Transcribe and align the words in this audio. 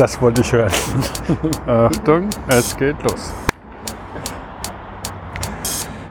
Das 0.00 0.18
wollte 0.22 0.40
ich 0.40 0.50
hören. 0.50 0.72
Achtung, 1.66 2.30
es 2.48 2.74
geht 2.74 2.96
los. 3.02 3.34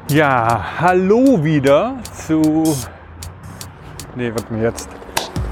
Ja, 0.10 0.64
hallo 0.80 1.44
wieder 1.44 1.96
zu. 2.14 2.78
Nee, 4.14 4.32
warte 4.32 4.54
mal 4.54 4.62
jetzt. 4.62 4.90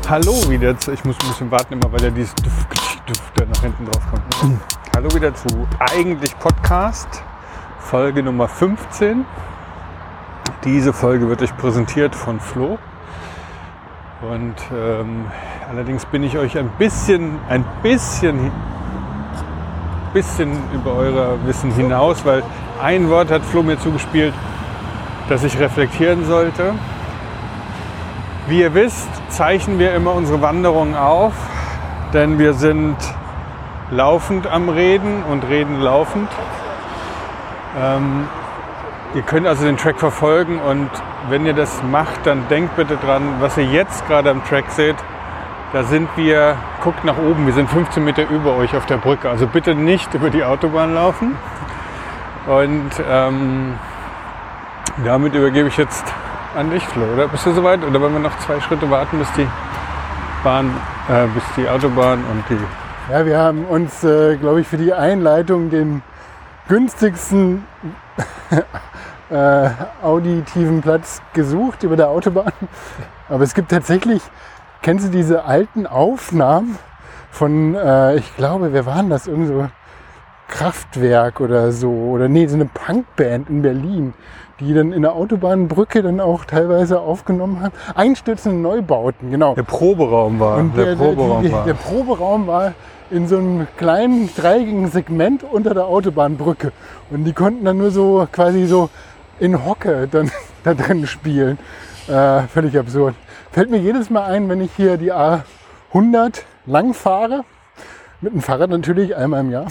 Hallo 0.07 0.33
wieder 0.47 0.77
zu. 0.77 0.91
Ich 0.91 1.03
muss 1.03 1.15
ein 1.19 1.29
bisschen 1.29 1.49
warten 1.49 1.73
immer, 1.73 1.91
weil 1.91 2.03
ja 2.03 2.11
dieses 2.11 2.35
Duft, 2.35 2.67
Duft 3.07 3.23
da 3.37 3.45
nach 3.45 3.59
hinten 3.59 3.85
drauf 3.85 4.03
kommt. 4.11 4.61
Hallo 4.95 5.09
wieder 5.15 5.33
zu 5.33 5.67
Eigentlich 5.79 6.37
Podcast, 6.37 7.23
Folge 7.79 8.21
Nummer 8.21 8.47
15. 8.47 9.25
Diese 10.63 10.93
Folge 10.93 11.27
wird 11.27 11.41
euch 11.41 11.57
präsentiert 11.57 12.13
von 12.13 12.39
Flo. 12.39 12.77
Und 14.21 14.55
ähm, 14.71 15.25
allerdings 15.69 16.05
bin 16.05 16.23
ich 16.23 16.37
euch 16.37 16.57
ein 16.57 16.69
bisschen, 16.77 17.39
ein 17.49 17.65
bisschen, 17.83 18.51
bisschen 20.13 20.57
über 20.73 20.93
euer 20.93 21.37
Wissen 21.45 21.71
hinaus, 21.71 22.25
weil 22.25 22.43
ein 22.81 23.09
Wort 23.09 23.31
hat 23.31 23.43
Flo 23.43 23.63
mir 23.63 23.79
zugespielt, 23.79 24.33
das 25.29 25.43
ich 25.43 25.59
reflektieren 25.59 26.25
sollte. 26.25 26.73
Wie 28.47 28.61
ihr 28.61 28.73
wisst, 28.73 29.09
zeichnen 29.29 29.77
wir 29.77 29.93
immer 29.93 30.13
unsere 30.13 30.41
Wanderungen 30.41 30.95
auf, 30.95 31.33
denn 32.13 32.39
wir 32.39 32.53
sind 32.53 32.95
laufend 33.91 34.47
am 34.47 34.69
Reden 34.69 35.23
und 35.23 35.43
reden 35.49 35.81
laufend. 35.81 36.29
Ähm, 37.77 38.27
ihr 39.15 39.21
könnt 39.21 39.47
also 39.47 39.65
den 39.65 39.75
Track 39.75 39.99
verfolgen 39.99 40.59
und 40.59 40.89
wenn 41.29 41.45
ihr 41.45 41.53
das 41.53 41.83
macht, 41.83 42.25
dann 42.25 42.47
denkt 42.47 42.77
bitte 42.77 42.95
dran, 42.95 43.35
was 43.41 43.57
ihr 43.57 43.65
jetzt 43.65 44.07
gerade 44.07 44.29
am 44.29 44.45
Track 44.45 44.65
seht. 44.69 44.95
Da 45.73 45.83
sind 45.83 46.07
wir, 46.15 46.55
guckt 46.81 47.03
nach 47.03 47.17
oben, 47.17 47.45
wir 47.45 47.53
sind 47.53 47.69
15 47.69 48.01
Meter 48.03 48.29
über 48.29 48.55
euch 48.55 48.73
auf 48.75 48.85
der 48.85 48.97
Brücke. 48.97 49.29
Also 49.29 49.47
bitte 49.47 49.75
nicht 49.75 50.13
über 50.13 50.29
die 50.29 50.43
Autobahn 50.43 50.93
laufen. 50.93 51.35
Und 52.47 52.91
ähm, 53.09 53.73
damit 55.03 55.35
übergebe 55.35 55.67
ich 55.67 55.75
jetzt 55.75 56.05
an 56.55 56.69
dich, 56.69 56.83
Flo, 56.87 57.03
oder? 57.13 57.27
Bist 57.27 57.45
du 57.45 57.51
soweit? 57.51 57.83
Oder 57.83 57.99
wollen 57.99 58.13
wir 58.13 58.21
noch 58.21 58.39
zwei 58.39 58.61
Schritte 58.61 58.89
warten, 58.89 59.19
bis 59.19 59.27
die 59.33 59.45
Bahn, 60.41 60.73
äh, 61.09 61.27
bis 61.27 61.43
die 61.57 61.67
Autobahn 61.67 62.23
und 62.31 62.43
die. 62.49 63.11
Ja, 63.11 63.25
wir 63.25 63.37
haben 63.37 63.65
uns, 63.65 64.05
äh, 64.05 64.37
glaube 64.37 64.61
ich, 64.61 64.67
für 64.67 64.77
die 64.77 64.93
Einleitung 64.93 65.69
den 65.69 66.01
günstigsten 66.69 67.65
äh, 69.29 69.69
auditiven 70.01 70.81
Platz 70.81 71.21
gesucht 71.33 71.83
über 71.83 71.97
der 71.97 72.07
Autobahn. 72.07 72.53
Aber 73.27 73.43
es 73.43 73.53
gibt 73.53 73.69
tatsächlich, 73.69 74.21
kennst 74.81 75.07
du 75.07 75.11
diese 75.11 75.45
alten 75.45 75.87
Aufnahmen 75.87 76.77
von, 77.31 77.75
äh, 77.75 78.15
ich 78.15 78.35
glaube, 78.35 78.73
wer 78.73 78.85
waren 78.85 79.09
das? 79.09 79.27
Irgend 79.27 79.47
so 79.47 79.67
Kraftwerk 80.47 81.41
oder 81.41 81.71
so. 81.71 81.89
Oder 81.89 82.29
nee, 82.29 82.47
so 82.47 82.55
eine 82.55 82.65
Punkband 82.65 83.49
in 83.49 83.61
Berlin, 83.61 84.13
die 84.59 84.73
dann 84.73 84.91
in 84.91 85.01
der 85.01 85.13
Autobahnbrücke 85.13 86.01
dann 86.01 86.19
auch 86.19 86.45
teilweise 86.45 86.99
aufgenommen 86.99 87.61
haben. 87.61 87.73
Einstürzende 87.95 88.57
Neubauten, 88.57 89.29
genau. 89.29 89.55
Der 89.55 89.63
Proberaum 89.63 90.39
war. 90.39 90.57
Und 90.57 90.75
der, 90.75 90.95
der, 90.95 90.95
Proberaum 90.95 91.43
die, 91.43 91.51
war. 91.51 91.65
der 91.65 91.73
Proberaum 91.73 92.47
war 92.47 92.73
in 93.09 93.27
so 93.27 93.37
einem 93.37 93.67
kleinen 93.77 94.29
dreieckigen 94.35 94.87
Segment 94.89 95.43
unter 95.43 95.73
der 95.73 95.85
Autobahnbrücke. 95.85 96.71
Und 97.09 97.23
die 97.23 97.33
konnten 97.33 97.63
dann 97.65 97.77
nur 97.77 97.91
so 97.91 98.27
quasi 98.31 98.65
so 98.65 98.89
in 99.39 99.65
Hocke 99.65 100.07
dann 100.09 100.31
da 100.63 100.73
drin 100.73 101.07
spielen. 101.07 101.57
Äh, 102.07 102.41
völlig 102.43 102.77
absurd. 102.77 103.15
Fällt 103.57 103.71
mir 103.71 103.79
jedes 103.79 104.11
Mal 104.11 104.23
ein, 104.25 104.49
wenn 104.49 104.61
ich 104.61 104.71
hier 104.75 104.97
die 104.97 105.11
A100 105.11 106.43
lang 106.67 106.93
fahre. 106.93 107.43
Mit 108.21 108.31
dem 108.31 108.41
Fahrrad 108.41 108.69
natürlich 108.69 109.15
einmal 109.15 109.39
im 109.39 109.49
Jahr. 109.49 109.65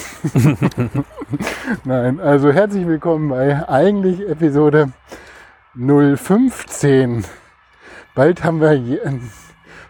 Nein, 1.84 2.18
also 2.18 2.50
herzlich 2.50 2.84
willkommen 2.84 3.28
bei 3.28 3.68
eigentlich 3.68 4.28
Episode 4.28 4.88
015. 5.76 7.24
Bald 8.16 8.42
haben 8.42 8.60
wir 8.60 9.20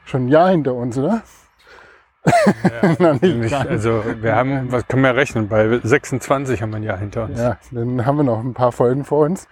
schon 0.05 0.27
ein 0.27 0.29
Jahr 0.29 0.51
hinter 0.51 0.75
uns, 0.75 0.99
oder? 0.99 1.23
Ja, 3.01 3.15
nicht, 3.23 3.55
also 3.55 4.05
wir 4.21 4.37
haben, 4.37 4.71
was 4.73 4.87
können 4.89 5.05
wir 5.05 5.17
rechnen? 5.17 5.49
Bei 5.49 5.81
26 5.83 6.61
haben 6.61 6.69
wir 6.69 6.77
ein 6.77 6.83
Jahr 6.83 6.99
hinter 6.99 7.25
uns. 7.25 7.39
Ja, 7.39 7.57
dann 7.71 8.05
haben 8.05 8.19
wir 8.19 8.25
noch 8.25 8.45
ein 8.45 8.53
paar 8.53 8.73
Folgen 8.73 9.07
vor 9.07 9.25
uns. 9.25 9.49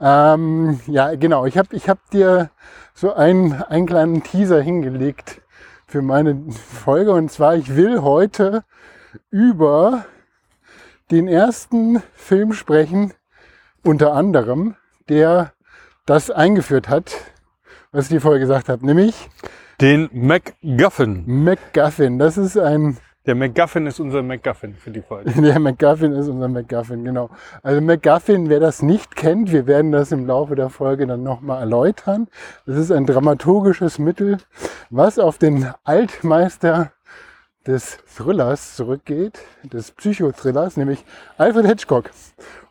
Ähm, 0.00 0.80
ja, 0.86 1.14
genau. 1.14 1.46
Ich 1.46 1.58
habe 1.58 1.74
ich 1.74 1.88
hab 1.88 2.10
dir 2.10 2.50
so 2.94 3.14
einen, 3.14 3.52
einen 3.62 3.86
kleinen 3.86 4.22
Teaser 4.22 4.60
hingelegt 4.60 5.42
für 5.86 6.02
meine 6.02 6.50
Folge. 6.50 7.12
Und 7.12 7.30
zwar, 7.30 7.56
ich 7.56 7.74
will 7.74 8.02
heute 8.02 8.64
über 9.30 10.04
den 11.10 11.28
ersten 11.28 12.02
Film 12.14 12.52
sprechen, 12.52 13.12
unter 13.84 14.12
anderem, 14.12 14.76
der 15.08 15.52
das 16.06 16.30
eingeführt 16.30 16.88
hat, 16.88 17.14
was 17.92 18.06
ich 18.06 18.10
dir 18.10 18.20
vorher 18.20 18.40
gesagt 18.40 18.68
habe, 18.68 18.84
nämlich 18.84 19.28
den 19.80 20.10
MacGuffin. 20.12 21.24
MacGuffin, 21.26 22.18
das 22.18 22.36
ist 22.36 22.58
ein. 22.58 22.98
Der 23.28 23.34
MacGuffin 23.34 23.86
ist 23.86 24.00
unser 24.00 24.22
MacGuffin 24.22 24.74
für 24.74 24.90
die 24.90 25.02
Folge. 25.02 25.30
Der 25.42 25.60
MacGuffin 25.60 26.12
ist 26.12 26.28
unser 26.28 26.48
MacGuffin, 26.48 27.04
genau. 27.04 27.28
Also 27.62 27.82
MacGuffin, 27.82 28.48
wer 28.48 28.58
das 28.58 28.80
nicht 28.80 29.16
kennt, 29.16 29.52
wir 29.52 29.66
werden 29.66 29.92
das 29.92 30.12
im 30.12 30.26
Laufe 30.26 30.54
der 30.54 30.70
Folge 30.70 31.06
dann 31.06 31.24
nochmal 31.24 31.60
erläutern. 31.60 32.28
Das 32.64 32.78
ist 32.78 32.90
ein 32.90 33.04
dramaturgisches 33.04 33.98
Mittel, 33.98 34.38
was 34.88 35.18
auf 35.18 35.36
den 35.36 35.70
Altmeister 35.84 36.92
des 37.66 37.98
Thrillers 38.16 38.76
zurückgeht, 38.76 39.40
des 39.62 39.90
Psychothrillers, 39.90 40.78
nämlich 40.78 41.04
Alfred 41.36 41.66
Hitchcock. 41.66 42.08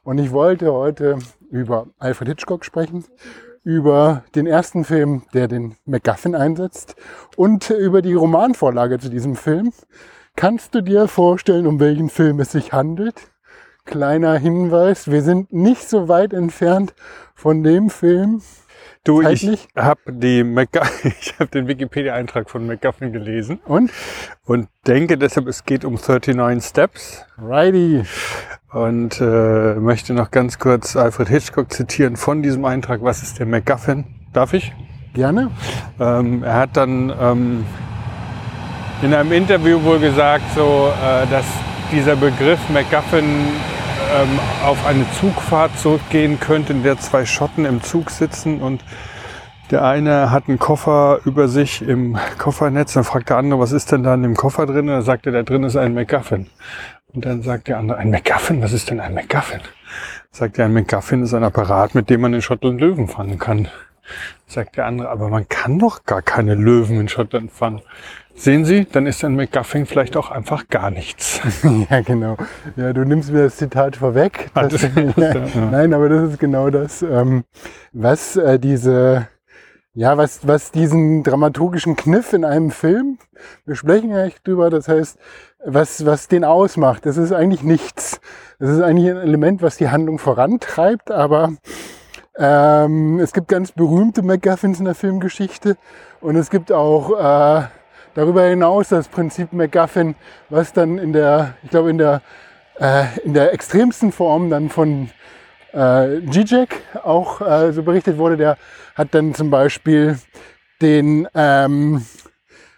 Und 0.04 0.18
ich 0.18 0.32
wollte 0.32 0.74
heute 0.74 1.20
über 1.52 1.86
Alfred 2.00 2.30
Hitchcock 2.30 2.66
sprechen, 2.66 3.06
über 3.64 4.24
den 4.34 4.48
ersten 4.48 4.86
Film, 4.86 5.22
der 5.36 5.48
den 5.48 5.76
MacGuffin 5.86 6.34
einsetzt 6.34 6.96
und 7.36 7.70
über 7.70 8.02
die 8.02 8.16
Romanvorlage 8.16 8.98
zu 8.98 9.10
diesem 9.10 9.36
Film. 9.36 9.72
Kannst 10.38 10.76
du 10.76 10.82
dir 10.82 11.08
vorstellen, 11.08 11.66
um 11.66 11.80
welchen 11.80 12.12
Film 12.12 12.40
es 12.40 12.52
sich 12.52 12.72
handelt? 12.72 13.32
Kleiner 13.86 14.38
Hinweis, 14.38 15.10
wir 15.10 15.24
sind 15.24 15.52
nicht 15.52 15.90
so 15.90 16.10
weit 16.10 16.32
entfernt 16.32 16.94
von 17.34 17.64
dem 17.64 17.90
Film. 17.90 18.44
Du, 19.04 19.24
Zeitlich. 19.24 19.68
ich 19.76 19.84
habe 19.84 20.00
hab 21.40 21.50
den 21.50 21.68
Wikipedia-Eintrag 21.68 22.52
von 22.52 22.68
MacGuffin 22.68 23.12
gelesen. 23.12 23.60
Und? 23.66 23.90
Und 24.46 24.70
denke 24.86 25.18
deshalb, 25.18 25.48
es 25.48 25.66
geht 25.66 25.84
um 25.84 25.96
39 25.96 26.64
Steps. 26.64 27.26
Righty. 27.40 28.04
Und 28.72 29.20
äh, 29.20 29.74
möchte 29.74 30.14
noch 30.14 30.30
ganz 30.30 30.60
kurz 30.60 30.96
Alfred 30.96 31.30
Hitchcock 31.30 31.74
zitieren 31.74 32.16
von 32.16 32.44
diesem 32.44 32.64
Eintrag. 32.64 33.02
Was 33.02 33.24
ist 33.24 33.40
der 33.40 33.48
MacGuffin? 33.48 34.06
Darf 34.34 34.54
ich? 34.54 34.72
Gerne. 35.16 35.50
Ähm, 36.00 36.44
er 36.44 36.54
hat 36.54 36.78
dann 36.78 37.12
ähm, 37.20 37.66
in 39.02 39.14
einem 39.14 39.32
Interview 39.32 39.84
wohl 39.84 40.00
gesagt, 40.00 40.44
so, 40.56 40.92
äh, 40.92 41.28
dass 41.28 41.46
dieser 41.92 42.16
Begriff 42.16 42.60
MacGuffin 42.70 43.26
ähm, 43.26 44.40
auf 44.66 44.86
eine 44.88 45.06
Zugfahrt 45.20 45.78
zurückgehen 45.78 46.40
könnte, 46.40 46.74
in 46.74 46.84
der 46.84 46.98
zwei 46.98 47.26
Schotten 47.26 47.66
im 47.66 47.82
Zug 47.82 48.10
sitzen 48.10 48.62
und 48.62 48.84
der 49.70 49.84
eine 49.84 50.32
hat 50.32 50.48
einen 50.48 50.60
Koffer 50.60 51.20
über 51.26 51.48
sich 51.50 51.82
im 51.82 52.18
Koffernetz, 52.38 52.94
dann 52.94 53.04
fragt 53.04 53.30
der 53.30 53.38
andere, 53.38 53.60
was 53.60 53.74
ist 53.74 53.92
denn 53.92 54.04
da 54.04 54.14
in 54.14 54.24
dem 54.24 54.36
Koffer 54.36 54.66
drin? 54.66 54.88
Und 54.88 54.96
dann 54.96 55.02
sagt 55.04 55.26
er, 55.26 55.34
da 55.34 55.44
drin 55.44 55.64
ist 55.64 55.76
ein 55.76 55.94
MacGuffin. 55.94 56.48
Und 57.14 57.26
dann 57.26 57.42
sagt 57.42 57.68
der 57.68 57.78
andere, 57.78 57.98
ein 57.98 58.10
MacGuffin? 58.10 58.62
Was 58.62 58.72
ist 58.72 58.90
denn 58.90 59.02
ein 59.02 59.14
MacGuffin? 59.14 59.60
Sagt 60.32 60.58
er, 60.58 60.66
ein 60.66 60.74
MacGuffin 60.74 61.24
ist 61.24 61.34
ein 61.34 61.44
Apparat, 61.44 61.96
mit 61.96 62.10
dem 62.10 62.22
man 62.22 62.34
in 62.34 62.42
Schottland 62.42 62.80
Löwen 62.80 63.10
fangen 63.10 63.40
kann. 63.40 63.68
Sagt 64.48 64.78
der 64.78 64.86
andere, 64.86 65.10
aber 65.10 65.30
man 65.30 65.48
kann 65.50 65.80
doch 65.80 66.06
gar 66.06 66.22
keine 66.22 66.56
Löwen 66.56 67.00
in 67.00 67.10
Schottland 67.10 67.52
fangen. 67.52 67.82
Sehen 68.36 68.66
Sie, 68.66 68.86
dann 68.86 69.08
ist 69.08 69.26
ein 69.26 69.36
McGuffin 69.36 69.88
vielleicht 69.88 70.16
auch 70.16 70.30
einfach 70.30 70.68
gar 70.68 70.92
nichts. 70.92 71.42
ja, 71.90 72.02
genau. 72.02 72.38
Ja, 72.76 72.94
du 72.94 73.04
nimmst 73.04 73.32
mir 73.32 73.46
das 73.46 73.58
Zitat 73.58 73.96
vorweg. 73.96 74.52
Das, 74.54 74.72
das, 74.72 74.90
ja, 75.18 75.66
nein, 75.72 75.92
aber 75.94 76.08
das 76.08 76.34
ist 76.34 76.40
genau 76.40 76.70
das, 76.70 77.02
ähm, 77.02 77.46
was 77.94 78.36
äh, 78.36 78.60
diese, 78.60 79.28
ja, 79.96 80.18
was, 80.18 80.48
was 80.48 80.72
diesen 80.72 81.24
dramaturgischen 81.24 81.96
Kniff 81.96 82.32
in 82.32 82.46
einem 82.46 82.70
Film, 82.70 83.18
wir 83.66 83.76
sprechen 83.76 84.12
ja 84.12 84.26
echt 84.26 84.48
drüber, 84.48 84.70
das 84.70 84.88
heißt, 84.88 85.18
was, 85.66 86.06
was 86.06 86.28
den 86.28 86.44
ausmacht, 86.44 87.08
das 87.08 87.18
ist 87.18 87.32
eigentlich 87.32 87.64
nichts. 87.64 88.22
Das 88.60 88.70
ist 88.70 88.82
eigentlich 88.82 89.10
ein 89.10 89.18
Element, 89.18 89.64
was 89.64 89.78
die 89.78 89.90
Handlung 89.90 90.20
vorantreibt, 90.20 91.10
aber 91.10 91.54
ähm, 92.38 93.20
es 93.20 93.34
gibt 93.34 93.48
ganz 93.48 93.72
berühmte 93.72 94.22
MacGuffins 94.22 94.80
in 94.80 94.86
der 94.86 94.96
Filmgeschichte 94.96 95.78
und 96.22 96.36
es 96.36 96.50
gibt 96.50 96.72
auch 96.72 97.12
äh, 97.12 97.68
darüber 98.14 98.44
hinaus 98.44 98.90
das 98.90 99.08
Prinzip 99.08 99.54
MacGuffin, 99.54 100.16
was 100.50 100.74
dann 100.74 100.98
in 100.98 101.14
der, 101.14 101.56
ich 101.64 101.70
glaube, 101.70 101.90
in 101.90 101.98
der, 101.98 102.22
äh, 102.80 103.06
in 103.24 103.34
der 103.34 103.54
extremsten 103.54 104.12
Form 104.12 104.50
dann 104.50 104.70
von 104.70 105.10
äh, 105.74 106.22
Zizek 106.32 106.82
auch 107.04 107.42
äh, 107.42 107.72
so 107.72 107.84
berichtet 107.84 108.18
wurde, 108.18 108.38
der 108.38 108.58
hat 108.96 109.14
dann 109.14 109.34
zum 109.34 109.50
Beispiel 109.50 110.18
den, 110.82 111.28
ähm, 111.36 112.06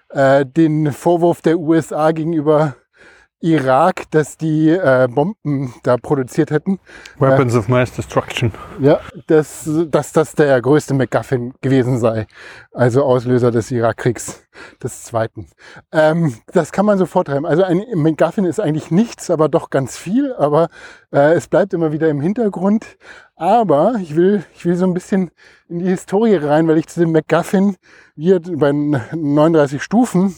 äh, 0.10 0.46
den 0.46 0.92
Vorwurf 0.92 1.42
der 1.42 1.60
USA 1.60 2.12
gegenüber 2.12 2.76
Irak, 3.42 4.04
dass 4.12 4.38
die 4.38 4.70
äh, 4.70 5.08
Bomben 5.10 5.74
da 5.84 5.98
produziert 5.98 6.52
hätten. 6.52 6.80
Weapons 7.18 7.56
of 7.56 7.68
Mass 7.68 7.94
Destruction. 7.94 8.52
Ja, 8.80 9.00
dass, 9.28 9.70
dass 9.90 10.12
das 10.12 10.34
der 10.34 10.62
größte 10.62 10.94
MacGuffin 10.94 11.54
gewesen 11.62 12.00
sei. 12.00 12.28
Also 12.72 13.04
Auslöser 13.04 13.52
des 13.52 13.72
Irakkriegs 13.72 14.44
des 14.84 15.04
Zweiten. 15.04 15.48
Ähm, 15.92 16.36
das 16.54 16.72
kann 16.72 16.86
man 16.86 16.98
so 16.98 17.06
vortreiben. 17.06 17.46
Also 17.46 17.64
ein 17.64 17.84
MacGuffin 17.96 18.46
ist 18.46 18.60
eigentlich 18.60 18.92
nichts, 18.92 19.30
aber 19.30 19.50
doch 19.50 19.70
ganz 19.70 19.98
viel. 19.98 20.34
Aber 20.34 20.70
äh, 21.12 21.34
es 21.34 21.48
bleibt 21.48 21.74
immer 21.74 21.92
wieder 21.92 22.10
im 22.10 22.22
Hintergrund. 22.22 22.86
Aber 23.36 23.96
ich 24.02 24.16
will, 24.16 24.44
ich 24.56 24.66
will 24.66 24.76
so 24.76 24.86
ein 24.86 24.94
bisschen 24.94 25.32
in 25.68 25.80
die 25.80 25.88
Historie 25.88 26.36
rein, 26.36 26.68
weil 26.68 26.78
ich 26.78 26.88
zu 26.88 27.00
dem 27.00 27.12
MacGuffin, 27.12 27.78
wie 28.16 28.34
er 28.34 28.40
bei 28.40 28.72
39 28.72 29.82
Stufen 29.82 30.36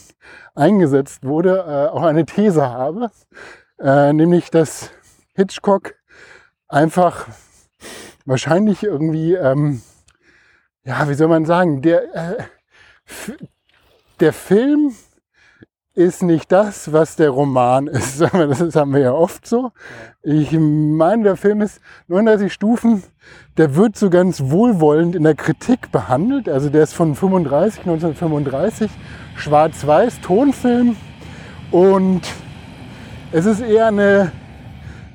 eingesetzt 0.54 1.24
wurde, 1.24 1.64
äh, 1.66 1.92
auch 1.92 2.02
eine 2.02 2.24
These 2.24 2.68
habe. 2.68 3.10
Äh, 3.78 4.12
nämlich, 4.12 4.50
dass 4.50 4.90
Hitchcock 5.34 5.94
einfach 6.68 7.26
wahrscheinlich 8.24 8.82
irgendwie, 8.82 9.34
ähm, 9.34 9.82
ja, 10.84 11.08
wie 11.08 11.14
soll 11.14 11.28
man 11.28 11.44
sagen, 11.44 11.82
der, 11.82 12.14
äh, 12.14 12.44
der 14.22 14.32
Film 14.32 14.94
ist 15.94 16.22
nicht 16.22 16.52
das, 16.52 16.92
was 16.92 17.16
der 17.16 17.30
Roman 17.30 17.88
ist. 17.88 18.20
Das 18.32 18.76
haben 18.76 18.94
wir 18.94 19.00
ja 19.00 19.12
oft 19.12 19.44
so. 19.48 19.72
Ich 20.22 20.52
meine, 20.52 21.24
der 21.24 21.36
Film 21.36 21.60
ist 21.60 21.80
39 22.06 22.52
Stufen. 22.52 23.02
Der 23.56 23.74
wird 23.74 23.96
so 23.96 24.10
ganz 24.10 24.40
wohlwollend 24.44 25.16
in 25.16 25.24
der 25.24 25.34
Kritik 25.34 25.90
behandelt. 25.90 26.48
Also 26.48 26.70
der 26.70 26.84
ist 26.84 26.94
von 26.94 27.16
35, 27.16 27.80
1935, 27.80 28.92
schwarz-weiß, 29.34 30.20
Tonfilm. 30.20 30.94
Und 31.72 32.22
es 33.32 33.44
ist 33.44 33.60
eher 33.60 33.88
eine, 33.88 34.30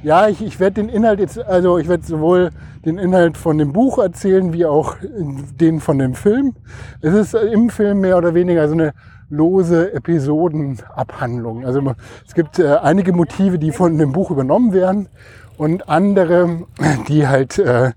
ja, 0.03 0.27
ich, 0.27 0.43
ich 0.43 0.59
werde 0.59 0.81
den 0.81 0.89
Inhalt 0.89 1.21
jetzt, 1.21 1.39
also 1.39 1.77
ich 1.77 1.87
werde 1.87 2.05
sowohl 2.05 2.49
den 2.87 2.97
Inhalt 2.97 3.37
von 3.37 3.57
dem 3.57 3.73
Buch 3.73 3.97
erzählen, 3.97 4.53
wie 4.53 4.65
auch 4.65 4.95
den 5.01 5.81
von 5.81 5.99
dem 5.99 6.15
Film. 6.15 6.55
Es 7.01 7.13
ist 7.13 7.33
im 7.33 7.69
Film 7.69 7.99
mehr 7.99 8.17
oder 8.17 8.33
weniger 8.33 8.65
so 8.69 8.75
eine 8.75 8.93
lose 9.29 9.91
Episodenabhandlung. 9.93 11.65
Also 11.65 11.93
es 12.25 12.33
gibt 12.33 12.59
äh, 12.59 12.77
einige 12.77 13.11
Motive, 13.11 13.59
die 13.59 13.73
von 13.73 13.97
dem 13.97 14.13
Buch 14.13 14.31
übernommen 14.31 14.71
werden 14.71 15.09
und 15.57 15.89
andere, 15.89 16.65
die 17.09 17.27
halt 17.27 17.59
äh, 17.59 17.91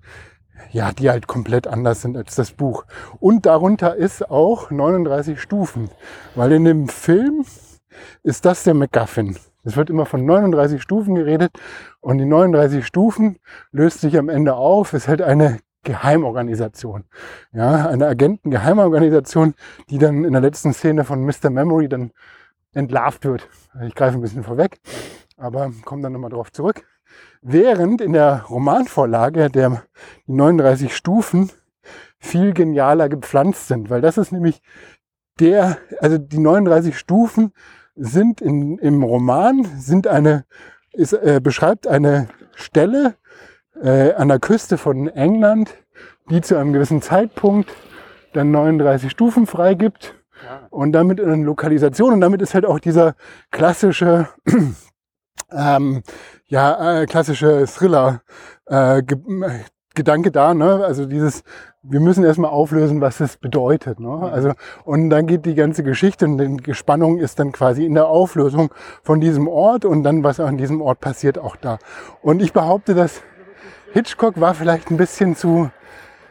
ja, 0.73 0.93
die 0.93 1.09
halt 1.09 1.29
komplett 1.29 1.69
anders 1.69 2.03
sind 2.03 2.17
als 2.17 2.35
das 2.35 2.51
Buch. 2.51 2.85
Und 3.21 3.47
darunter 3.47 3.95
ist 3.95 4.29
auch 4.29 4.71
39 4.71 5.41
Stufen, 5.41 5.91
weil 6.35 6.53
in 6.53 6.65
dem 6.65 6.89
Film 6.89 7.45
ist 8.23 8.45
das 8.45 8.65
der 8.65 8.75
MacGuffin. 8.75 9.37
Es 9.63 9.77
wird 9.77 9.91
immer 9.91 10.07
von 10.07 10.25
39 10.25 10.81
Stufen 10.81 11.15
geredet 11.15 11.53
und 12.01 12.19
die 12.19 12.25
39 12.25 12.87
Stufen 12.87 13.39
löst 13.73 14.01
sich 14.01 14.19
am 14.19 14.29
Ende 14.29 14.55
auf, 14.55 14.93
ist 14.93 15.09
halt 15.09 15.23
eine 15.23 15.59
Geheimorganisation. 15.83 17.05
Ja, 17.53 17.89
eine 17.89 18.07
Agenten-Geheimorganisation, 18.07 19.55
die 19.89 19.99
dann 19.99 20.25
in 20.25 20.33
der 20.33 20.43
letzten 20.43 20.73
Szene 20.73 21.05
von 21.05 21.25
Mr. 21.25 21.51
Memory 21.51 21.89
dann 21.89 22.13
entlarvt 22.73 23.25
wird. 23.25 23.49
Ich 23.87 23.95
greife 23.95 24.19
ein 24.19 24.21
bisschen 24.21 24.45
vorweg, 24.45 24.79
aber 25.37 25.73
komme 25.85 26.03
dann 26.03 26.13
nochmal 26.13 26.31
drauf 26.31 26.53
zurück. 26.53 26.85
Während 27.43 28.01
in 28.01 28.13
der 28.13 28.45
Romanvorlage 28.49 29.51
der 29.51 29.83
die 30.27 30.33
39 30.33 30.95
Stufen 30.95 31.51
viel 32.19 32.53
genialer 32.53 33.09
gepflanzt 33.09 33.69
sind, 33.69 33.89
weil 33.89 34.03
das 34.03 34.19
ist 34.19 34.31
nämlich 34.31 34.61
der, 35.41 35.79
also 36.01 36.19
die 36.19 36.39
39 36.39 36.99
Stufen 36.99 37.53
sind 37.97 38.41
in, 38.41 38.79
im 38.79 39.03
Roman, 39.03 39.65
sind 39.79 40.07
eine, 40.07 40.45
ist, 40.93 41.13
äh, 41.13 41.41
beschreibt 41.43 41.87
eine 41.87 42.29
Stelle, 42.55 43.15
äh, 43.83 44.13
an 44.13 44.29
der 44.29 44.39
Küste 44.39 44.79
von 44.79 45.09
England, 45.09 45.75
die 46.31 46.41
zu 46.41 46.57
einem 46.57 46.73
gewissen 46.73 47.03
Zeitpunkt 47.03 47.71
dann 48.33 48.51
39 48.51 49.11
Stufen 49.11 49.47
freigibt 49.47 50.15
und 50.71 50.93
damit 50.93 51.21
eine 51.21 51.43
Lokalisation. 51.45 52.13
Und 52.13 52.21
damit 52.21 52.43
ist 52.43 52.55
halt 52.55 52.67
auch 52.67 52.79
dieser 52.79 53.15
klassische 53.51 54.29
ähm, 55.53 56.03
ja 56.47 57.01
äh, 57.01 57.07
klassische 57.07 57.67
Thriller 57.67 58.23
äh, 58.67 59.03
Gedanke 59.95 60.31
da, 60.31 60.55
ne? 60.55 60.85
Also 60.85 61.07
dieses, 61.07 61.43
wir 61.83 62.01
müssen 62.01 62.25
erstmal 62.25 62.51
auflösen, 62.51 63.01
was 63.01 63.21
es 63.21 63.37
bedeutet. 63.37 64.01
Ne? 64.01 64.09
Mhm. 64.09 64.23
Also, 64.25 64.53
und 64.85 65.11
dann 65.11 65.27
geht 65.27 65.47
die 65.47 65.55
ganze 65.55 65.83
Geschichte 65.83 66.27
und 66.27 66.67
die 66.67 66.75
Spannung 66.75 67.19
ist 67.19 67.39
dann 67.39 67.53
quasi 67.53 67.85
in 67.85 67.95
der 67.95 68.07
Auflösung 68.07 68.73
von 69.03 69.21
diesem 69.21 69.49
Ort 69.49 69.85
und 69.85 70.03
dann, 70.03 70.23
was 70.23 70.41
an 70.41 70.59
diesem 70.59 70.81
Ort 70.83 71.01
passiert, 71.01 71.39
auch 71.39 71.57
da. 71.57 71.79
Und 72.23 72.43
ich 72.43 72.53
behaupte, 72.53 72.95
dass 72.95 73.23
Hitchcock 73.93 74.41
war 74.41 74.55
vielleicht 74.55 74.91
ein 74.91 74.97
bisschen 74.97 75.35
zu, 75.37 75.71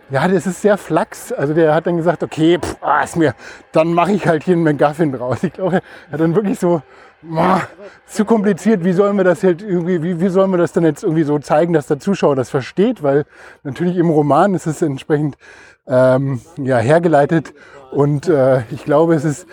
ja, 0.09 0.27
das 0.27 0.47
ist 0.47 0.61
sehr 0.61 0.77
flachs. 0.77 1.31
Also 1.31 1.53
der 1.53 1.73
hat 1.73 1.87
dann 1.87 1.97
gesagt, 1.97 2.23
okay, 2.23 2.59
pff, 2.59 2.77
ah, 2.81 3.01
ist 3.03 3.17
mir, 3.17 3.33
dann 3.71 3.93
mache 3.93 4.13
ich 4.13 4.27
halt 4.27 4.43
hier 4.43 4.53
einen 4.53 4.63
McGuffin 4.63 5.11
draus. 5.11 5.43
Ich 5.43 5.53
glaube, 5.53 5.81
er 6.07 6.11
hat 6.11 6.19
dann 6.19 6.35
wirklich 6.35 6.59
so, 6.59 6.81
boah, 7.21 7.61
zu 8.07 8.25
kompliziert, 8.25 8.83
wie 8.83 8.93
sollen 8.93 9.17
wir 9.17 9.23
das 9.23 9.43
halt 9.43 9.61
irgendwie, 9.61 10.01
wie, 10.01 10.19
wie 10.19 10.29
sollen 10.29 10.51
wir 10.51 10.57
das 10.57 10.73
dann 10.73 10.83
jetzt 10.83 11.03
irgendwie 11.03 11.23
so 11.23 11.39
zeigen, 11.39 11.73
dass 11.73 11.87
der 11.87 11.99
Zuschauer 11.99 12.35
das 12.35 12.49
versteht? 12.49 13.03
Weil 13.03 13.25
natürlich 13.63 13.97
im 13.97 14.09
Roman 14.09 14.53
ist 14.53 14.67
es 14.67 14.81
entsprechend 14.81 15.37
ähm, 15.87 16.41
ja, 16.57 16.77
hergeleitet 16.77 17.53
und 17.91 18.27
äh, 18.27 18.61
ich 18.71 18.85
glaube, 18.85 19.15
es 19.15 19.25
ist 19.25 19.47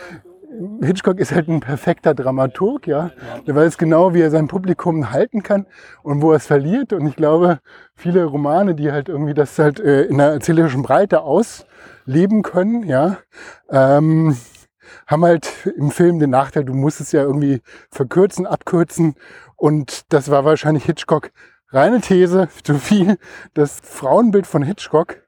Hitchcock 0.83 1.19
ist 1.19 1.33
halt 1.33 1.49
ein 1.49 1.61
perfekter 1.61 2.15
Dramaturg, 2.15 2.87
ja. 2.87 3.11
Der 3.47 3.55
weiß 3.55 3.77
genau, 3.79 4.15
wie 4.15 4.23
er 4.23 4.31
sein 4.31 4.49
Publikum 4.49 5.11
halten 5.11 5.43
kann 5.43 5.67
und 6.03 6.23
wo 6.23 6.31
er 6.31 6.37
es 6.37 6.47
verliert. 6.47 6.93
Und 6.93 7.07
ich 7.07 7.17
glaube, 7.17 7.59
viele 7.95 8.25
Romane, 8.25 8.75
die 8.75 8.91
halt 8.91 9.09
irgendwie 9.09 9.35
das 9.35 9.59
halt 9.59 9.81
äh, 9.81 10.05
in 10.05 10.19
der 10.19 10.29
erzählerischen 10.29 10.83
Breite 10.83 11.23
ausleben 11.23 12.43
können, 12.43 12.85
ja, 12.85 13.19
ähm, 13.71 14.37
haben 15.07 15.25
halt 15.25 15.51
im 15.77 15.91
Film 15.91 16.19
den 16.19 16.31
Nachteil, 16.31 16.65
du 16.65 16.75
musst 16.75 17.01
es 17.01 17.13
ja 17.13 17.23
irgendwie 17.23 17.63
verkürzen, 17.91 18.47
abkürzen. 18.47 19.15
Und 19.57 20.13
das 20.13 20.31
war 20.31 20.45
wahrscheinlich 20.45 20.85
Hitchcock 20.85 21.31
reine 21.71 22.01
These, 22.01 22.49
zu 22.65 22.79
viel. 22.79 23.19
Das 23.55 23.81
Frauenbild 23.83 24.47
von 24.47 24.63
Hitchcock 24.63 25.19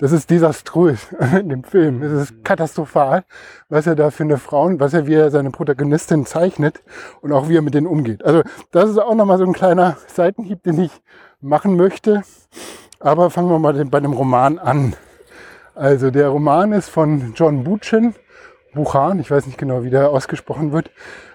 das 0.00 0.12
ist 0.12 0.30
desaströs 0.30 1.08
in 1.38 1.50
dem 1.50 1.62
Film. 1.62 2.02
Es 2.02 2.12
ist 2.12 2.44
katastrophal, 2.44 3.24
was 3.68 3.86
er 3.86 3.94
da 3.94 4.10
für 4.10 4.22
eine 4.22 4.38
Frau, 4.38 4.70
was 4.80 4.94
er 4.94 5.06
wie 5.06 5.14
er 5.14 5.30
seine 5.30 5.50
Protagonistin 5.50 6.24
zeichnet 6.24 6.82
und 7.20 7.32
auch 7.32 7.48
wie 7.48 7.56
er 7.56 7.62
mit 7.62 7.74
denen 7.74 7.86
umgeht. 7.86 8.24
Also 8.24 8.42
das 8.72 8.88
ist 8.88 8.98
auch 8.98 9.14
nochmal 9.14 9.38
so 9.38 9.44
ein 9.44 9.52
kleiner 9.52 9.98
Seitenhieb, 10.06 10.62
den 10.62 10.80
ich 10.80 10.92
machen 11.40 11.76
möchte. 11.76 12.22
Aber 12.98 13.30
fangen 13.30 13.50
wir 13.50 13.58
mal 13.58 13.84
bei 13.84 14.00
dem 14.00 14.12
Roman 14.12 14.58
an. 14.58 14.94
Also 15.74 16.10
der 16.10 16.28
Roman 16.28 16.72
ist 16.72 16.88
von 16.88 17.34
John 17.34 17.64
Buchan, 17.64 18.14
Buchan, 18.74 19.18
ich 19.18 19.30
weiß 19.30 19.46
nicht 19.46 19.58
genau, 19.58 19.82
wie 19.84 19.90
der 19.90 20.10
ausgesprochen 20.10 20.72
wird, 20.72 20.90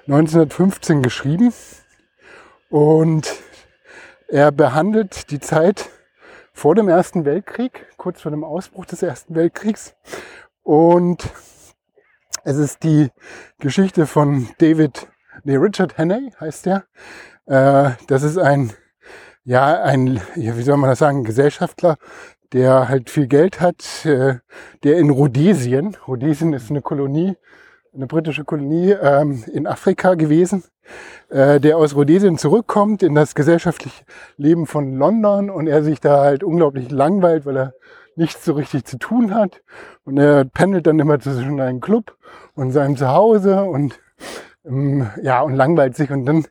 1915 0.08 1.01
geschrieben. 1.01 1.54
Und 2.70 3.34
er 4.27 4.51
behandelt 4.51 5.32
die 5.32 5.39
Zeit 5.39 5.89
vor 6.54 6.75
dem 6.75 6.88
Ersten 6.88 7.25
Weltkrieg, 7.25 7.88
kurz 7.98 8.22
vor 8.22 8.32
dem 8.32 8.44
Ausbruch 8.44 8.86
des 8.86 9.04
Ersten 9.04 9.36
Weltkriegs. 9.36 9.96
Und 10.63 11.30
es 12.44 12.58
ist 12.58 12.84
die 12.84 13.10
Geschichte 13.60 14.08
von 14.08 14.48
David, 14.60 15.08
nee, 15.44 15.58
Richard 15.58 15.98
Henney 15.98 16.32
heißt 16.39 16.65
der. 16.65 16.86
Äh, 17.46 17.92
das 18.08 18.24
ist 18.24 18.38
ein, 18.38 18.72
ja, 19.44 19.82
ein, 19.84 20.22
wie 20.36 20.63
soll 20.63 20.77
man 20.77 20.89
das 20.89 21.00
sagen, 21.00 21.24
Gesellschaftler, 21.24 21.98
der 22.53 22.89
halt 22.89 23.09
viel 23.09 23.27
Geld 23.27 23.61
hat, 23.61 24.05
äh, 24.05 24.35
der 24.83 24.97
in 24.97 25.09
Rhodesien, 25.09 25.95
Rhodesien 26.07 26.53
ist 26.53 26.69
eine 26.69 26.81
Kolonie, 26.81 27.35
eine 27.93 28.07
britische 28.07 28.43
Kolonie 28.43 28.91
ähm, 28.91 29.43
in 29.51 29.67
Afrika 29.67 30.15
gewesen, 30.15 30.63
äh, 31.29 31.59
der 31.59 31.77
aus 31.77 31.95
Rhodesien 31.95 32.37
zurückkommt 32.37 33.03
in 33.03 33.15
das 33.15 33.35
gesellschaftliche 33.35 34.03
Leben 34.37 34.67
von 34.67 34.97
London 34.97 35.49
und 35.49 35.67
er 35.67 35.83
sich 35.83 35.99
da 35.99 36.21
halt 36.21 36.43
unglaublich 36.43 36.91
langweilt, 36.91 37.45
weil 37.45 37.57
er 37.57 37.73
nichts 38.15 38.45
so 38.45 38.53
richtig 38.53 38.85
zu 38.85 38.97
tun 38.97 39.33
hat. 39.33 39.61
Und 40.03 40.17
er 40.17 40.45
pendelt 40.45 40.87
dann 40.87 40.99
immer 40.99 41.19
zwischen 41.19 41.59
einem 41.59 41.81
Club 41.81 42.17
und 42.53 42.71
seinem 42.71 42.97
Zuhause 42.97 43.63
und 43.63 43.99
ähm, 44.65 45.09
ja, 45.21 45.41
und 45.41 45.55
langweilt 45.55 45.95
sich. 45.95 46.11
Und 46.11 46.25
dann 46.25 46.45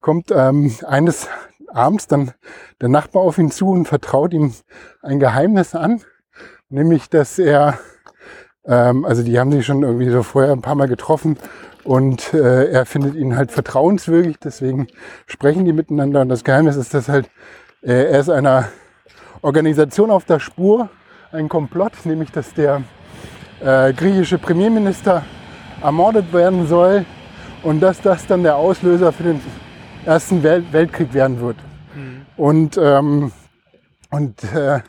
kommt 0.00 0.30
ähm, 0.34 0.74
eines 0.86 1.28
abends 1.74 2.06
dann 2.06 2.32
der 2.80 2.88
Nachbar 2.88 3.22
auf 3.22 3.38
ihn 3.38 3.50
zu 3.50 3.70
und 3.70 3.86
vertraut 3.86 4.32
ihm 4.32 4.52
ein 5.02 5.20
Geheimnis 5.20 5.74
an, 5.74 6.02
nämlich 6.68 7.08
dass 7.08 7.38
er, 7.38 7.78
ähm, 8.64 9.04
also 9.04 9.22
die 9.22 9.38
haben 9.38 9.52
sich 9.52 9.66
schon 9.66 9.82
irgendwie 9.82 10.10
so 10.10 10.22
vorher 10.22 10.52
ein 10.52 10.62
paar 10.62 10.74
Mal 10.74 10.88
getroffen 10.88 11.38
und 11.84 12.34
äh, 12.34 12.70
er 12.70 12.86
findet 12.86 13.14
ihn 13.14 13.36
halt 13.36 13.52
vertrauenswürdig, 13.52 14.38
deswegen 14.38 14.88
sprechen 15.26 15.64
die 15.64 15.72
miteinander. 15.72 16.20
Und 16.20 16.28
das 16.28 16.44
Geheimnis 16.44 16.76
ist, 16.76 16.92
dass 16.92 17.08
halt 17.08 17.30
äh, 17.82 18.10
er 18.10 18.20
ist 18.20 18.28
einer 18.28 18.68
Organisation 19.42 20.10
auf 20.10 20.24
der 20.24 20.40
Spur, 20.40 20.90
ein 21.32 21.48
Komplott, 21.48 21.92
nämlich 22.04 22.30
dass 22.32 22.52
der 22.54 22.82
äh, 23.60 23.92
griechische 23.92 24.38
Premierminister 24.38 25.24
ermordet 25.82 26.32
werden 26.32 26.66
soll 26.66 27.06
und 27.62 27.80
dass 27.80 28.00
das 28.00 28.26
dann 28.26 28.42
der 28.42 28.56
Auslöser 28.56 29.12
für 29.12 29.22
den 29.22 29.40
Ersten 30.04 30.42
Welt 30.42 30.72
Weltkrieg 30.72 31.12
werden 31.14 31.40
wird. 31.40 31.56
Mhm. 31.94 32.26
Und, 32.36 32.78
ähm, 32.82 33.32
und 34.10 34.42
äh, 34.54 34.80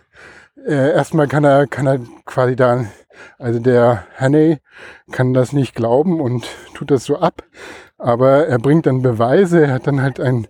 äh, 0.65 0.93
erstmal 0.93 1.27
kann 1.27 1.43
er, 1.43 1.67
kann 1.67 1.87
er 1.87 1.99
quasi 2.25 2.55
da, 2.55 2.85
also 3.37 3.59
der 3.59 4.05
Hannay 4.17 4.59
kann 5.11 5.33
das 5.33 5.53
nicht 5.53 5.75
glauben 5.75 6.21
und 6.21 6.47
tut 6.73 6.91
das 6.91 7.05
so 7.05 7.19
ab. 7.19 7.43
Aber 7.97 8.47
er 8.47 8.57
bringt 8.57 8.85
dann 8.85 9.01
Beweise, 9.01 9.65
er 9.65 9.73
hat 9.73 9.87
dann 9.87 10.01
halt 10.01 10.19
ein 10.19 10.47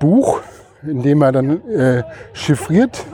Buch, 0.00 0.40
in 0.82 1.02
dem 1.02 1.22
er 1.22 1.32
dann 1.32 1.68
äh, 1.68 2.02
chiffriert, 2.32 3.04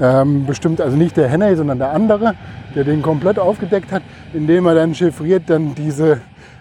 ähm, 0.00 0.46
bestimmt 0.46 0.80
also 0.80 0.96
nicht 0.96 1.16
der 1.16 1.28
Henney, 1.28 1.56
sondern 1.56 1.78
der 1.78 1.92
andere, 1.92 2.34
der 2.74 2.84
den 2.84 3.02
komplett 3.02 3.38
aufgedeckt 3.38 3.92
hat, 3.92 4.02
indem 4.32 4.66
er 4.66 4.74
dann 4.74 4.94
chiffriert 4.94 5.44
dann 5.48 5.74
diese 5.74 6.20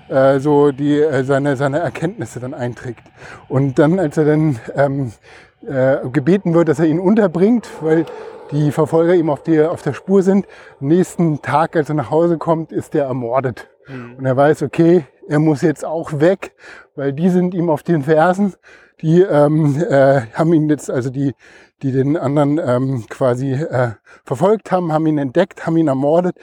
äh, 0.10 0.40
so 0.40 0.72
die 0.72 1.00
äh, 1.00 1.24
seine 1.24 1.56
seine 1.56 1.80
Erkenntnisse 1.80 2.40
dann 2.40 2.54
einträgt 2.54 3.04
und 3.48 3.80
dann 3.80 4.00
als 4.00 4.18
er 4.18 4.26
dann 4.26 4.60
ähm, 4.76 5.12
äh, 5.68 5.98
gebeten 6.12 6.54
wird, 6.54 6.70
dass 6.70 6.80
er 6.80 6.86
ihn 6.86 7.00
unterbringt, 7.00 7.68
weil 7.82 8.06
die 8.52 8.72
Verfolger 8.72 9.16
ihm 9.16 9.30
auf, 9.30 9.44
die, 9.44 9.62
auf 9.62 9.82
der 9.82 9.94
Spur 9.94 10.24
sind. 10.24 10.46
nächsten 10.80 11.42
Tag, 11.42 11.76
als 11.76 11.90
er 11.90 11.96
nach 11.96 12.12
Hause 12.12 12.38
kommt, 12.38 12.72
ist 12.72 12.96
er 12.96 13.06
ermordet. 13.06 13.70
Mhm. 13.88 14.16
Und 14.18 14.26
er 14.26 14.38
weiß, 14.38 14.64
okay, 14.64 15.06
er 15.28 15.40
muss 15.40 15.62
jetzt 15.62 15.84
auch 15.84 16.20
weg, 16.20 16.54
weil 16.96 17.14
die 17.14 17.30
sind 17.30 17.54
ihm 17.54 17.70
auf 17.70 17.84
den 17.84 18.04
Fersen. 18.04 18.54
Die 19.02 19.22
ähm, 19.22 19.84
äh, 19.90 20.22
haben 20.34 20.54
ihn 20.54 20.70
jetzt, 20.70 20.90
also 20.90 21.10
die, 21.10 21.34
die 21.84 21.92
den 21.92 22.18
anderen 22.18 22.60
ähm, 22.64 23.06
quasi 23.10 23.54
äh, 23.54 23.92
verfolgt 24.24 24.72
haben, 24.72 24.92
haben 24.92 25.06
ihn 25.06 25.18
entdeckt, 25.18 25.68
haben 25.68 25.78
ihn 25.78 25.88
ermordet. 25.88 26.36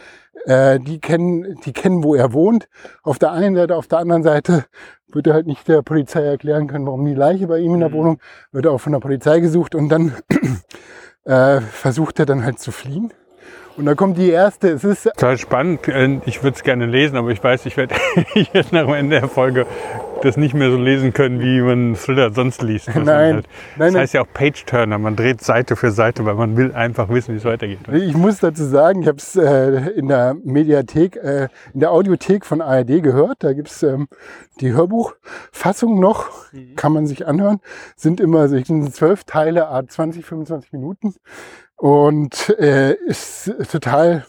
Äh, 0.47 0.79
die 0.81 1.01
kennen, 1.01 1.59
die 1.65 1.73
kennen, 1.73 2.03
wo 2.05 2.15
er 2.15 2.33
wohnt. 2.33 2.69
Auf 3.03 3.19
der 3.19 3.33
einen 3.33 3.57
Seite, 3.57 3.77
auf 3.77 3.87
der 3.87 3.99
anderen 3.99 4.23
Seite 4.23 4.65
wird 5.09 5.27
er 5.27 5.35
halt 5.35 5.47
nicht 5.47 5.67
der 5.69 5.83
Polizei 5.83 6.23
erklären 6.23 6.67
können, 6.67 6.87
warum 6.87 7.05
die 7.05 7.15
Leiche 7.15 7.47
bei 7.47 7.59
ihm 7.59 7.75
in 7.75 7.81
der 7.81 7.89
mhm. 7.91 7.95
Wohnung, 7.95 8.19
wird 8.53 8.67
er 8.67 8.73
auch 8.73 8.81
von 8.81 8.93
der 8.93 9.01
Polizei 9.01 9.41
gesucht 9.41 9.75
und 9.75 9.89
dann 9.89 10.13
äh, 11.25 11.61
versucht 11.61 12.19
er 12.19 12.27
dann 12.27 12.45
halt 12.45 12.59
zu 12.59 12.73
fliehen. 12.73 13.13
Und 13.77 13.87
da 13.87 13.95
kommt 13.97 14.19
die 14.19 14.31
erste, 14.31 14.69
es 14.69 14.85
ist... 14.85 15.05
Total 15.05 15.37
spannend, 15.37 15.89
äh, 15.89 16.21
ich 16.27 16.43
würde 16.43 16.57
es 16.57 16.63
gerne 16.63 16.87
lesen, 16.87 17.17
aber 17.17 17.31
ich 17.31 17.43
weiß, 17.43 17.67
ich 17.67 17.77
werde 17.77 17.95
jetzt 18.35 18.73
nach 18.73 18.85
dem 18.85 18.95
Ende 18.95 19.21
der 19.21 19.29
Folge 19.29 19.67
das 20.25 20.37
nicht 20.37 20.55
mehr 20.55 20.71
so 20.71 20.77
lesen 20.77 21.13
können, 21.13 21.41
wie 21.41 21.61
man 21.61 21.95
Thriller 21.95 22.33
sonst 22.33 22.63
liest. 22.63 22.89
Nein, 22.95 23.07
halt, 23.07 23.49
nein, 23.77 23.93
das 23.93 24.03
heißt 24.03 24.15
ja 24.15 24.23
auch 24.23 24.33
Page-Turner, 24.33 24.99
man 24.99 25.17
dreht 25.17 25.43
Seite 25.43 25.77
für 25.77 25.91
Seite, 25.91 26.25
weil 26.25 26.35
man 26.35 26.57
will 26.57 26.73
einfach 26.73 27.09
wissen, 27.09 27.35
wie 27.35 27.39
es 27.39 27.45
weitergeht. 27.45 27.79
Ich 27.93 28.17
muss 28.17 28.39
dazu 28.39 28.65
sagen, 28.65 29.03
ich 29.03 29.09
habe 29.09 29.19
es 29.19 29.37
äh, 29.37 29.91
in 29.91 30.09
der 30.09 30.35
Mediathek, 30.43 31.17
äh, 31.17 31.49
in 31.73 31.81
der 31.81 31.93
Audiothek 31.93 32.47
von 32.47 32.61
ARD 32.61 33.03
gehört. 33.03 33.39
Da 33.41 33.53
gibt's 33.53 33.83
ähm, 33.83 34.09
die 34.61 34.73
Hörbuchfassung 34.73 36.01
noch, 36.01 36.31
mhm. 36.53 36.77
kann 36.77 36.93
man 36.93 37.07
sich 37.07 37.27
anhören. 37.27 37.61
Sind 37.97 38.21
immer 38.21 38.49
so 38.49 38.61
zwölf 38.61 39.25
Teile, 39.25 39.69
20, 39.87 40.25
25 40.25 40.73
Minuten. 40.73 41.15
Und 41.77 42.51
äh, 42.59 42.95
ist 42.95 43.53
total 43.71 44.25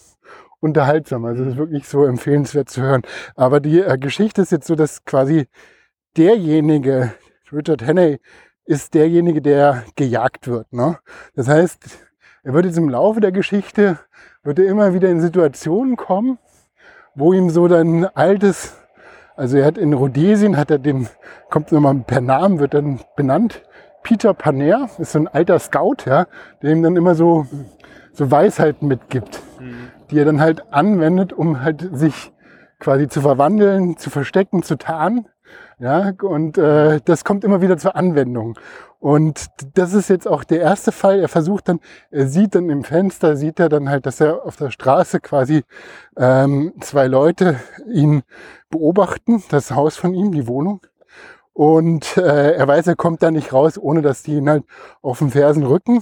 unterhaltsam. 0.59 1.25
Also 1.25 1.43
es 1.43 1.51
ist 1.51 1.57
wirklich 1.57 1.87
so 1.87 2.05
empfehlenswert 2.05 2.69
zu 2.69 2.81
hören. 2.81 3.03
Aber 3.35 3.59
die 3.59 3.79
äh, 3.79 3.97
Geschichte 3.97 4.41
ist 4.41 4.51
jetzt 4.51 4.67
so, 4.67 4.75
dass 4.75 5.05
quasi 5.05 5.47
derjenige, 6.17 7.13
Richard 7.51 7.85
Henney, 7.85 8.19
ist 8.65 8.93
derjenige, 8.93 9.41
der 9.41 9.83
gejagt 9.95 10.47
wird. 10.47 10.71
Ne? 10.73 10.97
Das 11.35 11.47
heißt, 11.47 11.83
er 12.43 12.53
wird 12.53 12.65
jetzt 12.65 12.77
im 12.77 12.89
Laufe 12.89 13.21
der 13.21 13.31
Geschichte, 13.31 13.99
wird 14.43 14.59
er 14.59 14.65
immer 14.65 14.93
wieder 14.93 15.09
in 15.09 15.21
Situationen 15.21 15.95
kommen, 15.95 16.37
wo 17.15 17.33
ihm 17.33 17.49
so 17.49 17.67
dann 17.67 18.05
altes, 18.05 18.77
also 19.35 19.57
er 19.57 19.65
hat 19.65 19.77
in 19.77 19.93
Rhodesien, 19.93 20.57
hat 20.57 20.71
er 20.71 20.79
den, 20.79 21.07
kommt 21.49 21.71
nochmal 21.71 21.95
per 22.05 22.21
Namen, 22.21 22.59
wird 22.59 22.73
dann 22.73 22.99
benannt, 23.15 23.63
Peter 24.03 24.33
Paner, 24.35 24.89
ist 24.99 25.13
so 25.13 25.19
ein 25.19 25.27
alter 25.27 25.57
Scout, 25.57 26.05
ja, 26.05 26.27
der 26.61 26.71
ihm 26.71 26.83
dann 26.83 26.95
immer 26.95 27.15
so, 27.15 27.47
so 28.13 28.29
Weisheiten 28.29 28.87
mitgibt, 28.87 29.41
mhm. 29.59 29.89
die 30.11 30.19
er 30.19 30.25
dann 30.25 30.39
halt 30.39 30.71
anwendet, 30.71 31.33
um 31.33 31.61
halt 31.61 31.89
sich 31.93 32.31
quasi 32.79 33.07
zu 33.07 33.21
verwandeln, 33.21 33.97
zu 33.97 34.11
verstecken, 34.11 34.61
zu 34.61 34.77
tarnen. 34.77 35.27
Ja, 35.77 36.13
und 36.21 36.57
äh, 36.57 37.01
das 37.03 37.25
kommt 37.25 37.43
immer 37.43 37.61
wieder 37.61 37.77
zur 37.77 37.95
Anwendung. 37.95 38.57
Und 38.99 39.47
das 39.73 39.93
ist 39.93 40.09
jetzt 40.09 40.27
auch 40.27 40.45
der 40.45 40.61
erste 40.61 40.91
Fall. 40.93 41.19
Er 41.19 41.27
versucht 41.27 41.67
dann, 41.67 41.79
er 42.11 42.27
sieht 42.27 42.55
dann 42.55 42.69
im 42.69 42.83
Fenster, 42.83 43.35
sieht 43.35 43.59
er 43.59 43.67
dann 43.67 43.89
halt, 43.89 44.05
dass 44.05 44.21
er 44.21 44.45
auf 44.45 44.55
der 44.55 44.71
Straße 44.71 45.19
quasi 45.19 45.63
ähm, 46.17 46.73
zwei 46.79 47.07
Leute 47.07 47.59
ihn 47.91 48.23
beobachten, 48.69 49.43
das 49.49 49.71
Haus 49.71 49.97
von 49.97 50.13
ihm, 50.13 50.31
die 50.31 50.47
Wohnung. 50.47 50.81
Und 51.53 52.17
äh, 52.17 52.53
er 52.53 52.67
weiß, 52.67 52.87
er 52.87 52.95
kommt 52.95 53.21
da 53.21 53.31
nicht 53.31 53.53
raus, 53.53 53.77
ohne 53.77 54.01
dass 54.01 54.23
die 54.23 54.35
ihn 54.35 54.49
halt 54.49 54.63
auf 55.01 55.19
den 55.19 55.31
Fersen 55.31 55.63
rücken. 55.63 56.01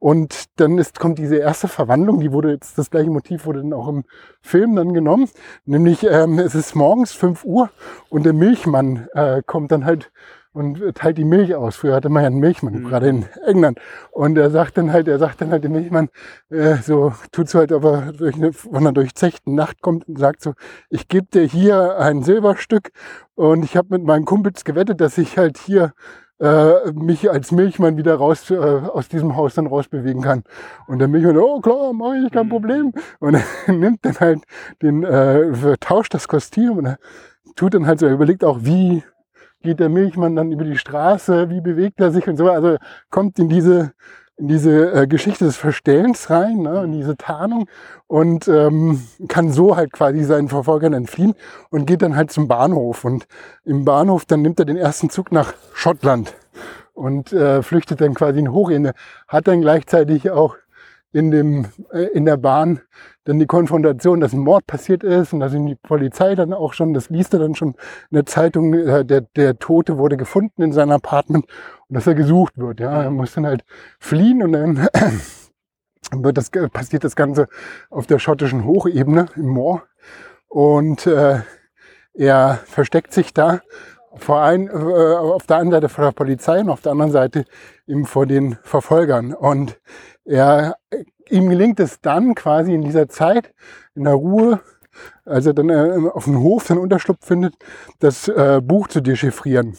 Und 0.00 0.58
dann 0.58 0.78
ist, 0.78 0.98
kommt 0.98 1.18
diese 1.18 1.36
erste 1.36 1.68
Verwandlung, 1.68 2.20
die 2.20 2.32
wurde 2.32 2.50
jetzt, 2.50 2.78
das 2.78 2.90
gleiche 2.90 3.10
Motiv 3.10 3.44
wurde 3.44 3.60
dann 3.60 3.74
auch 3.74 3.86
im 3.86 4.04
Film 4.40 4.74
dann 4.74 4.94
genommen. 4.94 5.28
Nämlich, 5.66 6.04
ähm, 6.04 6.38
es 6.38 6.54
ist 6.54 6.74
morgens 6.74 7.12
5 7.12 7.44
Uhr 7.44 7.68
und 8.08 8.24
der 8.24 8.32
Milchmann 8.32 9.08
äh, 9.12 9.42
kommt 9.44 9.70
dann 9.70 9.84
halt 9.84 10.10
und 10.52 10.94
teilt 10.94 11.18
die 11.18 11.24
Milch 11.24 11.54
aus. 11.54 11.76
Früher 11.76 11.94
hatte 11.94 12.08
man 12.08 12.22
ja 12.22 12.28
einen 12.28 12.40
Milchmann, 12.40 12.74
mhm. 12.74 12.88
gerade 12.88 13.08
in 13.08 13.26
England. 13.46 13.78
Und 14.10 14.36
er 14.36 14.50
sagt 14.50 14.78
dann 14.78 14.90
halt, 14.90 15.06
er 15.06 15.18
sagt 15.18 15.42
dann 15.42 15.50
halt 15.50 15.64
dem 15.64 15.72
Milchmann, 15.72 16.08
äh, 16.48 16.76
so 16.76 17.12
tut 17.30 17.48
so 17.48 17.58
halt, 17.58 17.70
aber 17.70 18.12
durch 18.16 18.34
eine 18.34 18.52
von 18.52 18.76
einer 18.76 18.92
durchzechten 18.92 19.54
Nacht 19.54 19.80
kommt 19.80 20.08
und 20.08 20.18
sagt 20.18 20.42
so, 20.42 20.54
ich 20.88 21.08
gebe 21.08 21.26
dir 21.26 21.42
hier 21.42 21.98
ein 21.98 22.22
Silberstück 22.22 22.90
und 23.34 23.64
ich 23.64 23.76
habe 23.76 23.88
mit 23.90 24.04
meinen 24.04 24.24
Kumpels 24.24 24.64
gewettet, 24.64 25.00
dass 25.00 25.18
ich 25.18 25.38
halt 25.38 25.58
hier 25.58 25.92
äh, 26.40 26.92
mich 26.92 27.30
als 27.30 27.52
Milchmann 27.52 27.96
wieder 27.96 28.14
raus 28.14 28.50
äh, 28.50 28.56
aus 28.56 29.08
diesem 29.08 29.36
Haus 29.36 29.54
dann 29.54 29.66
rausbewegen 29.66 30.22
kann. 30.22 30.42
Und 30.86 30.98
der 30.98 31.08
Milchmann, 31.08 31.36
oh 31.36 31.60
klar, 31.60 31.92
mache 31.92 32.16
ich, 32.24 32.32
kein 32.32 32.46
mhm. 32.46 32.50
Problem. 32.50 32.92
Und 33.18 33.34
er 33.34 33.44
nimmt 33.72 34.04
dann 34.04 34.18
halt 34.18 34.40
den, 34.82 35.04
äh, 35.04 35.76
tauscht 35.78 36.14
das 36.14 36.28
Kostüm 36.28 36.78
und 36.78 36.86
er 36.86 36.98
tut 37.56 37.74
dann 37.74 37.86
halt 37.86 38.00
so, 38.00 38.06
er 38.06 38.12
überlegt 38.12 38.44
auch, 38.44 38.60
wie 38.62 39.02
geht 39.62 39.80
der 39.80 39.90
Milchmann 39.90 40.36
dann 40.36 40.52
über 40.52 40.64
die 40.64 40.78
Straße, 40.78 41.50
wie 41.50 41.60
bewegt 41.60 42.00
er 42.00 42.10
sich 42.10 42.26
und 42.26 42.36
so. 42.36 42.50
Also 42.50 42.76
kommt 43.10 43.38
in 43.38 43.50
diese 43.50 43.92
in 44.40 44.48
diese 44.48 44.92
äh, 44.92 45.06
Geschichte 45.06 45.44
des 45.44 45.56
Verstellens 45.56 46.30
rein, 46.30 46.62
ne, 46.62 46.82
in 46.84 46.92
diese 46.92 47.16
Tarnung 47.16 47.68
und 48.06 48.48
ähm, 48.48 49.02
kann 49.28 49.52
so 49.52 49.76
halt 49.76 49.92
quasi 49.92 50.24
seinen 50.24 50.48
Verfolgern 50.48 50.94
entfliehen 50.94 51.34
und 51.68 51.86
geht 51.86 52.00
dann 52.00 52.16
halt 52.16 52.32
zum 52.32 52.48
Bahnhof. 52.48 53.04
Und 53.04 53.26
im 53.64 53.84
Bahnhof, 53.84 54.24
dann 54.24 54.40
nimmt 54.40 54.58
er 54.58 54.64
den 54.64 54.78
ersten 54.78 55.10
Zug 55.10 55.30
nach 55.30 55.52
Schottland 55.74 56.34
und 56.94 57.32
äh, 57.34 57.62
flüchtet 57.62 58.00
dann 58.00 58.14
quasi 58.14 58.38
in 58.38 58.52
Hochende, 58.52 58.94
hat 59.28 59.46
dann 59.46 59.60
gleichzeitig 59.60 60.30
auch 60.30 60.56
in, 61.12 61.30
dem, 61.30 61.66
äh, 61.92 62.04
in 62.04 62.24
der 62.24 62.36
Bahn 62.36 62.80
dann 63.24 63.38
die 63.38 63.46
Konfrontation, 63.46 64.20
dass 64.20 64.32
ein 64.32 64.40
Mord 64.40 64.66
passiert 64.66 65.04
ist 65.04 65.32
und 65.32 65.40
dass 65.40 65.54
ihn 65.54 65.66
die 65.66 65.74
Polizei 65.76 66.34
dann 66.34 66.52
auch 66.52 66.72
schon, 66.72 66.94
das 66.94 67.10
liest 67.10 67.32
er 67.34 67.40
dann 67.40 67.54
schon 67.54 67.70
in 68.10 68.14
der 68.14 68.26
Zeitung, 68.26 68.74
äh, 68.74 69.04
der, 69.04 69.22
der 69.36 69.58
Tote 69.58 69.98
wurde 69.98 70.16
gefunden 70.16 70.62
in 70.62 70.72
seinem 70.72 70.92
Apartment 70.92 71.46
und 71.88 71.94
dass 71.94 72.06
er 72.06 72.14
gesucht 72.14 72.56
wird. 72.56 72.80
Ja, 72.80 73.02
er 73.02 73.10
muss 73.10 73.34
dann 73.34 73.46
halt 73.46 73.64
fliehen 73.98 74.42
und 74.42 74.52
dann 74.52 74.88
wird 76.12 76.36
das, 76.36 76.50
passiert 76.72 77.04
das 77.04 77.16
Ganze 77.16 77.48
auf 77.90 78.06
der 78.06 78.18
schottischen 78.18 78.64
Hochebene 78.64 79.26
im 79.36 79.48
Moor 79.48 79.82
und 80.48 81.06
äh, 81.06 81.40
er 82.14 82.60
versteckt 82.64 83.12
sich 83.12 83.32
da 83.32 83.60
vor 84.16 84.42
ein, 84.42 84.68
äh, 84.68 84.72
auf 84.72 85.46
der 85.46 85.58
einen 85.58 85.70
Seite 85.70 85.88
vor 85.88 86.04
der 86.04 86.12
Polizei 86.12 86.60
und 86.60 86.70
auf 86.70 86.80
der 86.80 86.92
anderen 86.92 87.12
Seite 87.12 87.44
eben 87.86 88.06
vor 88.06 88.26
den 88.26 88.56
Verfolgern. 88.62 89.32
Und 89.32 89.80
er, 90.24 90.76
ihm 91.28 91.48
gelingt 91.48 91.80
es 91.80 92.00
dann 92.00 92.34
quasi 92.34 92.74
in 92.74 92.82
dieser 92.82 93.08
Zeit, 93.08 93.52
in 93.94 94.04
der 94.04 94.14
Ruhe, 94.14 94.60
als 95.24 95.46
er 95.46 95.54
dann 95.54 95.70
äh, 95.70 96.08
auf 96.10 96.24
dem 96.24 96.40
Hof 96.40 96.66
seinen 96.66 96.78
Unterschlupf 96.78 97.24
findet, 97.24 97.54
das 98.00 98.28
äh, 98.28 98.60
Buch 98.62 98.88
zu 98.88 99.00
dechiffrieren. 99.00 99.76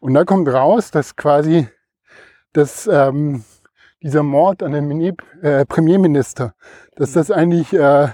Und 0.00 0.14
da 0.14 0.24
kommt 0.24 0.48
raus, 0.48 0.90
dass 0.90 1.16
quasi 1.16 1.68
dass, 2.52 2.86
ähm, 2.86 3.44
dieser 4.02 4.22
Mord 4.22 4.62
an 4.62 4.72
den 4.72 5.00
äh, 5.42 5.66
Premierminister, 5.66 6.54
dass 6.94 7.12
das 7.12 7.30
eigentlich 7.30 7.72
äh, 7.72 8.08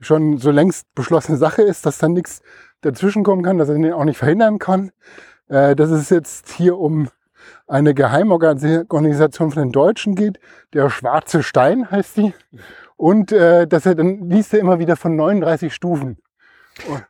schon 0.00 0.38
so 0.38 0.50
längst 0.50 0.86
beschlossene 0.94 1.38
Sache 1.38 1.62
ist, 1.62 1.86
dass 1.86 1.98
da 1.98 2.08
nichts 2.08 2.40
dazwischenkommen 2.84 3.44
kann, 3.44 3.58
dass 3.58 3.68
er 3.68 3.74
den 3.74 3.92
auch 3.92 4.04
nicht 4.04 4.18
verhindern 4.18 4.58
kann. 4.58 4.90
Äh, 5.48 5.76
dass 5.76 5.90
es 5.90 6.10
jetzt 6.10 6.50
hier 6.50 6.78
um 6.78 7.08
eine 7.66 7.94
Geheimorganisation 7.94 9.50
von 9.50 9.62
den 9.62 9.72
Deutschen 9.72 10.14
geht, 10.14 10.38
der 10.72 10.90
Schwarze 10.90 11.42
Stein 11.42 11.90
heißt 11.90 12.16
die. 12.16 12.34
Und 12.96 13.32
äh, 13.32 13.66
dass 13.66 13.86
er 13.86 13.94
dann 13.94 14.28
liest 14.28 14.54
er 14.54 14.60
immer 14.60 14.78
wieder 14.78 14.96
von 14.96 15.16
39 15.16 15.74
Stufen. 15.74 16.18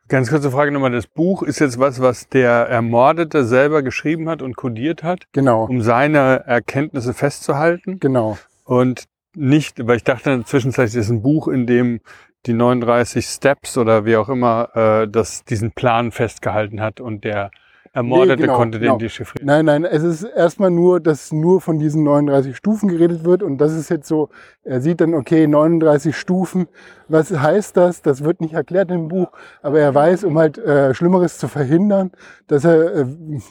Ganz 0.07 0.29
kurze 0.29 0.51
Frage 0.51 0.71
nochmal. 0.71 0.91
Das 0.91 1.07
Buch 1.07 1.41
ist 1.41 1.59
jetzt 1.59 1.79
was, 1.79 1.99
was 1.99 2.29
der 2.29 2.51
Ermordete 2.51 3.45
selber 3.45 3.81
geschrieben 3.81 4.29
hat 4.29 4.41
und 4.41 4.55
kodiert 4.55 5.01
hat. 5.01 5.23
Genau. 5.31 5.65
Um 5.65 5.81
seine 5.81 6.43
Erkenntnisse 6.45 7.13
festzuhalten. 7.13 7.99
Genau. 7.99 8.37
Und 8.63 9.05
nicht, 9.35 9.85
weil 9.87 9.97
ich 9.97 10.03
dachte 10.03 10.43
zwischenzeitlich 10.45 10.95
ist 10.95 11.09
ein 11.09 11.21
Buch, 11.21 11.47
in 11.47 11.65
dem 11.65 11.99
die 12.45 12.53
39 12.53 13.25
Steps 13.25 13.77
oder 13.77 14.05
wie 14.05 14.17
auch 14.17 14.29
immer 14.29 14.69
äh, 14.75 15.07
das 15.07 15.43
diesen 15.43 15.71
Plan 15.71 16.11
festgehalten 16.11 16.81
hat 16.81 16.99
und 16.99 17.23
der 17.23 17.51
Ermordete 17.95 18.35
Nee, 18.35 18.41
genau, 18.41 18.57
konnte 18.57 18.77
genau. 18.77 18.97
den 18.97 18.99
dechiffrieren. 18.99 19.47
Nein, 19.47 19.63
nein, 19.63 19.85
es 19.85 20.03
ist 20.03 20.23
erstmal 20.23 20.69
nur, 20.69 20.99
dass 20.99 21.31
nur 21.31 21.61
von 21.61 21.79
diesen 21.79 22.03
39 22.03 22.57
Stufen 22.57 22.89
geredet 22.89 23.23
wird 23.23 23.41
und 23.41 23.57
das 23.57 23.71
ist 23.71 23.89
jetzt 23.89 24.09
so, 24.09 24.27
er 24.65 24.81
sieht 24.81 24.99
dann, 24.99 25.13
okay, 25.13 25.47
39 25.47 26.13
Stufen, 26.13 26.67
was 27.07 27.31
heißt 27.31 27.77
das? 27.77 28.01
Das 28.01 28.21
wird 28.25 28.41
nicht 28.41 28.53
erklärt 28.53 28.91
im 28.91 29.07
Buch, 29.07 29.31
aber 29.61 29.79
er 29.79 29.95
weiß, 29.95 30.25
um 30.25 30.37
halt 30.37 30.57
äh, 30.57 30.93
Schlimmeres 30.93 31.37
zu 31.37 31.47
verhindern, 31.47 32.11
dass 32.47 32.65
er, 32.65 32.95
äh, 32.97 33.05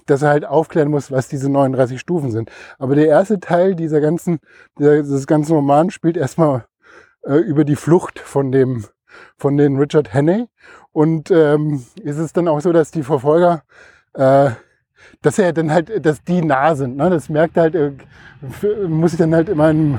dass 0.05 0.21
er 0.21 0.29
halt 0.29 0.45
aufklären 0.45 0.91
muss, 0.91 1.11
was 1.11 1.29
diese 1.29 1.51
39 1.51 1.99
Stufen 1.99 2.31
sind. 2.31 2.51
Aber 2.79 2.97
der 2.97 3.07
erste 3.07 3.41
Teil 3.41 3.75
dieser 3.75 4.03
ganzen, 4.03 4.41
dieser, 4.79 4.99
dieses 4.99 5.27
ganzen 5.27 5.55
Roman 5.55 5.89
spielt 5.89 6.19
erstmal 6.19 6.67
äh, 7.27 7.37
über 7.37 7.65
die 7.65 7.77
Flucht 7.77 8.19
von 8.19 8.53
dem, 8.53 8.85
von 9.37 9.57
den 9.57 9.77
Richard 9.79 10.13
Henney 10.13 10.47
und 10.93 11.31
ähm, 11.31 11.85
ist 12.03 12.19
es 12.19 12.33
dann 12.33 12.49
auch 12.49 12.61
so, 12.61 12.73
dass 12.73 12.91
die 12.91 13.03
Verfolger 13.03 13.63
äh, 14.15 14.51
dass 15.23 15.39
er 15.39 15.53
dann 15.53 15.71
halt, 15.71 16.05
dass 16.05 16.23
die 16.25 16.43
nah 16.43 16.75
sind. 16.75 16.97
Ne? 16.97 17.11
Das 17.11 17.29
merkt 17.29 17.57
er 17.57 17.65
halt, 17.65 17.75
f- 17.75 18.89
muss 18.89 19.11
sich 19.13 19.19
dann 19.19 19.35
halt 19.35 19.49
immer 19.49 19.71
in, 19.71 19.99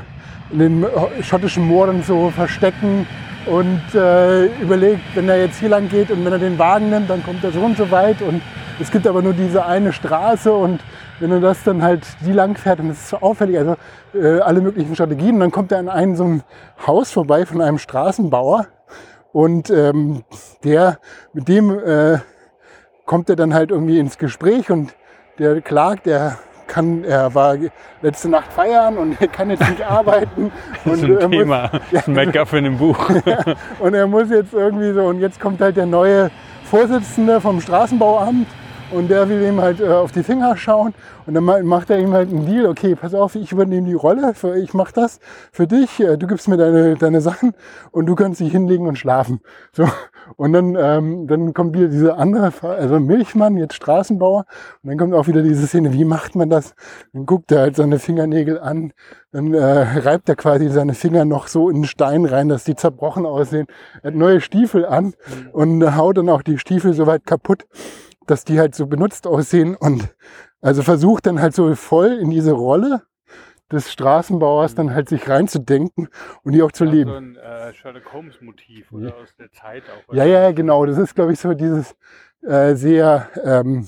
in 0.52 0.60
den 0.60 0.86
schottischen 1.22 1.68
Mooren 1.68 2.04
so 2.04 2.30
verstecken 2.32 3.08
und 3.46 3.82
äh, 3.94 4.46
überlegt, 4.62 5.04
wenn 5.16 5.30
er 5.30 5.40
jetzt 5.40 5.60
hier 5.60 5.70
lang 5.70 5.90
geht 5.90 6.10
und 6.10 6.26
wenn 6.26 6.32
er 6.34 6.40
den 6.40 6.58
Wagen 6.58 6.90
nimmt, 6.90 7.10
dann 7.10 7.24
kommt 7.24 7.44
er 7.44 7.52
so 7.52 7.60
und 7.62 7.78
so 7.78 7.92
weit 7.92 8.22
und 8.22 8.42
es 8.80 8.90
gibt 8.92 9.06
aber 9.06 9.22
nur 9.22 9.34
diese 9.34 9.66
eine 9.66 9.94
Straße 9.94 10.52
und 10.52 10.82
wenn 11.20 11.32
er 11.32 11.40
das 11.40 11.64
dann 11.64 11.82
halt 11.82 12.06
die 12.26 12.32
lang 12.32 12.56
fährt, 12.58 12.80
dann 12.80 12.90
ist 12.90 13.02
es 13.02 13.10
so 13.10 13.18
auffällig, 13.18 13.58
also 13.58 13.76
äh, 14.14 14.40
alle 14.40 14.62
möglichen 14.62 14.96
Strategien 14.96 15.40
dann 15.40 15.52
kommt 15.52 15.72
er 15.72 15.80
an 15.80 15.90
ein 15.90 16.16
so 16.16 16.24
ein 16.26 16.44
Haus 16.86 17.12
vorbei 17.12 17.46
von 17.46 17.62
einem 17.62 17.78
Straßenbauer 17.78 18.68
und 19.32 19.70
ähm, 19.70 20.24
der, 20.64 21.00
mit 21.34 21.48
dem 21.48 21.70
äh, 21.70 22.20
kommt 23.06 23.30
er 23.30 23.36
dann 23.36 23.54
halt 23.54 23.72
irgendwie 23.72 24.00
ins 24.00 24.18
Gespräch 24.18 24.72
und 24.72 24.96
der 25.40 25.62
klagt, 25.62 26.08
er 26.08 26.40
kann, 26.68 27.04
er 27.04 27.36
war 27.36 27.58
letzte 28.02 28.30
Nacht 28.30 28.52
feiern 28.52 28.98
und 28.98 29.20
er 29.22 29.28
kann 29.28 29.50
jetzt 29.50 29.68
nicht 29.70 29.82
arbeiten. 29.90 30.52
Das 30.84 30.96
ist 30.96 31.04
und, 31.04 31.12
ein 31.12 31.18
er 31.18 31.28
muss, 31.28 31.38
Thema. 31.38 31.70
Das 31.92 32.02
ist 32.02 32.08
ein 32.08 32.14
MacGuffin 32.16 32.66
im 32.66 32.78
Buch. 32.78 33.10
und 33.80 33.94
er 33.94 34.08
muss 34.08 34.30
jetzt 34.30 34.54
irgendwie 34.54 34.94
so, 34.94 35.04
und 35.06 35.20
jetzt 35.20 35.40
kommt 35.40 35.62
halt 35.62 35.78
der 35.78 35.86
neue 35.86 36.32
Vorsitzende 36.64 37.42
vom 37.42 37.62
Straßenbauamt 37.62 38.48
und 38.92 39.10
der 39.10 39.28
will 39.30 39.42
ihm 39.42 39.62
halt 39.62 39.80
äh, 39.82 39.88
auf 39.88 40.12
die 40.12 40.24
Finger 40.24 40.56
schauen 40.58 40.94
und 41.26 41.34
dann 41.34 41.44
ma- 41.44 41.62
macht 41.64 41.90
er 41.90 42.00
ihm 42.00 42.14
halt 42.14 42.30
einen 42.30 42.46
Deal, 42.46 42.66
okay, 42.68 42.96
pass 42.96 43.14
auf, 43.14 43.36
ich 43.36 43.52
übernehme 43.52 43.88
die 43.88 43.94
Rolle, 43.94 44.34
für, 44.34 44.58
ich 44.58 44.74
mache 44.74 44.94
das 44.94 45.20
für 45.52 45.68
dich, 45.68 46.00
äh, 46.00 46.18
du 46.18 46.28
gibst 46.28 46.48
mir 46.48 46.58
deine, 46.58 46.96
deine 46.96 47.22
Sachen 47.22 47.54
und 47.92 48.06
du 48.06 48.16
kannst 48.16 48.40
dich 48.40 48.52
hinlegen 48.52 48.88
und 48.88 48.98
schlafen. 48.98 49.42
So. 49.72 49.86
Und 50.38 50.54
dann, 50.54 50.76
ähm, 50.80 51.28
dann 51.28 51.54
kommt 51.54 51.76
wieder 51.76 51.88
diese 51.88 52.18
andere, 52.18 52.52
also 52.62 53.00
Milchmann, 53.00 53.58
jetzt 53.58 53.76
Straßenbauer 53.76 54.46
und 54.84 54.90
dann 54.90 54.98
kommt 54.98 55.14
auch 55.14 55.28
wieder 55.28 55.44
diese 55.44 55.68
Szene, 55.68 55.94
wie 55.94 56.06
macht 56.06 56.36
man 56.36 56.50
das? 56.50 56.74
Dann 57.14 57.26
guckt 57.26 57.52
er 57.52 57.62
halt 57.62 57.76
seine 57.76 58.00
Fingernägel 58.00 58.60
an, 58.60 58.94
dann 59.32 59.54
äh, 59.54 60.00
reibt 60.00 60.30
er 60.30 60.36
quasi 60.36 60.70
seine 60.70 60.94
Finger 60.94 61.26
noch 61.26 61.48
so 61.48 61.70
in 61.70 61.78
den 61.78 61.86
Stein 61.86 62.26
rein, 62.26 62.50
dass 62.50 62.64
die 62.64 62.76
zerbrochen 62.76 63.26
aussehen. 63.26 63.68
Er 64.02 64.10
hat 64.10 64.16
neue 64.16 64.42
Stiefel 64.42 64.86
an 64.86 65.14
und 65.52 65.96
haut 65.96 66.18
dann 66.18 66.30
auch 66.30 66.42
die 66.42 66.58
Stiefel 66.58 66.94
so 66.94 67.06
weit 67.06 67.26
kaputt, 67.26 67.66
dass 68.28 68.44
die 68.44 68.60
halt 68.60 68.76
so 68.76 68.88
benutzt 68.88 69.28
aussehen 69.28 69.76
und 69.76 70.16
also 70.62 70.82
versucht 70.82 71.26
dann 71.26 71.42
halt 71.42 71.54
so 71.54 71.76
voll 71.76 72.14
in 72.14 72.30
diese 72.30 72.52
Rolle 72.52 73.04
des 73.72 73.92
Straßenbauers 73.92 74.76
dann 74.76 74.94
halt 74.94 75.10
sich 75.10 75.28
reinzudenken 75.28 76.10
und 76.44 76.54
die 76.54 76.62
auch 76.62 76.72
zu 76.72 76.86
leben. 76.86 77.10
So 77.10 77.18
ein 77.18 77.36
äh, 77.36 77.74
Sherlock 77.74 78.14
Holmes 78.14 78.42
Motiv 78.42 78.92
oder 78.92 79.16
aus 79.16 79.36
der 79.40 79.52
Zeit 79.52 79.84
auch. 79.90 80.14
Ja, 80.14 80.26
ja, 80.26 80.52
genau. 80.52 80.86
Das 80.86 80.98
ist, 80.98 81.16
glaube 81.16 81.34
ich, 81.34 81.40
so 81.40 81.54
dieses 81.54 81.96
äh, 82.42 82.76
sehr, 82.76 83.30
ähm, 83.44 83.88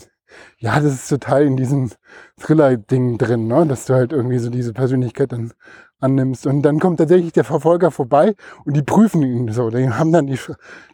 ja, 0.58 0.80
das 0.80 0.94
ist 0.94 1.10
total 1.10 1.44
in 1.44 1.58
diesem 1.58 1.92
Thriller-Ding 2.40 3.18
drin, 3.18 3.48
ne? 3.48 3.66
dass 3.68 3.86
du 3.86 3.94
halt 3.94 4.14
irgendwie 4.14 4.40
so 4.40 4.50
diese 4.50 4.74
Persönlichkeit 4.74 5.32
dann 5.32 5.54
annimmst. 6.00 6.46
Und 6.46 6.62
dann 6.62 6.80
kommt 6.80 7.00
tatsächlich 7.00 7.34
der 7.34 7.44
Verfolger 7.44 7.92
vorbei 7.92 8.36
und 8.66 8.76
die 8.76 8.84
prüfen 8.84 9.24
ihn 9.24 9.52
so. 9.52 9.70
Die 9.70 9.90
haben 9.90 10.12
dann 10.12 10.28
die, 10.28 10.40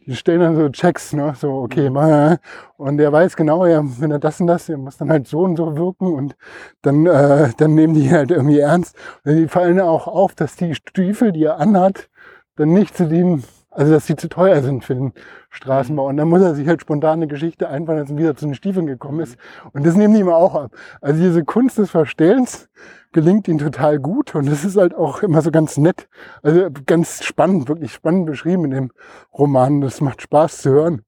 die 0.05 0.15
stellen 0.15 0.39
dann 0.39 0.55
so 0.55 0.69
Checks, 0.69 1.13
ne? 1.13 1.33
so, 1.37 1.51
okay, 1.51 1.89
mal. 1.89 2.39
Und 2.77 2.99
er 2.99 3.11
weiß 3.11 3.35
genau, 3.35 3.65
ja, 3.65 3.81
wenn 3.83 4.11
er 4.11 4.19
das 4.19 4.39
und 4.39 4.47
das, 4.47 4.69
er 4.69 4.77
muss 4.77 4.97
dann 4.97 5.09
halt 5.09 5.27
so 5.27 5.39
und 5.39 5.57
so 5.57 5.75
wirken 5.75 6.13
und 6.13 6.35
dann, 6.81 7.05
äh, 7.05 7.49
dann 7.57 7.75
nehmen 7.75 7.93
die 7.93 8.05
ihn 8.05 8.11
halt 8.11 8.31
irgendwie 8.31 8.59
ernst. 8.59 8.95
Und 9.25 9.35
die 9.35 9.47
fallen 9.47 9.79
auch 9.79 10.07
auf, 10.07 10.35
dass 10.35 10.55
die 10.55 10.75
Stiefel, 10.75 11.31
die 11.31 11.43
er 11.43 11.59
anhat, 11.59 12.09
dann 12.55 12.73
nicht 12.73 12.95
zu 12.95 13.07
dem, 13.07 13.43
also 13.73 13.91
dass 13.91 14.05
die 14.05 14.15
zu 14.15 14.29
teuer 14.29 14.61
sind 14.61 14.83
für 14.83 14.95
den 14.95 15.13
Straßenbau. 15.49 16.07
Und 16.07 16.17
dann 16.17 16.27
muss 16.27 16.41
er 16.41 16.55
sich 16.55 16.67
halt 16.67 16.81
spontan 16.81 17.13
eine 17.13 17.27
Geschichte 17.27 17.69
einfallen, 17.69 17.99
als 17.99 18.11
er 18.11 18.17
wieder 18.17 18.35
zu 18.35 18.45
den 18.45 18.55
Stiefeln 18.55 18.87
gekommen 18.87 19.19
ist. 19.19 19.37
Und 19.71 19.85
das 19.85 19.95
nehmen 19.95 20.13
die 20.13 20.21
ihm 20.21 20.29
auch 20.29 20.55
ab. 20.55 20.71
Also 21.01 21.21
diese 21.21 21.43
Kunst 21.43 21.77
des 21.77 21.91
Verstellens 21.91 22.69
gelingt 23.11 23.47
ihm 23.47 23.59
total 23.59 23.99
gut 23.99 24.33
und 24.33 24.49
das 24.49 24.65
ist 24.65 24.75
halt 24.75 24.95
auch 24.95 25.21
immer 25.21 25.41
so 25.41 25.51
ganz 25.51 25.77
nett. 25.77 26.07
Also 26.41 26.69
ganz 26.85 27.23
spannend, 27.23 27.67
wirklich 27.67 27.93
spannend 27.93 28.25
beschrieben 28.25 28.65
in 28.65 28.71
dem 28.71 28.91
Roman. 29.37 29.81
Das 29.81 30.01
macht 30.01 30.21
Spaß 30.21 30.59
zu 30.59 30.71
hören. 30.71 31.01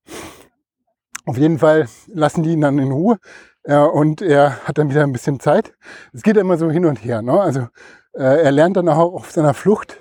Auf 1.26 1.38
jeden 1.38 1.58
Fall 1.58 1.88
lassen 2.08 2.44
die 2.44 2.52
ihn 2.52 2.62
dann 2.62 2.78
in 2.78 2.92
Ruhe 2.92 3.18
und 3.94 4.22
er 4.22 4.64
hat 4.66 4.78
dann 4.78 4.92
wieder 4.92 5.02
ein 5.02 5.12
bisschen 5.12 5.40
Zeit. 5.40 5.74
Es 6.14 6.22
geht 6.22 6.36
ja 6.36 6.42
immer 6.42 6.58
so 6.58 6.70
hin 6.70 6.86
und 6.86 7.04
her. 7.04 7.24
Ne? 7.24 7.40
Also 7.40 7.62
äh, 8.14 8.44
er 8.44 8.52
lernt 8.52 8.78
dann 8.78 8.88
auch 8.90 9.14
auf 9.14 9.32
seiner 9.32 9.56
Flucht 9.56 9.98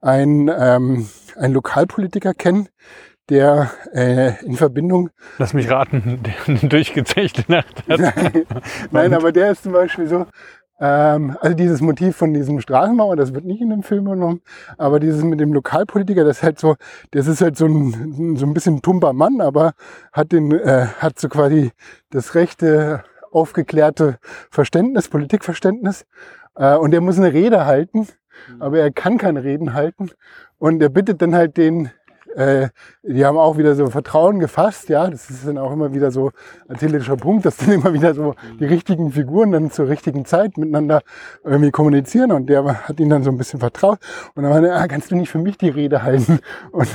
einen, 0.00 0.48
ähm, 0.48 1.08
einen 1.36 1.54
Lokalpolitiker 1.54 2.34
kennen, 2.34 2.68
der 3.28 3.70
äh, 3.92 4.44
in 4.44 4.56
Verbindung 4.56 5.10
Lass 5.38 5.52
mich 5.52 5.70
raten, 5.70 6.20
durchgezechte 6.62 7.44
Nacht 7.48 7.82
hat. 7.88 8.00
Nein, 8.90 9.14
aber 9.14 9.32
der 9.32 9.50
ist 9.50 9.64
zum 9.64 9.72
Beispiel 9.72 10.06
so, 10.06 10.26
ähm, 10.78 11.36
also 11.40 11.56
dieses 11.56 11.80
Motiv 11.80 12.16
von 12.16 12.34
diesem 12.34 12.60
Straßenbauer, 12.60 13.16
das 13.16 13.34
wird 13.34 13.44
nicht 13.44 13.60
in 13.60 13.70
dem 13.70 13.82
Film 13.82 14.04
genommen, 14.04 14.42
aber 14.78 15.00
dieses 15.00 15.24
mit 15.24 15.40
dem 15.40 15.52
Lokalpolitiker, 15.52 16.24
das 16.24 16.38
ist 16.38 16.42
halt 16.42 16.60
so, 16.60 16.76
das 17.10 17.26
ist 17.26 17.40
halt 17.40 17.56
so 17.56 17.66
ein, 17.66 18.36
so 18.36 18.46
ein 18.46 18.54
bisschen 18.54 18.76
ein 18.76 18.82
tumper 18.82 19.12
Mann, 19.12 19.40
aber 19.40 19.72
hat 20.12 20.32
den, 20.32 20.52
äh, 20.52 20.86
hat 20.98 21.18
so 21.18 21.28
quasi 21.28 21.72
das 22.10 22.34
rechte, 22.34 23.04
aufgeklärte 23.32 24.18
Verständnis, 24.50 25.08
Politikverständnis, 25.08 26.06
äh, 26.56 26.76
und 26.76 26.90
der 26.90 27.00
muss 27.00 27.18
eine 27.18 27.32
Rede 27.32 27.66
halten, 27.66 28.06
aber 28.58 28.78
er 28.78 28.90
kann 28.90 29.18
keine 29.18 29.44
Reden 29.44 29.74
halten 29.74 30.10
und 30.58 30.82
er 30.82 30.88
bittet 30.88 31.22
dann 31.22 31.34
halt 31.34 31.56
den, 31.56 31.90
äh, 32.34 32.68
die 33.02 33.24
haben 33.24 33.38
auch 33.38 33.56
wieder 33.56 33.74
so 33.74 33.86
Vertrauen 33.88 34.40
gefasst, 34.40 34.88
ja, 34.88 35.08
das 35.08 35.30
ist 35.30 35.46
dann 35.46 35.58
auch 35.58 35.72
immer 35.72 35.94
wieder 35.94 36.10
so 36.10 36.32
ein 36.68 36.76
theoretischer 36.76 37.16
Punkt, 37.16 37.46
dass 37.46 37.56
dann 37.56 37.72
immer 37.72 37.92
wieder 37.92 38.14
so 38.14 38.34
die 38.60 38.66
richtigen 38.66 39.12
Figuren 39.12 39.52
dann 39.52 39.70
zur 39.70 39.88
richtigen 39.88 40.24
Zeit 40.24 40.58
miteinander 40.58 41.02
irgendwie 41.44 41.70
kommunizieren 41.70 42.32
und 42.32 42.48
der 42.48 42.88
hat 42.88 43.00
ihn 43.00 43.08
dann 43.08 43.22
so 43.22 43.30
ein 43.30 43.38
bisschen 43.38 43.60
vertraut 43.60 43.98
und 44.34 44.42
dann 44.42 44.52
meinte 44.52 44.68
er, 44.68 44.80
ah, 44.80 44.86
kannst 44.86 45.10
du 45.10 45.16
nicht 45.16 45.30
für 45.30 45.38
mich 45.38 45.56
die 45.56 45.70
Rede 45.70 46.02
halten? 46.02 46.40
Und, 46.72 46.88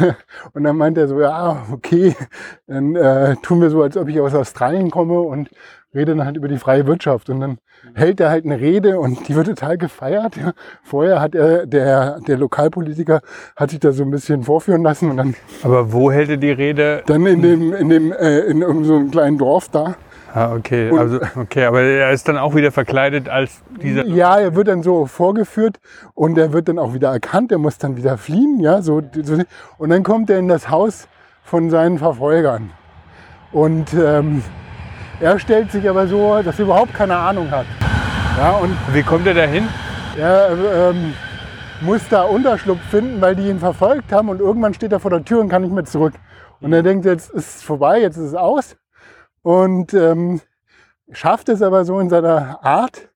und 0.53 0.63
dann 0.63 0.77
meint 0.77 0.97
er 0.97 1.07
so, 1.07 1.19
ja, 1.19 1.65
okay, 1.71 2.15
dann 2.67 2.95
äh, 2.95 3.35
tun 3.37 3.61
wir 3.61 3.69
so, 3.69 3.81
als 3.81 3.97
ob 3.97 4.07
ich 4.09 4.19
aus 4.19 4.35
Australien 4.35 4.91
komme 4.91 5.19
und 5.21 5.49
rede 5.93 6.15
dann 6.15 6.25
halt 6.25 6.37
über 6.37 6.47
die 6.47 6.57
freie 6.57 6.87
Wirtschaft 6.87 7.29
und 7.29 7.39
dann 7.41 7.57
hält 7.95 8.19
er 8.19 8.29
halt 8.29 8.45
eine 8.45 8.59
Rede 8.59 8.99
und 8.99 9.27
die 9.27 9.35
wird 9.35 9.47
total 9.47 9.77
gefeiert. 9.77 10.37
Ja. 10.37 10.53
Vorher 10.83 11.19
hat 11.19 11.35
er, 11.35 11.65
der, 11.65 12.19
der 12.21 12.37
Lokalpolitiker 12.37 13.21
hat 13.55 13.71
sich 13.71 13.79
da 13.79 13.91
so 13.91 14.03
ein 14.03 14.11
bisschen 14.11 14.43
vorführen 14.43 14.83
lassen 14.83 15.09
und 15.11 15.17
dann, 15.17 15.35
Aber 15.63 15.91
wo 15.91 16.11
hält 16.11 16.29
er 16.29 16.37
die 16.37 16.51
Rede? 16.51 17.03
dann 17.05 17.25
in 17.25 17.41
dem, 17.41 17.73
in 17.73 17.89
dem, 17.89 18.11
äh, 18.11 18.39
in 18.41 18.61
irgendeinem 18.61 18.85
so 18.85 18.95
einem 18.95 19.11
kleinen 19.11 19.37
Dorf 19.37 19.69
da. 19.69 19.95
Ah, 20.33 20.53
okay. 20.55 20.89
Und- 20.91 20.99
Also, 20.99 21.19
okay, 21.35 21.65
aber 21.65 21.81
er 21.81 22.11
ist 22.11 22.25
dann 22.29 22.37
auch 22.37 22.55
wieder 22.55 22.71
verkleidet 22.71 23.27
als 23.27 23.61
dieser. 23.83 24.05
Ja, 24.05 24.37
er 24.39 24.55
wird 24.55 24.69
dann 24.69 24.81
so 24.81 25.05
vorgeführt 25.05 25.79
und 26.13 26.37
er 26.37 26.53
wird 26.53 26.69
dann 26.69 26.79
auch 26.79 26.93
wieder 26.93 27.11
erkannt, 27.11 27.51
er 27.51 27.57
muss 27.57 27.77
dann 27.77 27.97
wieder 27.97 28.17
fliehen, 28.17 28.61
ja, 28.61 28.81
so, 28.81 29.01
so 29.23 29.37
und 29.77 29.89
dann 29.89 30.03
kommt 30.03 30.29
er 30.29 30.39
in 30.39 30.47
das 30.47 30.69
Haus 30.69 31.09
von 31.43 31.69
seinen 31.69 31.97
Verfolgern. 31.97 32.69
Und 33.51 33.93
ähm, 33.93 34.41
er 35.21 35.39
stellt 35.39 35.71
sich 35.71 35.87
aber 35.87 36.07
so, 36.07 36.41
dass 36.41 36.57
er 36.59 36.65
überhaupt 36.65 36.93
keine 36.93 37.15
Ahnung 37.15 37.49
hat. 37.51 37.65
Ja, 38.37 38.51
und 38.53 38.75
Wie 38.91 39.03
kommt 39.03 39.27
er 39.27 39.33
dahin? 39.33 39.67
er 40.17 40.89
ähm, 40.89 41.13
muss 41.81 42.07
da 42.09 42.23
Unterschlupf 42.23 42.81
finden, 42.89 43.21
weil 43.21 43.35
die 43.35 43.47
ihn 43.47 43.59
verfolgt 43.59 44.11
haben 44.11 44.29
und 44.29 44.39
irgendwann 44.39 44.73
steht 44.73 44.91
er 44.91 44.99
vor 44.99 45.11
der 45.11 45.23
Tür 45.23 45.39
und 45.39 45.49
kann 45.49 45.61
nicht 45.61 45.73
mehr 45.73 45.85
zurück. 45.85 46.13
Und 46.59 46.73
er 46.73 46.83
denkt, 46.83 47.05
jetzt 47.05 47.31
ist 47.31 47.57
es 47.57 47.63
vorbei, 47.63 48.01
jetzt 48.01 48.17
ist 48.17 48.29
es 48.29 48.35
aus. 48.35 48.75
Und 49.41 49.93
ähm, 49.93 50.41
schafft 51.11 51.49
es 51.49 51.61
aber 51.61 51.85
so 51.85 51.99
in 51.99 52.09
seiner 52.09 52.63
Art, 52.63 53.09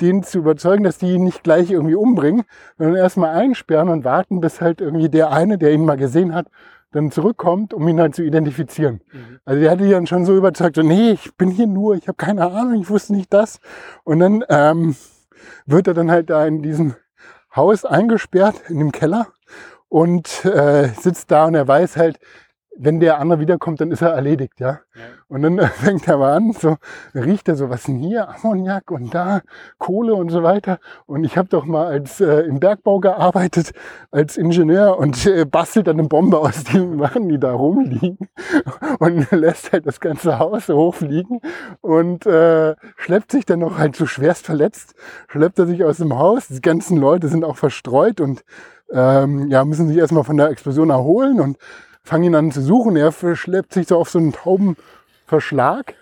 den 0.00 0.22
zu 0.22 0.38
überzeugen, 0.38 0.84
dass 0.84 0.98
die 0.98 1.14
ihn 1.14 1.24
nicht 1.24 1.42
gleich 1.42 1.70
irgendwie 1.70 1.96
umbringen, 1.96 2.44
sondern 2.78 2.96
erstmal 2.96 3.34
einsperren 3.36 3.88
und 3.88 4.04
warten, 4.04 4.40
bis 4.40 4.60
halt 4.60 4.80
irgendwie 4.80 5.08
der 5.08 5.32
eine, 5.32 5.58
der 5.58 5.72
ihn 5.72 5.84
mal 5.84 5.96
gesehen 5.96 6.34
hat, 6.34 6.46
dann 6.92 7.10
zurückkommt, 7.10 7.74
um 7.74 7.86
ihn 7.88 8.00
halt 8.00 8.14
zu 8.14 8.22
identifizieren. 8.22 9.00
Also 9.44 9.60
der 9.60 9.70
hatte 9.70 9.84
die 9.84 9.90
dann 9.90 10.06
schon 10.06 10.24
so 10.24 10.36
überzeugt, 10.36 10.76
so, 10.76 10.82
nee, 10.82 11.10
ich 11.10 11.34
bin 11.36 11.50
hier 11.50 11.66
nur, 11.66 11.94
ich 11.94 12.08
habe 12.08 12.16
keine 12.16 12.50
Ahnung, 12.50 12.80
ich 12.80 12.88
wusste 12.88 13.14
nicht 13.14 13.32
das. 13.32 13.60
Und 14.04 14.20
dann 14.20 14.44
ähm, 14.48 14.96
wird 15.66 15.86
er 15.86 15.94
dann 15.94 16.10
halt 16.10 16.30
da 16.30 16.46
in 16.46 16.62
diesem 16.62 16.94
Haus 17.54 17.84
eingesperrt, 17.84 18.62
in 18.68 18.78
dem 18.78 18.92
Keller 18.92 19.28
und 19.88 20.44
äh, 20.44 20.88
sitzt 20.88 21.30
da 21.30 21.46
und 21.46 21.54
er 21.54 21.66
weiß 21.66 21.96
halt, 21.96 22.18
wenn 22.78 23.00
der 23.00 23.18
andere 23.18 23.40
wiederkommt, 23.40 23.80
dann 23.80 23.90
ist 23.90 24.02
er 24.02 24.10
erledigt, 24.10 24.60
ja. 24.60 24.80
ja. 24.94 25.02
Und 25.26 25.42
dann 25.42 25.58
fängt 25.74 26.06
er 26.08 26.16
mal 26.16 26.34
an, 26.34 26.52
so 26.52 26.76
riecht 27.14 27.48
er 27.48 27.56
so, 27.56 27.68
was 27.68 27.84
denn 27.84 27.98
hier, 27.98 28.28
Ammoniak 28.28 28.90
und 28.90 29.12
da 29.12 29.42
Kohle 29.78 30.14
und 30.14 30.30
so 30.30 30.42
weiter. 30.42 30.78
Und 31.06 31.24
ich 31.24 31.36
habe 31.36 31.48
doch 31.48 31.64
mal 31.64 31.86
als 31.86 32.20
äh, 32.20 32.40
im 32.42 32.60
Bergbau 32.60 33.00
gearbeitet, 33.00 33.72
als 34.10 34.36
Ingenieur 34.36 34.96
und 34.98 35.26
äh, 35.26 35.44
bastelt 35.44 35.88
dann 35.88 35.98
eine 35.98 36.08
Bombe 36.08 36.38
aus 36.38 36.64
den 36.64 36.98
Sachen, 36.98 37.28
die 37.28 37.38
da 37.38 37.52
rumliegen 37.52 38.28
und 39.00 39.30
lässt 39.32 39.72
halt 39.72 39.86
das 39.86 40.00
ganze 40.00 40.38
Haus 40.38 40.68
hochfliegen 40.68 41.40
und 41.80 42.26
äh, 42.26 42.76
schleppt 42.96 43.32
sich 43.32 43.44
dann 43.44 43.58
noch 43.58 43.78
halt 43.78 43.96
so 43.96 44.06
schwerst 44.06 44.46
verletzt, 44.46 44.94
schleppt 45.26 45.58
er 45.58 45.66
sich 45.66 45.84
aus 45.84 45.98
dem 45.98 46.16
Haus. 46.16 46.46
Die 46.48 46.60
ganzen 46.60 46.96
Leute 46.96 47.28
sind 47.28 47.44
auch 47.44 47.56
verstreut 47.56 48.20
und 48.20 48.44
ähm, 48.90 49.48
ja, 49.48 49.64
müssen 49.64 49.88
sich 49.88 49.98
erstmal 49.98 50.24
von 50.24 50.36
der 50.36 50.48
Explosion 50.48 50.90
erholen 50.90 51.40
und 51.40 51.58
fangen 52.08 52.24
ihn 52.24 52.34
an 52.34 52.50
zu 52.50 52.62
suchen. 52.62 52.96
Er 52.96 53.12
schleppt 53.12 53.74
sich 53.74 53.88
so 53.88 53.98
auf 53.98 54.08
so 54.08 54.18
einen 54.18 54.32
Taubenverschlag, 54.32 55.94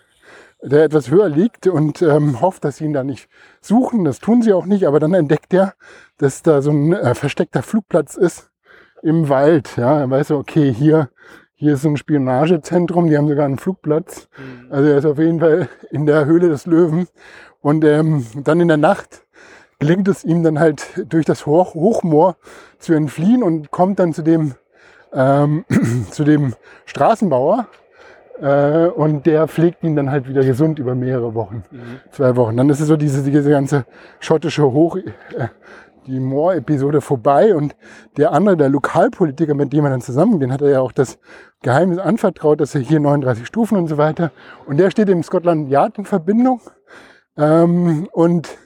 der 0.62 0.84
etwas 0.84 1.10
höher 1.10 1.28
liegt 1.28 1.66
und 1.66 2.00
ähm, 2.00 2.40
hofft, 2.40 2.64
dass 2.64 2.76
sie 2.76 2.84
ihn 2.84 2.92
da 2.92 3.02
nicht 3.02 3.28
suchen. 3.60 4.04
Das 4.04 4.20
tun 4.20 4.40
sie 4.40 4.52
auch 4.52 4.66
nicht, 4.66 4.86
aber 4.86 5.00
dann 5.00 5.14
entdeckt 5.14 5.52
er, 5.52 5.74
dass 6.18 6.42
da 6.42 6.62
so 6.62 6.70
ein 6.70 6.92
äh, 6.92 7.14
versteckter 7.14 7.62
Flugplatz 7.62 8.14
ist 8.14 8.50
im 9.02 9.28
Wald. 9.28 9.76
Ja, 9.76 9.98
er 9.98 10.08
weiß 10.08 10.28
so, 10.28 10.38
okay, 10.38 10.72
hier, 10.72 11.10
hier 11.54 11.74
ist 11.74 11.82
so 11.82 11.88
ein 11.88 11.96
Spionagezentrum, 11.96 13.08
die 13.08 13.16
haben 13.18 13.28
sogar 13.28 13.44
einen 13.44 13.58
Flugplatz. 13.58 14.28
Mhm. 14.38 14.72
Also 14.72 14.88
er 14.88 14.98
ist 14.98 15.06
auf 15.06 15.18
jeden 15.18 15.40
Fall 15.40 15.68
in 15.90 16.06
der 16.06 16.24
Höhle 16.24 16.48
des 16.48 16.66
Löwen. 16.66 17.08
Und 17.60 17.84
ähm, 17.84 18.24
dann 18.44 18.60
in 18.60 18.68
der 18.68 18.76
Nacht 18.76 19.26
gelingt 19.80 20.06
es 20.06 20.24
ihm 20.24 20.44
dann 20.44 20.60
halt 20.60 21.04
durch 21.12 21.26
das 21.26 21.46
Hoch 21.46 21.74
Hochmoor 21.74 22.36
zu 22.78 22.94
entfliehen 22.94 23.42
und 23.42 23.72
kommt 23.72 23.98
dann 23.98 24.12
zu 24.12 24.22
dem 24.22 24.54
ähm, 25.12 25.64
zu 26.10 26.24
dem 26.24 26.54
Straßenbauer 26.84 27.66
äh, 28.40 28.86
und 28.86 29.26
der 29.26 29.48
pflegt 29.48 29.82
ihn 29.82 29.96
dann 29.96 30.10
halt 30.10 30.28
wieder 30.28 30.44
gesund 30.44 30.78
über 30.78 30.94
mehrere 30.94 31.34
Wochen, 31.34 31.64
mhm. 31.70 32.00
zwei 32.10 32.36
Wochen. 32.36 32.56
Dann 32.56 32.68
ist 32.70 32.80
es 32.80 32.88
so 32.88 32.96
diese, 32.96 33.22
diese 33.22 33.50
ganze 33.50 33.86
schottische 34.20 34.70
Hoch, 34.70 34.96
äh, 34.96 35.48
die 36.06 36.20
Moor-Episode 36.20 37.00
vorbei 37.00 37.54
und 37.54 37.74
der 38.16 38.32
andere, 38.32 38.56
der 38.56 38.68
Lokalpolitiker, 38.68 39.54
mit 39.54 39.72
dem 39.72 39.84
er 39.84 39.90
dann 39.90 40.00
zusammen, 40.00 40.38
den 40.38 40.52
hat 40.52 40.62
er 40.62 40.70
ja 40.70 40.80
auch 40.80 40.92
das 40.92 41.18
Geheimnis 41.62 41.98
anvertraut, 41.98 42.60
dass 42.60 42.74
er 42.74 42.80
hier 42.80 43.00
39 43.00 43.46
Stufen 43.46 43.76
und 43.76 43.88
so 43.88 43.98
weiter 43.98 44.30
und 44.66 44.76
der 44.76 44.90
steht 44.90 45.08
im 45.08 45.22
Scotland 45.22 45.68
Yard 45.68 45.98
in 45.98 46.04
Verbindung 46.04 46.60
ähm, 47.36 48.08
und 48.12 48.56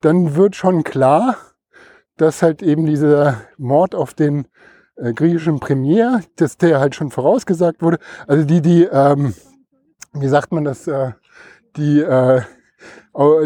dann 0.00 0.34
wird 0.34 0.56
schon 0.56 0.82
klar, 0.82 1.36
dass 2.16 2.42
halt 2.42 2.62
eben 2.62 2.86
dieser 2.86 3.36
Mord 3.56 3.94
auf 3.94 4.14
den 4.14 4.46
äh, 5.00 5.12
griechischen 5.12 5.60
Premier, 5.60 6.20
dass 6.36 6.56
der 6.56 6.80
halt 6.80 6.94
schon 6.94 7.10
vorausgesagt 7.10 7.82
wurde. 7.82 7.98
Also 8.26 8.44
die, 8.44 8.60
die, 8.60 8.84
ähm, 8.84 9.34
wie 10.12 10.28
sagt 10.28 10.52
man 10.52 10.64
das, 10.64 10.86
äh, 10.86 11.12
die, 11.76 12.00
äh, 12.00 12.42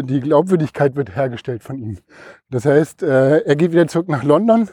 die 0.03 0.19
Glaubwürdigkeit 0.21 0.95
wird 0.95 1.15
hergestellt 1.15 1.63
von 1.63 1.77
ihm. 1.77 1.97
Das 2.49 2.65
heißt, 2.65 3.03
äh, 3.03 3.39
er 3.39 3.55
geht 3.55 3.71
wieder 3.71 3.87
zurück 3.87 4.07
nach 4.07 4.23
London 4.23 4.69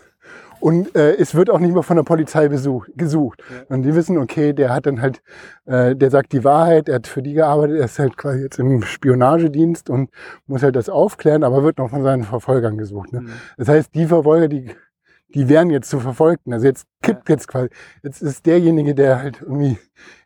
und 0.62 0.95
äh, 0.95 1.16
es 1.16 1.35
wird 1.35 1.51
auch 1.51 1.59
nicht 1.59 1.75
mehr 1.75 1.83
von 1.83 1.97
der 1.97 2.05
Polizei 2.05 2.49
besucht, 2.49 2.92
gesucht. 2.95 3.42
Ja. 3.51 3.75
Und 3.75 3.83
die 3.83 3.97
wissen, 3.97 4.16
okay, 4.16 4.53
der 4.53 4.73
hat 4.73 4.87
dann 4.87 5.03
halt, 5.03 5.21
äh, 5.64 5.97
der 5.97 6.11
sagt 6.11 6.33
die 6.33 6.45
Wahrheit, 6.45 6.88
er 6.88 6.97
hat 6.97 7.09
für 7.09 7.21
die 7.21 7.33
gearbeitet, 7.33 7.79
er 7.79 7.87
ist 7.87 7.99
halt 7.99 8.16
quasi 8.16 8.42
jetzt 8.42 8.61
im 8.61 8.83
Spionagedienst 8.83 9.90
und 9.90 10.11
muss 10.47 10.62
halt 10.62 10.77
das 10.77 10.88
aufklären, 10.88 11.42
aber 11.42 11.64
wird 11.64 11.79
noch 11.79 11.90
von 11.90 12.05
seinen 12.05 12.23
Verfolgern 12.23 12.79
gesucht. 12.79 13.12
Ne? 13.12 13.23
Mhm. 13.23 13.31
Das 13.57 13.66
heißt, 13.66 13.92
die 13.95 14.07
Verfolger, 14.07 14.47
die 14.47 14.71
die 15.35 15.49
wären 15.49 15.71
jetzt 15.71 15.90
zu 15.90 16.01
Verfolgten. 16.01 16.53
Also 16.53 16.66
jetzt 16.66 16.87
kippt 17.03 17.29
jetzt 17.29 17.49
quasi, 17.49 17.68
jetzt 18.03 18.23
ist 18.23 18.47
derjenige, 18.47 18.95
der 18.95 19.18
halt 19.18 19.40
irgendwie, 19.40 19.79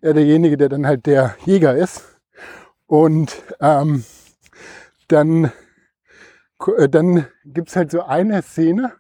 ja, 0.03 0.13
derjenige, 0.13 0.57
der 0.57 0.69
dann 0.69 0.87
halt 0.87 1.07
der 1.07 1.37
Jäger 1.45 1.77
ist. 1.77 2.05
Und 2.87 3.43
ähm, 3.61 4.05
dann, 5.09 5.53
äh, 6.77 6.89
dann 6.89 7.27
gibt's 7.45 7.77
halt 7.77 7.91
so 7.91 8.03
eine 8.03 8.43
Szene, 8.43 8.93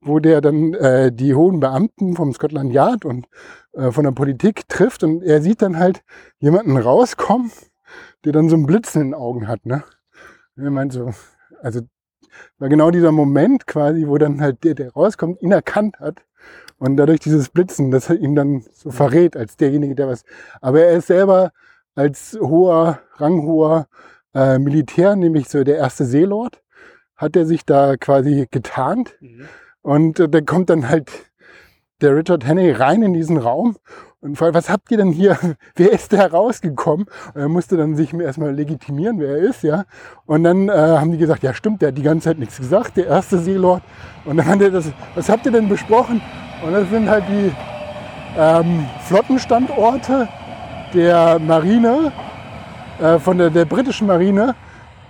wo 0.00 0.18
der 0.18 0.40
dann 0.40 0.74
äh, 0.74 1.12
die 1.12 1.34
hohen 1.34 1.60
Beamten 1.60 2.16
vom 2.16 2.32
Scotland 2.32 2.72
Yard 2.72 3.04
und 3.04 3.28
äh, 3.72 3.92
von 3.92 4.04
der 4.04 4.12
Politik 4.12 4.68
trifft 4.68 5.04
und 5.04 5.22
er 5.22 5.40
sieht 5.40 5.62
dann 5.62 5.78
halt 5.78 6.02
jemanden 6.40 6.76
rauskommen, 6.76 7.52
der 8.24 8.32
dann 8.32 8.48
so 8.48 8.56
ein 8.56 8.66
Blitzen 8.66 9.02
in 9.02 9.08
den 9.08 9.14
Augen 9.14 9.46
hat. 9.46 9.64
Ne? 9.64 9.84
Und 10.56 10.64
er 10.64 10.70
meint 10.70 10.92
so, 10.92 11.12
also 11.60 11.82
war 12.58 12.68
genau 12.68 12.90
dieser 12.90 13.12
Moment 13.12 13.66
quasi, 13.66 14.06
wo 14.06 14.18
dann 14.18 14.40
halt 14.40 14.64
der, 14.64 14.74
der 14.74 14.92
rauskommt, 14.92 15.42
ihn 15.42 15.52
erkannt 15.52 15.98
hat. 16.00 16.22
Und 16.78 16.96
dadurch 16.96 17.20
dieses 17.20 17.48
Blitzen, 17.48 17.90
das 17.90 18.10
ihn 18.10 18.34
dann 18.34 18.64
so 18.72 18.90
verrät 18.90 19.36
als 19.36 19.56
derjenige, 19.56 19.94
der 19.94 20.08
was. 20.08 20.24
Aber 20.60 20.80
er 20.80 20.96
ist 20.96 21.06
selber 21.06 21.52
als 21.94 22.36
hoher, 22.40 23.00
ranghoher 23.16 23.86
äh, 24.34 24.58
Militär, 24.58 25.14
nämlich 25.14 25.48
so 25.48 25.62
der 25.62 25.76
erste 25.76 26.04
Seelord, 26.04 26.60
hat 27.16 27.36
er 27.36 27.46
sich 27.46 27.64
da 27.64 27.96
quasi 27.96 28.48
getarnt. 28.50 29.16
Mhm. 29.20 29.48
Und 29.82 30.20
äh, 30.20 30.28
da 30.28 30.40
kommt 30.40 30.70
dann 30.70 30.88
halt 30.88 31.10
der 32.00 32.16
Richard 32.16 32.44
Henney 32.44 32.72
rein 32.72 33.02
in 33.02 33.12
diesen 33.12 33.36
Raum 33.36 33.76
und 34.22 34.38
fragt, 34.38 34.54
was 34.54 34.70
habt 34.70 34.90
ihr 34.90 34.96
denn 34.96 35.10
hier? 35.10 35.36
Wer 35.76 35.92
ist 35.92 36.12
da 36.12 36.26
rausgekommen? 36.26 37.06
Und 37.34 37.40
er 37.40 37.48
musste 37.48 37.76
dann 37.76 37.96
sich 37.96 38.14
erstmal 38.14 38.54
legitimieren, 38.54 39.18
wer 39.18 39.36
er 39.36 39.38
ist, 39.38 39.62
ja. 39.62 39.84
Und 40.26 40.44
dann 40.44 40.68
äh, 40.68 40.72
haben 40.72 41.10
die 41.10 41.18
gesagt, 41.18 41.42
ja 41.42 41.52
stimmt, 41.52 41.82
der 41.82 41.88
hat 41.88 41.98
die 41.98 42.02
ganze 42.02 42.28
Zeit 42.28 42.38
nichts 42.38 42.56
gesagt, 42.56 42.96
der 42.96 43.08
erste 43.08 43.38
Seelord. 43.38 43.82
Und 44.24 44.36
dann 44.36 44.46
hat 44.46 44.60
er 44.60 44.70
das, 44.70 44.90
was 45.14 45.28
habt 45.28 45.44
ihr 45.44 45.52
denn 45.52 45.68
besprochen? 45.68 46.22
Und 46.64 46.72
das 46.72 46.88
sind 46.88 47.10
halt 47.10 47.24
die 47.28 47.52
ähm, 48.38 48.86
Flottenstandorte 49.06 50.28
der 50.94 51.38
Marine, 51.40 52.12
äh, 53.00 53.18
von 53.18 53.38
der, 53.38 53.50
der 53.50 53.64
britischen 53.64 54.06
Marine. 54.06 54.54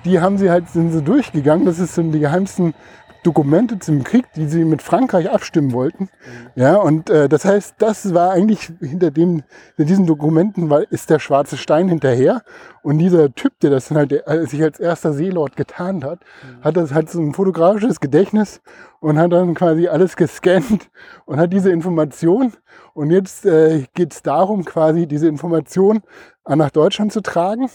Die 0.05 0.20
haben 0.20 0.38
sie 0.38 0.51
halt, 0.51 0.68
sind 0.70 0.90
sie 0.90 1.03
durchgegangen. 1.03 1.66
Das 1.66 1.77
sind 1.77 2.12
die 2.12 2.20
geheimsten 2.20 2.75
Dokumente 3.23 3.79
zum 3.79 4.03
Krieg, 4.03 4.27
die 4.35 4.47
sie 4.47 4.65
mit 4.65 4.83
Frankreich 4.83 5.31
abstimmen 5.31 5.73
wollten. 5.73 6.05
Mhm. 6.05 6.51
Ja, 6.57 6.77
und 6.77 7.09
äh, 7.09 7.29
das 7.29 7.45
heißt, 7.45 7.77
das 7.79 8.15
war 8.15 8.33
eigentlich 8.33 8.73
hinter 8.81 9.11
dem, 9.11 9.43
hinter 9.77 9.89
diesen 9.89 10.07
Dokumenten 10.07 10.71
war, 10.71 10.83
ist 10.91 11.09
der 11.11 11.19
schwarze 11.19 11.57
Stein 11.57 11.89
hinterher. 11.89 12.43
Und 12.83 12.99
dieser 12.99 13.33
Typ, 13.33 13.59
der 13.61 13.71
das 13.71 13.89
dann 13.89 13.99
halt 13.99 14.11
der, 14.11 14.47
sich 14.47 14.63
als 14.63 14.81
erster 14.81 15.13
Seelord 15.13 15.57
getan 15.57 16.03
hat, 16.05 16.21
mhm. 16.21 16.65
hat 16.65 16.77
das 16.77 16.93
halt 16.93 17.11
so 17.11 17.21
ein 17.21 17.33
fotografisches 17.33 18.01
Gedächtnis 18.01 18.61
und 19.01 19.19
hat 19.19 19.33
dann 19.33 19.55
quasi 19.55 19.89
alles 19.89 20.17
gescannt 20.17 20.91
und 21.25 21.39
hat 21.39 21.53
diese 21.53 21.71
Information. 21.71 22.53
Und 22.95 23.11
jetzt 23.11 23.47
äh, 23.47 23.85
geht 23.95 24.13
es 24.13 24.23
darum, 24.23 24.65
quasi 24.65 25.07
diese 25.07 25.29
Information 25.29 26.03
nach 26.47 26.71
Deutschland 26.71 27.13
zu 27.13 27.21
tragen. 27.21 27.69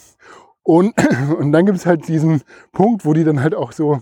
Und, 0.63 0.93
und 1.39 1.53
dann 1.53 1.65
gibt 1.65 1.77
es 1.77 1.85
halt 1.85 2.07
diesen 2.07 2.41
Punkt, 2.73 3.05
wo 3.05 3.13
die 3.13 3.23
dann 3.23 3.41
halt 3.41 3.55
auch 3.55 3.71
so 3.71 4.01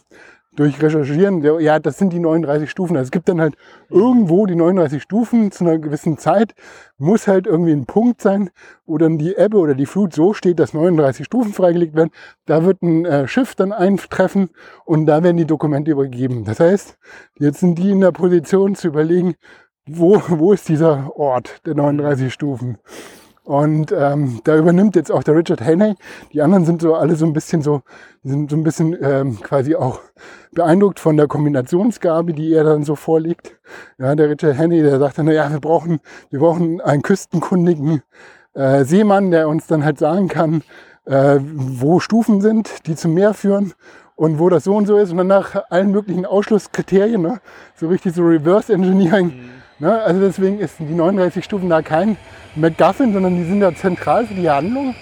durch 0.55 0.81
Recherchieren, 0.81 1.41
ja, 1.59 1.79
das 1.79 1.97
sind 1.97 2.13
die 2.13 2.19
39 2.19 2.69
Stufen. 2.69 2.95
Also 2.95 3.07
es 3.07 3.11
gibt 3.11 3.29
dann 3.29 3.41
halt 3.41 3.55
irgendwo 3.89 4.45
die 4.45 4.55
39 4.55 5.01
Stufen 5.01 5.51
zu 5.51 5.63
einer 5.63 5.77
gewissen 5.77 6.17
Zeit, 6.17 6.55
muss 6.97 7.27
halt 7.27 7.47
irgendwie 7.47 7.73
ein 7.73 7.85
Punkt 7.85 8.21
sein, 8.21 8.49
wo 8.85 8.97
dann 8.97 9.17
die 9.17 9.35
Ebbe 9.35 9.57
oder 9.57 9.75
die 9.75 9.85
Flut 9.85 10.13
so 10.13 10.33
steht, 10.33 10.59
dass 10.59 10.73
39 10.73 11.25
Stufen 11.25 11.53
freigelegt 11.53 11.95
werden. 11.95 12.11
Da 12.45 12.63
wird 12.63 12.81
ein 12.81 13.05
äh, 13.05 13.27
Schiff 13.27 13.55
dann 13.55 13.71
eintreffen 13.71 14.49
und 14.85 15.05
da 15.05 15.23
werden 15.23 15.37
die 15.37 15.45
Dokumente 15.45 15.91
übergeben. 15.91 16.45
Das 16.45 16.59
heißt, 16.59 16.97
jetzt 17.39 17.59
sind 17.59 17.77
die 17.77 17.91
in 17.91 18.01
der 18.01 18.11
Position 18.11 18.75
zu 18.75 18.87
überlegen, 18.87 19.35
wo, 19.87 20.21
wo 20.27 20.53
ist 20.53 20.69
dieser 20.69 21.15
Ort 21.15 21.65
der 21.65 21.75
39 21.75 22.33
Stufen? 22.33 22.77
Und 23.45 23.91
ähm, 23.91 24.41
da 24.43 24.57
übernimmt 24.57 24.95
jetzt 24.95 25.11
auch 25.11 25.23
der 25.23 25.35
Richard 25.35 25.61
Haney. 25.61 25.93
Die 26.33 26.41
anderen 26.41 26.65
sind 26.65 26.81
so 26.81 26.95
alle 26.95 27.15
so 27.15 27.27
ein 27.27 27.33
bisschen 27.33 27.61
so, 27.61 27.81
sind 28.23 28.49
so 28.49 28.57
ein 28.57 28.63
bisschen 28.63 28.97
ähm, 28.99 29.39
quasi 29.39 29.75
auch 29.75 29.99
beeindruckt 30.51 30.99
von 30.99 31.15
der 31.15 31.27
Kombinationsgabe, 31.27 32.33
die 32.33 32.51
er 32.53 32.63
dann 32.63 32.83
so 32.83 32.95
vorlegt. 32.95 33.55
Ja, 33.99 34.15
der 34.15 34.31
Richard 34.31 34.57
Haney, 34.57 34.81
der 34.81 34.97
sagt 34.97 35.19
dann, 35.19 35.27
ja, 35.27 35.51
wir 35.51 35.59
brauchen, 35.59 35.99
wir 36.31 36.39
brauchen 36.39 36.81
einen 36.81 37.03
küstenkundigen 37.03 38.01
äh, 38.55 38.83
Seemann, 38.83 39.29
der 39.29 39.47
uns 39.47 39.67
dann 39.67 39.85
halt 39.85 39.99
sagen 39.99 40.27
kann, 40.27 40.63
äh, 41.05 41.37
wo 41.39 41.99
Stufen 41.99 42.41
sind, 42.41 42.87
die 42.87 42.95
zum 42.95 43.13
Meer 43.13 43.35
führen 43.35 43.73
und 44.15 44.39
wo 44.39 44.49
das 44.49 44.63
so 44.63 44.75
und 44.75 44.87
so 44.87 44.97
ist 44.97 45.11
und 45.11 45.17
dann 45.17 45.27
nach 45.27 45.69
allen 45.69 45.91
möglichen 45.91 46.25
Ausschlusskriterien, 46.25 47.21
ne? 47.21 47.39
so 47.75 47.89
richtig 47.89 48.15
so 48.15 48.23
Reverse 48.23 48.73
Engineering. 48.73 49.33
Ne? 49.79 50.01
Also 50.01 50.21
deswegen 50.21 50.59
ist 50.59 50.79
die 50.79 50.93
39 50.93 51.43
Stufen 51.43 51.69
da 51.69 51.81
kein 51.81 52.17
MacGuffin, 52.55 53.13
sondern 53.13 53.35
die 53.35 53.43
sind 53.43 53.59
da 53.59 53.73
zentral 53.75 54.25
für 54.25 54.33
die 54.33 54.49
Handlung. 54.49 54.95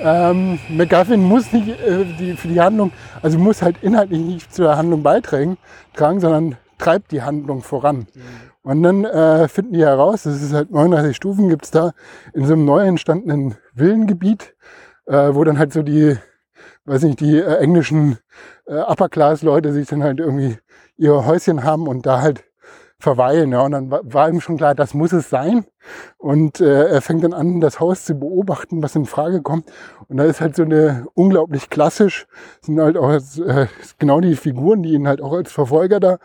Ähm, 0.00 0.58
MacGuffin 0.68 1.22
muss 1.22 1.52
nicht 1.52 1.68
äh, 1.68 2.04
die, 2.18 2.36
für 2.36 2.48
die 2.48 2.60
Handlung, 2.60 2.92
also 3.22 3.38
muss 3.38 3.62
halt 3.62 3.76
inhaltlich 3.82 4.20
nicht 4.20 4.54
zur 4.54 4.76
Handlung 4.76 5.02
beitragen, 5.02 5.58
tragen, 5.94 6.20
sondern 6.20 6.56
treibt 6.78 7.12
die 7.12 7.22
Handlung 7.22 7.62
voran. 7.62 8.06
Mhm. 8.14 8.52
Und 8.64 8.82
dann 8.82 9.04
äh, 9.04 9.48
finden 9.48 9.72
die 9.72 9.84
heraus, 9.84 10.22
das 10.22 10.40
ist 10.40 10.52
halt 10.52 10.70
39 10.70 11.16
Stufen, 11.16 11.48
gibt 11.48 11.64
es 11.64 11.70
da 11.70 11.92
in 12.32 12.46
so 12.46 12.52
einem 12.52 12.64
neu 12.64 12.80
entstandenen 12.80 13.56
Villengebiet, 13.74 14.54
äh, 15.06 15.34
wo 15.34 15.42
dann 15.42 15.58
halt 15.58 15.72
so 15.72 15.82
die, 15.82 16.16
weiß 16.84 17.02
nicht, 17.02 17.20
die 17.20 17.38
äh, 17.38 17.56
englischen 17.56 18.18
äh, 18.66 18.74
Upper-Class-Leute 18.74 19.72
sich 19.72 19.88
dann 19.88 20.02
halt 20.02 20.20
irgendwie 20.20 20.58
ihre 20.96 21.26
Häuschen 21.26 21.64
haben 21.64 21.88
und 21.88 22.06
da 22.06 22.20
halt 22.20 22.44
verweilen. 23.02 23.52
Ja. 23.52 23.62
Und 23.62 23.72
dann 23.72 23.90
war 23.90 24.28
ihm 24.28 24.40
schon 24.40 24.56
klar, 24.56 24.74
das 24.74 24.94
muss 24.94 25.12
es 25.12 25.28
sein. 25.28 25.64
Und 26.16 26.60
äh, 26.60 26.86
er 26.88 27.02
fängt 27.02 27.24
dann 27.24 27.34
an, 27.34 27.60
das 27.60 27.80
Haus 27.80 28.04
zu 28.04 28.14
beobachten, 28.14 28.82
was 28.82 28.94
in 28.94 29.04
Frage 29.04 29.42
kommt. 29.42 29.70
Und 30.08 30.16
da 30.16 30.24
ist 30.24 30.40
halt 30.40 30.56
so 30.56 30.62
eine 30.62 31.06
unglaublich 31.14 31.68
klassisch, 31.68 32.26
sind 32.60 32.80
halt 32.80 32.96
auch 32.96 33.10
äh, 33.10 33.66
genau 33.98 34.20
die 34.20 34.36
Figuren, 34.36 34.82
die 34.82 34.92
ihn 34.92 35.08
halt 35.08 35.20
auch 35.20 35.32
als 35.32 35.50
Verfolger 35.52 36.00
da 36.00 36.18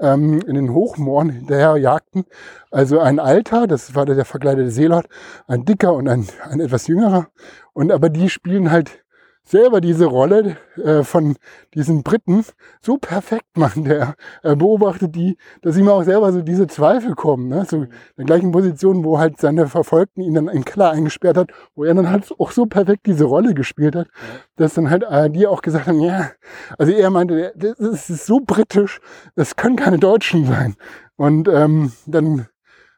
ähm, 0.00 0.40
in 0.46 0.54
den 0.54 0.72
Hochmooren 0.72 1.30
hinterher 1.30 1.76
jagten. 1.76 2.24
Also 2.70 2.98
ein 2.98 3.18
Alter, 3.18 3.66
das 3.66 3.94
war 3.94 4.04
der 4.04 4.24
verkleidete 4.24 4.70
Seelord, 4.70 5.06
ein 5.46 5.64
dicker 5.64 5.94
und 5.94 6.08
ein, 6.08 6.26
ein 6.50 6.60
etwas 6.60 6.86
jüngerer. 6.88 7.28
Und 7.72 7.92
aber 7.92 8.08
die 8.08 8.28
spielen 8.28 8.70
halt 8.70 9.04
selber 9.46 9.80
diese 9.80 10.06
Rolle 10.06 10.56
äh, 10.76 11.02
von 11.04 11.36
diesen 11.72 12.02
Briten 12.02 12.44
so 12.82 12.98
perfekt 12.98 13.56
machen. 13.56 13.84
Der 13.84 14.16
er 14.42 14.56
beobachtet 14.56 15.14
die, 15.14 15.38
dass 15.62 15.76
ihm 15.76 15.88
auch 15.88 16.02
selber 16.02 16.32
so 16.32 16.42
diese 16.42 16.66
Zweifel 16.66 17.14
kommen. 17.14 17.48
Ne? 17.48 17.64
So 17.64 17.82
in 17.82 17.88
der 18.18 18.26
gleichen 18.26 18.52
Position, 18.52 19.04
wo 19.04 19.18
halt 19.18 19.38
seine 19.40 19.68
Verfolgten 19.68 20.20
ihn 20.20 20.34
dann 20.34 20.48
in 20.48 20.64
Keller 20.64 20.90
eingesperrt 20.90 21.36
hat, 21.36 21.50
wo 21.74 21.84
er 21.84 21.94
dann 21.94 22.10
halt 22.10 22.28
auch 22.38 22.50
so 22.50 22.66
perfekt 22.66 23.06
diese 23.06 23.24
Rolle 23.24 23.54
gespielt 23.54 23.94
hat, 23.94 24.08
dass 24.56 24.74
dann 24.74 24.90
halt 24.90 25.04
äh, 25.08 25.30
die 25.30 25.46
auch 25.46 25.62
gesagt 25.62 25.86
haben, 25.86 26.00
ja, 26.00 26.30
also 26.76 26.92
er 26.92 27.10
meinte, 27.10 27.52
das 27.56 28.10
ist 28.10 28.26
so 28.26 28.40
britisch, 28.44 29.00
das 29.36 29.56
können 29.56 29.76
keine 29.76 29.98
Deutschen 29.98 30.44
sein. 30.44 30.74
Und 31.16 31.48
ähm, 31.48 31.92
dann 32.06 32.46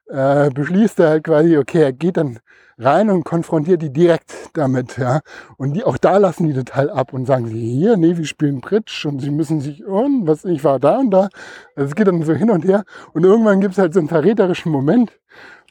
äh, 0.09 0.51
beschließt 0.51 0.99
er 1.01 1.11
halt 1.11 1.25
quasi, 1.25 1.57
okay, 1.59 1.83
er 1.83 1.93
geht 1.93 2.17
dann 2.17 2.41
rein 2.79 3.11
und 3.11 3.25
konfrontiert 3.25 3.83
die 3.83 3.93
direkt 3.93 4.33
damit, 4.55 4.99
ja. 4.99 5.21
Und 5.57 5.75
die, 5.75 5.85
auch 5.85 5.99
da 5.99 6.17
lassen 6.17 6.47
die 6.47 6.55
total 6.55 6.91
ab 6.91 7.13
und 7.13 7.27
sagen 7.27 7.47
sie, 7.47 7.59
hier, 7.59 7.97
nee, 7.97 8.17
wir 8.17 8.25
spielen 8.25 8.61
Bridge 8.61 9.05
und 9.07 9.21
sie 9.21 9.31
müssen 9.31 9.61
sich 9.61 9.81
irren, 9.81 10.27
was, 10.27 10.45
ich 10.45 10.65
war 10.65 10.79
da 10.79 10.99
und 10.99 11.11
da. 11.11 11.29
Also 11.75 11.89
es 11.89 11.95
geht 11.95 12.07
dann 12.07 12.23
so 12.23 12.33
hin 12.35 12.51
und 12.51 12.65
her. 12.65 12.85
Und 13.13 13.25
irgendwann 13.25 13.61
gibt 13.61 13.73
es 13.73 13.79
halt 13.79 13.95
so 13.95 14.01
einen 14.01 14.09
verräterischen 14.09 14.73
Moment, 14.73 15.19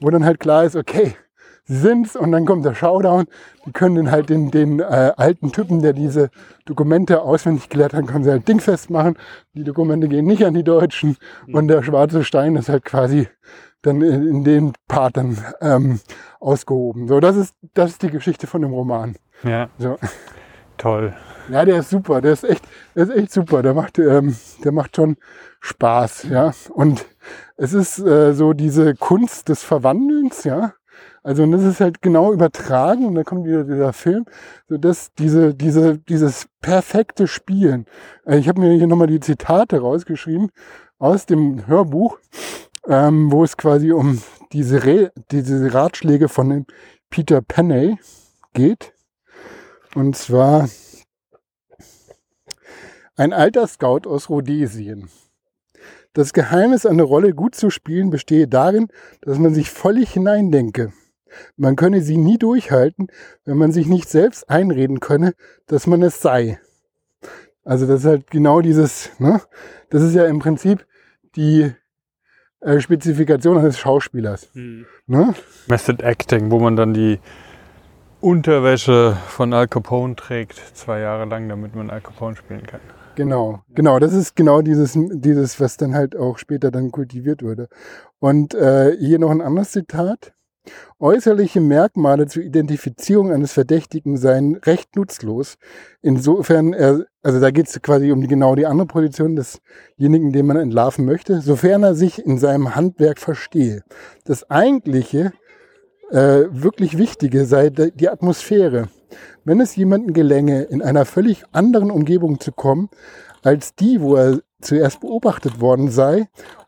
wo 0.02 0.10
dann 0.10 0.26
halt 0.26 0.40
klar 0.40 0.66
ist, 0.66 0.76
okay, 0.76 1.16
sie 1.68 1.76
sind's 1.76 2.16
und 2.16 2.32
dann 2.32 2.46
kommt 2.46 2.66
der 2.66 2.74
Showdown. 2.74 3.26
Die 3.66 3.72
können 3.72 3.96
dann 3.96 4.12
halt 4.12 4.30
den, 4.30 4.52
den 4.52 4.80
äh, 4.80 5.14
alten 5.16 5.52
Typen, 5.52 5.82
der 5.82 5.94
diese 5.94 6.30
Dokumente 6.66 7.22
auswendig 7.22 7.70
gelehrt 7.70 7.94
hat, 7.94 8.08
können 8.08 8.24
sie 8.24 8.32
halt 8.32 8.48
dingfest 8.48 8.90
machen. 8.90 9.18
Die 9.54 9.64
Dokumente 9.64 10.08
gehen 10.08 10.26
nicht 10.26 10.46
an 10.46 10.54
die 10.54 10.64
Deutschen 10.64 11.18
und 11.52 11.68
der 11.68 11.84
schwarze 11.84 12.24
Stein 12.24 12.56
ist 12.56 12.70
halt 12.70 12.86
quasi 12.86 13.28
dann 13.82 14.02
in, 14.02 14.28
in 14.28 14.44
dem 14.44 14.74
Part 14.88 15.18
dann 15.18 15.38
ähm, 15.62 16.00
ausgehoben. 16.40 17.08
So, 17.08 17.20
das 17.20 17.36
ist, 17.36 17.56
das 17.74 17.92
ist 17.92 18.02
die 18.02 18.10
Geschichte 18.10 18.48
von 18.48 18.62
dem 18.62 18.74
Roman. 18.74 19.16
Ja. 19.44 19.70
So. 19.78 19.98
Toll. 20.78 21.14
Ja, 21.50 21.66
der 21.66 21.80
ist 21.80 21.90
super. 21.90 22.22
Der 22.22 22.34
ist 22.34 22.44
echt, 22.44 22.64
der 22.96 23.04
ist 23.04 23.16
echt 23.16 23.32
super. 23.32 23.62
Der 23.64 23.74
macht, 23.74 23.98
ähm, 24.00 24.36
der 24.64 24.72
macht 24.72 24.96
schon 24.96 25.18
Spaß, 25.60 26.24
ja. 26.30 26.52
Und 26.70 27.06
es 27.56 27.74
ist 27.74 28.00
äh, 28.00 28.34
so 28.34 28.54
diese 28.54 28.96
Kunst 28.96 29.50
des 29.50 29.64
Verwandelns, 29.64 30.44
ja. 30.44 30.74
Also 31.28 31.44
und 31.44 31.52
das 31.52 31.64
ist 31.64 31.82
halt 31.82 32.02
genau 32.02 32.32
übertragen 32.32 33.06
und 33.06 33.16
da 33.16 33.24
kommt 33.24 33.46
wieder 33.46 33.64
dieser 33.64 33.92
Film, 33.92 34.26
so 34.70 34.78
dass 34.78 35.14
diese, 35.16 35.54
diese, 35.54 35.98
dieses 35.98 36.48
perfekte 36.62 37.28
Spielen. 37.28 37.86
Äh, 38.26 38.38
ich 38.38 38.48
habe 38.48 38.62
mir 38.62 38.74
hier 38.74 38.88
nochmal 38.88 39.08
die 39.08 39.20
Zitate 39.20 39.80
rausgeschrieben 39.80 40.52
aus 41.00 41.26
dem 41.26 41.68
Hörbuch 41.68 42.18
ähm, 42.88 43.32
wo 43.32 43.44
es 43.44 43.58
quasi 43.58 43.92
um 43.92 44.22
diese, 44.52 44.86
Re 44.86 45.12
diese 45.32 45.74
Ratschläge 45.74 46.30
von 46.30 46.50
dem 46.50 46.66
Peter 47.10 47.42
Penney 47.42 47.98
geht. 48.54 48.94
Und 49.94 50.16
zwar 50.16 50.70
ein 53.16 53.34
alter 53.34 53.68
Scout 53.68 54.08
aus 54.08 54.30
Rhodesien. 54.30 55.10
Das 56.14 56.34
Geheimnis, 56.34 56.86
eine 56.86 57.04
Rolle 57.04 57.34
gut 57.34 57.56
zu 57.56 57.70
spielen, 57.70 58.10
bestehe 58.10 58.48
darin, 58.48 58.88
dass 59.22 59.38
man 59.38 59.54
sich 59.54 59.70
völlig 59.70 60.12
hineindenke. 60.12 60.94
Man 61.56 61.76
könne 61.76 62.02
sie 62.02 62.18
nie 62.18 62.38
durchhalten, 62.38 63.08
wenn 63.46 63.58
man 63.58 63.72
sich 63.72 63.88
nicht 63.88 64.10
selbst 64.10 64.50
einreden 64.50 65.00
könne, 65.00 65.34
dass 65.68 65.88
man 65.88 66.02
es 66.04 66.22
sei. 66.22 66.60
Also 67.64 67.86
das 67.86 68.02
ist 68.02 68.06
halt 68.06 68.32
genau 68.32 68.62
dieses, 68.62 69.10
ne? 69.20 69.42
Das 69.90 70.02
ist 70.02 70.14
ja 70.14 70.26
im 70.26 70.40
Prinzip 70.40 70.86
die 71.36 71.72
äh, 72.62 72.80
Spezifikation 72.80 73.58
eines 73.58 73.78
Schauspielers. 73.78 74.50
Mhm. 74.54 74.86
Ne? 75.06 75.34
Method 75.68 76.04
Acting, 76.04 76.50
wo 76.52 76.60
man 76.60 76.76
dann 76.76 76.94
die 76.94 77.20
Unterwäsche 78.20 79.16
von 79.28 79.54
Al 79.54 79.68
Capone 79.68 80.16
trägt, 80.16 80.58
zwei 80.76 81.00
Jahre 81.00 81.26
lang, 81.26 81.48
damit 81.50 81.76
man 81.76 81.90
Al 81.90 82.02
Capone 82.02 82.36
spielen 82.36 82.66
kann. 82.66 82.80
Genau, 83.16 83.64
genau, 83.70 84.00
das 84.00 84.14
ist 84.14 84.36
genau 84.36 84.62
dieses, 84.62 84.94
dieses, 84.96 85.60
was 85.60 85.78
dann 85.78 85.96
halt 85.96 86.16
auch 86.16 86.38
später 86.38 86.70
dann 86.70 86.92
kultiviert 86.92 87.42
wurde. 87.42 87.68
Und 88.20 88.54
äh, 88.54 88.96
hier 89.00 89.20
noch 89.20 89.32
ein 89.32 89.42
anderes 89.42 89.72
Zitat. 89.72 90.34
Äußerliche 91.00 91.62
Merkmale 91.62 92.28
zur 92.28 92.44
Identifizierung 92.44 93.32
eines 93.32 93.54
Verdächtigen 93.54 94.18
seien 94.18 94.56
recht 94.56 94.96
nutzlos. 94.96 95.58
Insofern, 96.02 96.74
er, 96.74 97.06
also 97.22 97.40
da 97.40 97.52
geht 97.52 97.68
es 97.68 97.82
quasi 97.82 98.12
um 98.12 98.22
die, 98.22 98.28
genau 98.28 98.56
die 98.56 98.66
andere 98.66 98.88
Position 98.88 99.36
desjenigen, 99.36 100.32
den 100.32 100.46
man 100.46 100.58
entlarven 100.58 101.06
möchte, 101.06 101.42
sofern 101.42 101.84
er 101.84 101.96
sich 101.96 102.26
in 102.26 102.38
seinem 102.38 102.76
Handwerk 102.76 103.20
verstehe. 103.20 103.84
Das 104.26 104.50
eigentliche, 104.50 105.34
äh, 106.10 106.46
wirklich 106.50 106.98
Wichtige 106.98 107.46
sei 107.46 107.70
die 107.70 108.10
Atmosphäre. 108.10 108.90
Wenn 109.44 109.62
es 109.62 109.76
jemandem 109.76 110.14
gelänge, 110.14 110.64
in 110.64 110.82
einer 110.82 111.06
völlig 111.06 111.44
anderen 111.52 111.92
Umgebung 111.92 112.40
zu 112.40 112.52
kommen, 112.52 112.90
als 113.44 113.76
die, 113.76 114.02
wo 114.02 114.16
er 114.16 114.40
zuerst 114.62 115.02
beobachtet 115.02 115.62
worden 115.62 115.90
sei 115.90 116.28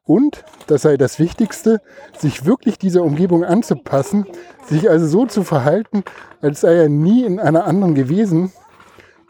und, 0.10 0.44
das 0.66 0.82
sei 0.82 0.98
das 0.98 1.20
Wichtigste, 1.20 1.82
sich 2.18 2.44
wirklich 2.44 2.80
dieser 2.80 3.04
Umgebung 3.04 3.46
anzupassen, 3.46 4.26
sich 4.66 4.90
also 4.90 5.06
so 5.06 5.28
zu 5.28 5.44
verhalten, 5.44 6.04
als 6.42 6.62
sei 6.62 6.74
er 6.74 6.90
nie 6.90 7.24
in 7.24 7.40
einer 7.40 7.66
anderen 7.66 7.94
gewesen, 7.94 8.52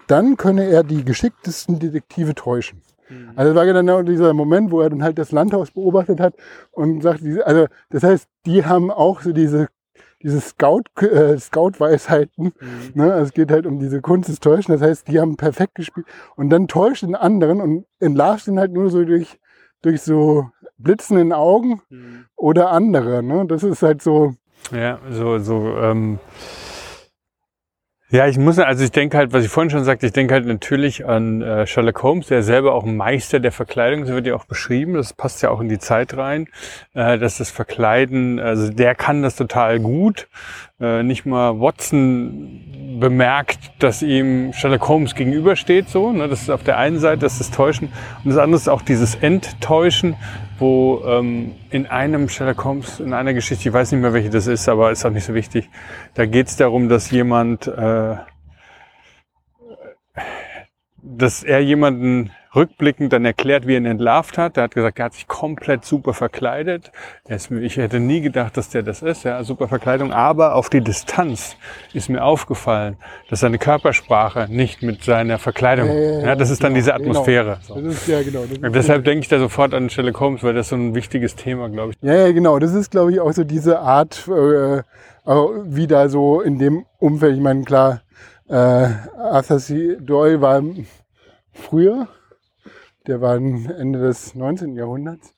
dann 0.08 0.38
könne 0.38 0.64
er 0.70 0.86
die 0.86 1.04
geschicktesten 1.04 1.80
Detektive 1.80 2.34
täuschen. 2.34 2.82
Mhm. 3.10 3.32
Also 3.36 3.54
das 3.54 3.56
war 3.58 3.66
genau 3.66 4.04
dieser 4.04 4.34
Moment, 4.34 4.72
wo 4.72 4.80
er 4.80 4.90
dann 4.90 5.04
halt 5.04 5.18
das 5.18 5.34
Landhaus 5.34 5.72
beobachtet 5.72 6.22
hat 6.22 6.36
und 6.72 7.04
sagt, 7.04 7.24
also 7.44 7.66
das 7.90 8.04
heißt, 8.04 8.30
die 8.46 8.66
haben 8.66 8.90
auch 8.90 9.20
so 9.20 9.34
diese 9.34 9.68
diese 10.22 10.42
Scout, 10.42 10.84
äh, 11.02 11.38
Scout-Weisheiten. 11.38 12.52
Mhm. 12.60 12.92
Ne? 12.94 13.14
Also 13.14 13.26
es 13.26 13.34
geht 13.34 13.52
halt 13.52 13.66
um 13.66 13.80
diese 13.80 14.02
Kunst 14.02 14.28
des 14.28 14.42
Täuschen. 14.42 14.74
Das 14.74 14.82
heißt, 14.82 15.08
die 15.08 15.18
haben 15.18 15.38
perfekt 15.38 15.76
gespielt 15.76 16.08
und 16.36 16.50
dann 16.50 16.68
täuscht 16.68 17.04
den 17.04 17.16
anderen 17.16 17.62
und 17.62 17.86
entlarvt 18.00 18.48
ihn 18.48 18.60
halt 18.60 18.74
nur 18.74 18.90
so 18.90 19.06
durch, 19.06 19.40
durch 19.82 20.02
so 20.02 20.50
blitzenden 20.78 21.34
Augen 21.34 21.82
mhm. 21.90 22.26
oder 22.36 22.72
andere. 22.72 23.24
Ne? 23.24 23.46
Das 23.48 23.64
ist 23.64 23.82
halt 23.82 24.02
so. 24.02 24.34
Ja, 24.72 25.00
so, 25.10 25.40
so 25.40 25.78
ähm, 25.78 26.20
ja, 28.12 28.28
ich 28.28 28.40
muss, 28.40 28.58
also 28.58 28.84
ich 28.84 28.92
denke 28.92 29.18
halt, 29.18 29.34
was 29.34 29.46
ich 29.46 29.52
vorhin 29.52 29.70
schon 29.70 29.84
sagte, 29.84 30.08
ich 30.08 30.14
denke 30.14 30.34
halt 30.34 30.48
natürlich 30.48 31.06
an 31.06 31.44
äh, 31.44 31.68
Sherlock 31.68 32.02
Holmes, 32.02 32.26
der 32.26 32.42
selber 32.42 32.74
auch 32.74 32.84
ein 32.84 32.98
Meister 32.98 33.40
der 33.40 33.52
Verkleidung, 33.52 34.08
so 34.08 34.16
wird 34.16 34.26
ja 34.26 34.34
auch 34.34 34.46
beschrieben, 34.46 34.96
das 34.96 35.14
passt 35.14 35.44
ja 35.44 35.52
auch 35.52 35.62
in 35.62 35.70
die 35.70 35.78
Zeit 35.78 36.18
rein, 36.18 36.48
äh, 36.96 37.20
dass 37.20 37.38
das 37.38 37.52
Verkleiden, 37.52 38.40
also 38.40 38.72
der 38.72 38.96
kann 38.96 39.22
das 39.22 39.36
total 39.36 39.80
gut. 39.80 40.28
Äh, 40.82 41.04
nicht 41.04 41.26
mal 41.26 41.60
Watson 41.60 42.98
bemerkt, 43.02 43.72
dass 43.80 44.02
ihm 44.02 44.54
Sherlock 44.54 44.88
Holmes 44.88 45.14
gegenübersteht, 45.14 45.90
so, 45.90 46.12
ne? 46.12 46.30
das 46.30 46.44
ist 46.44 46.50
auf 46.50 46.64
der 46.64 46.78
einen 46.78 47.00
Seite, 47.00 47.20
das 47.22 47.34
ist 47.34 47.40
das 47.40 47.52
Täuschen 47.52 47.90
und 48.24 48.30
das 48.32 48.38
andere 48.38 48.56
ist 48.56 48.70
auch 48.70 48.82
dieses 48.82 49.16
Enttäuschen, 49.16 50.16
wo 50.58 51.02
ähm, 51.06 51.52
in 51.70 51.86
einem 51.86 52.30
Sherlock 52.30 52.64
Holmes, 52.64 53.02
in 53.02 53.14
einer 53.14 53.34
Geschichte, 53.34 53.68
ich 53.68 53.74
weiß 53.74 53.92
nicht 53.92 54.02
mehr, 54.02 54.14
welche 54.14 54.30
das 54.30 54.48
ist, 54.48 54.70
aber 54.70 54.92
ist 54.92 55.06
auch 55.06 55.12
nicht 55.12 55.26
so 55.26 55.34
wichtig, 55.34 55.70
da 56.14 56.26
geht 56.26 56.48
es 56.48 56.56
darum, 56.56 56.88
dass 56.88 57.12
jemand, 57.12 57.68
äh, 57.68 58.16
dass 61.04 61.44
er 61.44 61.60
jemanden 61.60 62.32
rückblickend 62.56 63.14
dann 63.14 63.26
erklärt, 63.26 63.68
wie 63.68 63.74
er 63.74 63.78
ihn 63.78 63.86
entlarvt 63.86 64.38
hat. 64.38 64.58
Er 64.58 64.64
hat 64.64 64.74
gesagt, 64.74 65.00
er 65.00 65.06
hat 65.06 65.14
sich 65.14 65.28
komplett 65.28 65.86
super 65.86 66.14
verkleidet. 66.14 66.92
ich 67.28 67.78
hätte 67.78 68.00
nie 68.00 68.22
gedacht, 68.22 68.58
dass 68.58 68.70
der 68.70 68.84
das 68.84 69.02
ist, 69.02 69.24
ja, 69.24 69.44
super 69.44 69.68
Verkleidung. 69.68 70.12
Aber 70.12 70.56
auf 70.56 70.70
die 70.70 70.82
Distanz 70.82 71.58
ist 71.94 72.10
mir 72.10 72.24
aufgefallen, 72.24 72.98
dass 73.30 73.42
seine 73.42 73.60
Körpersprache 73.60 74.48
nicht 74.50 74.82
mit 74.82 75.04
seiner 75.04 75.38
Verkleidung, 75.38 75.88
ja, 75.88 75.94
ja, 75.94 76.20
ja, 76.28 76.36
das 76.36 76.50
ist 76.50 76.64
dann 76.64 76.74
genau, 76.74 76.80
diese. 76.80 76.96
Atmosphäre. 76.96 77.60
Genau. 77.68 77.82
Das 77.82 77.94
ist, 77.94 78.08
ja, 78.08 78.24
genau. 78.24 78.42
Und 78.42 78.76
deshalb 78.76 79.06
denke 79.06 79.22
ich 79.22 79.28
da 79.28 79.40
sofort 79.40 79.74
an 79.74 79.90
Sherlock 79.90 80.20
Holmes, 80.20 80.44
weil 80.44 80.54
das 80.54 80.70
so 80.70 80.76
ein 80.76 80.96
wichtiges 80.96 81.36
Thema, 81.36 81.70
glaube 81.70 81.92
ich. 81.92 81.98
Ja, 82.02 82.16
ja, 82.16 82.32
genau. 82.32 82.58
Das 82.58 82.74
ist, 82.74 82.90
glaube 82.90 83.12
ich, 83.12 83.20
auch 83.20 83.32
so 83.32 83.44
diese 83.44 83.80
Art, 83.80 84.28
äh, 84.28 84.82
wie 85.66 85.86
da 85.86 86.10
so 86.10 86.42
in 86.42 86.58
dem 86.58 86.86
Umfeld, 86.98 87.36
ich 87.36 87.42
meine, 87.42 87.64
klar, 87.64 88.02
äh, 88.50 88.88
Arthur 89.18 89.60
C. 89.60 89.98
Doyle 90.00 90.42
war 90.42 90.62
früher, 91.52 92.08
der 93.08 93.22
war 93.22 93.36
Ende 93.36 94.00
des 94.00 94.36
19. 94.36 94.76
Jahrhunderts. 94.76 95.34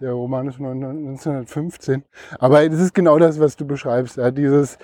Der 0.00 0.12
Roman 0.12 0.48
ist 0.48 0.56
von 0.56 0.66
1915. 0.66 2.02
Aber 2.40 2.68
das 2.68 2.80
ist 2.80 2.94
genau 2.94 3.18
das, 3.18 3.38
was 3.38 3.56
du 3.56 3.64
beschreibst. 3.64 4.16
Ja, 4.16 4.32
dieses, 4.32 4.78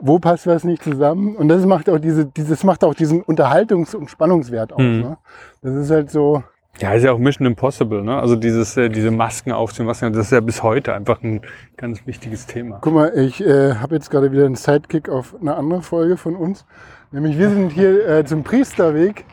wo 0.00 0.18
passt 0.18 0.48
was 0.48 0.64
nicht 0.64 0.82
zusammen? 0.82 1.36
Und 1.36 1.48
das 1.48 1.64
macht 1.64 1.88
auch 1.88 1.98
diese, 1.98 2.26
dieses 2.26 2.64
macht 2.64 2.82
auch 2.82 2.94
diesen 2.94 3.22
Unterhaltungs- 3.22 3.94
und 3.94 4.10
Spannungswert 4.10 4.72
aus. 4.72 4.80
Mhm. 4.80 5.00
Ne? 5.00 5.18
Das 5.62 5.74
ist 5.74 5.90
halt 5.90 6.10
so, 6.10 6.42
Ja, 6.80 6.92
ist 6.92 7.04
ja 7.04 7.12
auch 7.12 7.18
Mission 7.18 7.46
Impossible, 7.46 8.02
ne? 8.02 8.18
Also 8.18 8.34
dieses, 8.34 8.76
äh, 8.76 8.88
diese 8.88 9.12
Masken 9.12 9.52
aufziehen, 9.52 9.86
Masken, 9.86 10.12
das 10.12 10.26
ist 10.26 10.32
ja 10.32 10.40
bis 10.40 10.64
heute 10.64 10.92
einfach 10.92 11.22
ein 11.22 11.42
ganz 11.76 12.04
wichtiges 12.04 12.46
Thema. 12.46 12.78
Guck 12.80 12.94
mal, 12.94 13.16
ich 13.16 13.40
äh, 13.40 13.74
habe 13.74 13.94
jetzt 13.94 14.10
gerade 14.10 14.32
wieder 14.32 14.46
einen 14.46 14.56
Sidekick 14.56 15.08
auf 15.08 15.36
eine 15.40 15.54
andere 15.54 15.82
Folge 15.82 16.16
von 16.16 16.34
uns. 16.34 16.66
Nämlich 17.14 17.38
wir 17.38 17.48
sind 17.48 17.70
hier 17.70 18.08
äh, 18.08 18.24
zum 18.24 18.42
Priesterweg 18.42 19.24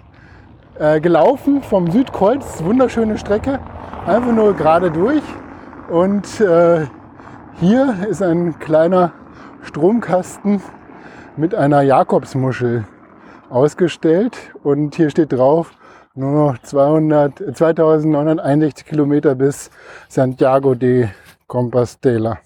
äh, 0.77 1.01
gelaufen 1.01 1.63
vom 1.63 1.89
Südkreuz, 1.89 2.63
wunderschöne 2.63 3.17
Strecke, 3.17 3.59
einfach 4.05 4.31
nur 4.31 4.55
gerade 4.55 4.91
durch. 4.91 5.23
Und 5.89 6.39
äh, 6.41 6.85
hier 7.59 7.95
ist 8.07 8.21
ein 8.21 8.59
kleiner 8.59 9.13
Stromkasten 9.63 10.61
mit 11.35 11.55
einer 11.55 11.81
Jakobsmuschel 11.81 12.85
ausgestellt 13.49 14.37
und 14.61 14.93
hier 14.93 15.09
steht 15.09 15.33
drauf, 15.33 15.71
nur 16.13 16.51
noch 16.51 16.59
200, 16.59 17.57
2961 17.57 18.85
Kilometer 18.85 19.33
bis 19.33 19.71
Santiago 20.07 20.75
de 20.75 21.07
Compostela. 21.47 22.37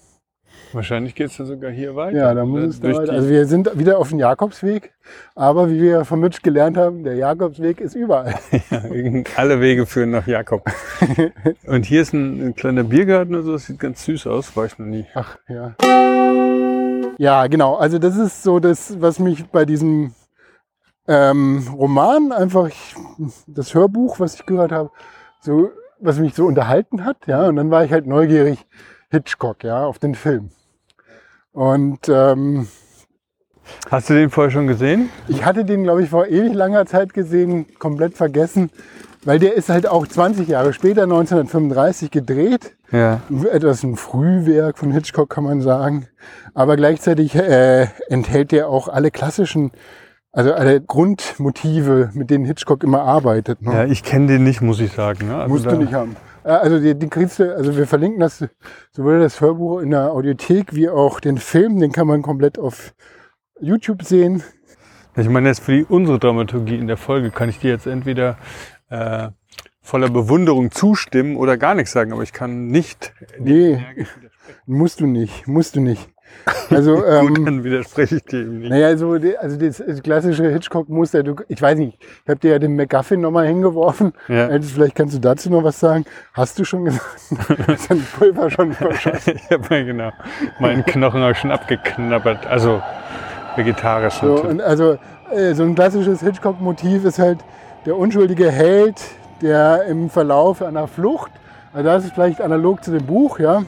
Wahrscheinlich 0.72 1.14
geht 1.14 1.28
es 1.28 1.38
ja 1.38 1.44
sogar 1.44 1.70
hier 1.70 1.96
weiter. 1.96 2.16
Ja, 2.16 2.34
da 2.34 2.44
muss 2.44 2.62
es 2.62 2.80
da 2.80 2.88
weiter. 2.88 3.12
Also 3.12 3.28
wir 3.28 3.46
sind 3.46 3.78
wieder 3.78 3.98
auf 3.98 4.10
dem 4.10 4.18
Jakobsweg, 4.18 4.94
aber 5.34 5.70
wie 5.70 5.80
wir 5.80 6.04
von 6.04 6.20
Mitch 6.20 6.40
gelernt 6.42 6.76
haben, 6.76 7.04
der 7.04 7.14
Jakobsweg 7.14 7.80
ist 7.80 7.94
überall. 7.94 8.34
ja, 8.70 8.82
alle 9.36 9.60
Wege 9.60 9.86
führen 9.86 10.10
nach 10.10 10.26
Jakob. 10.26 10.64
Und 11.66 11.86
hier 11.86 12.02
ist 12.02 12.12
ein, 12.12 12.48
ein 12.48 12.54
kleiner 12.54 12.84
Biergarten 12.84 13.34
und 13.34 13.42
so, 13.42 13.52
das 13.52 13.66
sieht 13.66 13.78
ganz 13.78 14.04
süß 14.04 14.26
aus, 14.26 14.56
war 14.56 14.66
ich 14.66 14.78
noch 14.78 14.86
nie. 14.86 15.06
Ach 15.14 15.38
ja. 15.48 15.74
Ja, 17.18 17.46
genau. 17.46 17.76
Also 17.76 17.98
das 17.98 18.16
ist 18.16 18.42
so 18.42 18.58
das, 18.58 19.00
was 19.00 19.18
mich 19.18 19.46
bei 19.46 19.64
diesem 19.64 20.14
ähm, 21.08 21.66
Roman, 21.72 22.32
einfach 22.32 22.70
das 23.46 23.74
Hörbuch, 23.74 24.20
was 24.20 24.34
ich 24.34 24.46
gehört 24.46 24.72
habe, 24.72 24.90
so, 25.40 25.70
was 26.00 26.18
mich 26.18 26.34
so 26.34 26.46
unterhalten 26.46 27.04
hat, 27.04 27.26
ja, 27.26 27.46
und 27.48 27.56
dann 27.56 27.70
war 27.70 27.84
ich 27.84 27.92
halt 27.92 28.06
neugierig, 28.06 28.66
Hitchcock, 29.10 29.64
ja, 29.64 29.84
auf 29.84 29.98
den 29.98 30.14
Film. 30.14 30.50
Und 31.56 32.10
ähm, 32.10 32.68
Hast 33.90 34.10
du 34.10 34.14
den 34.14 34.28
vorher 34.28 34.50
schon 34.50 34.66
gesehen? 34.66 35.08
Ich 35.26 35.42
hatte 35.46 35.64
den, 35.64 35.84
glaube 35.84 36.02
ich, 36.02 36.10
vor 36.10 36.26
ewig 36.26 36.52
langer 36.52 36.84
Zeit 36.84 37.14
gesehen, 37.14 37.64
komplett 37.78 38.14
vergessen, 38.14 38.68
weil 39.24 39.38
der 39.38 39.54
ist 39.54 39.70
halt 39.70 39.86
auch 39.86 40.06
20 40.06 40.48
Jahre 40.48 40.74
später, 40.74 41.04
1935, 41.04 42.10
gedreht. 42.10 42.76
Ja. 42.92 43.22
Etwas 43.50 43.84
ein 43.84 43.96
Frühwerk 43.96 44.76
von 44.76 44.92
Hitchcock, 44.92 45.30
kann 45.30 45.44
man 45.44 45.62
sagen. 45.62 46.08
Aber 46.52 46.76
gleichzeitig 46.76 47.34
äh, 47.34 47.86
enthält 48.08 48.52
der 48.52 48.68
auch 48.68 48.88
alle 48.88 49.10
klassischen 49.10 49.72
also 50.32 50.52
alle 50.52 50.82
Grundmotive, 50.82 52.10
mit 52.12 52.28
denen 52.28 52.44
Hitchcock 52.44 52.84
immer 52.84 53.00
arbeitet. 53.00 53.62
Ne? 53.62 53.72
Ja, 53.72 53.84
ich 53.86 54.02
kenne 54.02 54.26
den 54.26 54.44
nicht, 54.44 54.60
muss 54.60 54.80
ich 54.80 54.92
sagen. 54.92 55.28
Ne? 55.28 55.36
Also 55.36 55.48
Musst 55.48 55.64
du 55.64 55.76
nicht 55.76 55.94
haben. 55.94 56.16
Also 56.46 56.78
die, 56.78 56.96
die 56.96 57.08
kriegst 57.08 57.40
du, 57.40 57.56
also 57.56 57.76
wir 57.76 57.88
verlinken 57.88 58.20
das 58.20 58.44
sowohl 58.92 59.18
das 59.18 59.40
Hörbuch 59.40 59.80
in 59.80 59.90
der 59.90 60.12
Audiothek 60.12 60.74
wie 60.74 60.88
auch 60.88 61.18
den 61.18 61.38
Film, 61.38 61.80
den 61.80 61.90
kann 61.90 62.06
man 62.06 62.22
komplett 62.22 62.56
auf 62.56 62.94
YouTube 63.60 64.04
sehen. 64.04 64.44
Ich 65.16 65.28
meine, 65.28 65.48
jetzt 65.48 65.60
für 65.60 65.72
die, 65.72 65.84
unsere 65.84 66.20
Dramaturgie 66.20 66.76
in 66.76 66.86
der 66.86 66.98
Folge 66.98 67.32
kann 67.32 67.48
ich 67.48 67.58
dir 67.58 67.70
jetzt 67.70 67.88
entweder 67.88 68.38
äh, 68.90 69.30
voller 69.82 70.08
Bewunderung 70.08 70.70
zustimmen 70.70 71.36
oder 71.36 71.56
gar 71.56 71.74
nichts 71.74 71.90
sagen, 71.90 72.12
aber 72.12 72.22
ich 72.22 72.32
kann 72.32 72.68
nicht. 72.68 73.12
Nee, 73.40 73.84
musst 74.66 75.00
du 75.00 75.06
nicht, 75.06 75.48
musst 75.48 75.74
du 75.74 75.80
nicht. 75.80 76.08
Also, 76.70 77.04
ähm, 77.06 77.34
Gut, 77.34 77.46
dann 77.46 77.64
widerspreche 77.64 78.16
ich 78.16 78.24
dir 78.24 78.40
eben 78.40 78.58
nicht. 78.58 78.70
Naja, 78.70 78.88
also, 78.88 79.12
also 79.12 79.56
das, 79.56 79.82
das 79.86 80.02
klassische 80.02 80.48
Hitchcock-Muster, 80.48 81.22
ich 81.48 81.60
weiß 81.60 81.78
nicht, 81.78 81.98
ich 82.00 82.28
habe 82.28 82.40
dir 82.40 82.52
ja 82.52 82.58
den 82.58 82.76
McGuffin 82.76 83.20
nochmal 83.20 83.46
hingeworfen. 83.46 84.12
Ja. 84.28 84.46
Also, 84.48 84.74
vielleicht 84.74 84.94
kannst 84.94 85.14
du 85.14 85.18
dazu 85.18 85.50
noch 85.50 85.64
was 85.64 85.80
sagen. 85.80 86.04
Hast 86.32 86.58
du 86.58 86.64
schon 86.64 86.84
gesagt? 86.84 87.20
ist 87.68 87.90
ein 87.90 88.06
Pulver 88.18 88.50
schon 88.50 88.72
verschossen? 88.72 89.34
ich 89.36 89.50
habe 89.50 89.74
mir 89.74 89.84
genau 89.84 90.12
meinen 90.58 90.84
Knochen 90.84 91.22
auch 91.22 91.34
schon 91.34 91.50
abgeknabbert. 91.50 92.46
Also 92.46 92.82
vegetarisch. 93.56 94.14
So, 94.14 94.42
und 94.42 94.60
also 94.60 94.98
äh, 95.32 95.54
so 95.54 95.62
ein 95.64 95.74
klassisches 95.74 96.20
Hitchcock-Motiv 96.20 97.04
ist 97.04 97.18
halt 97.18 97.38
der 97.84 97.96
unschuldige 97.96 98.50
Held, 98.50 99.00
der 99.42 99.84
im 99.84 100.10
Verlauf 100.10 100.62
einer 100.62 100.86
Flucht, 100.86 101.32
also 101.72 101.84
das 101.84 102.04
ist 102.04 102.14
vielleicht 102.14 102.40
analog 102.40 102.82
zu 102.82 102.90
dem 102.90 103.04
Buch, 103.04 103.38
ja, 103.38 103.62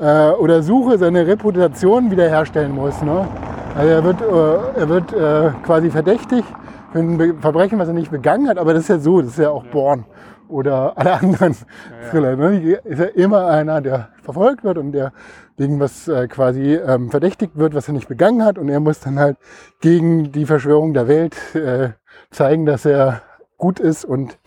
äh, 0.00 0.30
oder 0.30 0.62
Suche 0.62 0.98
seine 0.98 1.26
Reputation 1.26 2.10
wiederherstellen 2.10 2.72
muss. 2.72 3.02
Ne? 3.02 3.26
Also 3.74 3.90
er 3.90 4.04
wird, 4.04 4.20
äh, 4.20 4.80
er 4.80 4.88
wird 4.88 5.12
äh, 5.12 5.50
quasi 5.64 5.90
verdächtig 5.90 6.44
für 6.92 6.98
ein 6.98 7.40
Verbrechen, 7.40 7.78
was 7.78 7.88
er 7.88 7.94
nicht 7.94 8.10
begangen 8.10 8.48
hat, 8.48 8.58
aber 8.58 8.72
das 8.72 8.82
ist 8.84 8.88
ja 8.88 8.98
so, 8.98 9.20
das 9.20 9.32
ist 9.32 9.38
ja 9.38 9.50
auch 9.50 9.64
Born 9.64 10.04
oder 10.48 10.92
alle 10.96 11.12
anderen 11.12 11.52
ja, 11.52 12.10
Thriller. 12.10 12.36
Ne? 12.36 12.78
Ist 12.84 12.98
ja 12.98 13.06
immer 13.06 13.46
einer, 13.46 13.80
der 13.80 14.08
verfolgt 14.22 14.64
wird 14.64 14.78
und 14.78 14.92
der 14.92 15.12
wegen 15.56 15.80
was 15.80 16.06
äh, 16.08 16.28
quasi 16.28 16.74
ähm, 16.74 17.10
verdächtigt 17.10 17.56
wird, 17.56 17.74
was 17.74 17.88
er 17.88 17.94
nicht 17.94 18.08
begangen 18.08 18.44
hat 18.44 18.58
und 18.58 18.68
er 18.68 18.80
muss 18.80 19.00
dann 19.00 19.18
halt 19.18 19.36
gegen 19.80 20.30
die 20.30 20.46
Verschwörung 20.46 20.94
der 20.94 21.08
Welt 21.08 21.36
äh, 21.54 21.90
zeigen, 22.30 22.64
dass 22.64 22.84
er 22.84 23.22
gut 23.56 23.80
ist 23.80 24.04
und 24.04 24.38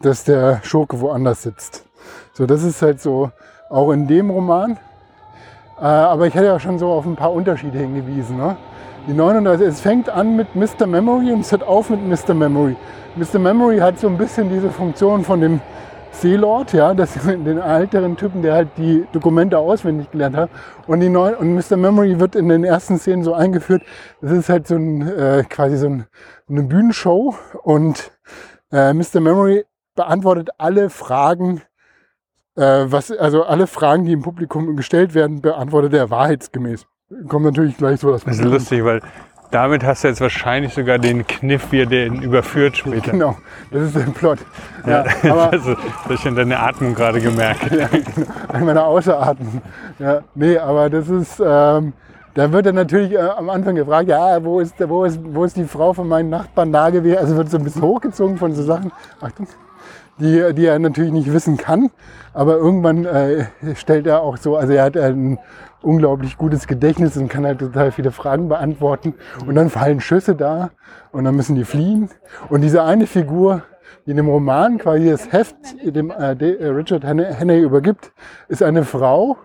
dass 0.00 0.24
der 0.24 0.60
Schurke 0.62 1.00
woanders 1.00 1.42
sitzt. 1.42 1.84
So, 2.32 2.46
das 2.46 2.62
ist 2.62 2.82
halt 2.82 3.00
so 3.00 3.30
auch 3.68 3.90
in 3.92 4.06
dem 4.06 4.30
Roman. 4.30 4.78
Äh, 5.78 5.84
aber 5.84 6.26
ich 6.26 6.34
hätte 6.34 6.46
ja 6.46 6.58
schon 6.58 6.78
so 6.78 6.88
auf 6.88 7.04
ein 7.06 7.16
paar 7.16 7.32
Unterschiede 7.32 7.78
hingewiesen. 7.78 8.36
Ne? 8.36 8.56
Die 9.06 9.12
39, 9.12 9.66
es 9.66 9.80
fängt 9.80 10.08
an 10.08 10.36
mit 10.36 10.54
Mr. 10.54 10.86
Memory 10.86 11.32
und 11.32 11.40
es 11.40 11.52
hört 11.52 11.62
auf 11.62 11.90
mit 11.90 12.00
Mr. 12.06 12.34
Memory. 12.34 12.76
Mr. 13.16 13.38
Memory 13.38 13.78
hat 13.78 13.98
so 13.98 14.08
ein 14.08 14.16
bisschen 14.16 14.48
diese 14.48 14.70
Funktion 14.70 15.22
von 15.24 15.40
dem 15.40 15.60
Seelord, 16.12 16.72
ja, 16.72 16.94
das 16.94 17.12
den 17.24 17.58
älteren 17.58 18.16
Typen, 18.16 18.40
der 18.40 18.54
halt 18.54 18.68
die 18.78 19.06
Dokumente 19.12 19.58
auswendig 19.58 20.10
gelernt 20.10 20.36
hat. 20.36 20.50
Und, 20.86 21.00
die 21.00 21.10
neuen, 21.10 21.34
und 21.34 21.54
Mr. 21.54 21.76
Memory 21.76 22.18
wird 22.18 22.36
in 22.36 22.48
den 22.48 22.64
ersten 22.64 22.98
Szenen 22.98 23.22
so 23.22 23.34
eingeführt. 23.34 23.82
Das 24.22 24.32
ist 24.32 24.48
halt 24.48 24.66
so 24.66 24.76
ein, 24.76 25.02
äh, 25.06 25.44
quasi 25.48 25.76
so 25.76 25.86
ein, 25.86 26.06
eine 26.48 26.62
Bühnenshow. 26.62 27.34
Und 27.62 28.12
äh, 28.72 28.94
Mr. 28.94 29.20
Memory 29.20 29.66
beantwortet 29.94 30.50
alle 30.56 30.88
Fragen, 30.88 31.62
äh, 32.56 32.86
was, 32.90 33.10
also 33.10 33.44
alle 33.44 33.66
Fragen, 33.66 34.04
die 34.04 34.12
im 34.12 34.22
Publikum 34.22 34.76
gestellt 34.76 35.14
werden, 35.14 35.40
beantwortet 35.40 35.94
er 35.94 36.10
wahrheitsgemäß. 36.10 36.86
Kommt 37.28 37.44
natürlich 37.44 37.76
gleich 37.76 38.00
so 38.00 38.10
das. 38.10 38.24
Das 38.24 38.38
ist 38.38 38.44
lustig, 38.44 38.84
weil 38.84 39.00
damit 39.50 39.84
hast 39.84 40.02
du 40.02 40.08
jetzt 40.08 40.20
wahrscheinlich 40.20 40.74
sogar 40.74 40.98
den 40.98 41.26
Kniff, 41.26 41.70
wie 41.70 41.82
er 41.82 41.86
den 41.86 42.20
überführt 42.22 42.78
später. 42.78 43.12
Genau, 43.12 43.36
das 43.70 43.82
ist 43.84 43.96
der 43.96 44.02
Plot. 44.02 44.38
Ja, 44.86 45.04
ja 45.22 45.32
aber 45.32 45.56
das 45.56 45.66
habe 45.66 46.14
ich 46.14 46.26
in 46.26 46.34
deiner 46.34 46.60
Atmung 46.60 46.94
gerade 46.94 47.20
gemerkt. 47.20 47.70
ja, 47.70 47.86
genau, 47.86 48.26
an 48.48 48.64
meiner 48.64 48.84
Außeratmung. 48.84 49.62
Ja, 49.98 50.22
nee, 50.34 50.58
aber 50.58 50.90
das 50.90 51.08
ist, 51.08 51.40
ähm, 51.40 51.92
da 52.34 52.52
wird 52.52 52.66
er 52.66 52.72
natürlich 52.72 53.12
äh, 53.12 53.18
am 53.18 53.48
Anfang 53.48 53.76
gefragt, 53.76 54.08
ja, 54.08 54.42
wo 54.42 54.58
ist, 54.58 54.74
wo, 54.88 55.04
ist, 55.04 55.20
wo 55.22 55.44
ist 55.44 55.56
die 55.56 55.64
Frau 55.64 55.92
von 55.92 56.08
meinen 56.08 56.28
Nachbarn 56.28 56.72
da 56.72 56.90
gewesen? 56.90 57.18
Also 57.18 57.36
wird 57.36 57.48
so 57.48 57.58
ein 57.58 57.64
bisschen 57.64 57.82
hochgezogen 57.82 58.36
von 58.38 58.52
so 58.52 58.62
Sachen. 58.62 58.90
Achtung 59.20 59.46
die, 60.18 60.54
die 60.54 60.66
er 60.66 60.78
natürlich 60.78 61.12
nicht 61.12 61.32
wissen 61.32 61.56
kann. 61.56 61.90
Aber 62.32 62.56
irgendwann 62.56 63.04
äh, 63.04 63.46
stellt 63.74 64.06
er 64.06 64.22
auch 64.22 64.36
so, 64.36 64.56
also 64.56 64.72
er 64.72 64.84
hat 64.84 64.96
ein 64.96 65.38
unglaublich 65.82 66.36
gutes 66.36 66.66
Gedächtnis 66.66 67.16
und 67.16 67.28
kann 67.28 67.46
halt 67.46 67.60
total 67.60 67.92
viele 67.92 68.10
Fragen 68.10 68.48
beantworten. 68.48 69.14
Und 69.46 69.54
dann 69.54 69.70
fallen 69.70 70.00
Schüsse 70.00 70.34
da 70.34 70.70
und 71.12 71.24
dann 71.24 71.36
müssen 71.36 71.54
die 71.54 71.64
fliehen. 71.64 72.10
Und 72.48 72.62
diese 72.62 72.82
eine 72.82 73.06
Figur, 73.06 73.62
die 74.04 74.10
in 74.10 74.16
dem 74.16 74.28
Roman 74.28 74.78
quasi 74.78 75.10
das 75.10 75.32
Heft 75.32 75.56
dem 75.82 76.10
äh, 76.10 76.32
äh 76.32 76.66
Richard 76.68 77.04
Henney 77.04 77.60
übergibt, 77.60 78.12
ist 78.48 78.62
eine 78.62 78.84
Frau. 78.84 79.36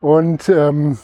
Und 0.00 0.48
ähm, 0.48 0.98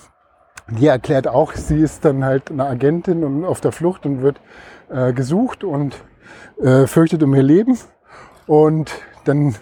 die 0.68 0.86
erklärt 0.86 1.26
auch, 1.26 1.54
sie 1.54 1.80
ist 1.80 2.04
dann 2.04 2.24
halt 2.24 2.50
eine 2.50 2.64
Agentin 2.64 3.24
und 3.24 3.44
auf 3.44 3.60
der 3.60 3.72
Flucht 3.72 4.06
und 4.06 4.22
wird 4.22 4.40
äh, 4.88 5.12
gesucht 5.12 5.64
und 5.64 5.96
äh, 6.62 6.86
fürchtet 6.86 7.22
um 7.22 7.34
ihr 7.34 7.42
Leben. 7.42 7.76
Und 8.50 8.90
dann 9.26 9.54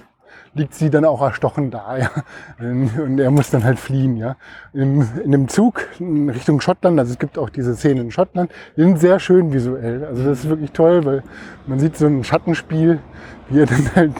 liegt 0.55 0.73
sie 0.73 0.89
dann 0.89 1.05
auch 1.05 1.21
erstochen 1.21 1.71
da, 1.71 1.99
ja. 1.99 2.11
Und 2.59 3.21
er 3.21 3.31
muss 3.31 3.51
dann 3.51 3.63
halt 3.63 3.79
fliehen, 3.79 4.17
ja. 4.17 4.37
In, 4.73 5.07
in 5.23 5.31
dem 5.31 5.49
Zug 5.49 5.87
in 6.01 6.31
Richtung 6.31 6.63
Schottland, 6.63 6.99
also 6.99 7.13
es 7.13 7.19
gibt 7.19 7.37
auch 7.37 7.51
diese 7.51 7.77
Szenen 7.77 8.07
in 8.07 8.11
Schottland, 8.11 8.51
die 8.79 8.81
sind 8.81 8.99
sehr 8.99 9.21
schön 9.21 9.53
visuell. 9.53 10.07
Also 10.07 10.25
das 10.25 10.39
ist 10.39 10.49
wirklich 10.49 10.73
toll, 10.73 11.05
weil 11.05 11.23
man 11.67 11.79
sieht 11.79 11.99
so 11.99 12.07
ein 12.07 12.25
Schattenspiel, 12.25 13.01
wie 13.51 13.61
er 13.61 13.67
dann 13.67 13.95
halt 13.95 14.15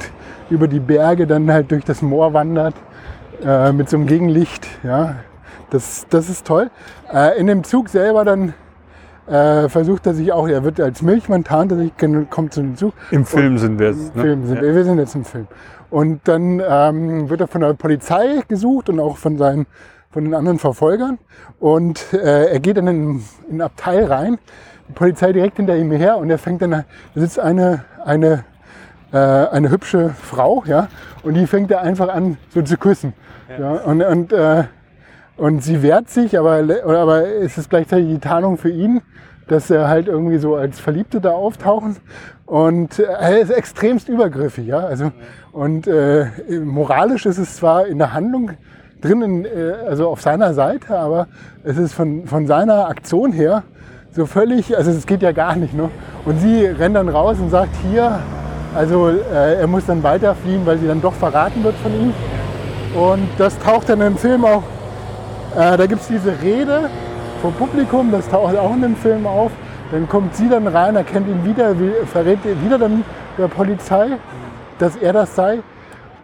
über 0.51 0.69
die 0.69 0.81
Berge 0.81 1.27
dann 1.27 1.51
halt 1.51 1.71
durch 1.71 1.85
das 1.85 2.03
Moor 2.03 2.35
wandert, 2.35 2.75
äh, 3.43 3.73
mit 3.73 3.89
so 3.89 3.97
einem 3.97 4.07
Gegenlicht, 4.07 4.69
ja. 4.83 5.17
Das, 5.71 6.07
das 6.11 6.29
ist 6.29 6.47
toll. 6.47 6.71
Äh, 7.11 7.41
in 7.41 7.47
dem 7.47 7.65
Zug 7.65 7.89
selber 7.89 8.27
dann 8.27 8.53
äh, 9.29 9.69
versucht 9.69 10.07
er 10.07 10.15
sich 10.15 10.33
auch, 10.33 10.49
er 10.49 10.65
wird 10.65 10.81
als 10.81 11.03
Milchmann, 11.03 11.45
tarnt 11.45 11.73
er 11.73 12.25
kommt 12.27 12.55
zu 12.55 12.61
dem 12.61 12.77
Zug. 12.77 12.95
Im 13.11 13.25
Film 13.25 13.59
sind 13.59 13.79
wir 13.79 13.89
jetzt. 13.89 14.15
Ne? 14.17 14.23
Film 14.23 14.47
sind 14.47 14.57
ja. 14.57 14.63
wir, 14.63 14.75
wir 14.75 14.85
sind 14.85 14.99
jetzt 14.99 15.15
im 15.15 15.25
Film. 15.25 15.47
Und 15.91 16.21
dann 16.25 16.63
ähm, 16.67 17.31
wird 17.31 17.41
er 17.41 17.49
von 17.49 17.63
der 17.63 17.75
Polizei 17.75 18.43
gesucht 18.49 18.89
und 18.89 19.01
auch 19.01 19.17
von 19.17 19.39
seinen 19.39 19.67
von 20.11 20.25
den 20.25 20.35
anderen 20.35 20.59
Verfolgern. 20.59 21.19
Und 21.61 22.13
äh, 22.13 22.47
er 22.47 22.61
geht 22.61 22.79
dann 22.79 22.89
in, 22.89 23.23
in 23.49 23.57
ein 23.57 23.61
Abteil 23.61 24.05
rein, 24.05 24.39
die 24.89 24.93
Polizei 24.93 25.33
direkt 25.33 25.59
hinter 25.59 25.77
ihm 25.77 25.91
her 25.91 26.17
und 26.17 26.31
er 26.31 26.39
fängt 26.39 26.63
dann, 26.63 26.71
da 26.71 26.85
sitzt 27.15 27.39
eine, 27.39 27.85
eine 28.05 28.45
äh, 29.13 29.17
eine 29.17 29.71
hübsche 29.71 30.11
Frau, 30.11 30.65
ja, 30.67 30.89
und 31.23 31.35
die 31.35 31.47
fängt 31.47 31.71
er 31.71 31.81
einfach 31.81 32.09
an, 32.09 32.37
so 32.51 32.63
zu 32.63 32.77
küssen. 32.77 33.15
Ja. 33.49 33.59
ja 33.59 33.81
und, 33.83 34.03
und, 34.03 34.33
äh, 34.33 34.65
und 35.39 35.63
sie 35.63 35.83
wehrt 35.83 36.11
sich, 36.11 36.39
aber, 36.39 36.63
aber 36.85 37.27
es 37.27 37.57
ist 37.59 37.71
gleichzeitig 37.71 38.09
die 38.09 38.19
Tarnung 38.19 38.59
für 38.59 38.71
ihn, 38.71 39.01
dass 39.47 39.71
er 39.71 39.89
halt 39.89 40.09
irgendwie 40.09 40.39
so 40.39 40.57
als 40.57 40.79
Verliebte 40.79 41.21
da 41.21 41.31
auftauchen. 41.31 41.97
Und 42.45 42.99
er 42.99 43.39
ist 43.39 43.51
extremst 43.51 44.09
übergriffig, 44.09 44.67
ja. 44.67 44.81
Also, 44.81 45.13
und 45.53 45.87
äh, 45.87 46.27
moralisch 46.65 47.25
ist 47.25 47.39
es 47.39 47.57
zwar 47.57 47.87
in 47.87 47.99
der 47.99 48.13
Handlung 48.13 48.51
drinnen, 49.01 49.45
äh, 49.45 49.75
also 49.87 50.09
auf 50.09 50.21
seiner 50.21 50.55
Seite, 50.55 50.99
aber 50.99 51.29
es 51.63 51.79
ist 51.79 51.95
von, 51.95 52.27
von 52.27 52.47
seiner 52.47 52.89
Aktion 52.89 53.33
her 53.33 53.63
so 54.11 54.27
völlig, 54.27 54.77
also 54.77 54.91
es 54.91 55.07
geht 55.07 55.23
ja 55.23 55.33
gar 55.33 55.55
nicht. 55.57 55.75
Ne? 55.75 55.89
Und 56.25 56.41
sie 56.41 56.67
rennt 56.67 56.97
dann 56.97 57.09
raus 57.09 57.39
und 57.39 57.51
sagt, 57.51 57.71
hier, 57.91 58.19
also 58.75 59.09
äh, 59.09 59.61
er 59.61 59.67
muss 59.67 59.87
dann 59.87 60.03
weiterfliehen, 60.03 60.67
weil 60.67 60.79
sie 60.79 60.89
dann 60.89 61.01
doch 61.01 61.15
verraten 61.15 61.63
wird 61.63 61.77
von 61.77 61.93
ihm. 61.93 62.13
Und 62.99 63.29
das 63.39 63.59
taucht 63.59 63.89
dann 63.89 64.01
im 64.01 64.17
Film 64.17 64.45
auch, 64.45 64.63
äh, 65.57 65.77
da 65.77 65.87
gibt 65.87 66.03
es 66.03 66.09
diese 66.09 66.41
Rede 66.43 66.91
vom 67.41 67.53
Publikum, 67.55 68.11
das 68.11 68.29
taucht 68.29 68.57
auch 68.57 68.75
in 68.75 68.83
dem 68.83 68.97
Film 68.97 69.27
auf. 69.27 69.53
Dann 69.91 70.09
kommt 70.09 70.37
sie 70.37 70.49
dann 70.49 70.67
rein, 70.67 70.97
erkennt 70.97 71.29
ihn 71.29 71.45
wieder, 71.45 71.75
verrät 72.13 72.39
wieder 72.63 72.79
dann 72.79 73.05
der 73.39 73.49
Polizei, 73.49 74.19
dass 74.79 74.97
er 74.97 75.13
das 75.13 75.35
sei. 75.35 75.61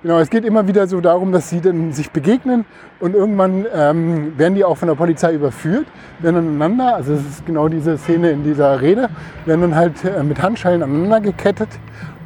Genau, 0.02 0.18
es 0.18 0.28
geht 0.28 0.44
immer 0.44 0.68
wieder 0.68 0.86
so 0.86 1.00
darum, 1.00 1.32
dass 1.32 1.48
sie 1.48 1.62
dann 1.62 1.92
sich 1.92 2.10
begegnen 2.10 2.66
und 3.00 3.14
irgendwann 3.14 3.64
ähm, 3.74 4.38
werden 4.38 4.54
die 4.54 4.62
auch 4.62 4.76
von 4.76 4.88
der 4.88 4.96
Polizei 4.96 5.32
überführt, 5.32 5.86
werden 6.18 6.36
aneinander, 6.36 6.96
also 6.96 7.14
es 7.14 7.20
ist 7.20 7.46
genau 7.46 7.68
diese 7.68 7.96
Szene 7.96 8.30
in 8.30 8.44
dieser 8.44 8.82
Rede, 8.82 9.08
werden 9.46 9.62
dann 9.62 9.74
halt 9.74 10.04
äh, 10.04 10.22
mit 10.22 10.42
Handschellen 10.42 10.82
aneinander 10.82 11.22
gekettet 11.22 11.70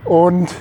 und 0.05 0.53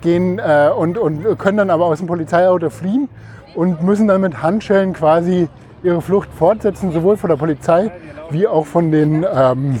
gehen 0.00 0.40
äh, 0.40 0.70
und, 0.76 0.98
und 0.98 1.38
können 1.38 1.58
dann 1.58 1.70
aber 1.70 1.86
aus 1.86 1.98
dem 1.98 2.08
Polizeiauto 2.08 2.70
fliehen 2.70 3.08
und 3.54 3.82
müssen 3.82 4.08
dann 4.08 4.20
mit 4.20 4.42
Handschellen 4.42 4.92
quasi 4.92 5.48
ihre 5.82 6.00
Flucht 6.00 6.28
fortsetzen, 6.32 6.92
sowohl 6.92 7.16
von 7.16 7.30
der 7.30 7.36
Polizei 7.36 7.90
wie 8.30 8.46
auch 8.46 8.66
von 8.66 8.90
den, 8.90 9.24
ähm, 9.32 9.78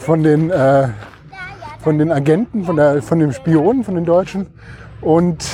von 0.00 0.22
den, 0.22 0.50
äh, 0.50 0.88
von 1.80 1.98
den 1.98 2.12
Agenten, 2.12 2.64
von, 2.64 2.76
der, 2.76 3.02
von 3.02 3.18
den 3.18 3.32
Spionen, 3.32 3.84
von 3.84 3.94
den 3.94 4.04
Deutschen. 4.04 4.46
Und 5.00 5.44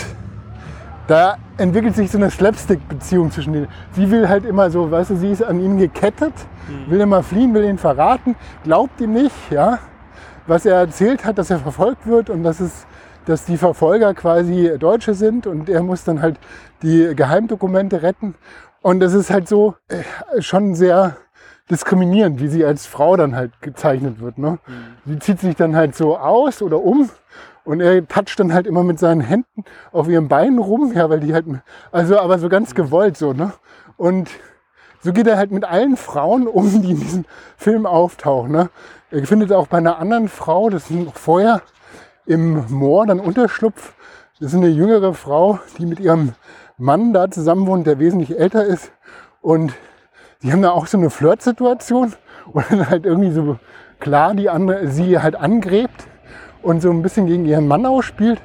da 1.06 1.36
entwickelt 1.56 1.96
sich 1.96 2.10
so 2.10 2.18
eine 2.18 2.30
Slapstick-Beziehung 2.30 3.30
zwischen 3.30 3.52
denen. 3.52 3.68
Sie 3.92 4.10
will 4.10 4.28
halt 4.28 4.44
immer 4.44 4.70
so, 4.70 4.90
weißt 4.90 5.10
du, 5.10 5.16
sie 5.16 5.32
ist 5.32 5.42
an 5.42 5.60
ihn 5.60 5.78
gekettet, 5.78 6.32
mhm. 6.68 6.90
will 6.90 7.00
immer 7.00 7.22
fliehen, 7.22 7.52
will 7.54 7.64
ihn 7.64 7.78
verraten, 7.78 8.36
glaubt 8.64 9.00
ihm 9.00 9.12
nicht, 9.12 9.34
ja, 9.50 9.78
was 10.46 10.64
er 10.64 10.76
erzählt 10.76 11.24
hat, 11.24 11.38
dass 11.38 11.50
er 11.50 11.58
verfolgt 11.58 12.06
wird 12.06 12.30
und 12.30 12.42
dass 12.42 12.60
es 12.60 12.86
dass 13.26 13.44
die 13.44 13.56
Verfolger 13.56 14.14
quasi 14.14 14.76
Deutsche 14.78 15.14
sind 15.14 15.46
und 15.46 15.68
er 15.68 15.82
muss 15.82 16.04
dann 16.04 16.22
halt 16.22 16.38
die 16.82 17.14
Geheimdokumente 17.14 18.02
retten. 18.02 18.34
Und 18.80 19.00
das 19.00 19.14
ist 19.14 19.30
halt 19.30 19.48
so 19.48 19.76
äh, 19.88 20.42
schon 20.42 20.74
sehr 20.74 21.16
diskriminierend, 21.70 22.40
wie 22.40 22.48
sie 22.48 22.64
als 22.64 22.86
Frau 22.86 23.16
dann 23.16 23.36
halt 23.36 23.52
gezeichnet 23.60 24.20
wird. 24.20 24.38
Ne? 24.38 24.58
Mhm. 24.66 25.12
Sie 25.12 25.18
zieht 25.20 25.40
sich 25.40 25.56
dann 25.56 25.76
halt 25.76 25.94
so 25.94 26.18
aus 26.18 26.60
oder 26.62 26.82
um 26.82 27.08
und 27.64 27.80
er 27.80 28.06
toucht 28.06 28.40
dann 28.40 28.52
halt 28.52 28.66
immer 28.66 28.82
mit 28.82 28.98
seinen 28.98 29.20
Händen 29.20 29.64
auf 29.92 30.08
ihren 30.08 30.28
Beinen 30.28 30.58
rum, 30.58 30.92
ja, 30.94 31.08
weil 31.08 31.20
die 31.20 31.32
halt, 31.32 31.46
also 31.92 32.18
aber 32.18 32.38
so 32.38 32.48
ganz 32.48 32.74
gewollt 32.74 33.16
so, 33.16 33.32
ne? 33.32 33.52
Und 33.96 34.30
so 35.00 35.12
geht 35.12 35.26
er 35.26 35.36
halt 35.36 35.50
mit 35.50 35.64
allen 35.64 35.96
Frauen 35.96 36.46
um, 36.46 36.82
die 36.82 36.92
in 36.92 37.00
diesem 37.00 37.24
Film 37.56 37.86
auftauchen. 37.86 38.52
Ne? 38.52 38.70
Er 39.10 39.26
findet 39.26 39.52
auch 39.52 39.66
bei 39.66 39.78
einer 39.78 39.98
anderen 39.98 40.28
Frau, 40.28 40.70
das 40.70 40.90
ist 40.90 40.96
noch 40.96 41.16
vorher 41.16 41.62
im 42.26 42.64
Moor, 42.68 43.06
dann 43.06 43.20
Unterschlupf. 43.20 43.94
Das 44.40 44.52
ist 44.52 44.58
eine 44.58 44.68
jüngere 44.68 45.14
Frau, 45.14 45.58
die 45.78 45.86
mit 45.86 46.00
ihrem 46.00 46.32
Mann 46.78 47.12
da 47.12 47.30
zusammen 47.30 47.66
wohnt, 47.66 47.86
der 47.86 47.98
wesentlich 47.98 48.38
älter 48.38 48.64
ist. 48.64 48.92
Und 49.40 49.74
die 50.42 50.52
haben 50.52 50.62
da 50.62 50.70
auch 50.70 50.86
so 50.86 50.98
eine 50.98 51.10
Flirtsituation, 51.10 52.14
wo 52.46 52.60
dann 52.68 52.88
halt 52.88 53.06
irgendwie 53.06 53.30
so 53.30 53.58
klar 54.00 54.34
die 54.34 54.50
andere, 54.50 54.88
sie 54.88 55.18
halt 55.18 55.36
angräbt 55.36 56.06
und 56.62 56.82
so 56.82 56.90
ein 56.90 57.02
bisschen 57.02 57.26
gegen 57.26 57.44
ihren 57.44 57.68
Mann 57.68 57.86
ausspielt. 57.86 58.40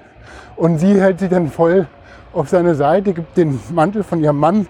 Und 0.56 0.80
sie 0.80 1.00
hält 1.00 1.20
sich 1.20 1.30
dann 1.30 1.50
voll 1.50 1.88
auf 2.34 2.50
seine 2.50 2.76
Seite, 2.76 3.14
gibt 3.14 3.38
den 3.38 3.60
Mantel 3.72 4.04
von 4.04 4.24
ihrem 4.24 4.38
Mann, 4.38 4.68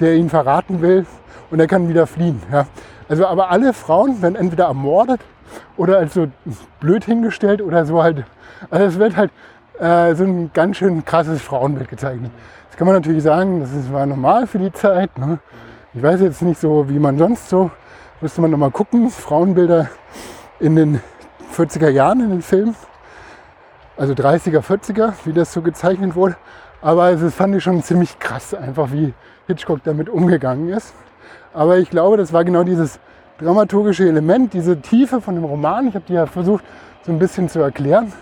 der 0.00 0.14
ihn 0.14 0.28
verraten 0.28 0.80
will, 0.80 1.06
und 1.50 1.60
er 1.60 1.66
kann 1.66 1.88
wieder 1.88 2.06
fliehen. 2.06 2.42
Ja. 2.52 2.66
Also 3.08 3.26
aber 3.26 3.50
alle 3.50 3.72
Frauen 3.72 4.20
werden 4.20 4.36
entweder 4.36 4.66
ermordet 4.66 5.20
oder 5.76 5.98
als 5.98 6.14
so 6.14 6.28
blöd 6.80 7.04
hingestellt 7.04 7.62
oder 7.62 7.86
so 7.86 8.02
halt. 8.02 8.24
Also 8.70 8.86
es 8.86 8.98
wird 8.98 9.16
halt 9.16 9.30
äh, 9.78 10.14
so 10.14 10.24
ein 10.24 10.50
ganz 10.52 10.76
schön 10.76 11.04
krasses 11.04 11.42
Frauenbild 11.42 11.88
gezeichnet. 11.88 12.30
Das 12.68 12.76
kann 12.76 12.86
man 12.86 12.96
natürlich 12.96 13.22
sagen, 13.22 13.60
das 13.60 13.92
war 13.92 14.06
normal 14.06 14.46
für 14.46 14.58
die 14.58 14.72
Zeit. 14.72 15.16
Ne? 15.18 15.38
Ich 15.94 16.02
weiß 16.02 16.20
jetzt 16.20 16.42
nicht 16.42 16.60
so, 16.60 16.88
wie 16.88 16.98
man 16.98 17.18
sonst 17.18 17.48
so, 17.48 17.70
müsste 18.20 18.40
man 18.40 18.50
nochmal 18.50 18.70
gucken, 18.70 19.10
Frauenbilder 19.10 19.88
in 20.60 20.76
den 20.76 21.00
40er 21.56 21.88
Jahren 21.88 22.20
in 22.20 22.30
den 22.30 22.42
Filmen 22.42 22.74
also 23.98 24.14
30er, 24.14 24.60
40er, 24.60 25.12
wie 25.24 25.32
das 25.32 25.52
so 25.52 25.60
gezeichnet 25.60 26.14
wurde. 26.14 26.36
Aber 26.80 27.14
das 27.14 27.34
fand 27.34 27.56
ich 27.56 27.64
schon 27.64 27.82
ziemlich 27.82 28.18
krass, 28.18 28.54
einfach 28.54 28.92
wie 28.92 29.12
Hitchcock 29.48 29.82
damit 29.82 30.08
umgegangen 30.08 30.68
ist. 30.68 30.94
Aber 31.52 31.78
ich 31.78 31.90
glaube, 31.90 32.16
das 32.16 32.32
war 32.32 32.44
genau 32.44 32.62
dieses 32.62 33.00
dramaturgische 33.38 34.08
Element, 34.08 34.52
diese 34.54 34.80
Tiefe 34.80 35.20
von 35.20 35.34
dem 35.34 35.44
Roman. 35.44 35.88
Ich 35.88 35.94
habe 35.94 36.04
die 36.06 36.12
ja 36.12 36.26
versucht, 36.26 36.64
so 37.02 37.10
ein 37.10 37.18
bisschen 37.18 37.48
zu 37.48 37.60
erklären, 37.60 38.12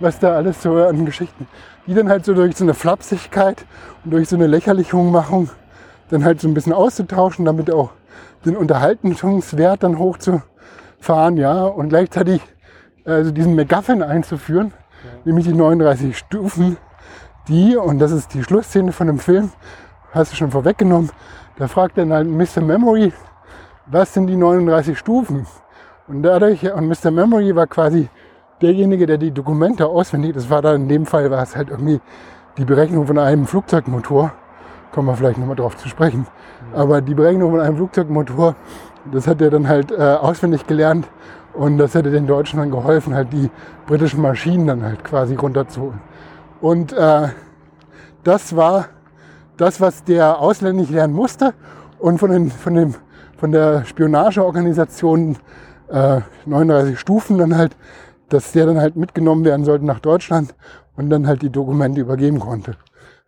was 0.00 0.18
da 0.18 0.34
alles 0.34 0.62
so 0.62 0.74
an 0.76 1.04
Geschichten, 1.04 1.48
die 1.86 1.94
dann 1.94 2.08
halt 2.08 2.24
so 2.24 2.34
durch 2.34 2.56
so 2.56 2.64
eine 2.64 2.74
Flapsigkeit 2.74 3.64
und 4.04 4.12
durch 4.12 4.28
so 4.28 4.36
eine 4.36 4.46
Lächerlichmachung 4.46 5.50
dann 6.10 6.24
halt 6.24 6.40
so 6.40 6.48
ein 6.48 6.54
bisschen 6.54 6.72
auszutauschen, 6.72 7.44
damit 7.44 7.70
auch 7.70 7.90
den 8.44 8.56
Unterhaltungswert 8.56 9.82
dann 9.82 9.98
hochzufahren, 9.98 11.36
ja, 11.36 11.64
und 11.64 11.88
gleichzeitig 11.88 12.40
also 13.04 13.30
diesen 13.30 13.54
McGuffin 13.54 14.02
einzuführen, 14.02 14.72
nämlich 15.24 15.46
die 15.46 15.54
39 15.54 16.16
Stufen, 16.16 16.76
die, 17.48 17.76
und 17.76 17.98
das 17.98 18.12
ist 18.12 18.34
die 18.34 18.42
Schlussszene 18.42 18.92
von 18.92 19.06
dem 19.06 19.18
Film, 19.18 19.50
hast 20.12 20.32
du 20.32 20.36
schon 20.36 20.50
vorweggenommen, 20.50 21.10
da 21.56 21.68
fragt 21.68 21.98
dann 21.98 22.12
halt 22.12 22.28
Mr. 22.28 22.60
Memory, 22.60 23.12
was 23.86 24.12
sind 24.12 24.26
die 24.26 24.36
39 24.36 24.98
Stufen? 24.98 25.46
Und 26.06 26.22
dadurch, 26.22 26.70
und 26.72 26.88
Mr. 26.88 27.10
Memory 27.10 27.54
war 27.54 27.66
quasi 27.66 28.08
derjenige, 28.62 29.06
der 29.06 29.18
die 29.18 29.30
Dokumente 29.30 29.86
auswendig, 29.86 30.34
das 30.34 30.50
war 30.50 30.62
da 30.62 30.74
in 30.74 30.88
dem 30.88 31.06
Fall, 31.06 31.30
war 31.30 31.42
es 31.42 31.56
halt 31.56 31.70
irgendwie 31.70 32.00
die 32.56 32.64
Berechnung 32.64 33.06
von 33.06 33.18
einem 33.18 33.46
Flugzeugmotor, 33.46 34.32
kommen 34.92 35.08
wir 35.08 35.16
vielleicht 35.16 35.38
nochmal 35.38 35.56
drauf 35.56 35.76
zu 35.76 35.88
sprechen, 35.88 36.26
aber 36.74 37.00
die 37.00 37.14
Berechnung 37.14 37.50
von 37.52 37.60
einem 37.60 37.76
Flugzeugmotor, 37.76 38.56
das 39.12 39.26
hat 39.26 39.40
er 39.40 39.50
dann 39.50 39.68
halt 39.68 39.90
äh, 39.92 40.16
auswendig 40.20 40.66
gelernt 40.66 41.08
und 41.54 41.78
das 41.78 41.94
hätte 41.94 42.10
den 42.10 42.26
Deutschen 42.26 42.58
dann 42.58 42.70
geholfen, 42.70 43.14
halt 43.14 43.32
die 43.32 43.50
britischen 43.86 44.20
Maschinen 44.20 44.66
dann 44.66 44.84
halt 44.84 45.04
quasi 45.04 45.34
runterzuholen. 45.34 46.00
Und 46.60 46.92
äh, 46.92 47.28
das 48.24 48.54
war 48.54 48.86
das, 49.56 49.80
was 49.80 50.04
der 50.04 50.38
ausländisch 50.38 50.90
lernen 50.90 51.14
musste. 51.14 51.54
Und 51.98 52.18
von, 52.18 52.30
den, 52.30 52.50
von, 52.50 52.74
dem, 52.74 52.94
von 53.36 53.52
der 53.52 53.84
Spionageorganisation 53.84 55.36
äh, 55.88 56.20
39 56.46 56.98
Stufen 56.98 57.38
dann 57.38 57.56
halt, 57.56 57.76
dass 58.28 58.52
der 58.52 58.66
dann 58.66 58.78
halt 58.78 58.96
mitgenommen 58.96 59.44
werden 59.44 59.64
sollte 59.64 59.84
nach 59.84 60.00
Deutschland 60.00 60.54
und 60.96 61.10
dann 61.10 61.26
halt 61.26 61.42
die 61.42 61.50
Dokumente 61.50 62.00
übergeben 62.00 62.40
konnte. 62.40 62.76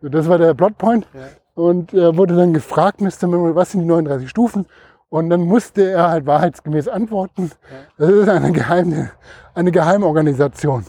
So, 0.01 0.09
das 0.09 0.27
war 0.27 0.37
der 0.37 0.53
Plotpoint. 0.53 1.07
Ja. 1.13 1.21
Und 1.53 1.93
er 1.93 2.15
wurde 2.17 2.35
dann 2.35 2.53
gefragt, 2.53 3.01
Mr. 3.01 3.27
Memory, 3.27 3.55
was 3.55 3.71
sind 3.71 3.81
die 3.81 3.87
39 3.87 4.29
Stufen? 4.29 4.65
Und 5.09 5.29
dann 5.29 5.41
musste 5.41 5.91
er 5.91 6.09
halt 6.09 6.25
wahrheitsgemäß 6.25 6.87
antworten. 6.87 7.51
Das 7.97 8.09
ist 8.09 8.29
eine, 8.29 8.51
geheime, 8.51 9.11
eine 9.53 9.71
Geheimorganisation. 9.71 10.85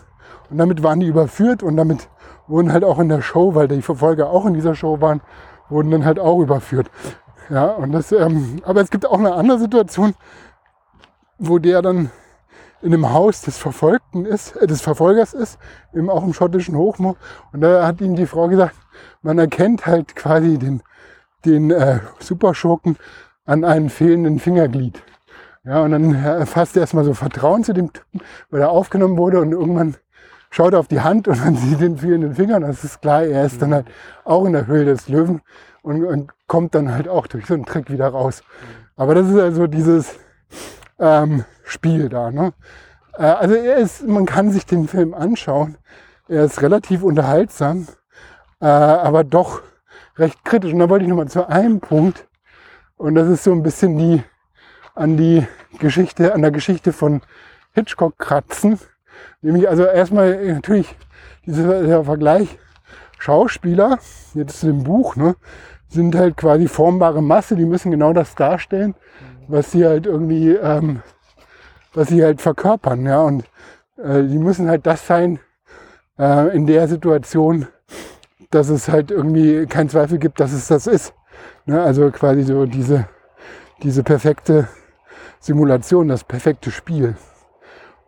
Und 0.49 0.59
damit 0.59 0.83
waren 0.83 1.01
die 1.01 1.07
überführt 1.07 1.63
und 1.63 1.77
damit 1.77 2.09
wurden 2.47 2.73
halt 2.73 2.85
auch 2.85 2.99
in 3.01 3.09
der 3.09 3.23
Show, 3.23 3.55
weil 3.55 3.69
die 3.69 3.83
Verfolger 3.83 4.31
auch 4.31 4.47
in 4.47 4.55
dieser 4.55 4.75
Show 4.75 5.01
waren, 5.01 5.21
wurden 5.69 5.91
dann 5.91 6.05
halt 6.05 6.21
auch 6.21 6.39
überführt. 6.39 6.91
Ja, 7.51 7.73
und 7.73 7.93
das, 7.93 8.13
ähm, 8.13 8.61
aber 8.65 8.81
es 8.81 8.91
gibt 8.91 9.07
auch 9.07 9.19
eine 9.19 9.35
andere 9.35 9.59
Situation, 9.59 10.15
wo 11.39 11.59
der 11.59 11.83
dann 11.83 12.11
in 12.83 12.91
dem 12.91 13.13
Haus 13.13 13.43
des 13.43 13.59
Verfolgten 13.59 14.25
ist, 14.25 14.57
äh, 14.57 14.67
des 14.67 14.81
Verfolgers 14.81 15.35
ist, 15.35 15.59
eben 15.95 16.11
auch 16.11 16.25
im 16.25 16.35
schottischen 16.35 16.77
Hochmoor. 16.77 17.17
Und 17.53 17.61
da 17.61 17.87
hat 17.87 18.01
ihm 18.01 18.17
die 18.17 18.27
Frau 18.27 18.49
gesagt, 18.49 18.75
man 19.23 19.39
erkennt 19.39 19.87
halt 19.87 20.15
quasi 20.17 20.59
den, 20.59 20.83
den 21.45 21.71
äh, 21.71 22.01
Superschurken 22.19 22.97
an 23.45 23.65
einem 23.65 23.89
fehlenden 23.89 24.39
Fingerglied. 24.39 25.03
Ja, 25.65 25.83
und 25.83 25.93
dann 25.93 26.47
fasst 26.47 26.77
er 26.77 26.81
erstmal 26.81 27.05
so 27.05 27.15
Vertrauen 27.15 27.63
zu 27.63 27.73
dem 27.73 27.93
Typen, 27.93 28.21
weil 28.51 28.63
er 28.63 28.71
aufgenommen 28.71 29.17
wurde 29.17 29.41
und 29.41 29.53
irgendwann 29.53 29.97
schaut 30.51 30.73
er 30.73 30.81
auf 30.81 30.89
die 30.89 31.01
Hand 31.01 31.29
und 31.29 31.39
dann 31.45 31.57
sieht 31.57 31.81
den 31.81 31.99
fehlenden 31.99 32.35
Finger 32.35 32.57
und 32.57 32.63
das 32.63 32.83
ist 32.83 33.01
klar, 33.01 33.23
er 33.23 33.45
ist 33.45 33.63
dann 33.63 33.73
halt 33.73 33.87
auch 34.25 34.45
in 34.45 34.55
der 34.55 34.67
Höhle 34.67 34.87
des 34.87 35.09
Löwen 35.09 35.41
und, 35.83 36.05
und 36.05 36.33
kommt 36.49 36.75
dann 36.75 36.93
halt 36.93 37.09
auch 37.09 37.29
durch 37.29 37.47
so 37.47 37.55
einen 37.55 37.65
Trick 37.65 37.91
wieder 37.91 38.09
raus. 38.09 38.43
Aber 38.97 39.15
das 39.15 39.29
ist 39.29 39.39
also 39.39 39.69
dieses 39.69 40.19
ähm, 41.03 41.45
Spiel 41.65 42.09
da. 42.09 42.31
Ne? 42.31 42.55
Äh, 43.19 43.25
also 43.25 43.55
er 43.55 43.77
ist, 43.77 44.07
man 44.07 44.25
kann 44.25 44.51
sich 44.51 44.65
den 44.65 44.89
Film 44.89 45.13
anschauen. 45.13 45.77
Er 46.29 46.45
ist 46.45 46.63
relativ 46.63 47.03
unterhaltsam, 47.03 47.89
äh, 48.61 48.67
aber 48.67 49.25
doch 49.25 49.63
recht 50.17 50.45
kritisch. 50.45 50.73
Und 50.73 50.79
da 50.79 50.89
wollte 50.89 51.05
ich 51.05 51.09
nochmal 51.11 51.29
zu 51.29 51.49
einem 51.49 51.81
Punkt. 51.81 52.27
Und 52.97 53.17
das 53.17 53.29
ist 53.29 53.45
so 53.45 53.53
ein 53.53 53.63
bisschen 53.63 53.99
die 53.99 54.23
an 54.95 55.17
die 55.17 55.47
Geschichte, 55.79 56.35
an 56.35 56.43
der 56.43 56.51
Geschichte 56.51 56.93
von 56.93 57.23
Hitchcock 57.73 58.19
kratzen. 58.19 58.79
Nämlich 59.41 59.69
also 59.69 59.85
erstmal 59.85 60.53
natürlich 60.53 60.95
dieser 61.45 62.05
Vergleich 62.05 62.59
Schauspieler, 63.19 63.99
jetzt 64.35 64.61
zu 64.61 64.67
dem 64.67 64.85
Buch, 64.85 65.17
ne, 65.17 65.37
sind 65.89 66.15
halt 66.15 66.37
quasi 66.37 66.69
formbare 66.69 67.23
Masse, 67.23 67.57
die 67.57 67.65
müssen 67.65 67.91
genau 67.91 68.13
das 68.13 68.35
darstellen, 68.35 68.95
was 69.49 69.71
sie 69.71 69.85
halt 69.85 70.07
irgendwie, 70.07 70.51
ähm, 70.51 71.03
was 71.95 72.09
sie 72.09 72.23
halt 72.23 72.41
verkörpern, 72.41 73.05
ja, 73.07 73.21
und 73.21 73.45
äh, 73.97 74.23
die 74.23 74.39
müssen 74.39 74.69
halt 74.69 74.87
das 74.87 75.07
sein 75.07 75.39
äh, 76.19 76.55
in 76.55 76.67
der 76.67 76.89
Situation, 76.89 77.67
dass 78.51 78.69
es 78.69 78.89
halt 78.89 79.11
irgendwie 79.11 79.67
keinen 79.67 79.89
Zweifel 79.89 80.19
gibt, 80.19 80.41
dass 80.41 80.53
es 80.53 80.69
das 80.69 80.87
ist. 80.87 81.15
Ne? 81.67 81.83
Also 81.83 82.11
quasi 82.11 82.43
so 82.43 82.67
diese, 82.67 83.09
diese 83.83 84.03
perfekte 84.03 84.69
Simulation, 85.41 86.09
das 86.09 86.25
perfekte 86.25 86.71
Spiel. 86.71 87.17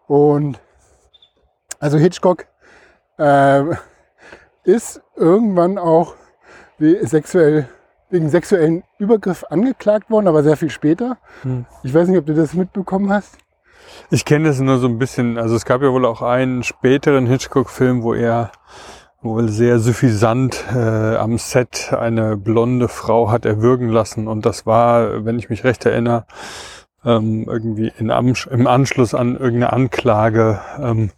Und 0.06 0.60
also 1.80 1.98
Hitchcock 1.98 2.46
äh, 3.18 3.62
ist 4.64 5.02
irgendwann 5.16 5.78
auch 5.78 6.14
sexuell, 6.78 7.68
wegen 8.14 8.30
sexuellen 8.30 8.84
Übergriff 8.98 9.44
angeklagt 9.50 10.08
worden, 10.08 10.28
aber 10.28 10.42
sehr 10.42 10.56
viel 10.56 10.70
später. 10.70 11.18
Hm. 11.42 11.66
Ich 11.82 11.92
weiß 11.92 12.08
nicht, 12.08 12.18
ob 12.18 12.26
du 12.26 12.34
das 12.34 12.54
mitbekommen 12.54 13.10
hast. 13.12 13.36
Ich 14.10 14.24
kenne 14.24 14.48
das 14.48 14.60
nur 14.60 14.78
so 14.78 14.86
ein 14.86 14.98
bisschen. 14.98 15.36
Also 15.36 15.54
es 15.56 15.64
gab 15.64 15.82
ja 15.82 15.92
wohl 15.92 16.06
auch 16.06 16.22
einen 16.22 16.62
späteren 16.62 17.26
Hitchcock-Film, 17.26 18.02
wo 18.02 18.14
er 18.14 18.52
wohl 19.20 19.48
sehr 19.48 19.78
suffisant 19.78 20.64
äh, 20.74 21.16
am 21.16 21.38
Set 21.38 21.92
eine 21.92 22.36
blonde 22.36 22.88
Frau 22.88 23.30
hat 23.30 23.44
erwürgen 23.44 23.88
lassen. 23.88 24.28
Und 24.28 24.46
das 24.46 24.64
war, 24.64 25.24
wenn 25.24 25.38
ich 25.38 25.50
mich 25.50 25.64
recht 25.64 25.84
erinnere, 25.84 26.26
ähm, 27.04 27.44
irgendwie 27.48 27.92
in, 27.98 28.10
im 28.10 28.66
Anschluss 28.66 29.14
an 29.14 29.32
irgendeine 29.32 29.72
Anklage. 29.72 30.60
Ähm, 30.78 31.10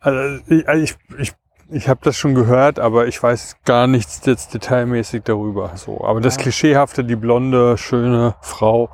also 0.00 0.40
ich, 0.48 0.66
ich, 0.66 0.96
ich 1.18 1.32
ich 1.70 1.88
habe 1.88 2.00
das 2.02 2.16
schon 2.16 2.34
gehört, 2.34 2.78
aber 2.78 3.06
ich 3.06 3.20
weiß 3.22 3.56
gar 3.64 3.86
nichts 3.86 4.20
jetzt 4.24 4.54
detailmäßig 4.54 5.22
darüber. 5.24 5.72
So, 5.74 6.04
aber 6.04 6.20
das 6.20 6.36
klischeehafte, 6.36 7.04
die 7.04 7.16
blonde, 7.16 7.76
schöne 7.76 8.34
Frau, 8.40 8.90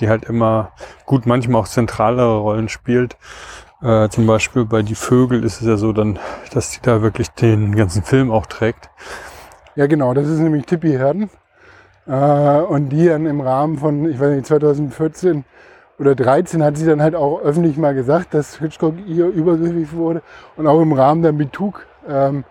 die 0.00 0.08
halt 0.08 0.24
immer 0.24 0.72
gut 1.06 1.26
manchmal 1.26 1.62
auch 1.62 1.68
zentralere 1.68 2.38
Rollen 2.38 2.68
spielt. 2.68 3.16
Äh, 3.82 4.08
zum 4.08 4.26
Beispiel 4.26 4.64
bei 4.64 4.82
Die 4.82 4.96
Vögel 4.96 5.44
ist 5.44 5.60
es 5.60 5.66
ja 5.68 5.76
so 5.76 5.92
dann, 5.92 6.18
dass 6.52 6.72
die 6.72 6.80
da 6.82 7.02
wirklich 7.02 7.28
den 7.30 7.76
ganzen 7.76 8.02
Film 8.02 8.32
auch 8.32 8.46
trägt. 8.46 8.90
Ja, 9.76 9.86
genau, 9.86 10.14
das 10.14 10.26
ist 10.26 10.40
nämlich 10.40 10.66
Tippi 10.66 10.90
Herden. 10.90 11.30
Äh, 12.08 12.10
und 12.12 12.88
die 12.88 13.06
dann 13.06 13.26
im 13.26 13.40
Rahmen 13.40 13.78
von, 13.78 14.10
ich 14.10 14.18
weiß 14.18 14.34
nicht, 14.34 14.46
2014 14.46 15.44
oder 16.00 16.14
13 16.14 16.62
hat 16.62 16.76
sie 16.76 16.86
dann 16.86 17.02
halt 17.02 17.14
auch 17.14 17.40
öffentlich 17.40 17.76
mal 17.76 17.94
gesagt, 17.94 18.34
dass 18.34 18.58
Hitchcock 18.58 18.94
ihr 19.06 19.26
übergriffig 19.26 19.92
wurde. 19.92 20.22
Und 20.56 20.66
auch 20.66 20.80
im 20.80 20.92
Rahmen 20.92 21.22
der 21.22 21.32
MeToo 21.32 21.72
ähm, 22.08 22.44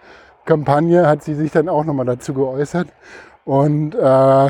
Kampagne 0.45 1.07
hat 1.07 1.23
sie 1.23 1.35
sich 1.35 1.51
dann 1.51 1.69
auch 1.69 1.83
nochmal 1.83 2.05
dazu 2.05 2.33
geäußert. 2.33 2.87
Und 3.45 3.95
äh, 3.95 4.47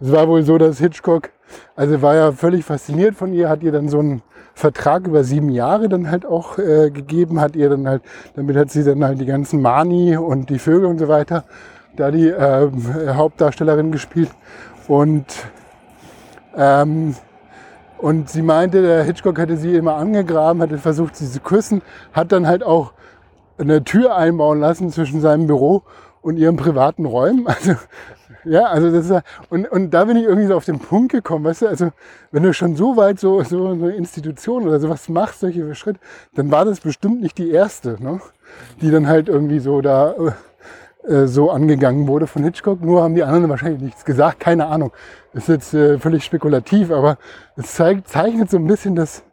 es 0.00 0.10
war 0.10 0.28
wohl 0.28 0.42
so, 0.42 0.58
dass 0.58 0.78
Hitchcock, 0.78 1.30
also 1.76 2.00
war 2.02 2.14
ja 2.14 2.32
völlig 2.32 2.64
fasziniert 2.64 3.14
von 3.14 3.32
ihr, 3.32 3.48
hat 3.48 3.62
ihr 3.62 3.72
dann 3.72 3.88
so 3.88 3.98
einen 3.98 4.22
Vertrag 4.54 5.06
über 5.06 5.24
sieben 5.24 5.48
Jahre 5.50 5.88
dann 5.88 6.10
halt 6.10 6.26
auch 6.26 6.58
äh, 6.58 6.90
gegeben, 6.90 7.40
hat 7.40 7.56
ihr 7.56 7.70
dann 7.70 7.88
halt, 7.88 8.02
damit 8.34 8.56
hat 8.56 8.70
sie 8.70 8.84
dann 8.84 9.04
halt 9.04 9.20
die 9.20 9.26
ganzen 9.26 9.62
Mani 9.62 10.16
und 10.16 10.50
die 10.50 10.58
Vögel 10.58 10.86
und 10.86 10.98
so 10.98 11.08
weiter, 11.08 11.44
da 11.96 12.10
die 12.10 12.28
äh, 12.28 12.70
Hauptdarstellerin 13.08 13.92
gespielt. 13.92 14.30
Und 14.88 15.26
ähm, 16.56 17.14
und 17.98 18.28
sie 18.28 18.42
meinte, 18.42 18.82
der 18.82 19.04
Hitchcock 19.04 19.38
hätte 19.38 19.56
sie 19.56 19.76
immer 19.76 19.94
angegraben, 19.94 20.60
hatte 20.60 20.76
versucht, 20.78 21.14
sie 21.14 21.30
zu 21.30 21.38
küssen, 21.38 21.82
hat 22.12 22.32
dann 22.32 22.48
halt 22.48 22.64
auch 22.64 22.94
eine 23.62 23.84
Tür 23.84 24.16
einbauen 24.16 24.60
lassen 24.60 24.90
zwischen 24.90 25.20
seinem 25.20 25.46
Büro 25.46 25.82
und 26.20 26.36
ihren 26.36 26.56
privaten 26.56 27.04
Räumen. 27.04 27.46
Also, 27.62 27.74
ja, 28.44 28.64
also 28.64 28.90
das 28.90 29.08
ist, 29.08 29.22
und, 29.50 29.70
und 29.70 29.90
da 29.90 30.04
bin 30.04 30.16
ich 30.16 30.24
irgendwie 30.24 30.48
so 30.48 30.56
auf 30.56 30.64
den 30.64 30.80
Punkt 30.80 31.12
gekommen, 31.12 31.44
weißt 31.44 31.62
du, 31.62 31.68
also 31.68 31.92
wenn 32.32 32.42
du 32.42 32.52
schon 32.52 32.74
so 32.74 32.96
weit 32.96 33.20
so, 33.20 33.40
so 33.44 33.68
eine 33.68 33.92
Institution 33.92 34.66
oder 34.66 34.80
sowas 34.80 35.08
machst, 35.08 35.40
solche 35.40 35.72
Schritte, 35.76 36.00
dann 36.34 36.50
war 36.50 36.64
das 36.64 36.80
bestimmt 36.80 37.20
nicht 37.20 37.38
die 37.38 37.50
erste, 37.50 38.02
ne? 38.02 38.20
die 38.80 38.90
dann 38.90 39.06
halt 39.06 39.28
irgendwie 39.28 39.60
so 39.60 39.80
da 39.80 40.14
äh, 41.06 41.26
so 41.26 41.50
angegangen 41.50 42.08
wurde 42.08 42.26
von 42.26 42.42
Hitchcock. 42.44 42.80
Nur 42.80 43.02
haben 43.02 43.14
die 43.14 43.22
anderen 43.22 43.48
wahrscheinlich 43.48 43.82
nichts 43.82 44.04
gesagt, 44.04 44.40
keine 44.40 44.66
Ahnung. 44.66 44.92
ist 45.34 45.48
jetzt 45.48 45.74
äh, 45.74 45.98
völlig 45.98 46.24
spekulativ, 46.24 46.90
aber 46.90 47.18
es 47.56 47.74
zeigt, 47.74 48.08
zeichnet 48.08 48.50
so 48.50 48.56
ein 48.56 48.66
bisschen 48.66 48.96
das 48.96 49.24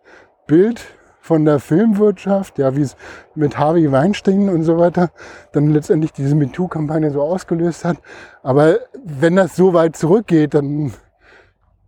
Bild 0.48 0.82
von 1.30 1.46
der 1.46 1.60
Filmwirtschaft, 1.60 2.58
ja, 2.58 2.76
wie 2.76 2.82
es 2.82 2.98
mit 3.36 3.56
Harvey 3.56 3.92
Weinstein 3.92 4.50
und 4.50 4.64
so 4.64 4.80
weiter 4.80 5.12
dann 5.52 5.68
letztendlich 5.68 6.12
diese 6.12 6.34
MeToo-Kampagne 6.34 7.12
so 7.12 7.22
ausgelöst 7.22 7.86
hat. 7.86 7.98
Aber 8.42 8.80
wenn 9.06 9.36
das 9.36 9.56
so 9.56 9.74
weit 9.74 9.96
zurückgeht, 9.96 10.56
dann 10.56 10.92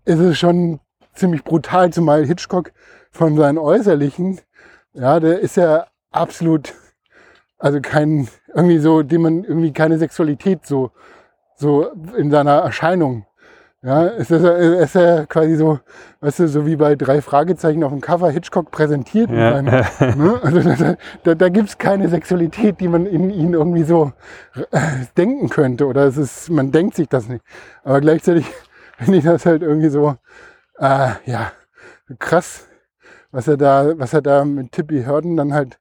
ist 0.05 0.19
es 0.19 0.37
schon 0.37 0.79
ziemlich 1.15 1.43
brutal, 1.43 1.91
zumal 1.91 2.23
Hitchcock 2.23 2.71
von 3.09 3.35
seinen 3.35 3.57
Äußerlichen, 3.57 4.39
ja, 4.93 5.19
der 5.19 5.39
ist 5.39 5.57
ja 5.57 5.87
absolut, 6.11 6.75
also 7.57 7.81
kein, 7.81 8.27
irgendwie 8.53 8.77
so, 8.77 9.01
dem 9.01 9.23
man 9.23 9.43
irgendwie 9.43 9.73
keine 9.73 9.97
Sexualität 9.97 10.67
so, 10.67 10.91
so 11.55 11.87
in 12.15 12.29
seiner 12.29 12.59
Erscheinung 12.59 13.25
ja, 13.84 14.05
es 14.05 14.29
ist, 14.29 14.43
es 14.43 14.86
ist 14.86 14.95
ja 14.95 15.25
quasi 15.25 15.55
so, 15.55 15.79
weißt 16.19 16.39
du, 16.39 16.47
so 16.47 16.67
wie 16.67 16.75
bei 16.75 16.95
drei 16.95 17.19
Fragezeichen 17.21 17.84
auf 17.84 17.91
dem 17.91 17.99
Cover 17.99 18.29
Hitchcock 18.29 18.69
präsentiert. 18.69 19.32
Ja. 19.32 19.55
Einem, 19.55 19.73
ne? 20.17 20.39
Also 20.43 20.61
da, 20.61 20.95
da, 21.23 21.36
da 21.36 21.49
gibt 21.49 21.69
es 21.69 21.77
keine 21.79 22.07
Sexualität, 22.07 22.79
die 22.79 22.88
man 22.88 23.07
in 23.07 23.32
ihn 23.32 23.53
irgendwie 23.53 23.84
so 23.84 24.13
äh, 24.69 24.79
denken 25.17 25.49
könnte. 25.49 25.88
Oder 25.88 26.05
es 26.05 26.17
ist, 26.17 26.51
man 26.51 26.71
denkt 26.71 26.95
sich 26.95 27.09
das 27.09 27.27
nicht. 27.27 27.43
Aber 27.84 28.01
gleichzeitig 28.01 28.45
finde 28.97 29.17
ich 29.17 29.23
das 29.23 29.47
halt 29.47 29.63
irgendwie 29.63 29.89
so, 29.89 30.15
äh, 30.77 31.13
ja, 31.25 31.51
krass, 32.19 32.67
was 33.32 33.47
er 33.47 33.57
da, 33.57 33.97
was 33.97 34.13
er 34.13 34.21
da 34.21 34.45
mit 34.45 34.73
Tippi 34.73 35.03
Hörden 35.05 35.38
dann 35.38 35.55
halt 35.55 35.79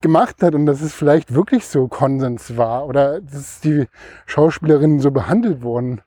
gemacht 0.00 0.42
hat 0.42 0.56
und 0.56 0.66
dass 0.66 0.80
es 0.80 0.92
vielleicht 0.92 1.34
wirklich 1.34 1.66
so 1.66 1.86
Konsens 1.86 2.56
war 2.56 2.86
oder 2.86 3.20
dass 3.20 3.60
die 3.60 3.86
Schauspielerinnen 4.26 4.98
so 4.98 5.12
behandelt 5.12 5.62
wurden. 5.62 6.00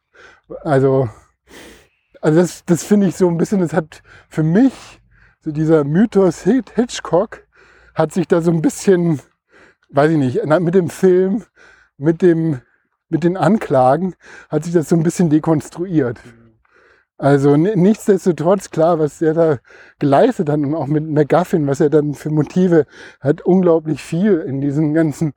Also 0.63 1.09
also 2.21 2.39
das, 2.39 2.63
das 2.65 2.83
finde 2.83 3.07
ich 3.07 3.15
so 3.15 3.27
ein 3.27 3.37
bisschen, 3.37 3.59
das 3.59 3.73
hat 3.73 4.03
für 4.29 4.43
mich, 4.43 5.01
so 5.43 5.51
dieser 5.51 5.83
Mythos 5.83 6.43
Hitchcock, 6.43 7.47
hat 7.95 8.13
sich 8.13 8.27
da 8.27 8.41
so 8.41 8.51
ein 8.51 8.61
bisschen, 8.61 9.19
weiß 9.89 10.11
ich 10.11 10.17
nicht, 10.17 10.45
mit 10.45 10.75
dem 10.75 10.89
Film, 10.89 11.43
mit 11.97 12.21
dem, 12.21 12.61
mit 13.09 13.23
den 13.23 13.37
Anklagen, 13.37 14.13
hat 14.49 14.63
sich 14.63 14.73
das 14.73 14.87
so 14.87 14.95
ein 14.95 15.03
bisschen 15.03 15.31
dekonstruiert. 15.31 16.19
Also 17.17 17.55
nichtsdestotrotz, 17.55 18.69
klar, 18.69 18.99
was 18.99 19.21
er 19.21 19.33
da 19.33 19.57
geleistet 19.99 20.49
hat 20.49 20.59
und 20.59 20.73
auch 20.75 20.87
mit 20.87 21.07
McGuffin, 21.07 21.67
was 21.67 21.79
er 21.79 21.89
dann 21.89 22.13
für 22.13 22.29
Motive 22.29 22.85
hat, 23.19 23.41
unglaublich 23.41 24.01
viel 24.01 24.39
in 24.39 24.61
diesen 24.61 24.93
ganzen, 24.93 25.33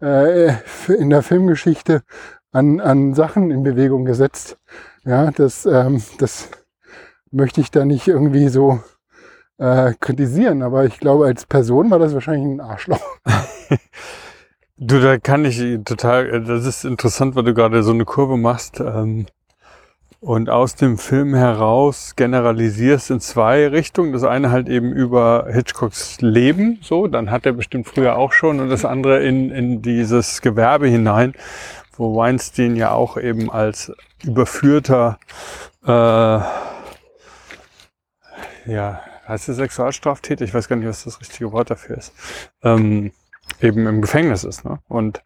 äh, 0.00 0.52
in 0.88 1.10
der 1.10 1.22
Filmgeschichte 1.22 2.02
an, 2.56 2.80
an 2.80 3.12
Sachen 3.12 3.50
in 3.50 3.62
Bewegung 3.62 4.06
gesetzt. 4.06 4.56
Ja, 5.04 5.30
das, 5.30 5.66
ähm, 5.66 6.02
das 6.18 6.48
möchte 7.30 7.60
ich 7.60 7.70
da 7.70 7.84
nicht 7.84 8.08
irgendwie 8.08 8.48
so 8.48 8.80
äh, 9.58 9.92
kritisieren, 10.00 10.62
aber 10.62 10.86
ich 10.86 10.98
glaube, 10.98 11.26
als 11.26 11.44
Person 11.44 11.90
war 11.90 11.98
das 11.98 12.14
wahrscheinlich 12.14 12.46
ein 12.46 12.60
Arschloch. 12.60 13.04
du, 14.78 15.00
da 15.00 15.18
kann 15.18 15.44
ich 15.44 15.58
total, 15.84 16.26
äh, 16.26 16.40
das 16.40 16.64
ist 16.64 16.84
interessant, 16.84 17.36
weil 17.36 17.44
du 17.44 17.52
gerade 17.52 17.82
so 17.82 17.92
eine 17.92 18.06
Kurve 18.06 18.38
machst 18.38 18.80
ähm, 18.80 19.26
und 20.20 20.48
aus 20.48 20.76
dem 20.76 20.96
Film 20.96 21.34
heraus 21.34 22.14
generalisierst 22.16 23.10
in 23.10 23.20
zwei 23.20 23.68
Richtungen. 23.68 24.14
Das 24.14 24.24
eine 24.24 24.50
halt 24.50 24.70
eben 24.70 24.92
über 24.92 25.46
Hitchcocks 25.50 26.22
Leben, 26.22 26.78
so, 26.80 27.06
dann 27.06 27.30
hat 27.30 27.44
er 27.44 27.52
bestimmt 27.52 27.86
früher 27.86 28.16
auch 28.16 28.32
schon 28.32 28.60
und 28.60 28.70
das 28.70 28.86
andere 28.86 29.22
in, 29.22 29.50
in 29.50 29.82
dieses 29.82 30.40
Gewerbe 30.40 30.88
hinein 30.88 31.34
wo 31.96 32.16
Weinstein 32.16 32.76
ja 32.76 32.92
auch 32.92 33.16
eben 33.16 33.50
als 33.50 33.92
überführter, 34.24 35.18
äh, 35.84 36.40
ja, 38.66 39.00
heißt 39.28 39.48
es 39.48 39.56
Sexualstraftäter? 39.56 40.44
Ich 40.44 40.54
weiß 40.54 40.68
gar 40.68 40.76
nicht, 40.76 40.88
was 40.88 41.04
das 41.04 41.20
richtige 41.20 41.52
Wort 41.52 41.70
dafür 41.70 41.98
ist. 41.98 42.12
Ähm, 42.62 43.12
eben 43.60 43.86
im 43.86 44.00
Gefängnis 44.00 44.44
ist. 44.44 44.64
Ne? 44.64 44.78
Und, 44.88 45.22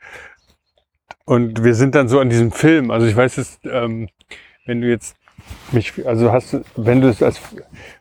und 1.24 1.64
wir 1.64 1.74
sind 1.74 1.94
dann 1.94 2.08
so 2.08 2.20
an 2.20 2.30
diesem 2.30 2.52
Film. 2.52 2.90
Also 2.90 3.06
ich 3.06 3.16
weiß 3.16 3.36
jetzt, 3.36 3.60
ähm, 3.64 4.08
wenn 4.66 4.80
du 4.80 4.88
jetzt 4.88 5.16
mich, 5.72 6.06
also 6.06 6.32
hast 6.32 6.52
du, 6.52 6.62
wenn 6.76 7.00
du 7.00 7.08
es 7.08 7.22
als, 7.22 7.40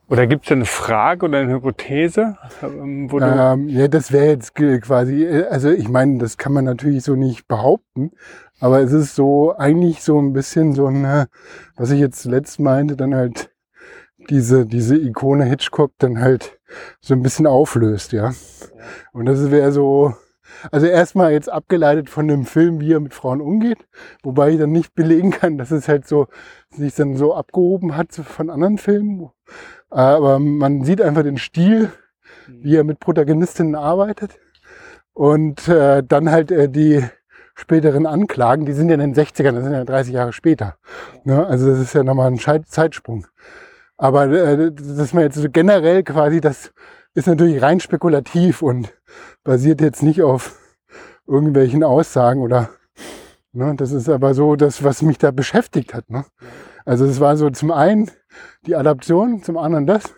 oder 0.07 0.27
gibt 0.27 0.45
es 0.45 0.51
eine 0.51 0.65
Frage 0.65 1.25
oder 1.25 1.39
eine 1.39 1.53
Hypothese? 1.53 2.37
Ähm, 2.61 3.09
ähm, 3.21 3.69
ja, 3.69 3.87
das 3.87 4.11
wäre 4.11 4.27
jetzt 4.27 4.55
quasi, 4.55 5.27
also 5.49 5.69
ich 5.69 5.87
meine, 5.87 6.17
das 6.17 6.37
kann 6.37 6.53
man 6.53 6.65
natürlich 6.65 7.03
so 7.03 7.15
nicht 7.15 7.47
behaupten, 7.47 8.11
aber 8.59 8.81
es 8.81 8.91
ist 8.91 9.15
so 9.15 9.55
eigentlich 9.55 10.03
so 10.03 10.19
ein 10.19 10.33
bisschen 10.33 10.73
so 10.73 10.87
ein, 10.87 11.27
was 11.75 11.91
ich 11.91 11.99
jetzt 11.99 12.21
zuletzt 12.21 12.59
meinte, 12.59 12.95
dann 12.95 13.15
halt 13.15 13.51
diese, 14.29 14.65
diese 14.65 14.97
Ikone 14.97 15.45
Hitchcock 15.45 15.91
dann 15.97 16.19
halt 16.19 16.59
so 16.99 17.13
ein 17.13 17.21
bisschen 17.21 17.47
auflöst, 17.47 18.11
ja. 18.11 18.33
Und 19.13 19.25
das 19.25 19.49
wäre 19.49 19.71
so, 19.71 20.13
also 20.71 20.87
erstmal 20.87 21.31
jetzt 21.31 21.49
abgeleitet 21.49 22.09
von 22.09 22.27
dem 22.27 22.45
Film, 22.45 22.79
wie 22.79 22.93
er 22.93 22.99
mit 22.99 23.13
Frauen 23.13 23.41
umgeht, 23.41 23.87
wobei 24.23 24.51
ich 24.51 24.59
dann 24.59 24.71
nicht 24.71 24.93
belegen 24.93 25.31
kann, 25.31 25.57
dass 25.57 25.71
es 25.71 25.87
halt 25.87 26.07
so 26.07 26.27
sich 26.69 26.95
dann 26.95 27.15
so 27.17 27.33
abgehoben 27.33 27.95
hat 27.95 28.13
von 28.13 28.49
anderen 28.49 28.77
Filmen. 28.77 29.29
Aber 29.89 30.39
man 30.39 30.83
sieht 30.83 31.01
einfach 31.01 31.23
den 31.23 31.37
Stil, 31.37 31.91
wie 32.47 32.75
er 32.75 32.83
mit 32.83 32.99
Protagonistinnen 32.99 33.75
arbeitet. 33.75 34.39
Und 35.13 35.67
äh, 35.67 36.03
dann 36.03 36.29
halt 36.31 36.51
äh, 36.51 36.69
die 36.69 37.03
späteren 37.59 38.05
Anklagen, 38.05 38.65
die 38.65 38.73
sind 38.73 38.87
ja 38.87 38.95
in 38.95 39.01
den 39.01 39.13
60ern, 39.13 39.51
das 39.51 39.63
sind 39.63 39.73
ja 39.73 39.83
30 39.83 40.13
Jahre 40.13 40.33
später. 40.33 40.77
Ne? 41.25 41.45
Also 41.45 41.69
das 41.69 41.79
ist 41.79 41.93
ja 41.93 42.03
nochmal 42.03 42.31
ein 42.31 42.65
Zeitsprung. 42.65 43.27
Aber 43.97 44.27
äh, 44.27 44.71
dass 44.71 45.13
man 45.13 45.23
jetzt 45.23 45.35
so 45.35 45.49
generell 45.49 46.03
quasi, 46.03 46.39
das 46.39 46.71
ist 47.13 47.27
natürlich 47.27 47.61
rein 47.61 47.81
spekulativ 47.81 48.61
und 48.61 48.93
basiert 49.43 49.81
jetzt 49.81 50.01
nicht 50.03 50.21
auf 50.21 50.57
irgendwelchen 51.27 51.83
Aussagen 51.83 52.41
oder 52.41 52.69
ne, 53.51 53.75
das 53.75 53.91
ist 53.91 54.07
aber 54.07 54.33
so 54.33 54.55
das, 54.55 54.83
was 54.83 55.01
mich 55.01 55.17
da 55.17 55.31
beschäftigt 55.31 55.93
hat. 55.93 56.09
Ne? 56.09 56.23
Also 56.85 57.05
es 57.05 57.19
war 57.19 57.35
so 57.35 57.49
zum 57.49 57.71
einen 57.71 58.09
die 58.65 58.75
Adaption, 58.75 59.43
zum 59.43 59.57
anderen 59.57 59.85
das 59.85 60.15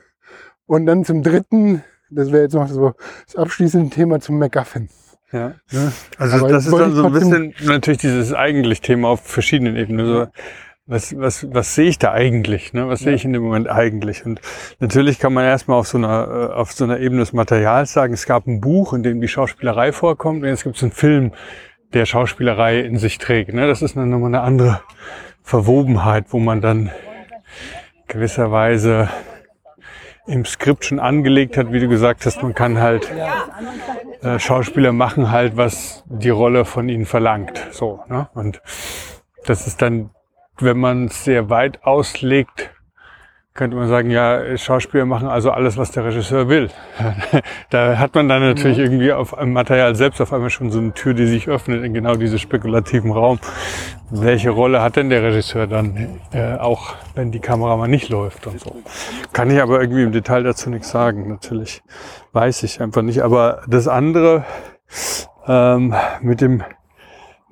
und 0.67 0.85
dann 0.85 1.03
zum 1.03 1.23
dritten, 1.23 1.83
das 2.11 2.31
wäre 2.31 2.43
jetzt 2.43 2.53
noch 2.53 2.67
so 2.67 2.93
das 3.25 3.35
abschließende 3.35 3.89
Thema 3.89 4.19
zum 4.19 4.37
MacGuffin. 4.37 4.89
Ja. 5.31 5.53
Ne? 5.71 5.91
Also 6.17 6.37
aber 6.37 6.49
das 6.49 6.65
ist 6.65 6.77
dann 6.77 6.93
so 6.93 7.05
ein 7.05 7.13
bisschen 7.13 7.53
natürlich 7.63 7.99
dieses 7.99 8.33
eigentlich 8.33 8.81
Thema 8.81 9.09
auf 9.09 9.21
verschiedenen 9.21 9.75
Ebenen. 9.75 10.05
So, 10.05 10.27
was, 10.87 11.17
was, 11.17 11.47
was 11.53 11.75
sehe 11.75 11.87
ich 11.87 11.99
da 11.99 12.11
eigentlich? 12.11 12.73
Ne? 12.73 12.87
Was 12.89 13.01
ja. 13.01 13.05
sehe 13.05 13.13
ich 13.13 13.23
in 13.23 13.33
dem 13.33 13.43
Moment 13.43 13.69
eigentlich? 13.69 14.25
Und 14.25 14.41
natürlich 14.79 15.19
kann 15.19 15.31
man 15.31 15.45
erstmal 15.45 15.79
auf 15.79 15.87
so 15.87 15.97
einer, 15.97 16.49
äh, 16.51 16.53
auf 16.53 16.73
so 16.73 16.83
einer 16.83 16.99
Ebene 16.99 17.21
des 17.21 17.33
Materials 17.33 17.93
sagen, 17.93 18.13
es 18.13 18.25
gab 18.25 18.45
ein 18.47 18.59
Buch, 18.59 18.93
in 18.93 19.03
dem 19.03 19.21
die 19.21 19.27
Schauspielerei 19.27 19.93
vorkommt, 19.93 20.43
und 20.43 20.49
jetzt 20.49 20.63
gibt 20.63 20.75
es 20.75 20.83
einen 20.83 20.91
Film, 20.91 21.31
der 21.93 22.05
Schauspielerei 22.05 22.79
in 22.79 22.97
sich 22.97 23.17
trägt. 23.19 23.53
Ne? 23.53 23.67
Das 23.67 23.81
ist 23.81 23.95
dann 23.95 24.09
nochmal 24.09 24.29
eine 24.29 24.41
andere 24.41 24.81
Verwobenheit, 25.43 26.25
wo 26.29 26.39
man 26.39 26.61
dann 26.61 26.91
gewisserweise 28.07 29.09
im 30.27 30.45
Skript 30.45 30.85
schon 30.85 30.99
angelegt 30.99 31.57
hat, 31.57 31.71
wie 31.71 31.79
du 31.79 31.87
gesagt 31.87 32.25
hast, 32.25 32.43
man 32.43 32.53
kann 32.53 32.79
halt 32.79 33.11
äh, 34.21 34.39
Schauspieler 34.39 34.91
machen 34.91 35.31
halt, 35.31 35.57
was 35.57 36.03
die 36.07 36.29
Rolle 36.29 36.65
von 36.65 36.89
ihnen 36.89 37.05
verlangt. 37.05 37.67
So, 37.71 38.03
ne? 38.07 38.29
Und 38.33 38.61
das 39.45 39.67
ist 39.67 39.81
dann 39.81 40.11
wenn 40.61 40.77
man 40.77 41.05
es 41.05 41.23
sehr 41.23 41.49
weit 41.49 41.83
auslegt, 41.83 42.71
könnte 43.53 43.75
man 43.75 43.89
sagen, 43.89 44.09
ja, 44.09 44.57
Schauspieler 44.57 45.05
machen 45.05 45.27
also 45.27 45.51
alles, 45.51 45.75
was 45.75 45.91
der 45.91 46.05
Regisseur 46.05 46.47
will. 46.47 46.69
da 47.69 47.97
hat 47.97 48.15
man 48.15 48.29
dann 48.29 48.41
natürlich 48.41 48.77
ja. 48.77 48.83
irgendwie 48.83 49.11
auf 49.11 49.37
einem 49.37 49.51
Material 49.51 49.93
selbst 49.95 50.21
auf 50.21 50.31
einmal 50.31 50.49
schon 50.49 50.71
so 50.71 50.79
eine 50.79 50.93
Tür, 50.93 51.13
die 51.13 51.25
sich 51.25 51.49
öffnet 51.49 51.83
in 51.83 51.93
genau 51.93 52.15
diese 52.15 52.39
spekulativen 52.39 53.11
Raum. 53.11 53.39
Welche 54.09 54.51
Rolle 54.51 54.81
hat 54.81 54.95
denn 54.95 55.09
der 55.09 55.23
Regisseur 55.23 55.67
dann, 55.67 56.19
äh, 56.31 56.55
auch 56.55 56.95
wenn 57.13 57.31
die 57.31 57.39
Kamera 57.39 57.75
mal 57.75 57.87
nicht 57.87 58.09
läuft 58.09 58.47
und 58.47 58.59
so? 58.59 58.75
Kann 59.33 59.51
ich 59.51 59.61
aber 59.61 59.81
irgendwie 59.81 60.03
im 60.03 60.11
Detail 60.13 60.43
dazu 60.43 60.69
nichts 60.69 60.89
sagen. 60.89 61.27
Natürlich 61.27 61.81
weiß 62.31 62.63
ich 62.63 62.81
einfach 62.81 63.01
nicht. 63.01 63.21
Aber 63.21 63.63
das 63.67 63.87
andere 63.87 64.45
ähm, 65.47 65.93
mit 66.21 66.39
dem 66.39 66.63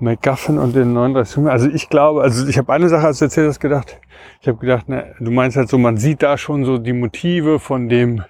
MacGuffin 0.02 0.58
und 0.58 0.76
den 0.76 0.94
39 0.94 1.34
Filmen. 1.34 1.50
Also 1.50 1.70
ich 1.70 1.90
glaube, 1.90 2.22
also 2.22 2.48
ich 2.48 2.58
habe 2.58 2.72
eine 2.72 2.90
Sache, 2.90 3.08
als 3.08 3.20
du 3.20 3.26
erzählt 3.26 3.48
hast, 3.48 3.60
gedacht. 3.60 4.00
Ich 4.42 4.48
habe 4.48 4.58
gedacht, 4.58 4.90
ne, 4.90 5.16
du 5.20 5.32
meinst 5.32 5.58
halt 5.58 5.70
so, 5.70 5.78
man 5.78 5.98
sieht 5.98 6.24
da 6.24 6.38
schon 6.38 6.66
so 6.66 6.78
die 6.78 6.94
Motive 6.94 7.60
von 7.60 7.90
dem, 7.90 8.24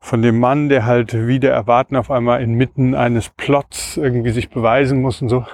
von 0.00 0.22
dem 0.22 0.40
Mann, 0.40 0.68
der 0.68 0.84
halt 0.84 1.26
wieder 1.26 1.50
erwarten 1.50 1.96
auf 1.96 2.10
einmal 2.10 2.42
inmitten 2.42 2.94
eines 2.94 3.28
Plots 3.28 3.96
irgendwie 3.96 4.30
sich 4.30 4.50
beweisen 4.50 5.00
muss 5.00 5.22
und 5.22 5.28
so. 5.28 5.44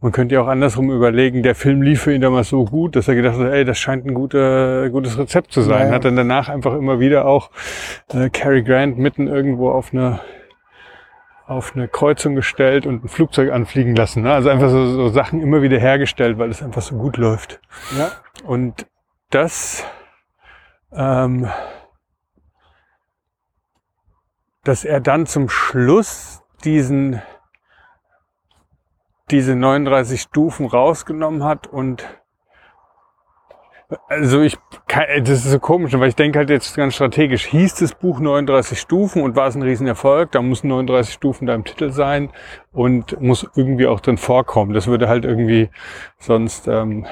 Man 0.00 0.12
könnte 0.12 0.34
ja 0.34 0.42
auch 0.42 0.48
andersrum 0.48 0.90
überlegen, 0.90 1.42
der 1.42 1.54
Film 1.54 1.82
lief 1.82 2.02
für 2.02 2.12
ihn 2.12 2.20
damals 2.20 2.48
so 2.48 2.64
gut, 2.64 2.96
dass 2.96 3.06
er 3.06 3.14
gedacht 3.14 3.38
hat, 3.38 3.52
ey, 3.52 3.64
das 3.64 3.78
scheint 3.78 4.06
ein 4.06 4.14
guter, 4.14 4.90
gutes 4.90 5.18
Rezept 5.18 5.52
zu 5.52 5.60
sein. 5.60 5.88
Ja. 5.88 5.94
Hat 5.94 6.04
dann 6.04 6.16
danach 6.16 6.48
einfach 6.48 6.74
immer 6.74 6.98
wieder 6.98 7.26
auch 7.26 7.50
äh, 8.12 8.30
Cary 8.30 8.62
Grant 8.62 8.98
mitten 8.98 9.28
irgendwo 9.28 9.70
auf 9.70 9.92
einer 9.92 10.20
auf 11.46 11.76
eine 11.76 11.88
Kreuzung 11.88 12.34
gestellt 12.34 12.86
und 12.86 13.04
ein 13.04 13.08
Flugzeug 13.08 13.52
anfliegen 13.52 13.94
lassen. 13.94 14.22
Ne? 14.22 14.32
Also 14.32 14.48
einfach 14.48 14.70
so, 14.70 14.86
so 14.86 15.08
Sachen 15.08 15.42
immer 15.42 15.60
wieder 15.60 15.78
hergestellt, 15.78 16.38
weil 16.38 16.50
es 16.50 16.62
einfach 16.62 16.82
so 16.82 16.96
gut 16.96 17.16
läuft. 17.16 17.60
Ja. 17.98 18.12
Und 18.44 18.86
das, 19.30 19.84
ähm, 20.92 21.50
dass 24.64 24.84
er 24.84 25.00
dann 25.00 25.26
zum 25.26 25.50
Schluss 25.50 26.42
diesen, 26.64 27.20
diese 29.30 29.54
39 29.54 30.22
Stufen 30.22 30.66
rausgenommen 30.66 31.44
hat 31.44 31.66
und 31.66 32.06
also 34.08 34.40
ich, 34.40 34.56
das 34.88 35.28
ist 35.28 35.50
so 35.50 35.58
komisch, 35.58 35.92
weil 35.94 36.08
ich 36.08 36.14
denke 36.14 36.38
halt 36.38 36.50
jetzt 36.50 36.76
ganz 36.76 36.94
strategisch, 36.94 37.46
hieß 37.46 37.76
das 37.76 37.94
Buch 37.94 38.20
39 38.20 38.78
Stufen 38.78 39.22
und 39.22 39.36
war 39.36 39.48
es 39.48 39.54
ein 39.54 39.62
Riesenerfolg, 39.62 40.32
da 40.32 40.42
muss 40.42 40.64
39 40.64 41.12
Stufen 41.12 41.46
da 41.46 41.54
im 41.54 41.64
Titel 41.64 41.90
sein 41.90 42.30
und 42.72 43.20
muss 43.20 43.46
irgendwie 43.54 43.86
auch 43.86 44.00
drin 44.00 44.18
vorkommen. 44.18 44.74
Das 44.74 44.86
würde 44.86 45.08
halt 45.08 45.24
irgendwie 45.24 45.70
sonst 46.18 46.68
ähm, 46.68 47.06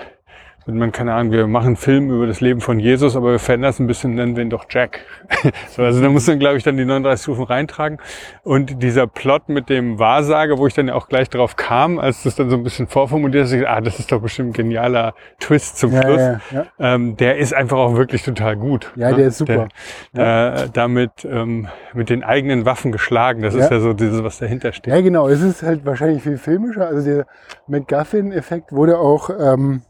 wenn 0.66 0.78
man, 0.78 0.92
keine 0.92 1.14
Ahnung, 1.14 1.32
wir 1.32 1.46
machen 1.46 1.68
einen 1.68 1.76
Film 1.76 2.10
über 2.10 2.26
das 2.26 2.40
Leben 2.40 2.60
von 2.60 2.78
Jesus, 2.78 3.16
aber 3.16 3.32
wir 3.32 3.38
verändern 3.38 3.70
es 3.70 3.80
ein 3.80 3.86
bisschen, 3.86 4.14
nennen 4.14 4.36
wir 4.36 4.42
ihn 4.42 4.50
doch 4.50 4.66
Jack. 4.68 5.00
so, 5.68 5.82
also 5.82 6.00
da 6.00 6.08
muss 6.08 6.26
man, 6.26 6.38
glaube 6.38 6.56
ich, 6.56 6.62
dann 6.62 6.76
die 6.76 6.84
39 6.84 7.22
Stufen 7.22 7.44
reintragen. 7.44 7.98
Und 8.42 8.82
dieser 8.82 9.06
Plot 9.06 9.48
mit 9.48 9.68
dem 9.68 9.98
Wahrsager, 9.98 10.58
wo 10.58 10.66
ich 10.66 10.74
dann 10.74 10.88
ja 10.88 10.94
auch 10.94 11.08
gleich 11.08 11.28
drauf 11.30 11.56
kam, 11.56 11.98
als 11.98 12.22
das 12.22 12.36
dann 12.36 12.50
so 12.50 12.56
ein 12.56 12.62
bisschen 12.62 12.86
vorformuliert 12.86 13.46
ist, 13.46 13.66
ah, 13.66 13.80
das 13.80 13.98
ist 13.98 14.12
doch 14.12 14.20
bestimmt 14.20 14.50
ein 14.50 14.52
genialer 14.52 15.14
Twist 15.40 15.78
zum 15.78 15.90
Schluss. 15.90 16.20
Ja, 16.20 16.40
ja, 16.52 16.66
ähm, 16.78 17.16
der 17.16 17.38
ist 17.38 17.54
einfach 17.54 17.78
auch 17.78 17.96
wirklich 17.96 18.22
total 18.22 18.56
gut. 18.56 18.92
Ja, 18.94 19.10
ne? 19.10 19.16
der 19.16 19.26
ist 19.28 19.38
super. 19.38 19.68
Der, 20.14 20.54
äh, 20.54 20.68
damit 20.72 21.24
ähm, 21.24 21.68
mit 21.92 22.08
den 22.08 22.22
eigenen 22.22 22.64
Waffen 22.64 22.92
geschlagen. 22.92 23.42
Das 23.42 23.54
ist 23.54 23.70
ja 23.70 23.80
so 23.80 23.92
dieses, 23.92 24.22
was 24.22 24.38
dahinter 24.38 24.72
steht. 24.72 24.92
Ja, 24.92 25.00
genau. 25.00 25.28
Es 25.28 25.42
ist 25.42 25.62
halt 25.62 25.84
wahrscheinlich 25.84 26.22
viel 26.22 26.38
filmischer. 26.38 26.86
Also 26.86 27.04
der 27.08 27.26
McGuffin-Effekt 27.66 28.72
wurde 28.72 28.98
auch 28.98 29.30
ähm, 29.30 29.82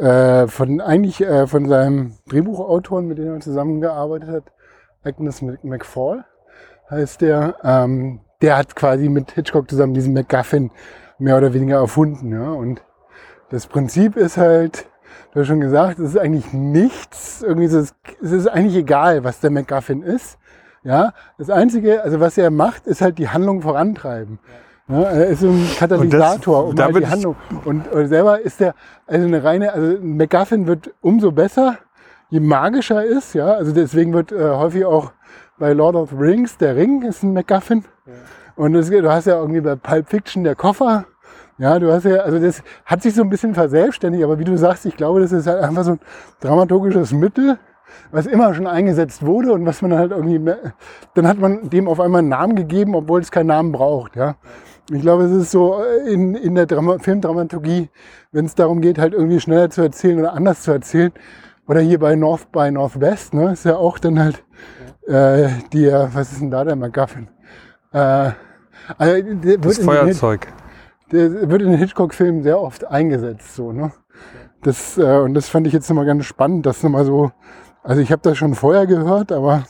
äh, 0.00 0.48
von 0.48 0.80
eigentlich 0.80 1.20
äh, 1.20 1.46
von 1.46 1.68
seinem 1.68 2.14
Drehbuchautoren, 2.28 3.06
mit 3.06 3.18
dem 3.18 3.34
er 3.34 3.40
zusammengearbeitet 3.40 4.28
hat, 4.30 4.44
Agnes 5.04 5.42
McFall 5.62 6.24
heißt 6.90 7.20
der. 7.20 7.56
Ähm, 7.62 8.20
der 8.42 8.56
hat 8.56 8.74
quasi 8.74 9.08
mit 9.10 9.32
Hitchcock 9.32 9.68
zusammen 9.68 9.92
diesen 9.92 10.14
MacGuffin 10.14 10.70
mehr 11.18 11.36
oder 11.36 11.52
weniger 11.52 11.76
erfunden. 11.76 12.32
Ja? 12.32 12.50
Und 12.52 12.82
das 13.50 13.66
Prinzip 13.66 14.16
ist 14.16 14.38
halt, 14.38 14.86
du 15.32 15.40
hast 15.40 15.48
schon 15.48 15.60
gesagt, 15.60 15.98
es 15.98 16.10
ist 16.10 16.18
eigentlich 16.18 16.52
nichts. 16.52 17.42
Irgendwie 17.42 17.66
so, 17.66 17.80
es 17.80 18.32
ist 18.32 18.46
eigentlich 18.46 18.76
egal, 18.76 19.24
was 19.24 19.40
der 19.40 19.50
MacGuffin 19.50 20.02
ist. 20.02 20.38
Ja, 20.82 21.12
das 21.36 21.50
Einzige, 21.50 22.02
also 22.02 22.20
was 22.20 22.38
er 22.38 22.50
macht, 22.50 22.86
ist 22.86 23.02
halt 23.02 23.18
die 23.18 23.28
Handlung 23.28 23.60
vorantreiben. 23.60 24.38
Ja. 24.42 24.54
Ja, 24.90 25.02
er 25.02 25.26
ist 25.28 25.40
so 25.40 25.48
ein 25.48 25.66
Katalysator 25.78 26.64
und 26.66 26.78
das, 26.78 26.88
um 26.88 26.94
halt 26.94 27.04
die 27.04 27.08
Handlung. 27.08 27.36
Und, 27.64 27.88
und, 27.92 28.08
selber 28.08 28.40
ist 28.40 28.60
der, 28.60 28.74
also 29.06 29.26
eine 29.26 29.44
reine, 29.44 29.72
also 29.72 29.96
ein 29.96 30.16
MacGuffin 30.16 30.66
wird 30.66 30.92
umso 31.00 31.30
besser, 31.30 31.78
je 32.28 32.40
magischer 32.40 33.04
ist, 33.04 33.34
ja. 33.34 33.52
Also 33.52 33.72
deswegen 33.72 34.12
wird 34.12 34.32
äh, 34.32 34.50
häufig 34.50 34.84
auch 34.84 35.12
bei 35.58 35.72
Lord 35.72 35.94
of 35.94 36.10
the 36.10 36.16
Rings, 36.16 36.56
der 36.56 36.74
Ring 36.74 37.02
ist 37.02 37.22
ein 37.22 37.34
MacGuffin. 37.34 37.84
Ja. 38.06 38.12
Und 38.56 38.72
das, 38.72 38.90
du 38.90 39.10
hast 39.10 39.26
ja 39.26 39.38
irgendwie 39.38 39.60
bei 39.60 39.76
Pulp 39.76 40.08
Fiction 40.08 40.44
der 40.44 40.56
Koffer. 40.56 41.06
Ja, 41.58 41.78
du 41.78 41.92
hast 41.92 42.04
ja, 42.04 42.20
also 42.20 42.38
das 42.38 42.62
hat 42.86 43.02
sich 43.02 43.14
so 43.14 43.22
ein 43.22 43.28
bisschen 43.28 43.54
verselbstständigt, 43.54 44.24
aber 44.24 44.38
wie 44.38 44.44
du 44.44 44.56
sagst, 44.56 44.86
ich 44.86 44.96
glaube, 44.96 45.20
das 45.20 45.30
ist 45.30 45.46
halt 45.46 45.62
einfach 45.62 45.84
so 45.84 45.92
ein 45.92 46.00
dramaturgisches 46.40 47.12
Mittel, 47.12 47.58
was 48.10 48.26
immer 48.26 48.54
schon 48.54 48.66
eingesetzt 48.66 49.24
wurde 49.24 49.52
und 49.52 49.66
was 49.66 49.82
man 49.82 49.94
halt 49.94 50.10
irgendwie, 50.10 50.40
dann 51.14 51.28
hat 51.28 51.38
man 51.38 51.68
dem 51.68 51.86
auf 51.86 52.00
einmal 52.00 52.20
einen 52.20 52.30
Namen 52.30 52.56
gegeben, 52.56 52.94
obwohl 52.94 53.20
es 53.20 53.30
keinen 53.30 53.48
Namen 53.48 53.72
braucht, 53.72 54.16
ja. 54.16 54.36
Ich 54.92 55.02
glaube, 55.02 55.24
es 55.24 55.30
ist 55.30 55.50
so 55.52 55.82
äh, 55.82 56.12
in, 56.12 56.34
in 56.34 56.54
der 56.56 56.66
Drama 56.66 56.98
Filmdramaturgie, 56.98 57.88
wenn 58.32 58.44
es 58.44 58.54
darum 58.54 58.80
geht, 58.80 58.98
halt 58.98 59.14
irgendwie 59.14 59.38
schneller 59.38 59.70
zu 59.70 59.82
erzählen 59.82 60.18
oder 60.18 60.32
anders 60.32 60.62
zu 60.62 60.72
erzählen. 60.72 61.12
Oder 61.68 61.80
hier 61.80 62.00
bei 62.00 62.16
North 62.16 62.50
by 62.50 62.70
Northwest, 62.72 63.32
ne, 63.32 63.52
ist 63.52 63.64
ja 63.64 63.76
auch 63.76 63.98
dann 63.98 64.18
halt 64.18 64.42
äh, 65.06 65.48
die, 65.72 65.86
was 65.86 66.32
ist 66.32 66.40
denn 66.40 66.50
da 66.50 66.64
der 66.64 66.74
MacGuffin? 66.74 67.28
Äh, 67.92 68.32
also 68.98 69.34
das 69.60 69.78
Feuerzeug. 69.78 70.48
Der 71.12 71.48
wird 71.48 71.62
in 71.62 71.74
Hitchcock-Filmen 71.74 72.42
sehr 72.42 72.60
oft 72.60 72.86
eingesetzt, 72.86 73.54
so, 73.54 73.72
ne? 73.72 73.92
Das, 74.62 74.98
äh, 74.98 75.18
und 75.18 75.34
das 75.34 75.48
fand 75.48 75.66
ich 75.66 75.72
jetzt 75.72 75.88
nochmal 75.88 76.06
ganz 76.06 76.24
spannend, 76.24 76.66
das 76.66 76.82
nochmal 76.82 77.04
so, 77.04 77.30
also 77.82 78.02
ich 78.02 78.10
habe 78.10 78.22
das 78.22 78.36
schon 78.36 78.54
vorher 78.54 78.86
gehört, 78.86 79.30
aber 79.32 79.64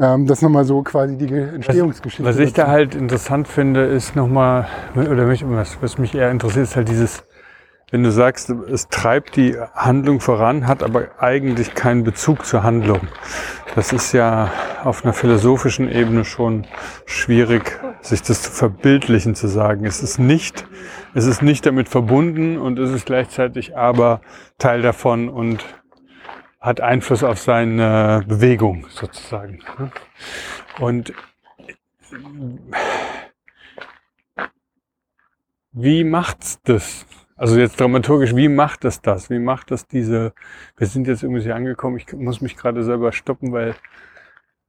ähm, 0.00 0.26
das 0.26 0.42
nochmal 0.42 0.64
so 0.64 0.82
quasi 0.82 1.16
die 1.16 1.32
Entstehungsgeschichte. 1.32 2.24
Was, 2.24 2.36
was 2.36 2.44
ich 2.44 2.52
da 2.52 2.68
halt 2.68 2.94
interessant 2.94 3.48
finde, 3.48 3.84
ist 3.84 4.16
nochmal, 4.16 4.68
oder 4.94 5.26
mich, 5.26 5.44
was, 5.48 5.78
was 5.80 5.98
mich 5.98 6.14
eher 6.14 6.30
interessiert, 6.30 6.64
ist 6.64 6.76
halt 6.76 6.88
dieses, 6.88 7.24
wenn 7.90 8.02
du 8.02 8.12
sagst, 8.12 8.50
es 8.50 8.88
treibt 8.88 9.36
die 9.36 9.56
Handlung 9.74 10.20
voran, 10.20 10.66
hat 10.66 10.82
aber 10.82 11.08
eigentlich 11.18 11.74
keinen 11.74 12.04
Bezug 12.04 12.44
zur 12.44 12.62
Handlung. 12.62 13.00
Das 13.74 13.92
ist 13.92 14.12
ja 14.12 14.50
auf 14.84 15.04
einer 15.04 15.14
philosophischen 15.14 15.90
Ebene 15.90 16.24
schon 16.24 16.66
schwierig, 17.06 17.80
sich 18.00 18.22
das 18.22 18.42
zu 18.42 18.50
verbildlichen, 18.50 19.34
zu 19.34 19.48
sagen. 19.48 19.84
Es 19.84 20.02
ist 20.02 20.18
nicht, 20.18 20.66
es 21.14 21.26
ist 21.26 21.42
nicht 21.42 21.66
damit 21.66 21.88
verbunden 21.88 22.58
und 22.58 22.78
es 22.78 22.90
ist 22.90 23.06
gleichzeitig 23.06 23.76
aber 23.76 24.20
Teil 24.58 24.82
davon 24.82 25.28
und 25.28 25.64
hat 26.60 26.80
Einfluss 26.80 27.22
auf 27.22 27.38
seine 27.38 28.24
Bewegung 28.26 28.86
sozusagen. 28.88 29.60
Und 30.80 31.12
wie 35.72 36.04
macht's 36.04 36.60
das? 36.62 37.06
Also 37.36 37.56
jetzt 37.56 37.78
dramaturgisch, 37.78 38.34
wie 38.34 38.48
macht 38.48 38.84
es 38.84 39.00
das? 39.00 39.30
Wie 39.30 39.38
macht 39.38 39.70
das 39.70 39.86
diese, 39.86 40.32
wir 40.76 40.88
sind 40.88 41.06
jetzt 41.06 41.22
irgendwie 41.22 41.42
hier 41.42 41.54
angekommen, 41.54 41.96
ich 41.96 42.12
muss 42.12 42.40
mich 42.40 42.56
gerade 42.56 42.82
selber 42.82 43.12
stoppen, 43.12 43.52
weil 43.52 43.76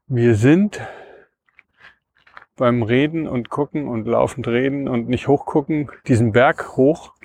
wir 0.06 0.36
sind 0.36 0.80
beim 2.56 2.84
Reden 2.84 3.28
und 3.28 3.50
Gucken 3.50 3.88
und 3.88 4.06
laufend 4.06 4.48
reden 4.48 4.88
und 4.88 5.10
nicht 5.10 5.28
hochgucken, 5.28 5.90
diesen 6.08 6.32
Berg 6.32 6.78
hoch 6.78 7.16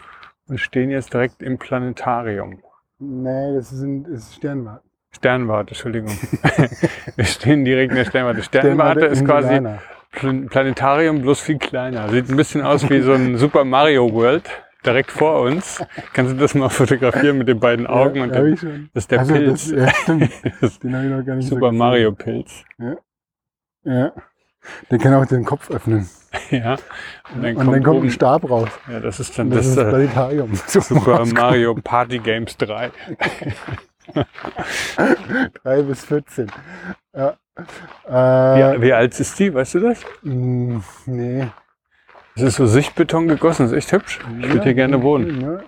und 0.48 0.58
stehen 0.58 0.88
jetzt 0.90 1.12
direkt 1.12 1.42
im 1.42 1.58
Planetarium. 1.58 2.63
Nee, 2.98 3.54
das 3.54 3.70
sind 3.70 4.04
das 4.04 4.24
ist 4.24 4.36
Sternwarte. 4.36 4.84
Sternwarte, 5.10 5.70
Entschuldigung. 5.70 6.10
wir 7.16 7.24
stehen 7.24 7.64
direkt 7.64 7.92
in 7.92 7.96
der 7.96 8.04
Sternwarte. 8.04 8.42
Sternwarte, 8.42 9.00
Sternwarte 9.00 9.06
ist 9.06 9.24
quasi 9.24 10.46
Planetarium 10.48 11.22
bloß 11.22 11.40
viel 11.40 11.58
kleiner. 11.58 12.08
Sieht 12.08 12.28
ein 12.28 12.36
bisschen 12.36 12.62
aus 12.62 12.88
wie 12.88 13.00
so 13.00 13.12
ein 13.12 13.36
Super 13.38 13.64
Mario 13.64 14.12
World 14.12 14.48
direkt 14.84 15.10
vor 15.10 15.40
uns. 15.40 15.82
Kannst 16.12 16.32
du 16.32 16.36
das 16.36 16.54
mal 16.54 16.68
fotografieren 16.68 17.38
mit 17.38 17.48
den 17.48 17.58
beiden 17.60 17.86
Augen? 17.86 18.16
Ja, 18.16 18.24
und 18.24 18.34
dem, 18.34 18.90
das 18.92 19.04
ist 19.04 19.10
der 19.10 19.20
Also 19.20 19.34
Pilz. 19.34 19.70
Das, 19.70 19.78
ja, 19.78 19.94
stimmt. 19.94 20.30
Den 20.82 20.96
habe 20.96 21.04
ich 21.06 21.10
noch 21.10 21.24
gar 21.24 21.36
nicht 21.36 21.48
so 21.48 21.54
Super 21.54 21.68
gesehen. 21.68 21.78
Mario 21.78 22.12
Pilz. 22.12 22.64
Ja. 23.84 24.12
Der 24.90 24.98
kann 24.98 25.14
auch 25.14 25.26
den 25.26 25.44
Kopf 25.44 25.70
öffnen. 25.70 26.08
Ja. 26.64 26.76
Und 27.34 27.42
dann 27.42 27.56
Und 27.56 27.64
kommt, 27.64 27.76
dann 27.76 27.82
kommt 27.82 27.96
oben, 27.98 28.06
ein 28.08 28.10
Stab 28.10 28.48
raus. 28.48 28.68
Ja, 28.90 29.00
das 29.00 29.20
ist 29.20 29.38
dann 29.38 29.50
das, 29.50 29.58
das, 29.60 29.66
ist 29.68 29.76
das 29.76 29.86
äh, 29.86 29.90
Planetarium. 29.90 30.54
Super 30.66 31.24
Mario 31.34 31.74
Party 31.74 32.18
Games 32.18 32.56
3. 32.56 32.90
3 35.62 35.82
bis 35.82 36.04
14. 36.04 36.50
Ja. 37.14 37.36
Äh, 38.08 38.60
Ja, 38.60 38.82
wie 38.82 38.92
alt 38.92 39.18
ist 39.18 39.38
die? 39.38 39.52
Weißt 39.54 39.74
du 39.74 39.80
das? 39.80 40.04
mh, 40.22 40.82
nee. 41.06 41.46
Es 42.36 42.42
ist 42.42 42.56
so 42.56 42.66
Sichtbeton 42.66 43.28
gegossen, 43.28 43.66
ist 43.66 43.72
echt 43.72 43.92
hübsch. 43.92 44.18
Ich 44.40 44.48
würde 44.48 44.64
hier 44.64 44.74
gerne 44.74 45.02
wohnen. 45.02 45.40
Ja. 45.40 45.58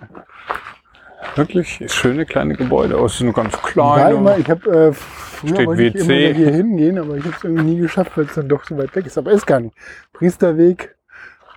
Wirklich 1.35 1.83
schöne 1.91 2.25
kleine 2.25 2.55
Gebäude. 2.55 2.99
Oh, 2.99 3.05
es 3.05 3.15
ist 3.15 3.21
nur 3.21 3.33
ganz 3.33 3.59
klein. 3.61 4.15
immer, 4.15 4.35
und- 4.35 4.39
ich 4.41 4.49
habe 4.49 4.69
äh, 4.69 4.93
früher 4.93 5.65
wollte 5.65 5.83
ich 5.83 5.95
immer 5.95 6.05
mal 6.07 6.33
hier 6.33 6.51
hingehen, 6.51 6.99
aber 6.99 7.15
ich 7.17 7.23
habe 7.25 7.35
es 7.35 7.43
irgendwie 7.43 7.63
nie 7.63 7.79
geschafft, 7.79 8.17
weil 8.17 8.25
es 8.25 8.35
dann 8.35 8.47
doch 8.49 8.63
so 8.63 8.77
weit 8.77 8.95
weg 8.95 9.05
ist. 9.05 9.17
Aber 9.17 9.31
ist 9.31 9.47
gar 9.47 9.59
nicht. 9.59 9.75
Priesterweg, 10.13 10.95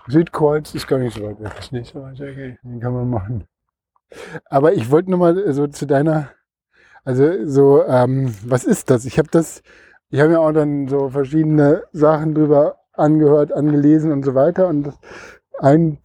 Südkreuz 0.06 0.74
ist 0.74 0.86
gar 0.86 0.98
nicht 0.98 1.14
so 1.16 1.22
weit 1.24 1.40
weg. 1.40 1.52
Ist 1.58 1.72
nicht 1.72 1.92
so 1.92 2.02
weit 2.02 2.18
weg. 2.18 2.58
Den 2.62 2.80
kann 2.80 2.92
man 2.94 3.08
machen. 3.10 3.44
Aber 4.46 4.72
ich 4.72 4.90
wollte 4.90 5.10
nochmal 5.10 5.52
so 5.52 5.66
zu 5.66 5.86
deiner, 5.86 6.30
also 7.04 7.46
so, 7.46 7.84
ähm, 7.86 8.34
was 8.44 8.64
ist 8.64 8.90
das? 8.90 9.04
Ich 9.04 9.18
habe 9.18 9.28
das, 9.30 9.62
ich 10.10 10.20
habe 10.20 10.30
mir 10.30 10.40
auch 10.40 10.52
dann 10.52 10.88
so 10.88 11.10
verschiedene 11.10 11.84
Sachen 11.92 12.34
drüber 12.34 12.78
angehört, 12.94 13.52
angelesen 13.52 14.10
und 14.10 14.24
so 14.24 14.34
weiter. 14.34 14.68
Und 14.68 14.92
ein 15.60 15.98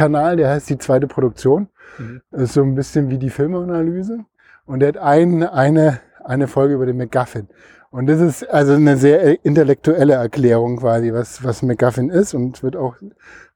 Podcast-Kanal, 0.00 0.36
der 0.36 0.50
heißt 0.50 0.70
die 0.70 0.78
zweite 0.78 1.06
Produktion, 1.06 1.68
Mhm. 1.98 2.22
ist 2.30 2.54
so 2.54 2.62
ein 2.62 2.74
bisschen 2.74 3.10
wie 3.10 3.18
die 3.18 3.30
Filmanalyse. 3.30 4.20
Und 4.64 4.80
der 4.80 4.88
hat 4.90 4.98
ein, 4.98 5.42
eine, 5.42 6.00
eine 6.24 6.46
Folge 6.46 6.74
über 6.74 6.86
den 6.86 6.96
MacGuffin. 6.96 7.48
Und 7.90 8.06
das 8.06 8.20
ist 8.20 8.48
also 8.48 8.74
eine 8.74 8.96
sehr 8.96 9.44
intellektuelle 9.44 10.14
Erklärung 10.14 10.76
quasi, 10.78 11.12
was, 11.12 11.42
was 11.42 11.62
MacGuffin 11.62 12.08
ist 12.08 12.34
und 12.34 12.62
wird 12.62 12.76
auch 12.76 12.94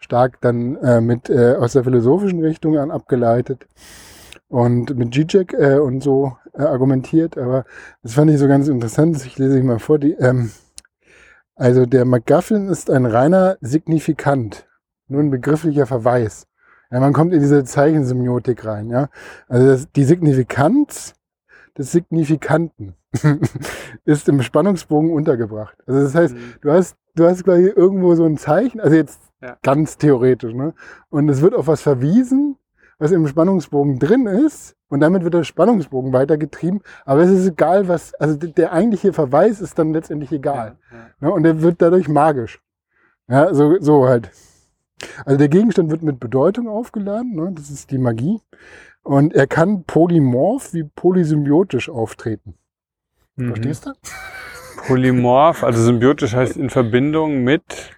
stark 0.00 0.40
dann 0.40 0.76
äh, 0.76 1.00
mit 1.00 1.30
äh, 1.30 1.54
aus 1.54 1.74
der 1.74 1.84
philosophischen 1.84 2.40
Richtung 2.42 2.76
an 2.76 2.90
abgeleitet 2.90 3.68
und 4.48 4.96
mit 4.98 5.14
Zizek 5.14 5.54
äh, 5.54 5.78
und 5.78 6.02
so 6.02 6.36
äh, 6.52 6.62
argumentiert. 6.62 7.38
Aber 7.38 7.64
das 8.02 8.14
fand 8.14 8.30
ich 8.30 8.38
so 8.38 8.48
ganz 8.48 8.66
interessant. 8.66 9.24
Ich 9.24 9.38
lese 9.38 9.56
ich 9.56 9.64
mal 9.64 9.78
vor. 9.78 10.00
Die, 10.00 10.12
ähm, 10.14 10.50
also 11.54 11.86
der 11.86 12.04
MacGuffin 12.04 12.68
ist 12.68 12.90
ein 12.90 13.06
reiner 13.06 13.56
Signifikant, 13.60 14.66
nur 15.08 15.20
ein 15.20 15.30
begrifflicher 15.30 15.86
Verweis. 15.86 16.46
Ja, 16.90 17.00
man 17.00 17.12
kommt 17.12 17.32
in 17.32 17.40
diese 17.40 17.64
Zeichensemiotik 17.64 18.64
rein. 18.64 18.90
Ja? 18.90 19.08
Also 19.48 19.66
das, 19.66 19.90
die 19.92 20.04
Signifikanz 20.04 21.14
des 21.76 21.90
Signifikanten 21.92 22.94
ist 24.04 24.28
im 24.28 24.42
Spannungsbogen 24.42 25.10
untergebracht. 25.12 25.76
Also 25.86 26.02
das 26.02 26.14
heißt, 26.14 26.34
Mhm. 26.34 26.54
du 26.60 26.70
hast, 26.72 26.96
du 27.14 27.26
hast 27.26 27.44
quasi 27.44 27.64
irgendwo 27.68 28.14
so 28.14 28.24
ein 28.24 28.36
Zeichen, 28.36 28.80
also 28.80 28.94
jetzt 28.96 29.20
Ja. 29.42 29.56
ganz 29.62 29.96
theoretisch, 29.98 30.54
ne? 30.54 30.72
Und 31.10 31.28
es 31.28 31.40
wird 31.42 31.54
auf 31.54 31.66
was 31.66 31.82
verwiesen, 31.82 32.56
was 32.98 33.10
im 33.10 33.26
Spannungsbogen 33.26 33.98
drin 33.98 34.26
ist, 34.26 34.76
und 34.88 35.00
damit 35.00 35.24
wird 35.24 35.34
der 35.34 35.42
Spannungsbogen 35.44 36.12
weitergetrieben. 36.12 36.80
Aber 37.04 37.22
es 37.22 37.30
ist 37.30 37.48
egal, 37.48 37.88
was, 37.88 38.14
also 38.14 38.36
der 38.36 38.72
eigentliche 38.72 39.12
Verweis 39.12 39.60
ist 39.60 39.76
dann 39.78 39.92
letztendlich 39.92 40.30
egal. 40.30 40.76
Ja, 40.92 40.96
ja. 40.96 41.04
Ne? 41.20 41.32
Und 41.32 41.42
der 41.42 41.60
wird 41.62 41.82
dadurch 41.82 42.08
magisch. 42.08 42.62
Ja, 43.26 43.52
so, 43.52 43.76
so 43.80 44.06
halt. 44.06 44.30
Also 45.24 45.38
der 45.38 45.48
Gegenstand 45.48 45.90
wird 45.90 46.02
mit 46.02 46.20
Bedeutung 46.20 46.68
aufgeladen, 46.68 47.34
ne? 47.34 47.52
das 47.54 47.70
ist 47.70 47.90
die 47.90 47.98
Magie. 47.98 48.40
Und 49.02 49.34
er 49.34 49.46
kann 49.46 49.84
polymorph 49.84 50.72
wie 50.72 50.84
polysymbiotisch 50.84 51.88
auftreten. 51.90 52.54
Mhm. 53.36 53.48
Verstehst 53.48 53.86
du? 53.86 53.92
Polymorph, 54.86 55.64
also 55.64 55.82
symbiotisch 55.82 56.34
heißt 56.34 56.56
in 56.56 56.70
Verbindung 56.70 57.42
mit, 57.42 57.90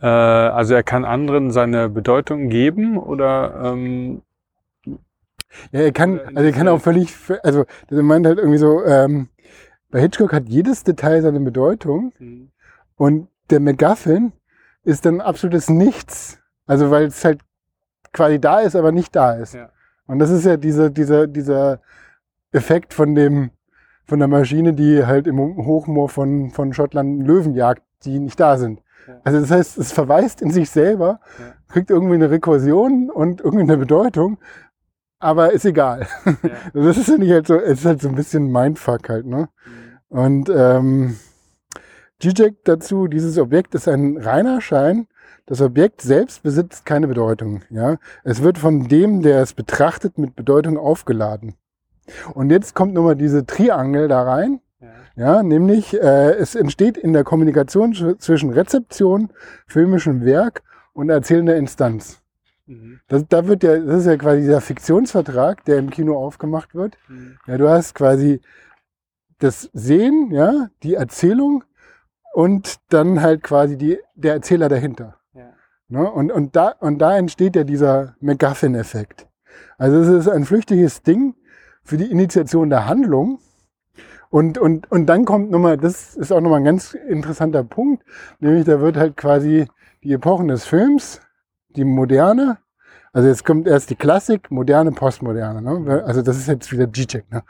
äh, 0.00 0.06
also 0.06 0.74
er 0.74 0.82
kann 0.82 1.04
anderen 1.04 1.50
seine 1.50 1.88
Bedeutung 1.88 2.48
geben 2.48 2.98
oder 2.98 3.72
ähm, 3.72 4.22
Ja, 5.70 5.80
er 5.80 5.92
kann, 5.92 6.20
also 6.34 6.42
er 6.42 6.52
kann 6.52 6.68
auch 6.68 6.80
völlig, 6.80 7.14
also 7.42 7.64
er 7.90 8.02
meint 8.02 8.26
halt 8.26 8.38
irgendwie 8.38 8.58
so, 8.58 8.84
ähm, 8.84 9.28
bei 9.90 10.00
Hitchcock 10.00 10.32
hat 10.32 10.48
jedes 10.48 10.84
Detail 10.84 11.20
seine 11.22 11.40
Bedeutung 11.40 12.12
und 12.96 13.28
der 13.50 13.60
MacGuffin 13.60 14.32
ist 14.84 15.04
dann 15.06 15.20
absolutes 15.20 15.68
Nichts. 15.68 16.38
Also 16.66 16.90
weil 16.90 17.06
es 17.06 17.24
halt 17.24 17.40
quasi 18.12 18.40
da 18.40 18.60
ist, 18.60 18.76
aber 18.76 18.92
nicht 18.92 19.14
da 19.16 19.32
ist. 19.34 19.54
Ja. 19.54 19.70
Und 20.06 20.18
das 20.18 20.30
ist 20.30 20.44
ja 20.44 20.56
dieser, 20.56 20.90
dieser, 20.90 21.26
dieser 21.26 21.80
Effekt 22.52 22.92
von 22.92 23.14
dem, 23.14 23.50
von 24.04 24.18
der 24.18 24.28
Maschine, 24.28 24.74
die 24.74 25.04
halt 25.06 25.26
im 25.26 25.38
Hochmoor 25.38 26.08
von, 26.08 26.50
von 26.50 26.72
Schottland 26.74 27.26
Löwen 27.26 27.54
jagt, 27.54 27.82
die 28.04 28.18
nicht 28.18 28.38
da 28.38 28.56
sind. 28.58 28.82
Ja. 29.06 29.20
Also 29.24 29.40
das 29.40 29.50
heißt, 29.50 29.78
es 29.78 29.92
verweist 29.92 30.42
in 30.42 30.50
sich 30.50 30.70
selber, 30.70 31.20
Ja. 31.38 31.54
kriegt 31.68 31.90
irgendwie 31.90 32.14
eine 32.16 32.30
Rekursion 32.30 33.10
und 33.10 33.40
irgendwie 33.40 33.62
eine 33.62 33.76
Bedeutung, 33.78 34.38
aber 35.18 35.52
ist 35.52 35.64
egal. 35.64 36.06
Das 36.74 36.96
ist 36.96 37.08
ja 37.08 37.16
nicht 37.16 37.30
halt 37.32 37.46
so, 37.46 37.54
es 37.58 37.80
ist 37.80 37.86
halt 37.86 38.02
so 38.02 38.08
ein 38.08 38.14
bisschen 38.14 38.50
Mindfuck 38.50 39.08
halt, 39.08 39.26
ne? 39.26 39.48
Und 40.08 40.50
ähm, 40.54 41.16
Zizek 42.22 42.64
dazu, 42.64 43.08
dieses 43.08 43.36
Objekt 43.36 43.74
ist 43.74 43.88
ein 43.88 44.16
reiner 44.16 44.60
Schein. 44.60 45.08
Das 45.46 45.60
Objekt 45.60 46.02
selbst 46.02 46.44
besitzt 46.44 46.86
keine 46.86 47.08
Bedeutung. 47.08 47.62
Ja? 47.68 47.96
Es 48.22 48.44
wird 48.44 48.58
von 48.58 48.86
dem, 48.86 49.22
der 49.22 49.42
es 49.42 49.54
betrachtet, 49.54 50.18
mit 50.18 50.36
Bedeutung 50.36 50.78
aufgeladen. 50.78 51.54
Und 52.34 52.50
jetzt 52.50 52.76
kommt 52.76 52.94
nochmal 52.94 53.16
diese 53.16 53.44
Triangel 53.44 54.06
da 54.06 54.22
rein. 54.22 54.60
Ja. 54.80 54.88
Ja, 55.16 55.42
nämlich 55.42 55.94
äh, 56.00 56.30
es 56.34 56.54
entsteht 56.54 56.96
in 56.96 57.12
der 57.12 57.24
Kommunikation 57.24 57.92
zw- 57.92 58.18
zwischen 58.18 58.50
Rezeption, 58.50 59.30
filmischem 59.66 60.24
Werk 60.24 60.62
und 60.92 61.10
erzählender 61.10 61.56
Instanz. 61.56 62.22
Mhm. 62.66 63.00
Das, 63.08 63.26
da 63.28 63.48
wird 63.48 63.64
ja, 63.64 63.78
das 63.78 64.00
ist 64.00 64.06
ja 64.06 64.16
quasi 64.16 64.42
dieser 64.42 64.60
Fiktionsvertrag, 64.60 65.64
der 65.64 65.78
im 65.78 65.90
Kino 65.90 66.16
aufgemacht 66.16 66.76
wird. 66.76 66.96
Mhm. 67.08 67.36
Ja, 67.48 67.58
du 67.58 67.68
hast 67.68 67.96
quasi 67.96 68.40
das 69.38 69.68
Sehen, 69.72 70.30
ja, 70.30 70.68
die 70.84 70.94
Erzählung 70.94 71.64
und 72.32 72.76
dann 72.88 73.22
halt 73.22 73.42
quasi 73.42 73.76
die, 73.76 73.98
der 74.14 74.34
Erzähler 74.34 74.68
dahinter. 74.68 75.16
Ja. 75.34 75.52
Ne? 75.88 76.10
Und, 76.10 76.32
und, 76.32 76.56
da, 76.56 76.74
und 76.80 76.98
da 76.98 77.16
entsteht 77.16 77.56
ja 77.56 77.64
dieser 77.64 78.14
MacGuffin-Effekt. 78.20 79.28
Also 79.78 79.98
es 79.98 80.08
ist 80.08 80.28
ein 80.28 80.44
flüchtiges 80.44 81.02
Ding 81.02 81.34
für 81.82 81.96
die 81.96 82.10
Initiation 82.10 82.70
der 82.70 82.86
Handlung. 82.86 83.38
Und, 84.30 84.56
und, 84.56 84.90
und 84.90 85.06
dann 85.06 85.26
kommt 85.26 85.50
nochmal, 85.50 85.76
das 85.76 86.14
ist 86.16 86.32
auch 86.32 86.40
nochmal 86.40 86.60
ein 86.60 86.64
ganz 86.64 86.94
interessanter 86.94 87.64
Punkt, 87.64 88.02
nämlich 88.40 88.64
da 88.64 88.80
wird 88.80 88.96
halt 88.96 89.16
quasi 89.16 89.66
die 90.02 90.14
Epochen 90.14 90.48
des 90.48 90.64
Films, 90.64 91.20
die 91.76 91.84
moderne, 91.84 92.56
Also 93.12 93.28
jetzt 93.28 93.44
kommt 93.44 93.68
erst 93.68 93.90
die 93.90 93.94
Klassik, 93.94 94.50
moderne, 94.50 94.92
Postmoderne. 94.92 95.60
Ne? 95.60 96.02
Also 96.04 96.22
das 96.22 96.38
ist 96.38 96.48
jetzt 96.48 96.72
wieder 96.72 96.86
G-Check. 96.86 97.30
Ne? 97.30 97.42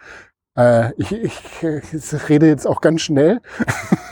Äh, 0.57 0.93
ich, 0.97 1.13
ich, 1.23 1.95
ich 1.95 2.29
rede 2.29 2.47
jetzt 2.47 2.67
auch 2.67 2.81
ganz 2.81 3.01
schnell. 3.01 3.41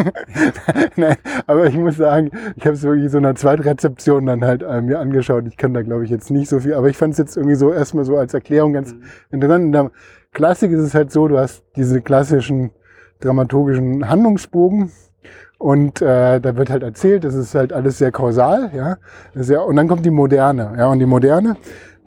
Nein, 0.96 1.16
aber 1.46 1.66
ich 1.66 1.76
muss 1.76 1.96
sagen, 1.96 2.30
ich 2.56 2.64
habe 2.64 2.74
es 2.74 2.82
wirklich 2.82 3.10
so 3.10 3.18
in 3.18 3.26
einer 3.26 3.34
Zweitrezeption 3.34 4.26
dann 4.26 4.44
halt 4.44 4.62
äh, 4.62 4.80
mir 4.80 4.98
angeschaut. 4.98 5.44
Ich 5.46 5.56
kann 5.56 5.74
da 5.74 5.82
glaube 5.82 6.04
ich 6.04 6.10
jetzt 6.10 6.30
nicht 6.30 6.48
so 6.48 6.60
viel, 6.60 6.74
aber 6.74 6.88
ich 6.88 6.96
fand 6.96 7.12
es 7.12 7.18
jetzt 7.18 7.36
irgendwie 7.36 7.56
so 7.56 7.72
erstmal 7.72 8.04
so 8.04 8.16
als 8.16 8.34
Erklärung 8.34 8.72
ganz 8.72 8.94
mhm. 8.94 9.02
interessant. 9.30 9.64
In 9.64 9.72
der 9.72 9.90
Klassik 10.32 10.70
ist 10.70 10.80
es 10.80 10.94
halt 10.94 11.10
so, 11.12 11.28
du 11.28 11.38
hast 11.38 11.64
diese 11.76 12.00
klassischen 12.00 12.70
dramaturgischen 13.20 14.08
Handlungsbogen 14.08 14.90
und 15.58 16.00
äh, 16.00 16.40
da 16.40 16.56
wird 16.56 16.70
halt 16.70 16.82
erzählt, 16.82 17.22
das 17.24 17.34
ist 17.34 17.54
halt 17.54 17.74
alles 17.74 17.98
sehr 17.98 18.10
kausal, 18.12 18.70
ja. 18.74 18.96
Sehr, 19.34 19.62
und 19.66 19.76
dann 19.76 19.88
kommt 19.88 20.06
die 20.06 20.10
Moderne, 20.10 20.72
ja. 20.78 20.86
Und 20.86 21.00
die 21.00 21.06
Moderne 21.06 21.56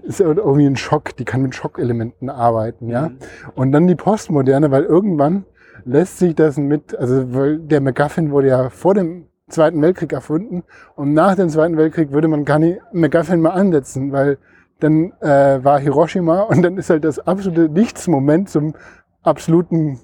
ist 0.03 0.19
irgendwie 0.19 0.65
ein 0.65 0.75
Schock, 0.75 1.15
die 1.15 1.25
kann 1.25 1.41
mit 1.41 1.55
Schockelementen 1.55 2.29
arbeiten, 2.29 2.89
ja. 2.89 3.09
Mhm. 3.09 3.17
Und 3.55 3.71
dann 3.71 3.87
die 3.87 3.95
Postmoderne, 3.95 4.71
weil 4.71 4.83
irgendwann 4.83 5.45
lässt 5.85 6.19
sich 6.19 6.35
das 6.35 6.57
mit, 6.57 6.95
also 6.95 7.33
weil 7.33 7.59
der 7.59 7.81
MacGuffin 7.81 8.31
wurde 8.31 8.47
ja 8.47 8.69
vor 8.69 8.93
dem 8.93 9.25
Zweiten 9.49 9.81
Weltkrieg 9.81 10.13
erfunden 10.13 10.63
und 10.95 11.13
nach 11.13 11.35
dem 11.35 11.49
Zweiten 11.49 11.77
Weltkrieg 11.77 12.11
würde 12.11 12.27
man 12.27 12.45
gar 12.45 12.59
nicht 12.59 12.79
MacGuffin 12.91 13.41
mal 13.41 13.51
ansetzen, 13.51 14.11
weil 14.11 14.37
dann 14.79 15.13
äh, 15.21 15.63
war 15.63 15.79
Hiroshima 15.79 16.41
und 16.41 16.61
dann 16.61 16.77
ist 16.77 16.89
halt 16.89 17.03
das 17.03 17.19
absolute 17.19 17.69
Nichtsmoment 17.69 18.49
zum 18.49 18.73
absoluten 19.21 19.99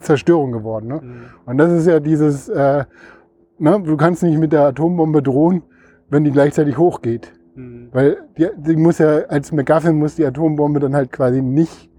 Zerstörung 0.00 0.52
geworden. 0.52 0.88
Ne? 0.88 1.00
Mhm. 1.02 1.24
Und 1.46 1.58
das 1.58 1.72
ist 1.72 1.86
ja 1.86 2.00
dieses, 2.00 2.48
äh, 2.48 2.84
ne, 3.58 3.82
du 3.82 3.96
kannst 3.96 4.22
nicht 4.22 4.38
mit 4.38 4.52
der 4.52 4.62
Atombombe 4.62 5.22
drohen, 5.22 5.62
wenn 6.08 6.24
die 6.24 6.32
gleichzeitig 6.32 6.78
hochgeht. 6.78 7.32
Mhm. 7.56 7.88
Weil 7.92 8.18
die, 8.36 8.48
die 8.56 8.76
muss 8.76 8.98
ja, 8.98 9.22
als 9.28 9.52
McGuffin 9.52 9.96
muss 9.96 10.14
die 10.14 10.24
Atombombe 10.24 10.80
dann 10.80 10.94
halt 10.94 11.10
quasi 11.10 11.42
nicht, 11.42 11.90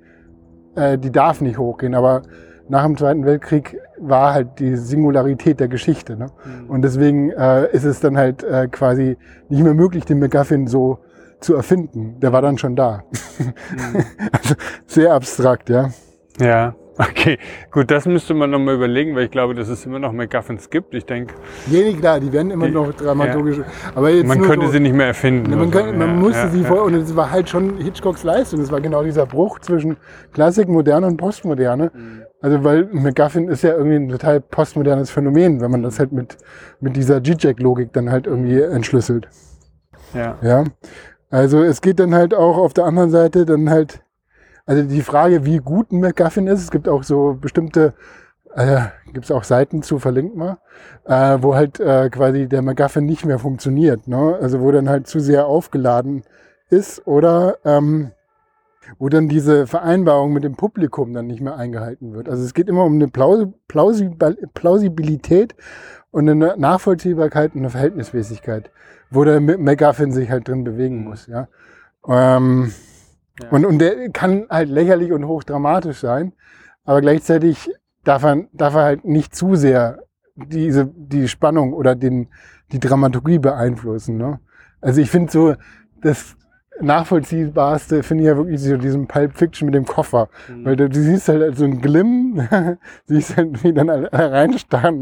äh, 0.75 0.97
die 0.97 1.11
darf 1.11 1.41
nicht 1.41 1.57
hochgehen. 1.57 1.95
Aber 1.95 2.21
nach 2.69 2.85
dem 2.85 2.97
Zweiten 2.97 3.25
Weltkrieg 3.25 3.79
war 3.97 4.33
halt 4.33 4.59
die 4.59 4.75
Singularität 4.75 5.59
der 5.59 5.67
Geschichte. 5.67 6.15
Ne? 6.15 6.27
Mhm. 6.45 6.69
Und 6.69 6.81
deswegen 6.83 7.31
äh, 7.31 7.71
ist 7.71 7.83
es 7.83 7.99
dann 7.99 8.17
halt 8.17 8.43
äh, 8.43 8.67
quasi 8.67 9.17
nicht 9.49 9.63
mehr 9.63 9.73
möglich, 9.73 10.05
den 10.05 10.19
McGuffin 10.19 10.67
so 10.67 10.99
zu 11.39 11.55
erfinden. 11.55 12.19
Der 12.19 12.33
war 12.33 12.41
dann 12.41 12.57
schon 12.57 12.75
da. 12.75 13.03
Mhm. 13.39 14.03
also 14.31 14.55
sehr 14.85 15.13
abstrakt, 15.13 15.69
ja. 15.69 15.89
Ja. 16.39 16.75
Okay, 16.99 17.37
gut, 17.71 17.91
das 17.91 18.05
müsste 18.05 18.33
man 18.33 18.49
nochmal 18.49 18.75
überlegen, 18.75 19.15
weil 19.15 19.25
ich 19.25 19.31
glaube, 19.31 19.53
dass 19.53 19.67
es 19.67 19.85
immer 19.85 19.99
noch 19.99 20.11
MacGuffins 20.11 20.69
gibt. 20.69 20.95
Ich 20.95 21.05
denke. 21.05 21.35
Ja, 21.69 21.93
klar, 21.93 22.19
die 22.19 22.33
werden 22.33 22.49
immer 22.49 22.67
die, 22.67 22.73
noch 22.73 22.91
dramaturgisch. 22.93 23.57
Ja. 23.57 23.65
Aber 23.93 24.09
jetzt 24.09 24.25
man 24.25 24.41
könnte 24.41 24.65
so, 24.65 24.71
sie 24.71 24.79
nicht 24.79 24.95
mehr 24.95 25.07
erfinden. 25.07 25.51
Man, 25.51 25.69
könnte, 25.69 25.93
man 25.93 26.07
ja, 26.07 26.13
musste 26.15 26.49
sie 26.49 26.63
vor, 26.63 26.83
und 26.83 26.95
es 26.95 27.15
war 27.15 27.29
halt 27.29 27.49
schon 27.49 27.77
Hitchcocks 27.77 28.23
Leistung. 28.23 28.61
Es 28.61 28.71
war 28.71 28.81
genau 28.81 29.03
dieser 29.03 29.27
Bruch 29.27 29.59
zwischen 29.59 29.97
Klassik, 30.33 30.67
Moderne 30.69 31.05
und 31.07 31.17
Postmoderne. 31.17 31.91
Mhm. 31.93 32.23
Also, 32.41 32.63
weil 32.63 32.85
MacGuffin 32.91 33.47
ist 33.47 33.61
ja 33.61 33.73
irgendwie 33.73 33.97
ein 33.97 34.09
total 34.09 34.41
postmodernes 34.41 35.11
Phänomen, 35.11 35.61
wenn 35.61 35.69
man 35.69 35.83
das 35.83 35.99
halt 35.99 36.11
mit, 36.11 36.37
mit 36.79 36.95
dieser 36.95 37.21
G-Jack-Logik 37.21 37.93
dann 37.93 38.11
halt 38.11 38.25
irgendwie 38.25 38.59
entschlüsselt. 38.59 39.27
Ja. 40.15 40.37
Ja. 40.41 40.63
Also, 41.29 41.61
es 41.61 41.81
geht 41.81 41.99
dann 41.99 42.15
halt 42.15 42.33
auch 42.33 42.57
auf 42.57 42.73
der 42.73 42.85
anderen 42.85 43.11
Seite 43.11 43.45
dann 43.45 43.69
halt 43.69 44.01
also 44.68 44.84
die 44.84 45.01
Frage, 45.01 45.45
wie 45.45 45.57
gut 45.59 45.91
ein 45.91 46.01
MacGuffin 46.01 46.45
ist, 46.45 46.61
es 46.61 46.70
gibt 46.72 46.89
auch 46.89 47.03
so 47.03 47.38
bestimmte, 47.39 47.93
äh, 48.53 48.82
gibt 49.13 49.24
es 49.26 49.32
auch 49.32 49.45
Seiten 49.45 49.82
zu, 49.82 49.97
verlinkt 49.97 50.36
mal, 50.36 50.57
äh, 51.05 51.38
wo 51.41 51.55
halt 51.55 51.80
äh, 51.80 52.09
quasi 52.09 52.47
der 52.47 52.61
MacGuffin 52.61 53.05
nicht 53.05 53.26
mehr 53.26 53.39
funktioniert. 53.39 54.09
Ne? 54.09 54.38
Also 54.41 54.59
wo 54.59 54.70
dann 54.72 54.89
halt 54.89 55.07
zu 55.07 55.22
sehr 55.22 55.47
aufgeladen 55.47 56.24
ist 56.70 57.07
oder 57.07 57.59
ähm, 57.63 58.11
wo 58.99 59.07
dann 59.07 59.30
diese 59.30 59.68
Vereinbarung 59.68 60.34
mit 60.34 60.43
dem 60.43 60.57
Publikum 60.57 61.13
dann 61.13 61.28
nicht 61.28 61.39
mehr 61.41 61.55
eingehalten 61.55 62.13
wird. 62.13 62.28
Also 62.28 62.43
es 62.43 62.53
geht 62.53 62.68
immer 62.68 62.84
um 62.84 62.95
eine 62.95 63.07
Plausibilität 63.07 65.55
und 66.11 66.30
eine 66.30 66.57
Nachvollziehbarkeit 66.57 67.55
und 67.55 67.61
eine 67.61 67.70
Verhältnismäßigkeit, 67.70 68.70
wo 69.09 69.24
der 69.24 69.39
MacGuffin 69.39 70.11
sich 70.11 70.30
halt 70.30 70.49
drin 70.49 70.65
bewegen 70.65 71.05
muss. 71.05 71.28
Ja. 71.28 71.47
Ähm, 72.05 72.74
und, 73.51 73.65
und 73.65 73.79
der 73.79 74.09
kann 74.09 74.45
halt 74.49 74.69
lächerlich 74.69 75.11
und 75.11 75.25
hochdramatisch 75.25 75.99
sein, 75.99 76.33
aber 76.85 77.01
gleichzeitig 77.01 77.69
darf 78.03 78.23
er, 78.23 78.45
darf 78.53 78.75
er 78.75 78.83
halt 78.83 79.05
nicht 79.05 79.35
zu 79.35 79.55
sehr 79.55 79.99
diese, 80.35 80.85
die 80.85 81.27
Spannung 81.27 81.73
oder 81.73 81.95
den, 81.95 82.27
die 82.71 82.79
Dramaturgie 82.79 83.39
beeinflussen. 83.39 84.17
Ne? 84.17 84.39
Also 84.81 85.01
ich 85.01 85.09
finde 85.09 85.31
so, 85.31 85.55
das, 86.01 86.35
nachvollziehbarste 86.82 88.03
finde 88.03 88.23
ich 88.23 88.28
ja 88.28 88.38
wirklich 88.38 88.61
so 88.61 88.78
diesen 88.78 89.07
Pulp 89.07 89.36
Fiction 89.36 89.65
mit 89.65 89.75
dem 89.75 89.86
Koffer. 89.86 90.30
Mhm. 90.47 90.65
Weil 90.65 90.75
du, 90.75 90.89
du, 90.89 90.99
siehst 90.99 91.28
halt 91.30 91.57
so 91.57 91.65
ein 91.65 91.82
Glimm, 91.82 92.47
siehst 93.05 93.38
halt 93.38 93.63
wie 93.63 93.73
dann 93.73 93.89
alle 93.89 94.09
reinstarren. 94.11 94.99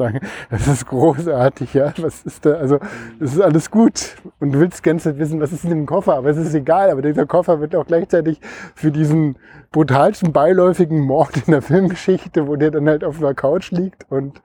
Das 0.49 0.67
ist 0.67 0.87
großartig, 0.87 1.73
ja. 1.73 1.93
Was 1.97 2.23
ist 2.23 2.45
da? 2.45 2.53
Also, 2.53 2.75
mhm. 2.75 3.19
das 3.19 3.33
ist 3.33 3.41
alles 3.41 3.71
gut. 3.71 4.15
Und 4.39 4.53
du 4.53 4.59
willst 4.59 4.83
ganz 4.83 5.05
wissen, 5.05 5.39
was 5.41 5.51
ist 5.51 5.63
in 5.63 5.69
dem 5.71 5.85
Koffer, 5.85 6.15
aber 6.15 6.29
es 6.29 6.37
ist 6.37 6.53
egal. 6.53 6.89
Aber 6.89 7.01
dieser 7.01 7.25
Koffer 7.25 7.59
wird 7.59 7.75
auch 7.75 7.85
gleichzeitig 7.85 8.39
für 8.75 8.91
diesen 8.91 9.37
brutalsten 9.71 10.31
beiläufigen 10.31 11.01
Mord 11.01 11.35
in 11.45 11.51
der 11.51 11.61
Filmgeschichte, 11.61 12.47
wo 12.47 12.55
der 12.55 12.71
dann 12.71 12.87
halt 12.87 13.03
auf 13.03 13.19
der 13.19 13.33
Couch 13.33 13.71
liegt 13.71 14.09
und 14.09 14.41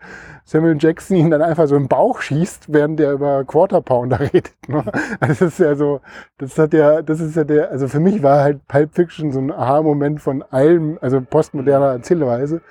Samuel 0.51 0.79
Jackson 0.81 1.17
ihn 1.17 1.31
dann 1.31 1.43
einfach 1.43 1.69
so 1.69 1.77
im 1.77 1.87
Bauch 1.87 2.21
schießt, 2.21 2.73
während 2.73 2.99
der 2.99 3.13
über 3.13 3.45
Quarter 3.45 3.81
Pounder 3.83 4.19
redet. 4.33 4.51
Ne? 4.67 4.83
Also 5.21 5.45
das 5.45 5.53
ist 5.53 5.59
ja 5.61 5.77
so, 5.77 6.01
das 6.39 6.59
hat 6.59 6.75
ja, 6.75 7.03
das 7.03 7.21
ist 7.21 7.37
ja 7.37 7.45
der, 7.45 7.71
also 7.71 7.87
für 7.87 8.01
mich 8.01 8.21
war 8.25 8.43
halt 8.43 8.67
Pulp 8.67 8.93
Fiction 8.93 9.31
so 9.31 9.39
ein 9.39 9.53
Aha-Moment 9.53 10.21
von 10.21 10.43
allem, 10.43 10.99
also 11.01 11.21
postmoderner 11.21 11.93
Erzählweise. 11.93 12.63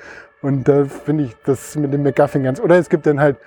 Und 0.41 0.67
da 0.67 0.83
finde 0.83 1.23
ich 1.23 1.37
das 1.45 1.77
mit 1.77 1.93
dem 1.93 2.03
McGuffin 2.03 2.43
ganz, 2.43 2.59
oder 2.59 2.77
es 2.77 2.89
gibt 2.89 3.05
dann 3.05 3.21
halt, 3.21 3.37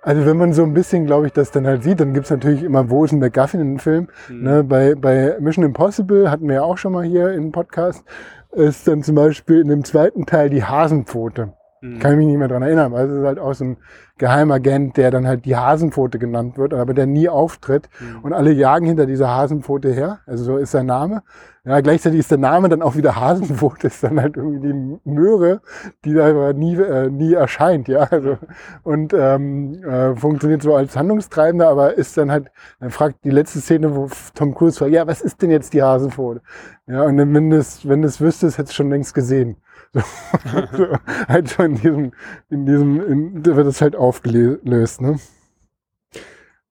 also 0.00 0.26
wenn 0.26 0.36
man 0.36 0.52
so 0.52 0.62
ein 0.62 0.74
bisschen, 0.74 1.04
glaube 1.06 1.26
ich, 1.26 1.32
das 1.32 1.50
dann 1.50 1.66
halt 1.66 1.82
sieht, 1.82 1.98
dann 1.98 2.14
gibt's 2.14 2.30
natürlich 2.30 2.62
immer, 2.62 2.88
wo 2.88 3.04
ist 3.04 3.10
ein 3.10 3.18
McGuffin 3.18 3.58
in 3.58 3.68
dem 3.70 3.78
Film? 3.80 4.06
Mhm. 4.28 4.42
Ne, 4.44 4.62
bei, 4.62 4.94
bei 4.94 5.36
Mission 5.40 5.64
Impossible 5.64 6.30
hatten 6.30 6.46
wir 6.46 6.54
ja 6.54 6.62
auch 6.62 6.78
schon 6.78 6.92
mal 6.92 7.02
hier 7.02 7.32
im 7.32 7.50
Podcast, 7.50 8.04
ist 8.52 8.86
dann 8.86 9.02
zum 9.02 9.16
Beispiel 9.16 9.60
in 9.60 9.66
dem 9.66 9.82
zweiten 9.82 10.24
Teil 10.24 10.50
die 10.50 10.62
Hasenpfote. 10.62 11.54
Mhm. 11.82 11.98
Kann 11.98 12.12
ich 12.12 12.18
mich 12.18 12.26
nicht 12.28 12.38
mehr 12.38 12.48
dran 12.48 12.62
erinnern, 12.62 12.92
weil 12.92 13.08
es 13.08 13.18
ist 13.18 13.24
halt 13.24 13.40
auch 13.40 13.54
so 13.54 13.64
ein 13.64 13.76
Geheimagent, 14.16 14.96
der 14.96 15.10
dann 15.10 15.26
halt 15.26 15.44
die 15.44 15.56
Hasenpfote 15.56 16.20
genannt 16.20 16.56
wird, 16.56 16.74
aber 16.74 16.94
der 16.94 17.06
nie 17.06 17.28
auftritt. 17.28 17.88
Mhm. 17.98 18.20
Und 18.20 18.32
alle 18.32 18.52
jagen 18.52 18.86
hinter 18.86 19.04
dieser 19.04 19.28
Hasenpfote 19.28 19.92
her. 19.92 20.20
Also 20.24 20.44
so 20.44 20.56
ist 20.58 20.70
sein 20.70 20.86
Name. 20.86 21.24
Ja, 21.64 21.80
gleichzeitig 21.80 22.20
ist 22.20 22.30
der 22.30 22.38
Name 22.38 22.68
dann 22.68 22.82
auch 22.82 22.94
wieder 22.94 23.16
Hasenpfote, 23.16 23.86
ist 23.88 24.02
dann 24.04 24.20
halt 24.20 24.36
irgendwie 24.36 24.68
die 24.68 24.98
Möhre, 25.04 25.60
die 26.04 26.14
da 26.14 26.28
aber 26.28 26.52
nie, 26.52 26.76
äh, 26.76 27.08
nie 27.10 27.34
erscheint, 27.34 27.88
ja. 27.88 28.08
Also, 28.10 28.36
und 28.84 29.12
ähm, 29.12 29.74
äh, 29.82 30.14
funktioniert 30.14 30.62
so 30.62 30.76
als 30.76 30.96
Handlungstreibender, 30.96 31.68
aber 31.68 31.94
ist 31.94 32.16
dann 32.16 32.30
halt, 32.30 32.50
dann 32.78 32.90
fragt 32.90 33.24
die 33.24 33.30
letzte 33.30 33.60
Szene, 33.60 33.94
wo 33.94 34.08
Tom 34.34 34.54
Cruise 34.54 34.78
fragt, 34.78 34.92
ja, 34.92 35.06
was 35.06 35.20
ist 35.20 35.42
denn 35.42 35.50
jetzt 35.50 35.72
die 35.72 35.82
Hasenpfote? 35.82 36.42
Ja, 36.86 37.02
und 37.02 37.16
wenn 37.16 37.50
du 37.50 37.56
es, 37.56 37.88
wenn 37.88 38.02
du 38.02 38.08
es 38.08 38.20
wüsstest, 38.20 38.58
hättest 38.58 38.72
du 38.72 38.82
schon 38.82 38.90
längst 38.90 39.14
gesehen. 39.14 39.56
So, 39.92 40.00
so, 40.76 40.86
halt 41.28 41.48
so 41.48 41.62
in 41.62 41.74
diesem, 41.76 42.12
in 42.48 42.66
diesem, 42.66 43.00
in, 43.06 43.42
da 43.42 43.56
wird 43.56 43.66
es 43.66 43.80
halt 43.80 43.94
aufgelöst, 43.96 45.00
ne? 45.00 45.18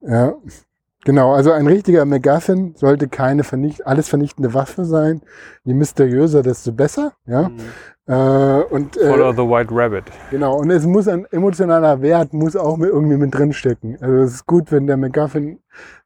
Ja. 0.02 0.34
Genau, 1.04 1.34
also 1.34 1.52
ein 1.52 1.66
richtiger 1.66 2.06
MacGuffin 2.06 2.76
sollte 2.76 3.08
keine 3.08 3.44
vernicht 3.44 3.88
alles 3.88 4.08
vernichtende 4.08 4.54
Waffe 4.54 4.86
sein. 4.86 5.22
Je 5.64 5.74
mysteriöser, 5.74 6.44
desto 6.44 6.72
besser. 6.72 7.14
Ja? 7.26 7.50
Mhm. 7.50 7.58
Äh, 8.06 8.64
und, 8.70 8.98
äh, 8.98 9.10
Follow 9.10 9.32
the 9.32 9.40
White 9.40 9.70
Rabbit. 9.72 10.04
Genau, 10.30 10.58
und 10.60 10.70
es 10.70 10.86
muss 10.86 11.08
ein 11.08 11.26
emotionaler 11.32 12.04
Wert 12.04 12.34
muss 12.34 12.56
auch 12.56 12.78
mit, 12.78 12.90
irgendwie 12.90 13.18
mit 13.18 13.34
drinstecken. 13.34 13.98
Also 14.00 14.16
es 14.18 14.34
ist 14.36 14.46
gut, 14.46 14.72
wenn 14.72 14.86
der 14.86 14.98
MacGuffin 14.98 15.60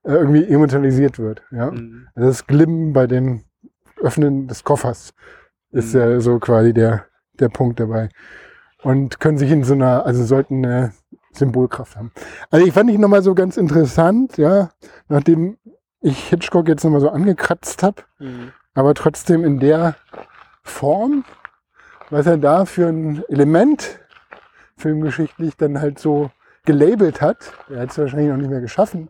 äh, 0.04 0.14
irgendwie 0.14 0.46
emotionalisiert 0.46 1.20
wird. 1.20 1.44
Ja? 1.52 1.72
Mhm. 1.72 2.08
Also 2.16 2.30
das 2.30 2.48
Glimmen 2.48 2.94
bei 2.94 3.06
dem 3.06 3.42
Öffnen 4.02 4.48
des 4.48 4.64
Koffers 4.64 5.14
ist 5.76 5.94
mhm. 5.94 6.00
ja 6.00 6.20
so 6.20 6.40
quasi 6.40 6.74
der, 6.74 7.06
der 7.40 7.50
Punkt 7.50 7.80
dabei. 7.80 8.10
Und 8.82 9.20
können 9.20 9.38
sich 9.38 9.52
in 9.52 9.64
so 9.64 9.74
einer, 9.74 10.06
also 10.06 10.24
sollten 10.24 10.66
eine 10.66 10.94
Symbolkraft 11.34 11.96
haben. 11.96 12.12
Also 12.50 12.66
ich 12.66 12.74
fand 12.74 12.90
ich 12.90 12.98
nochmal 12.98 13.22
so 13.22 13.36
ganz 13.36 13.58
interessant, 13.58 14.38
ja, 14.38 14.70
nachdem 15.10 15.58
ich 16.02 16.30
Hitchcock 16.30 16.68
jetzt 16.68 16.84
nochmal 16.84 17.02
so 17.02 17.10
angekratzt 17.10 17.84
habe, 17.84 18.04
mhm. 18.20 18.52
aber 18.74 18.94
trotzdem 18.94 19.44
in 19.44 19.60
der 19.60 19.96
Form, 20.64 21.26
was 22.10 22.26
er 22.26 22.38
da 22.38 22.66
für 22.66 22.88
ein 22.88 23.24
Element 23.28 24.00
filmgeschichtlich 24.78 25.58
dann 25.58 25.82
halt 25.82 26.00
so 26.00 26.32
gelabelt 26.66 27.22
hat, 27.22 27.54
er 27.70 27.82
hat 27.82 27.92
es 27.92 27.98
wahrscheinlich 27.98 28.30
noch 28.30 28.38
nicht 28.38 28.50
mehr 28.50 28.62
geschaffen, 28.62 29.10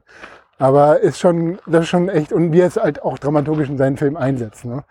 aber 0.57 1.01
ist 1.01 1.19
schon, 1.19 1.59
das 1.65 1.83
ist 1.83 1.89
schon 1.89 2.09
echt, 2.09 2.31
und 2.31 2.53
wie 2.53 2.61
er 2.61 2.67
es 2.67 2.77
halt 2.77 3.01
auch 3.01 3.19
dramaturgisch 3.19 3.69
in 3.69 3.77
seinen 3.77 3.97
Film 3.97 4.15
einsetzt, 4.15 4.65
ne? 4.65 4.83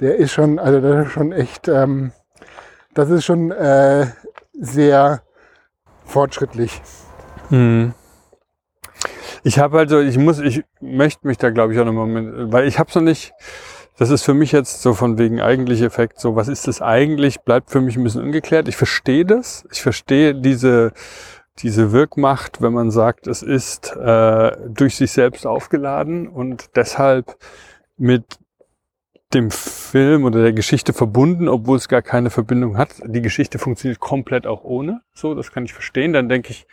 der 0.00 0.16
ist 0.16 0.32
schon, 0.32 0.58
also 0.58 0.80
das 0.80 1.06
ist 1.06 1.12
schon 1.12 1.32
echt, 1.32 1.68
ähm, 1.68 2.12
das 2.94 3.10
ist 3.10 3.24
schon 3.24 3.50
äh, 3.50 4.06
sehr 4.52 5.22
fortschrittlich. 6.04 6.80
Hm. 7.48 7.94
Ich 9.44 9.58
habe 9.58 9.78
also, 9.78 10.00
ich 10.00 10.18
muss, 10.18 10.38
ich 10.40 10.64
möchte 10.80 11.26
mich 11.26 11.38
da 11.38 11.50
glaube 11.50 11.72
ich 11.72 11.80
auch 11.80 11.84
nochmal, 11.84 12.06
mit, 12.06 12.52
weil 12.52 12.66
ich 12.66 12.78
habe 12.78 12.90
so 12.90 13.00
nicht, 13.00 13.32
das 13.98 14.10
ist 14.10 14.22
für 14.22 14.34
mich 14.34 14.52
jetzt 14.52 14.82
so 14.82 14.94
von 14.94 15.18
wegen 15.18 15.40
eigentlich 15.40 15.82
Effekt, 15.82 16.20
so 16.20 16.36
was 16.36 16.48
ist 16.48 16.68
das 16.68 16.80
eigentlich, 16.80 17.40
bleibt 17.40 17.70
für 17.70 17.80
mich 17.80 17.96
ein 17.96 18.04
bisschen 18.04 18.22
ungeklärt. 18.22 18.68
Ich 18.68 18.76
verstehe 18.76 19.24
das, 19.24 19.66
ich 19.72 19.82
verstehe 19.82 20.34
diese, 20.34 20.92
diese 21.62 21.92
Wirkmacht, 21.92 22.62
wenn 22.62 22.72
man 22.72 22.90
sagt, 22.90 23.26
es 23.26 23.42
ist 23.42 23.94
äh, 23.96 24.56
durch 24.68 24.96
sich 24.96 25.12
selbst 25.12 25.46
aufgeladen 25.46 26.28
und 26.28 26.76
deshalb 26.76 27.36
mit 27.96 28.38
dem 29.34 29.50
Film 29.50 30.24
oder 30.24 30.42
der 30.42 30.52
Geschichte 30.52 30.92
verbunden, 30.92 31.48
obwohl 31.48 31.76
es 31.76 31.88
gar 31.88 32.02
keine 32.02 32.30
Verbindung 32.30 32.78
hat. 32.78 32.94
Die 33.04 33.20
Geschichte 33.20 33.58
funktioniert 33.58 34.00
komplett 34.00 34.46
auch 34.46 34.64
ohne. 34.64 35.02
So, 35.12 35.34
das 35.34 35.52
kann 35.52 35.64
ich 35.64 35.74
verstehen. 35.74 36.12
Dann 36.12 36.28
denke 36.28 36.50
ich, 36.50 36.66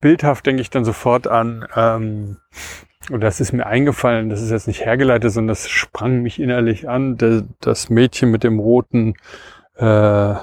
bildhaft 0.00 0.44
denke 0.44 0.60
ich 0.60 0.70
dann 0.70 0.84
sofort 0.84 1.26
an, 1.26 1.66
ähm, 1.74 2.36
und 3.10 3.20
das 3.20 3.40
ist 3.40 3.52
mir 3.52 3.66
eingefallen, 3.66 4.28
das 4.28 4.40
ist 4.40 4.50
jetzt 4.50 4.68
nicht 4.68 4.84
hergeleitet, 4.84 5.32
sondern 5.32 5.48
das 5.48 5.68
sprang 5.68 6.22
mich 6.22 6.38
innerlich 6.38 6.88
an, 6.88 7.16
der, 7.16 7.42
das 7.60 7.90
Mädchen 7.90 8.30
mit 8.30 8.44
dem 8.44 8.60
roten, 8.60 9.14
äh, 9.76 10.34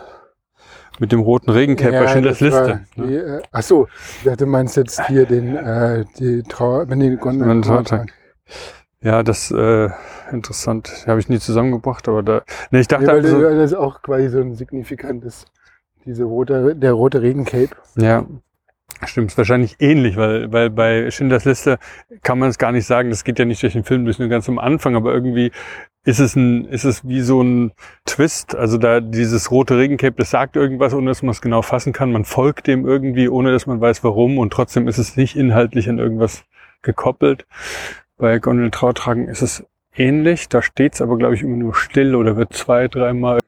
mit 0.99 1.11
dem 1.11 1.21
roten 1.21 1.49
Regencape 1.49 1.93
ja, 1.93 2.03
bei 2.03 2.07
Schindlers 2.07 2.39
Liste. 2.39 2.81
Ne? 2.95 3.07
Die, 3.07 3.15
äh, 3.15 3.41
ach 3.51 3.63
so, 3.63 3.87
du 4.23 4.45
meinst 4.45 4.77
jetzt 4.77 5.05
hier 5.07 5.25
den, 5.25 5.55
äh, 5.55 6.05
die 6.19 6.43
Trauer, 6.43 6.85
die 6.85 7.17
Gondel 7.17 8.05
Ja, 9.01 9.23
das 9.23 9.51
äh, 9.51 9.89
interessant. 10.31 11.05
Habe 11.07 11.19
ich 11.19 11.29
nie 11.29 11.39
zusammengebracht, 11.39 12.07
aber 12.07 12.23
da. 12.23 12.41
Ne, 12.71 12.79
ich 12.79 12.87
dachte 12.87 13.05
nee, 13.05 13.11
also, 13.11 13.41
das 13.41 13.71
ist 13.71 13.77
auch 13.77 14.01
quasi 14.01 14.29
so 14.29 14.39
ein 14.39 14.55
signifikantes, 14.55 15.45
diese 16.05 16.23
rote, 16.23 16.75
der 16.75 16.93
rote 16.93 17.21
Regencape. 17.21 17.69
Ja, 17.95 18.25
Stimmt, 19.05 19.37
wahrscheinlich 19.37 19.77
ähnlich, 19.79 20.17
weil, 20.17 20.51
weil 20.51 20.69
bei 20.69 21.09
Schindlers 21.09 21.45
Liste 21.45 21.79
kann 22.21 22.37
man 22.37 22.49
es 22.49 22.57
gar 22.57 22.71
nicht 22.71 22.85
sagen, 22.85 23.09
das 23.09 23.23
geht 23.23 23.39
ja 23.39 23.45
nicht 23.45 23.63
durch 23.63 23.73
den 23.73 23.85
Film, 23.85 24.03
durch 24.03 24.19
nur 24.19 24.27
ganz 24.27 24.49
am 24.49 24.59
Anfang, 24.59 24.95
aber 24.95 25.13
irgendwie 25.13 25.51
ist 26.03 26.19
es 26.19 26.35
ein, 26.35 26.65
ist 26.65 26.85
es 26.85 27.07
wie 27.07 27.21
so 27.21 27.41
ein 27.41 27.71
Twist, 28.05 28.55
also 28.55 28.77
da 28.77 28.99
dieses 28.99 29.51
rote 29.51 29.77
Regencape, 29.77 30.15
das 30.17 30.31
sagt 30.31 30.55
irgendwas, 30.55 30.93
ohne 30.93 31.11
dass 31.11 31.21
man 31.21 31.31
es 31.31 31.41
genau 31.41 31.61
fassen 31.61 31.93
kann, 31.93 32.11
man 32.11 32.25
folgt 32.25 32.67
dem 32.67 32.85
irgendwie, 32.85 33.29
ohne 33.29 33.51
dass 33.51 33.67
man 33.67 33.79
weiß 33.79 34.03
warum. 34.03 34.37
Und 34.37 34.51
trotzdem 34.51 34.87
ist 34.87 34.97
es 34.97 35.17
nicht 35.17 35.35
inhaltlich 35.35 35.89
an 35.89 35.99
irgendwas 35.99 36.43
gekoppelt. 36.81 37.45
Bei 38.17 38.39
Gondel 38.39 38.71
Trautragen 38.71 39.27
ist 39.27 39.41
es 39.41 39.65
ähnlich, 39.95 40.49
da 40.49 40.61
steht 40.61 40.95
es 40.95 41.01
aber 41.01 41.17
glaube 41.17 41.35
ich 41.35 41.41
immer 41.41 41.57
nur 41.57 41.75
still 41.75 42.15
oder 42.15 42.37
wird 42.37 42.53
zwei, 42.53 42.87
dreimal 42.87 43.39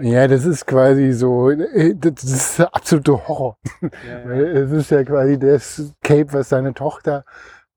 ja, 0.00 0.28
das 0.28 0.44
ist 0.44 0.66
quasi 0.66 1.12
so, 1.12 1.50
äh, 1.50 1.94
das 1.96 2.24
ist 2.24 2.58
der 2.58 2.74
absolute 2.74 3.28
Horror. 3.28 3.56
Ja, 3.80 3.88
ja. 4.18 4.40
Es 4.64 4.70
ist 4.70 4.90
ja 4.90 5.04
quasi 5.04 5.38
das 5.38 5.92
Cape, 6.02 6.32
was 6.32 6.48
seine 6.48 6.74
Tochter 6.74 7.24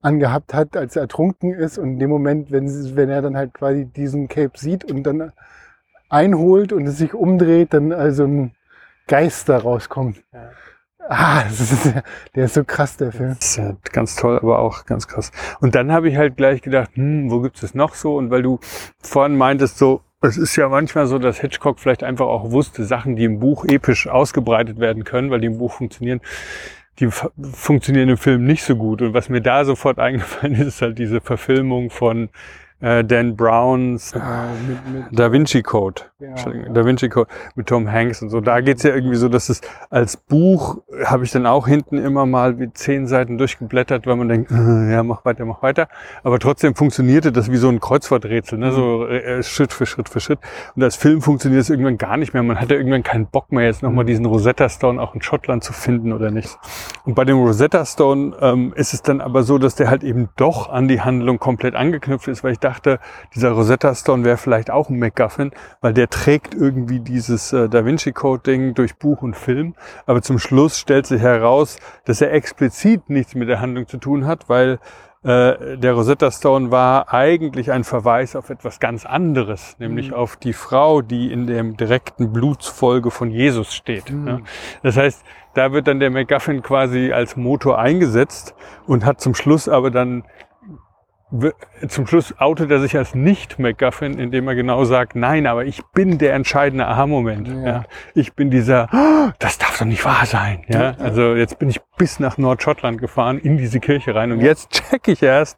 angehabt 0.02 0.54
hat, 0.54 0.78
als 0.78 0.96
er 0.96 1.04
ertrunken 1.04 1.54
ist. 1.54 1.78
Und 1.78 1.94
in 1.94 2.00
dem 2.00 2.10
Moment, 2.10 2.52
wenn, 2.52 2.68
wenn 2.96 3.10
er 3.10 3.22
dann 3.22 3.38
halt 3.38 3.54
quasi 3.54 3.86
diesen 3.86 4.28
Cape 4.28 4.58
sieht 4.58 4.90
und 4.90 5.04
dann 5.04 5.32
einholt 6.10 6.72
und 6.72 6.88
es 6.88 6.98
sich 6.98 7.14
umdreht, 7.14 7.74
dann 7.74 7.92
also 7.92 8.26
ein 8.26 8.56
Geist 9.08 9.50
da 9.50 9.58
rauskommt. 9.58 10.24
Ja. 10.34 10.50
Ah, 11.10 11.44
ist, 11.44 11.94
der 12.36 12.46
ist 12.46 12.54
so 12.54 12.66
krass, 12.66 12.98
der 12.98 13.14
Film. 13.14 13.36
Das 13.40 13.50
ist 13.50 13.58
ja 13.58 13.78
ganz 13.94 14.16
toll, 14.18 14.38
aber 14.38 14.60
auch 14.60 14.86
ganz 14.86 15.08
krass. 15.08 15.32
Und 15.62 15.74
dann 15.74 15.92
habe 15.92 16.10
ich 16.10 16.18
halt 16.18 16.36
gleich 16.36 16.62
gedacht, 16.62 16.92
hm, 16.96 17.32
wo 17.32 17.40
gibt 17.40 17.64
es 17.64 17.74
noch 17.74 17.94
so? 17.94 18.18
Und 18.18 18.30
weil 18.30 18.42
du 18.42 18.60
vorhin 19.02 19.38
meintest, 19.38 19.78
so, 19.78 20.02
es 20.22 20.38
ist 20.38 20.56
ja 20.56 20.68
manchmal 20.70 21.08
so, 21.08 21.20
dass 21.20 21.40
Hitchcock 21.40 21.80
vielleicht 21.80 22.04
einfach 22.04 22.26
auch 22.26 22.52
wusste, 22.52 22.84
Sachen, 22.84 23.16
die 23.16 23.26
im 23.26 23.40
Buch 23.40 23.66
episch 23.66 24.08
ausgebreitet 24.08 24.80
werden 24.80 25.04
können, 25.04 25.30
weil 25.30 25.42
die 25.42 25.48
im 25.48 25.60
Buch 25.60 25.74
funktionieren, 25.74 26.22
die 27.00 27.10
funktionieren 27.12 28.10
im 28.10 28.18
Film 28.18 28.46
nicht 28.46 28.64
so 28.64 28.76
gut. 28.76 29.02
Und 29.02 29.14
was 29.14 29.30
mir 29.30 29.42
da 29.42 29.64
sofort 29.66 30.00
eingefallen 30.00 30.56
ist, 30.56 30.68
ist 30.68 30.82
halt 30.82 30.98
diese 30.98 31.22
Verfilmung 31.22 31.90
von 31.90 32.30
äh, 32.80 33.04
Dan 33.04 33.36
Browns 33.36 34.14
ah, 34.16 34.46
mit, 34.68 34.94
mit, 34.94 35.20
Da 35.20 35.32
Vinci 35.32 35.64
Code. 35.64 36.04
Ja, 36.20 36.36
Da 36.74 36.86
Vinci 36.86 37.10
Code 37.10 37.30
mit 37.56 37.68
Tom 37.68 37.92
Hanks 37.92 38.22
und 38.22 38.30
so. 38.30 38.40
Da 38.42 38.62
geht's 38.62 38.84
ja 38.84 38.94
irgendwie 38.94 39.16
so, 39.16 39.30
dass 39.30 39.50
es 39.50 39.62
als 39.90 40.18
Buch 40.18 40.78
habe 41.06 41.24
ich 41.24 41.32
dann 41.32 41.46
auch 41.46 41.68
hinten 41.68 41.98
immer 41.98 42.26
mal 42.26 42.60
wie 42.60 42.72
zehn 42.72 43.08
Seiten 43.08 43.38
durchgeblättert, 43.38 44.06
weil 44.06 44.16
man 44.16 44.30
denkt, 44.30 44.52
äh, 44.52 44.56
ja, 44.92 45.04
mach 45.04 45.26
weiter, 45.26 45.46
mach 45.46 45.62
weiter. 45.62 45.88
Aber 46.24 46.40
trotzdem 46.40 46.76
funktionierte 46.76 47.32
das 47.32 47.52
wie 47.52 47.58
so 47.58 47.70
ein 47.70 47.80
Kreuzworträtsel, 47.80 48.60
ne? 48.60 48.72
so 48.72 49.06
mhm. 49.08 49.12
äh, 49.12 49.44
Schritt 49.44 49.74
für 49.74 49.86
Schritt 49.86 50.10
für 50.10 50.20
Schritt. 50.20 50.40
Und 50.76 50.84
als 50.84 50.96
Film 50.96 51.22
funktioniert 51.22 51.62
es 51.62 51.70
irgendwann 51.70 51.98
gar 51.98 52.18
nicht 52.18 52.34
mehr. 52.34 52.44
Man 52.44 52.60
hatte 52.60 52.76
irgendwann 52.76 53.04
keinen 53.04 53.28
Bock 53.28 53.52
mehr, 53.52 53.66
jetzt 53.66 53.84
nochmal 53.84 54.04
mhm. 54.04 54.08
diesen 54.08 54.26
Rosetta 54.26 54.70
Stone 54.70 55.02
auch 55.02 55.16
in 55.16 55.22
Schottland 55.22 55.64
zu 55.64 55.74
finden 55.74 56.14
oder 56.14 56.32
nicht. 56.32 56.58
Und 57.06 57.16
bei 57.16 57.26
dem 57.26 57.38
Rosetta 57.38 57.86
Stone 57.86 58.36
ähm, 58.40 58.74
ist 58.76 58.94
es 58.94 59.02
dann 59.02 59.22
aber 59.22 59.44
so, 59.44 59.58
dass 59.58 59.76
der 59.76 59.90
halt 59.90 60.04
eben 60.04 60.30
doch 60.36 60.70
an 60.70 60.88
die 60.88 61.02
Handlung 61.02 61.40
komplett 61.40 61.76
angeknüpft 61.76 62.28
ist, 62.28 62.44
weil 62.44 62.52
ich 62.52 62.60
dachte, 62.68 63.00
dieser 63.34 63.52
Rosetta 63.52 63.96
Stone 63.96 64.24
wäre 64.24 64.38
vielleicht 64.38 64.70
auch 64.70 64.90
ein 64.90 65.00
MacGuffin, 65.00 65.52
weil 65.82 65.94
der 65.94 66.10
trägt 66.10 66.54
irgendwie 66.54 67.00
dieses 67.00 67.54
äh, 67.54 67.70
Da 67.70 67.86
Vinci 67.86 68.12
Code 68.12 68.44
Ding 68.44 68.74
durch 68.74 68.98
Buch 68.98 69.22
und 69.22 69.36
Film. 69.36 69.76
Aber 70.06 70.22
zum 70.22 70.38
Schluss 70.38 70.78
stellt 70.78 71.06
sich 71.06 71.22
heraus, 71.22 71.78
dass 72.06 72.22
er 72.22 72.34
explizit 72.34 73.10
nichts 73.10 73.36
mit 73.36 73.48
der 73.48 73.62
Handlung 73.62 73.88
zu 73.88 73.98
tun 73.98 74.28
hat, 74.28 74.50
weil 74.50 74.80
äh, 75.24 75.78
der 75.78 75.94
Rosetta 75.94 76.30
Stone 76.30 76.72
war 76.72 77.14
eigentlich 77.14 77.72
ein 77.72 77.84
Verweis 77.84 78.36
auf 78.36 78.50
etwas 78.50 78.80
ganz 78.80 79.06
anderes, 79.06 79.76
nämlich 79.80 80.10
mhm. 80.10 80.16
auf 80.16 80.36
die 80.36 80.54
Frau, 80.54 81.02
die 81.02 81.32
in 81.32 81.48
dem 81.48 81.76
direkten 81.76 82.32
Blutsfolge 82.34 83.12
von 83.12 83.32
Jesus 83.32 83.74
steht. 83.74 84.12
Mhm. 84.12 84.28
Ja. 84.28 84.40
Das 84.84 84.96
heißt, 84.96 85.24
da 85.54 85.72
wird 85.72 85.88
dann 85.88 86.00
der 86.00 86.12
MacGuffin 86.12 86.62
quasi 86.62 87.12
als 87.12 87.36
Motor 87.36 87.80
eingesetzt 87.80 88.54
und 88.86 89.06
hat 89.06 89.20
zum 89.20 89.34
Schluss 89.34 89.68
aber 89.68 89.90
dann 89.90 90.24
zum 91.90 92.08
Schluss 92.08 92.34
outet 92.40 92.72
er 92.72 92.80
sich 92.80 92.96
als 92.96 93.14
nicht 93.14 93.60
MacGuffin, 93.60 94.18
indem 94.18 94.48
er 94.48 94.56
genau 94.56 94.86
sagt, 94.86 95.16
nein, 95.16 95.46
aber 95.46 95.66
ich 95.66 95.84
bin 95.94 96.18
der 96.18 96.34
entscheidende 96.34 96.88
Aha-Moment. 96.88 97.50
Ja. 97.50 97.66
ja. 97.66 97.84
Ich 98.16 98.34
bin 98.34 98.50
dieser, 98.50 98.88
oh, 98.94 99.32
das 99.40 99.58
darf 99.58 99.78
doch 99.78 99.86
nicht 99.86 100.06
wahr 100.06 100.26
sein. 100.26 100.64
Ja. 100.70 100.96
Also 101.00 101.36
jetzt 101.36 101.60
bin 101.60 101.70
ich 101.70 101.82
bis 101.98 102.20
nach 102.20 102.38
Nordschottland 102.38 103.00
gefahren, 103.00 103.40
in 103.40 103.58
diese 103.58 103.80
Kirche 103.82 104.16
rein 104.16 104.32
und 104.32 104.40
jetzt 104.40 104.72
check 104.72 105.08
ich 105.10 105.22
erst, 105.22 105.58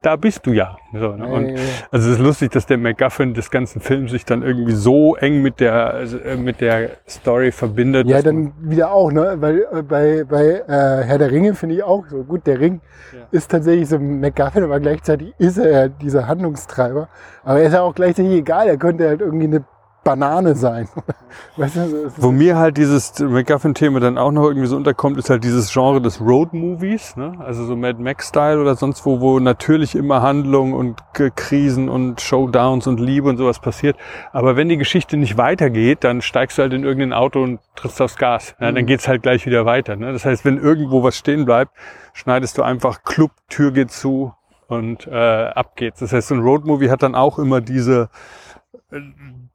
da 0.00 0.14
bist 0.14 0.46
du 0.46 0.52
ja. 0.52 0.76
So, 0.92 1.16
ne? 1.16 1.26
Und 1.26 1.58
also 1.90 2.08
es 2.10 2.18
ist 2.18 2.20
lustig, 2.20 2.52
dass 2.52 2.66
der 2.66 2.78
MacGuffin 2.78 3.34
des 3.34 3.50
ganzen 3.50 3.80
Films 3.80 4.12
sich 4.12 4.24
dann 4.24 4.42
irgendwie 4.42 4.72
so 4.72 5.16
eng 5.16 5.42
mit 5.42 5.58
der 5.58 5.92
also, 5.92 6.18
äh, 6.18 6.36
mit 6.36 6.60
der 6.60 6.90
Story 7.08 7.50
verbindet. 7.50 8.06
Ja, 8.06 8.22
dann 8.22 8.52
wieder 8.60 8.92
auch, 8.92 9.10
ne? 9.10 9.36
Weil 9.40 9.66
äh, 9.72 9.82
bei, 9.82 10.24
bei 10.24 10.44
äh, 10.44 11.04
Herr 11.04 11.18
der 11.18 11.32
Ringe 11.32 11.54
finde 11.54 11.74
ich 11.74 11.82
auch 11.82 12.06
so 12.06 12.22
gut. 12.22 12.46
Der 12.46 12.60
Ring 12.60 12.80
ja. 13.12 13.26
ist 13.32 13.50
tatsächlich 13.50 13.88
so 13.88 13.96
ein 13.96 14.20
MacGuffin, 14.20 14.62
aber 14.62 14.78
gleichzeitig 14.78 15.34
ist 15.38 15.58
er 15.58 15.70
ja 15.70 15.88
dieser 15.88 16.28
Handlungstreiber. 16.28 17.08
Aber 17.42 17.58
er 17.58 17.66
ist 17.66 17.72
ja 17.72 17.82
auch 17.82 17.94
gleichzeitig 17.94 18.32
egal. 18.32 18.68
Er 18.68 18.76
könnte 18.76 19.08
halt 19.08 19.20
irgendwie 19.20 19.46
eine 19.46 19.64
Banane 20.08 20.54
sein. 20.54 20.88
weißt 21.58 21.76
du, 21.76 22.12
Wo 22.16 22.30
mir 22.30 22.56
halt 22.56 22.78
dieses 22.78 23.18
MacGuffin-Thema 23.18 24.00
dann 24.00 24.16
auch 24.16 24.32
noch 24.32 24.44
irgendwie 24.44 24.66
so 24.66 24.74
unterkommt, 24.74 25.18
ist 25.18 25.28
halt 25.28 25.44
dieses 25.44 25.70
Genre 25.70 26.00
des 26.00 26.18
Road-Movies, 26.18 27.16
ne? 27.16 27.34
also 27.40 27.66
so 27.66 27.76
Mad 27.76 28.02
Max-Style 28.02 28.58
oder 28.58 28.74
sonst 28.74 29.04
wo, 29.04 29.20
wo 29.20 29.38
natürlich 29.38 29.94
immer 29.94 30.22
Handlung 30.22 30.72
und 30.72 31.02
Krisen 31.12 31.90
und 31.90 32.22
Showdowns 32.22 32.86
und 32.86 33.00
Liebe 33.00 33.28
und 33.28 33.36
sowas 33.36 33.58
passiert. 33.58 33.98
Aber 34.32 34.56
wenn 34.56 34.70
die 34.70 34.78
Geschichte 34.78 35.18
nicht 35.18 35.36
weitergeht, 35.36 36.04
dann 36.04 36.22
steigst 36.22 36.56
du 36.56 36.62
halt 36.62 36.72
in 36.72 36.84
irgendein 36.84 37.12
Auto 37.12 37.42
und 37.42 37.60
trittst 37.76 38.00
aufs 38.00 38.16
Gas. 38.16 38.54
Ja, 38.60 38.72
dann 38.72 38.84
mhm. 38.84 38.86
geht's 38.86 39.08
halt 39.08 39.22
gleich 39.22 39.44
wieder 39.44 39.66
weiter. 39.66 39.94
Ne? 39.96 40.10
Das 40.10 40.24
heißt, 40.24 40.46
wenn 40.46 40.56
irgendwo 40.56 41.02
was 41.02 41.18
stehen 41.18 41.44
bleibt, 41.44 41.72
schneidest 42.14 42.56
du 42.56 42.62
einfach 42.62 43.02
Club, 43.02 43.32
Tür 43.50 43.72
geht 43.72 43.90
zu 43.90 44.32
und 44.68 45.06
äh, 45.06 45.14
ab 45.14 45.76
geht's. 45.76 46.00
Das 46.00 46.14
heißt, 46.14 46.28
so 46.28 46.34
ein 46.34 46.40
Road-Movie 46.40 46.88
hat 46.88 47.02
dann 47.02 47.14
auch 47.14 47.38
immer 47.38 47.60
diese 47.60 48.08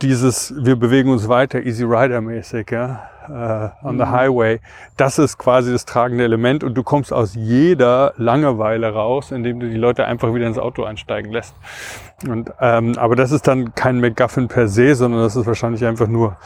dieses, 0.01 0.53
wir 0.55 0.75
bewegen 0.75 1.09
uns 1.09 1.27
weiter, 1.27 1.59
Easy 1.61 1.83
Rider 1.83 2.21
mäßig, 2.21 2.69
ja, 2.69 3.09
uh, 3.27 3.87
on 3.87 3.97
the 3.97 4.05
mhm. 4.05 4.11
highway, 4.11 4.59
das 4.95 5.17
ist 5.17 5.39
quasi 5.39 5.71
das 5.71 5.85
tragende 5.85 6.23
Element 6.23 6.63
und 6.63 6.75
du 6.75 6.83
kommst 6.83 7.11
aus 7.11 7.33
jeder 7.33 8.13
Langeweile 8.17 8.93
raus, 8.93 9.31
indem 9.31 9.59
du 9.59 9.69
die 9.69 9.77
Leute 9.77 10.05
einfach 10.05 10.33
wieder 10.35 10.45
ins 10.45 10.59
Auto 10.59 10.83
einsteigen 10.83 11.31
lässt. 11.31 11.55
Und, 12.27 12.51
ähm, 12.59 12.95
aber 12.97 13.15
das 13.15 13.31
ist 13.31 13.47
dann 13.47 13.73
kein 13.73 13.99
MacGuffin 13.99 14.47
per 14.47 14.67
se, 14.67 14.93
sondern 14.93 15.21
das 15.21 15.35
ist 15.35 15.47
wahrscheinlich 15.47 15.83
einfach 15.83 16.07
nur 16.07 16.37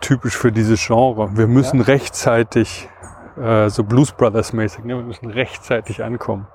typisch 0.00 0.36
für 0.36 0.52
dieses 0.52 0.84
Genre. 0.86 1.36
Wir 1.36 1.48
müssen 1.48 1.78
ja. 1.80 1.86
rechtzeitig, 1.86 2.88
äh, 3.36 3.68
so 3.68 3.82
Blues 3.82 4.12
Brothers 4.12 4.52
mäßig, 4.52 4.84
ne? 4.84 4.96
wir 4.96 5.02
müssen 5.02 5.28
rechtzeitig 5.28 6.04
ankommen. 6.04 6.46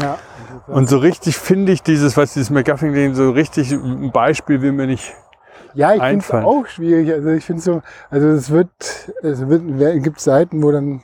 Ja. 0.00 0.18
Und 0.66 0.88
so 0.88 0.98
richtig 0.98 1.36
finde 1.36 1.72
ich 1.72 1.82
dieses, 1.82 2.16
was 2.16 2.34
dieses 2.34 2.50
McGuffin-Ding, 2.50 3.14
so 3.14 3.30
richtig 3.30 3.72
ein 3.72 4.12
Beispiel 4.12 4.62
will 4.62 4.72
mir 4.72 4.86
nicht. 4.86 5.14
Ja, 5.74 5.94
ich 5.94 6.02
finde 6.02 6.24
es 6.24 6.32
auch 6.32 6.66
schwierig. 6.66 7.12
Also 7.12 7.30
ich 7.30 7.44
finde 7.44 7.62
so, 7.62 7.82
also 8.10 8.28
es 8.28 8.50
wird, 8.50 8.70
es 9.22 9.48
wird, 9.48 9.80
es 9.80 10.02
gibt 10.02 10.20
Seiten, 10.20 10.62
wo 10.62 10.72
dann 10.72 11.02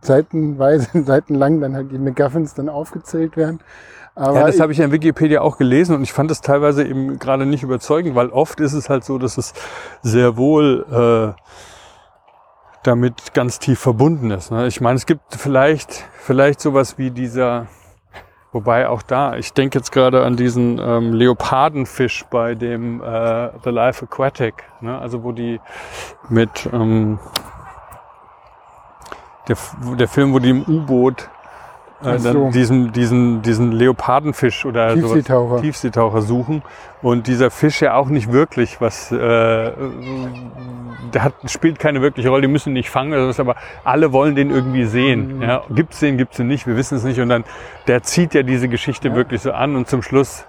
seitenweise, 0.00 0.88
seitenlang 1.04 1.60
dann 1.60 1.74
halt 1.74 1.92
die 1.92 1.98
McGuffins 1.98 2.54
dann 2.54 2.68
aufgezählt 2.68 3.36
werden. 3.36 3.60
Aber 4.16 4.40
ja, 4.40 4.46
das 4.46 4.60
habe 4.60 4.70
ich 4.70 4.78
ja 4.78 4.84
in 4.84 4.92
Wikipedia 4.92 5.40
auch 5.40 5.58
gelesen 5.58 5.96
und 5.96 6.02
ich 6.04 6.12
fand 6.12 6.30
das 6.30 6.40
teilweise 6.40 6.84
eben 6.84 7.18
gerade 7.18 7.46
nicht 7.46 7.64
überzeugend, 7.64 8.14
weil 8.14 8.28
oft 8.28 8.60
ist 8.60 8.72
es 8.72 8.88
halt 8.88 9.04
so, 9.04 9.18
dass 9.18 9.38
es 9.38 9.54
sehr 10.02 10.36
wohl 10.36 11.34
äh, 11.36 11.40
damit 12.84 13.34
ganz 13.34 13.58
tief 13.58 13.80
verbunden 13.80 14.30
ist. 14.30 14.52
Ne? 14.52 14.68
Ich 14.68 14.80
meine, 14.80 14.96
es 14.96 15.06
gibt 15.06 15.34
vielleicht, 15.36 16.04
vielleicht 16.18 16.60
sowas 16.60 16.96
wie 16.96 17.10
dieser, 17.10 17.66
wobei 18.54 18.88
auch 18.88 19.02
da, 19.02 19.36
ich 19.36 19.52
denke 19.52 19.78
jetzt 19.78 19.90
gerade 19.90 20.24
an 20.24 20.36
diesen 20.36 20.78
ähm, 20.78 21.12
Leopardenfisch 21.12 22.24
bei 22.30 22.54
dem 22.54 23.02
äh, 23.02 23.50
The 23.64 23.70
Life 23.70 24.04
Aquatic, 24.04 24.62
ne? 24.80 24.96
also 24.98 25.24
wo 25.24 25.32
die 25.32 25.60
mit 26.28 26.68
ähm, 26.72 27.18
der, 29.48 29.56
der 29.98 30.08
Film, 30.08 30.32
wo 30.32 30.38
die 30.38 30.50
im 30.50 30.62
U-Boot 30.62 31.28
äh, 32.04 32.18
so. 32.18 32.50
diesen, 32.50 32.92
diesen, 32.92 33.42
diesen 33.42 33.72
Leopardenfisch 33.72 34.64
oder 34.64 34.96
sowas, 34.96 35.12
Tiefseetaucher. 35.12 35.60
Tiefseetaucher 35.60 36.22
suchen. 36.22 36.62
Und 37.02 37.26
dieser 37.26 37.50
Fisch 37.50 37.82
ja 37.82 37.94
auch 37.94 38.08
nicht 38.08 38.32
wirklich 38.32 38.80
was, 38.80 39.12
äh, 39.12 39.16
der 39.16 39.72
hat, 41.22 41.34
spielt 41.46 41.78
keine 41.78 42.00
wirkliche 42.00 42.30
Rolle, 42.30 42.42
die 42.42 42.48
müssen 42.48 42.72
nicht 42.72 42.88
fangen 42.88 43.12
oder 43.12 43.28
was, 43.28 43.38
aber 43.38 43.56
alle 43.84 44.12
wollen 44.12 44.34
den 44.34 44.50
irgendwie 44.50 44.84
sehen. 44.84 45.42
Ja, 45.42 45.62
gibt's 45.68 46.00
den, 46.00 46.16
gibt's 46.16 46.38
den 46.38 46.46
nicht, 46.46 46.66
wir 46.66 46.76
wissen 46.76 46.96
es 46.96 47.04
nicht. 47.04 47.20
Und 47.20 47.28
dann, 47.28 47.44
der 47.86 48.02
zieht 48.02 48.32
ja 48.32 48.42
diese 48.42 48.68
Geschichte 48.68 49.14
wirklich 49.14 49.42
so 49.42 49.52
an 49.52 49.76
und 49.76 49.88
zum 49.88 50.02
Schluss 50.02 50.46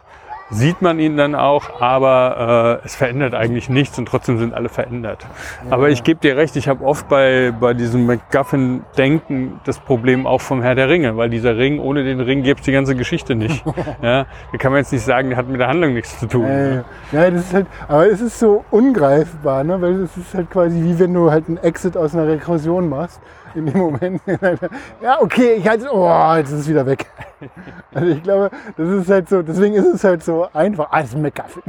sieht 0.52 0.82
man 0.82 1.00
ihn 1.00 1.18
dann 1.18 1.34
auch, 1.34 1.82
aber 1.82 2.80
äh, 2.84 2.86
es 2.86 2.96
verändert 2.96 3.34
eigentlich 3.34 3.70
nichts 3.70 3.98
und 3.98 4.08
trotzdem 4.08 4.38
sind 4.38 4.54
alle 4.54 4.70
verändert. 4.70 5.26
Aber 5.70 5.90
ich 5.90 6.04
gebe 6.04 6.20
dir 6.20 6.38
recht, 6.38 6.56
ich 6.56 6.68
habe 6.68 6.86
oft 6.86 7.08
bei, 7.10 7.52
bei 7.60 7.74
diesem 7.74 8.06
MacGuffin-Denken 8.06 9.60
das 9.66 9.80
Problem 9.80 10.28
auch 10.28 10.42
vom 10.42 10.62
Herr 10.62 10.76
der 10.76 10.90
Ringe, 10.90 11.18
weil 11.18 11.30
dieser 11.30 11.58
Ring, 11.58 11.80
ohne 11.80 12.04
den 12.04 12.20
Ring 12.20 12.44
gäbe 12.44 12.60
es 12.60 12.66
die 12.66 12.72
ganze 12.72 12.96
Geschichte 12.96 13.36
nicht. 13.36 13.66
ja, 14.02 14.26
da 14.52 14.58
kann 14.58 14.72
man 14.72 14.82
jetzt 14.82 14.94
nicht 14.94 15.04
sagen, 15.04 15.30
der 15.30 15.38
hat 15.38 15.48
mit 15.48 15.60
der 15.60 15.68
Handlung 15.68 15.94
nichts 15.94 16.20
zu 16.20 16.28
tun. 16.28 16.46
Äh, 16.46 16.76
ja, 17.12 17.32
das 17.32 17.46
ist 17.46 17.54
halt, 17.54 17.68
aber 17.88 18.08
es 18.08 18.22
ist 18.22 18.40
so 18.40 18.64
ungreifbar, 18.70 19.64
ne? 19.64 19.82
weil 19.82 20.02
es 20.02 20.16
ist 20.16 20.34
halt 20.36 20.52
quasi 20.52 20.82
wie 20.84 21.00
wenn 21.00 21.14
du 21.14 21.32
halt 21.32 21.48
einen 21.48 21.58
Exit 21.58 21.98
aus 21.98 22.14
einer 22.14 22.28
Rekursion 22.28 22.88
machst. 22.88 23.20
In 23.56 23.66
dem 23.66 23.78
Moment. 23.78 24.22
ja, 25.02 25.22
okay, 25.22 25.54
ich 25.54 25.68
halte 25.68 25.90
oh, 25.92 26.36
jetzt 26.36 26.52
ist 26.52 26.62
es 26.62 26.70
wieder 26.70 26.86
weg. 26.86 27.06
Also 27.94 28.08
ich 28.10 28.24
glaube, 28.24 28.50
das 28.76 28.90
ist 28.90 29.10
halt 29.10 29.30
so, 29.30 29.42
deswegen 29.42 29.76
ist 29.76 29.86
es 29.86 30.04
halt 30.04 30.24
so 30.24 30.48
einfach. 30.54 30.88
Ah, 30.90 31.02
das 31.02 31.10
ist 31.10 31.16
ein 31.16 31.22
McGuffin. 31.22 31.64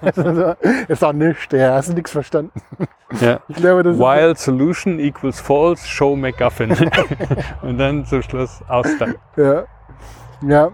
also, 0.00 0.54
ist 0.88 1.02
doch 1.02 1.12
nichts, 1.12 1.46
ja, 1.52 1.74
hast 1.74 1.90
du 1.90 1.94
nichts 1.94 2.10
verstanden. 2.10 2.60
Ja. 3.20 3.40
Ich 3.48 3.56
glaube, 3.56 3.82
das 3.82 3.98
While 3.98 4.34
solution 4.36 4.98
equals 4.98 5.40
false, 5.40 5.86
show 5.86 6.16
MacGuffin. 6.16 6.70
und 7.62 7.78
dann 7.78 8.04
zum 8.06 8.22
Schluss 8.22 8.62
Ausstand. 8.68 9.16
ist, 9.36 9.44
ja. 9.44 9.64
Ja. 10.46 10.70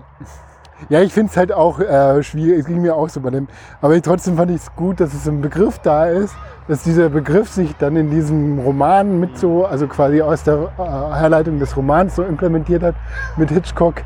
Ja, 0.89 1.01
ich 1.01 1.12
finde 1.12 1.31
es 1.31 1.37
halt 1.37 1.53
auch 1.53 1.81
äh, 1.81 2.22
schwierig, 2.22 2.61
es 2.61 2.66
ging 2.66 2.83
mir 2.83 2.95
auch 2.95 3.09
so 3.09 3.20
bei 3.20 3.31
dem. 3.31 3.49
Aber 3.81 4.01
trotzdem 4.03 4.37
fand 4.37 4.51
ich 4.51 4.59
es 4.59 4.74
gut, 4.77 5.01
dass 5.01 5.14
es 5.14 5.27
ein 5.27 5.41
Begriff 5.41 5.79
da 5.79 6.07
ist, 6.07 6.35
dass 6.68 6.83
dieser 6.83 7.09
Begriff 7.09 7.49
sich 7.49 7.74
dann 7.77 7.97
in 7.97 8.11
diesem 8.11 8.59
Roman 8.59 9.18
mit 9.18 9.39
so, 9.39 9.64
also 9.64 9.87
quasi 9.87 10.20
aus 10.20 10.45
der 10.45 10.70
äh, 10.79 10.83
Herleitung 10.83 11.59
des 11.59 11.77
Romans 11.77 12.16
so 12.16 12.22
implementiert 12.22 12.83
hat 12.83 12.95
mit 13.37 13.51
Hitchcock. 13.51 14.03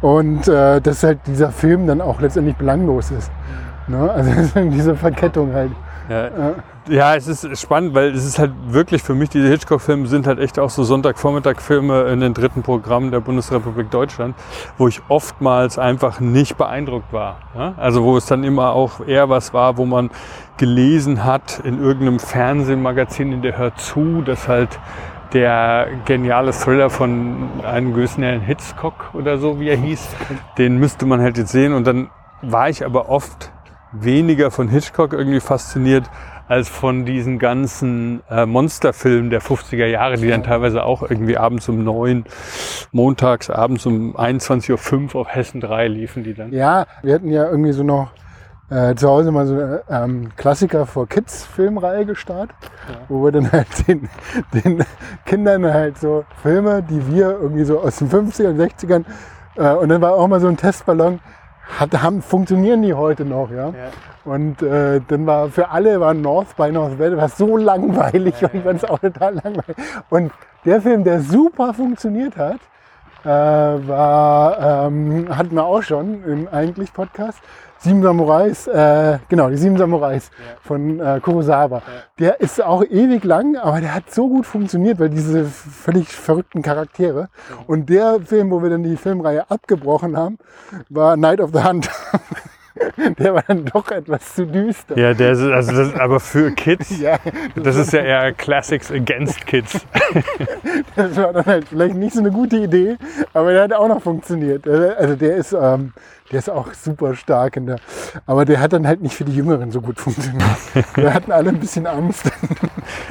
Und 0.00 0.48
äh, 0.48 0.80
dass 0.80 1.02
halt 1.02 1.20
dieser 1.26 1.50
Film 1.52 1.86
dann 1.86 2.00
auch 2.00 2.20
letztendlich 2.20 2.56
belanglos 2.56 3.10
ist. 3.10 3.30
Ne? 3.86 4.10
Also 4.10 4.60
diese 4.70 4.96
Verkettung 4.96 5.52
halt. 5.52 5.72
Ja. 6.10 6.54
ja, 6.88 7.14
es 7.14 7.28
ist 7.28 7.56
spannend, 7.60 7.94
weil 7.94 8.08
es 8.08 8.24
ist 8.24 8.40
halt 8.40 8.50
wirklich 8.66 9.00
für 9.00 9.14
mich, 9.14 9.28
diese 9.28 9.46
Hitchcock-Filme 9.46 10.08
sind 10.08 10.26
halt 10.26 10.40
echt 10.40 10.58
auch 10.58 10.68
so 10.68 10.82
Sonntagvormittag-Filme 10.82 12.02
in 12.08 12.18
den 12.18 12.34
dritten 12.34 12.62
Programmen 12.62 13.12
der 13.12 13.20
Bundesrepublik 13.20 13.92
Deutschland, 13.92 14.34
wo 14.76 14.88
ich 14.88 15.02
oftmals 15.08 15.78
einfach 15.78 16.18
nicht 16.18 16.56
beeindruckt 16.56 17.12
war. 17.12 17.38
Ja? 17.56 17.74
Also 17.76 18.02
wo 18.02 18.16
es 18.16 18.26
dann 18.26 18.42
immer 18.42 18.72
auch 18.72 19.06
eher 19.06 19.28
was 19.28 19.54
war, 19.54 19.76
wo 19.76 19.86
man 19.86 20.10
gelesen 20.56 21.24
hat 21.24 21.60
in 21.62 21.80
irgendeinem 21.80 22.18
Fernsehmagazin 22.18 23.30
in 23.30 23.42
der 23.42 23.56
Hör 23.56 23.76
zu, 23.76 24.22
dass 24.22 24.48
halt 24.48 24.80
der 25.32 25.86
geniale 26.06 26.50
Thriller 26.50 26.90
von 26.90 27.48
einem 27.62 27.94
gewissen 27.94 28.24
Herrn 28.24 28.40
Hitchcock 28.40 29.10
oder 29.12 29.38
so, 29.38 29.60
wie 29.60 29.68
er 29.68 29.76
hieß, 29.76 30.08
den 30.58 30.78
müsste 30.78 31.06
man 31.06 31.20
halt 31.20 31.38
jetzt 31.38 31.52
sehen. 31.52 31.72
Und 31.72 31.86
dann 31.86 32.10
war 32.42 32.68
ich 32.68 32.84
aber 32.84 33.08
oft 33.08 33.52
weniger 33.92 34.50
von 34.50 34.68
Hitchcock 34.68 35.12
irgendwie 35.12 35.40
fasziniert 35.40 36.04
als 36.48 36.68
von 36.68 37.04
diesen 37.04 37.38
ganzen 37.38 38.22
äh, 38.28 38.44
Monsterfilmen 38.44 39.30
der 39.30 39.40
50er 39.40 39.86
Jahre, 39.86 40.16
die 40.16 40.28
dann 40.28 40.42
teilweise 40.42 40.82
auch 40.82 41.02
irgendwie 41.02 41.36
abends 41.36 41.68
um 41.68 41.84
neun, 41.84 42.24
montags 42.90 43.50
abends 43.50 43.86
um 43.86 44.16
21.05 44.16 45.14
Uhr 45.14 45.20
auf 45.20 45.28
Hessen 45.28 45.60
3 45.60 45.86
liefen 45.86 46.24
die 46.24 46.34
dann. 46.34 46.52
Ja, 46.52 46.86
wir 47.02 47.14
hatten 47.14 47.30
ja 47.30 47.48
irgendwie 47.48 47.70
so 47.70 47.84
noch 47.84 48.10
äh, 48.68 48.96
zu 48.96 49.08
Hause 49.08 49.30
mal 49.30 49.46
so 49.46 49.54
eine 49.54 49.82
ähm, 49.88 50.30
Klassiker 50.36 50.86
for 50.86 51.08
Kids 51.08 51.44
Filmreihe 51.44 52.04
gestartet, 52.04 52.56
wo 53.08 53.22
wir 53.22 53.30
dann 53.30 53.52
halt 53.52 53.68
den, 53.86 54.08
den 54.52 54.84
Kindern 55.26 55.72
halt 55.72 55.98
so 55.98 56.24
Filme, 56.42 56.82
die 56.82 57.14
wir 57.14 57.38
irgendwie 57.40 57.64
so 57.64 57.80
aus 57.80 57.98
den 57.98 58.10
50ern, 58.10 58.56
60ern 58.56 59.04
äh, 59.56 59.74
und 59.74 59.88
dann 59.88 60.00
war 60.00 60.14
auch 60.14 60.26
mal 60.26 60.40
so 60.40 60.48
ein 60.48 60.56
Testballon, 60.56 61.20
hat, 61.78 62.02
haben, 62.02 62.22
funktionieren 62.22 62.82
die 62.82 62.94
heute 62.94 63.24
noch, 63.24 63.50
ja? 63.50 63.72
Und 64.24 64.62
äh, 64.62 65.00
dann 65.08 65.26
war 65.26 65.48
für 65.48 65.70
alle 65.70 66.00
war 66.00 66.12
North 66.14 66.56
by 66.56 66.70
Northwest 66.70 67.16
war 67.16 67.28
so 67.28 67.56
langweilig 67.56 68.34
und 68.42 68.54
ich 68.54 68.62
fand 68.62 68.82
es 68.82 68.88
auch 68.88 68.98
total 68.98 69.34
langweilig. 69.34 69.76
Und 70.10 70.32
der 70.64 70.82
Film, 70.82 71.04
der 71.04 71.20
super 71.20 71.72
funktioniert 71.72 72.36
hat, 72.36 72.60
äh, 73.24 73.28
war, 73.28 74.86
ähm, 74.86 75.26
hatten 75.36 75.54
wir 75.54 75.64
auch 75.64 75.82
schon 75.82 76.24
im 76.24 76.48
eigentlich 76.48 76.92
Podcast. 76.92 77.38
Sieben 77.82 78.02
Samurais, 78.02 78.66
äh, 78.66 79.18
genau, 79.30 79.48
die 79.48 79.56
Sieben 79.56 79.78
Samurais 79.78 80.30
von 80.62 81.00
äh, 81.00 81.18
Kurosawa. 81.22 81.80
Der 82.18 82.38
ist 82.38 82.62
auch 82.62 82.84
ewig 82.84 83.24
lang, 83.24 83.56
aber 83.56 83.80
der 83.80 83.94
hat 83.94 84.12
so 84.12 84.28
gut 84.28 84.44
funktioniert, 84.44 84.98
weil 84.98 85.08
diese 85.08 85.46
völlig 85.46 86.08
verrückten 86.08 86.60
Charaktere. 86.60 87.30
Und 87.66 87.88
der 87.88 88.20
Film, 88.20 88.50
wo 88.50 88.62
wir 88.62 88.68
dann 88.68 88.82
die 88.82 88.98
Filmreihe 88.98 89.50
abgebrochen 89.50 90.14
haben, 90.14 90.36
war 90.90 91.16
Night 91.16 91.40
of 91.40 91.52
the 91.54 91.64
Hunt. 91.64 91.88
der 93.18 93.34
war 93.34 93.44
dann 93.46 93.64
doch 93.64 93.90
etwas 93.90 94.34
zu 94.34 94.46
düster. 94.46 94.98
Ja, 94.98 95.14
der 95.14 95.32
ist, 95.32 95.40
also 95.40 95.72
das, 95.72 95.94
aber 95.94 96.20
für 96.20 96.52
Kids, 96.52 96.90
Ja, 97.00 97.18
das 97.56 97.76
ist 97.76 97.94
ja 97.94 98.00
eher 98.00 98.32
Classics 98.32 98.90
against 98.90 99.46
Kids. 99.46 99.86
Das 100.96 101.16
war 101.16 101.32
dann 101.32 101.46
halt 101.46 101.68
vielleicht 101.68 101.94
nicht 101.94 102.14
so 102.14 102.20
eine 102.20 102.30
gute 102.30 102.56
Idee, 102.56 102.96
aber 103.32 103.52
der 103.52 103.62
hat 103.64 103.72
auch 103.72 103.88
noch 103.88 104.02
funktioniert. 104.02 104.68
Also 104.68 105.14
der 105.14 105.36
ist, 105.36 105.52
ähm, 105.52 105.92
der 106.30 106.38
ist 106.38 106.48
auch 106.50 106.72
super 106.74 107.14
stark. 107.14 107.56
In 107.56 107.66
der, 107.66 107.76
aber 108.26 108.44
der 108.44 108.60
hat 108.60 108.72
dann 108.72 108.86
halt 108.86 109.02
nicht 109.02 109.14
für 109.14 109.24
die 109.24 109.34
Jüngeren 109.34 109.70
so 109.70 109.80
gut 109.80 109.98
funktioniert. 109.98 110.44
Wir 110.94 111.12
hatten 111.12 111.32
alle 111.32 111.50
ein 111.50 111.60
bisschen 111.60 111.86
Angst. 111.86 112.30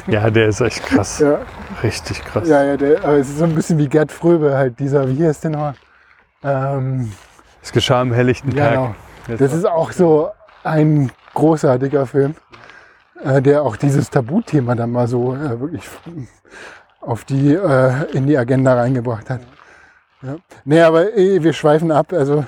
Ja, 0.08 0.30
der 0.30 0.48
ist 0.48 0.60
echt 0.60 0.84
krass. 0.86 1.20
Ja, 1.20 1.40
Richtig 1.84 2.24
krass. 2.26 2.48
ja, 2.50 2.64
ja 2.64 2.76
der, 2.78 3.04
aber 3.04 3.18
es 3.18 3.30
ist 3.30 3.38
so 3.38 3.44
ein 3.46 3.54
bisschen 3.56 3.78
wie 3.78 3.88
Gerd 3.88 4.12
Fröbe, 4.12 4.56
halt 4.58 4.80
dieser, 4.80 5.08
wie 5.08 5.26
heißt 5.26 5.44
der 5.44 5.52
noch? 5.52 5.74
Ähm, 6.44 7.12
Es 7.62 7.72
geschah 7.72 8.02
am 8.02 8.12
helllichten 8.12 8.54
Tag. 8.56 8.72
genau. 8.72 8.96
Das 9.38 9.54
ist 9.54 9.66
auch 9.66 9.92
so 9.92 10.30
ein 10.64 11.12
großartiger 11.36 12.08
Film, 12.08 12.36
äh, 13.24 13.42
der 13.42 13.62
auch 13.62 13.76
dieses 13.78 14.10
Tabuthema 14.10 14.74
dann 14.76 14.92
mal 14.92 15.08
so 15.08 15.36
äh, 15.36 15.60
wirklich 15.62 15.84
auf 17.02 17.24
die, 17.26 17.54
äh, 17.54 18.12
in 18.12 18.26
die 18.28 18.38
Agenda 18.38 18.74
reingebracht 18.74 19.30
hat. 19.30 19.42
Ja. 20.22 20.36
Nee, 20.66 20.82
aber 20.82 21.16
eh, 21.16 21.42
wir 21.44 21.54
schweifen 21.54 21.92
ab. 21.92 22.12
Also, 22.12 22.46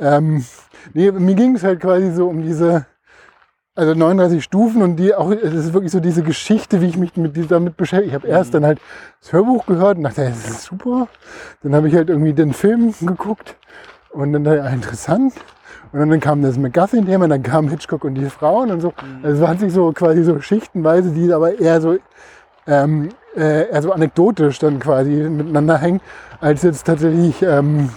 ähm, 0.00 0.44
nee, 0.94 1.10
mir 1.10 1.34
ging 1.34 1.56
es 1.56 1.64
halt 1.64 1.80
quasi 1.80 2.10
so 2.12 2.28
um 2.28 2.42
diese, 2.42 2.86
also 3.74 3.94
39 3.94 4.42
Stufen 4.42 4.82
und 4.82 4.96
die 4.96 5.14
auch, 5.14 5.30
das 5.32 5.54
ist 5.54 5.72
wirklich 5.72 5.92
so 5.92 6.00
diese 6.00 6.22
Geschichte, 6.22 6.80
wie 6.80 6.86
ich 6.86 6.96
mich 6.96 7.16
mit 7.16 7.36
die- 7.36 7.46
damit 7.46 7.76
beschäftige. 7.76 8.08
Ich 8.08 8.14
habe 8.14 8.26
erst 8.28 8.54
dann 8.54 8.64
halt 8.64 8.80
das 9.20 9.32
Hörbuch 9.32 9.66
gehört 9.66 9.98
und 9.98 10.04
dachte, 10.04 10.24
das 10.24 10.48
ist 10.48 10.64
super. 10.64 11.08
Dann 11.62 11.74
habe 11.74 11.88
ich 11.88 11.94
halt 11.94 12.08
irgendwie 12.10 12.32
den 12.32 12.52
Film 12.52 12.92
geguckt 13.00 13.56
und 14.10 14.32
dann 14.32 14.44
dachte 14.44 14.58
ich, 14.58 14.62
ah, 14.64 14.68
interessant. 14.70 15.34
Und 15.92 16.00
dann 16.10 16.20
kam 16.20 16.42
das 16.42 16.58
McGuffin-Thema, 16.58 17.28
dann 17.28 17.42
kam 17.42 17.68
Hitchcock 17.68 18.04
und 18.04 18.14
die 18.16 18.26
Frauen 18.28 18.70
und 18.70 18.80
so. 18.80 18.92
Also 19.22 19.42
es 19.42 19.48
hat 19.48 19.60
sich 19.60 19.72
so 19.72 19.90
quasi 19.92 20.22
so 20.22 20.38
schichtenweise, 20.40 21.12
die 21.12 21.32
aber 21.32 21.58
eher 21.58 21.80
so, 21.80 21.96
ähm, 22.66 23.08
äh, 23.36 23.70
eher 23.70 23.80
so 23.80 23.92
anekdotisch 23.92 24.58
dann 24.58 24.80
quasi 24.80 25.10
miteinander 25.12 25.78
hängen, 25.78 26.00
als 26.40 26.62
jetzt 26.62 26.84
tatsächlich 26.86 27.40
ähm, 27.42 27.88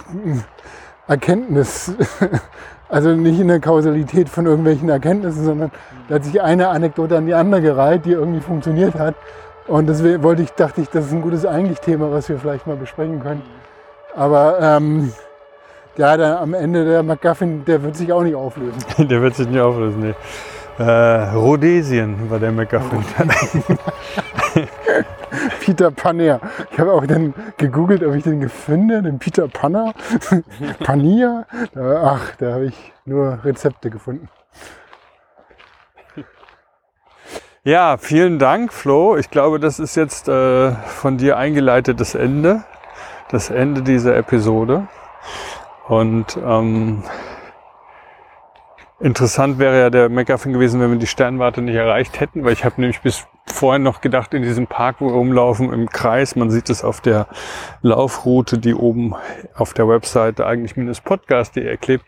Erkenntnis. 1.12 1.92
Also 2.88 3.08
nicht 3.14 3.40
in 3.40 3.48
der 3.48 3.58
Kausalität 3.58 4.28
von 4.28 4.44
irgendwelchen 4.44 4.90
Erkenntnissen, 4.90 5.46
sondern 5.46 5.70
da 6.10 6.16
hat 6.16 6.26
sich 6.26 6.42
eine 6.42 6.68
Anekdote 6.68 7.16
an 7.16 7.24
die 7.24 7.32
andere 7.32 7.62
gereiht, 7.62 8.04
die 8.04 8.10
irgendwie 8.10 8.40
funktioniert 8.40 8.96
hat. 8.96 9.14
Und 9.66 9.88
deswegen 9.88 10.22
wollte 10.22 10.42
ich, 10.42 10.50
dachte 10.50 10.82
ich, 10.82 10.90
das 10.90 11.06
ist 11.06 11.12
ein 11.12 11.22
gutes 11.22 11.46
eigentlich 11.46 11.80
Thema, 11.80 12.12
was 12.12 12.28
wir 12.28 12.38
vielleicht 12.38 12.66
mal 12.66 12.76
besprechen 12.76 13.22
können. 13.22 13.40
Aber 14.14 14.58
ähm, 14.60 15.10
ja, 15.96 16.18
der, 16.18 16.38
am 16.42 16.52
Ende 16.52 16.84
der 16.84 17.02
McGuffin, 17.02 17.64
der 17.64 17.82
wird 17.82 17.96
sich 17.96 18.12
auch 18.12 18.24
nicht 18.24 18.34
auflösen. 18.34 18.78
Der 19.08 19.22
wird 19.22 19.36
sich 19.36 19.48
nicht 19.48 19.60
auflösen, 19.60 20.00
nee. 20.00 20.14
Äh, 20.78 21.34
Rhodesien 21.34 22.30
war 22.30 22.38
der 22.38 22.52
McGuffin. 22.52 23.04
Peter 25.60 25.90
Panner. 25.90 26.40
Ich 26.70 26.78
habe 26.78 26.92
auch 26.92 27.06
dann 27.06 27.34
gegoogelt, 27.56 28.02
ob 28.02 28.14
ich 28.14 28.24
den 28.24 28.48
finde, 28.48 29.02
den 29.02 29.18
Peter 29.18 29.48
Panner. 29.48 29.94
Panier. 30.84 31.46
Ach, 31.74 32.34
da 32.36 32.54
habe 32.54 32.66
ich 32.66 32.92
nur 33.04 33.38
Rezepte 33.44 33.90
gefunden. 33.90 34.28
Ja, 37.64 37.96
vielen 37.96 38.40
Dank, 38.40 38.72
Flo. 38.72 39.16
Ich 39.16 39.30
glaube, 39.30 39.60
das 39.60 39.78
ist 39.78 39.94
jetzt 39.94 40.28
äh, 40.28 40.72
von 40.72 41.16
dir 41.16 41.36
eingeleitetes 41.36 42.16
Ende. 42.16 42.64
Das 43.30 43.50
Ende 43.50 43.82
dieser 43.82 44.16
Episode. 44.16 44.88
Und 45.86 46.36
ähm, 46.44 47.04
interessant 48.98 49.58
wäre 49.58 49.78
ja 49.78 49.90
der 49.90 50.08
McGuffin 50.08 50.52
gewesen, 50.52 50.80
wenn 50.80 50.90
wir 50.90 50.98
die 50.98 51.06
Sternwarte 51.06 51.62
nicht 51.62 51.76
erreicht 51.76 52.18
hätten, 52.18 52.44
weil 52.44 52.52
ich 52.52 52.64
habe 52.64 52.80
nämlich 52.80 53.00
bis 53.00 53.26
vorhin 53.46 53.82
noch 53.82 54.00
gedacht, 54.00 54.34
in 54.34 54.42
diesem 54.42 54.66
Park, 54.66 54.96
wo 55.00 55.06
wir 55.06 55.14
rumlaufen, 55.14 55.72
im 55.72 55.88
Kreis, 55.88 56.36
man 56.36 56.50
sieht 56.50 56.70
es 56.70 56.84
auf 56.84 57.00
der 57.00 57.26
Laufroute, 57.82 58.58
die 58.58 58.74
oben 58.74 59.14
auf 59.54 59.74
der 59.74 59.88
Webseite 59.88 60.46
eigentlich 60.46 60.76
minus 60.76 61.00
podcast.de 61.00 61.76
klebt. 61.76 62.04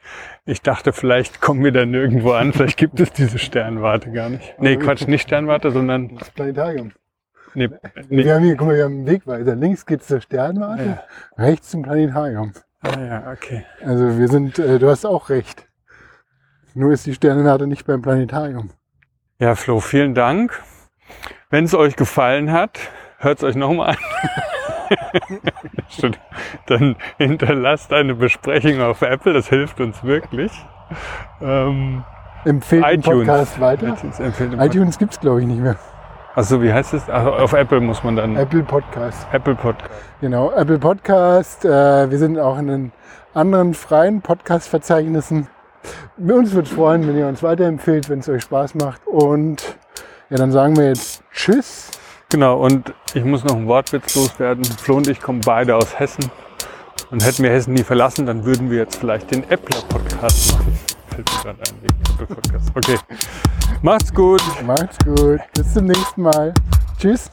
Ich 0.46 0.62
dachte, 0.62 0.92
vielleicht 0.92 1.40
kommen 1.40 1.64
wir 1.64 1.72
da 1.72 1.84
nirgendwo 1.86 2.32
an, 2.32 2.52
vielleicht 2.52 2.76
gibt 2.78 3.00
es 3.00 3.12
diese 3.12 3.38
Sternwarte 3.38 4.12
gar 4.12 4.28
nicht. 4.28 4.54
Nee, 4.58 4.76
Quatsch, 4.76 5.06
nicht 5.06 5.22
Sternwarte, 5.22 5.70
sondern... 5.70 6.16
Das 6.16 6.30
Planetarium. 6.30 6.92
Nee, 7.54 7.68
nee. 8.08 8.24
Wir 8.24 8.34
haben 8.34 8.44
hier, 8.44 8.56
guck 8.56 8.66
mal, 8.68 8.76
wir 8.76 8.84
haben 8.84 8.94
einen 8.98 9.06
Wegweiser. 9.06 9.54
Links 9.54 9.86
geht's 9.86 10.08
zur 10.08 10.20
Sternwarte, 10.20 10.84
Ja. 10.84 11.04
rechts 11.44 11.70
zum 11.70 11.82
Planetarium. 11.82 12.52
Ah, 12.82 13.00
ja, 13.00 13.32
okay. 13.32 13.64
Also 13.84 14.18
wir 14.18 14.28
sind, 14.28 14.58
äh, 14.58 14.78
du 14.78 14.90
hast 14.90 15.06
auch 15.06 15.30
recht. 15.30 15.66
Nur 16.74 16.92
ist 16.92 17.06
die 17.06 17.14
Sternwarte 17.14 17.66
nicht 17.68 17.86
beim 17.86 18.02
Planetarium. 18.02 18.70
Ja, 19.38 19.54
Flo, 19.54 19.80
vielen 19.80 20.14
Dank. 20.14 20.60
Wenn 21.50 21.64
es 21.64 21.74
euch 21.74 21.96
gefallen 21.96 22.52
hat, 22.52 22.78
hört 23.18 23.38
es 23.38 23.44
euch 23.44 23.56
nochmal 23.56 23.90
an. 23.90 23.96
Dann 26.66 26.96
hinterlasst 27.18 27.92
eine 27.92 28.14
Besprechung 28.14 28.80
auf 28.82 29.02
Apple, 29.02 29.32
das 29.32 29.48
hilft 29.48 29.80
uns 29.80 30.02
wirklich. 30.04 30.52
Ähm, 31.40 32.04
Empfehlt 32.44 32.84
den 32.84 33.00
iTunes. 33.00 33.26
Podcast 33.26 33.60
weiter. 33.60 33.88
iTunes 33.88 34.20
iTunes 34.60 34.98
gibt's 34.98 35.18
glaube 35.18 35.40
ich 35.40 35.46
nicht 35.46 35.60
mehr. 35.60 35.76
Also 36.34 36.60
wie 36.60 36.72
heißt 36.72 36.94
es? 36.94 37.08
Also 37.08 37.32
auf 37.32 37.52
Apple 37.52 37.80
muss 37.80 38.02
man 38.02 38.16
dann 38.16 38.36
Apple 38.36 38.64
Podcast. 38.64 39.26
Apple 39.32 39.54
Podcast. 39.54 39.90
Genau, 40.20 40.50
Apple 40.50 40.78
Podcast. 40.78 41.64
Äh, 41.64 42.10
wir 42.10 42.18
sind 42.18 42.38
auch 42.38 42.58
in 42.58 42.66
den 42.66 42.92
anderen 43.34 43.72
freien 43.72 44.20
Podcast-Verzeichnissen. 44.20 45.46
Uns 46.18 46.52
würde 46.52 46.68
es 46.68 46.74
freuen, 46.74 47.06
wenn 47.06 47.16
ihr 47.16 47.28
uns 47.28 47.42
weiterempfehlt, 47.42 48.08
wenn 48.08 48.18
es 48.18 48.28
euch 48.28 48.42
Spaß 48.42 48.74
macht. 48.74 49.06
Und 49.06 49.76
ja, 50.34 50.38
dann 50.38 50.50
sagen 50.50 50.76
wir 50.76 50.88
jetzt 50.88 51.22
Tschüss. 51.32 51.92
Genau, 52.28 52.58
und 52.58 52.92
ich 53.14 53.24
muss 53.24 53.44
noch 53.44 53.54
einen 53.54 53.68
Wortwitz 53.68 54.16
loswerden. 54.16 54.64
Flo 54.64 54.96
und 54.96 55.06
ich 55.06 55.20
kommen 55.20 55.40
beide 55.40 55.76
aus 55.76 55.96
Hessen. 55.96 56.28
Und 57.12 57.24
hätten 57.24 57.44
wir 57.44 57.50
Hessen 57.50 57.74
nie 57.74 57.84
verlassen, 57.84 58.26
dann 58.26 58.44
würden 58.44 58.68
wir 58.68 58.78
jetzt 58.78 58.96
vielleicht 58.96 59.30
den 59.30 59.44
Appler 59.44 59.80
Podcast 59.88 60.52
machen. 60.54 60.76
Fällt 61.10 61.30
mir 61.30 61.42
gerade 61.42 61.58
ein, 61.60 61.82
wegen 61.82 61.94
Apple 62.10 62.26
Podcast. 62.26 62.70
Okay. 62.74 62.98
Macht's 63.82 64.12
gut. 64.12 64.42
Macht's 64.66 64.98
gut. 65.04 65.38
Bis 65.54 65.72
zum 65.72 65.84
nächsten 65.84 66.22
Mal. 66.22 66.52
Tschüss. 66.98 67.30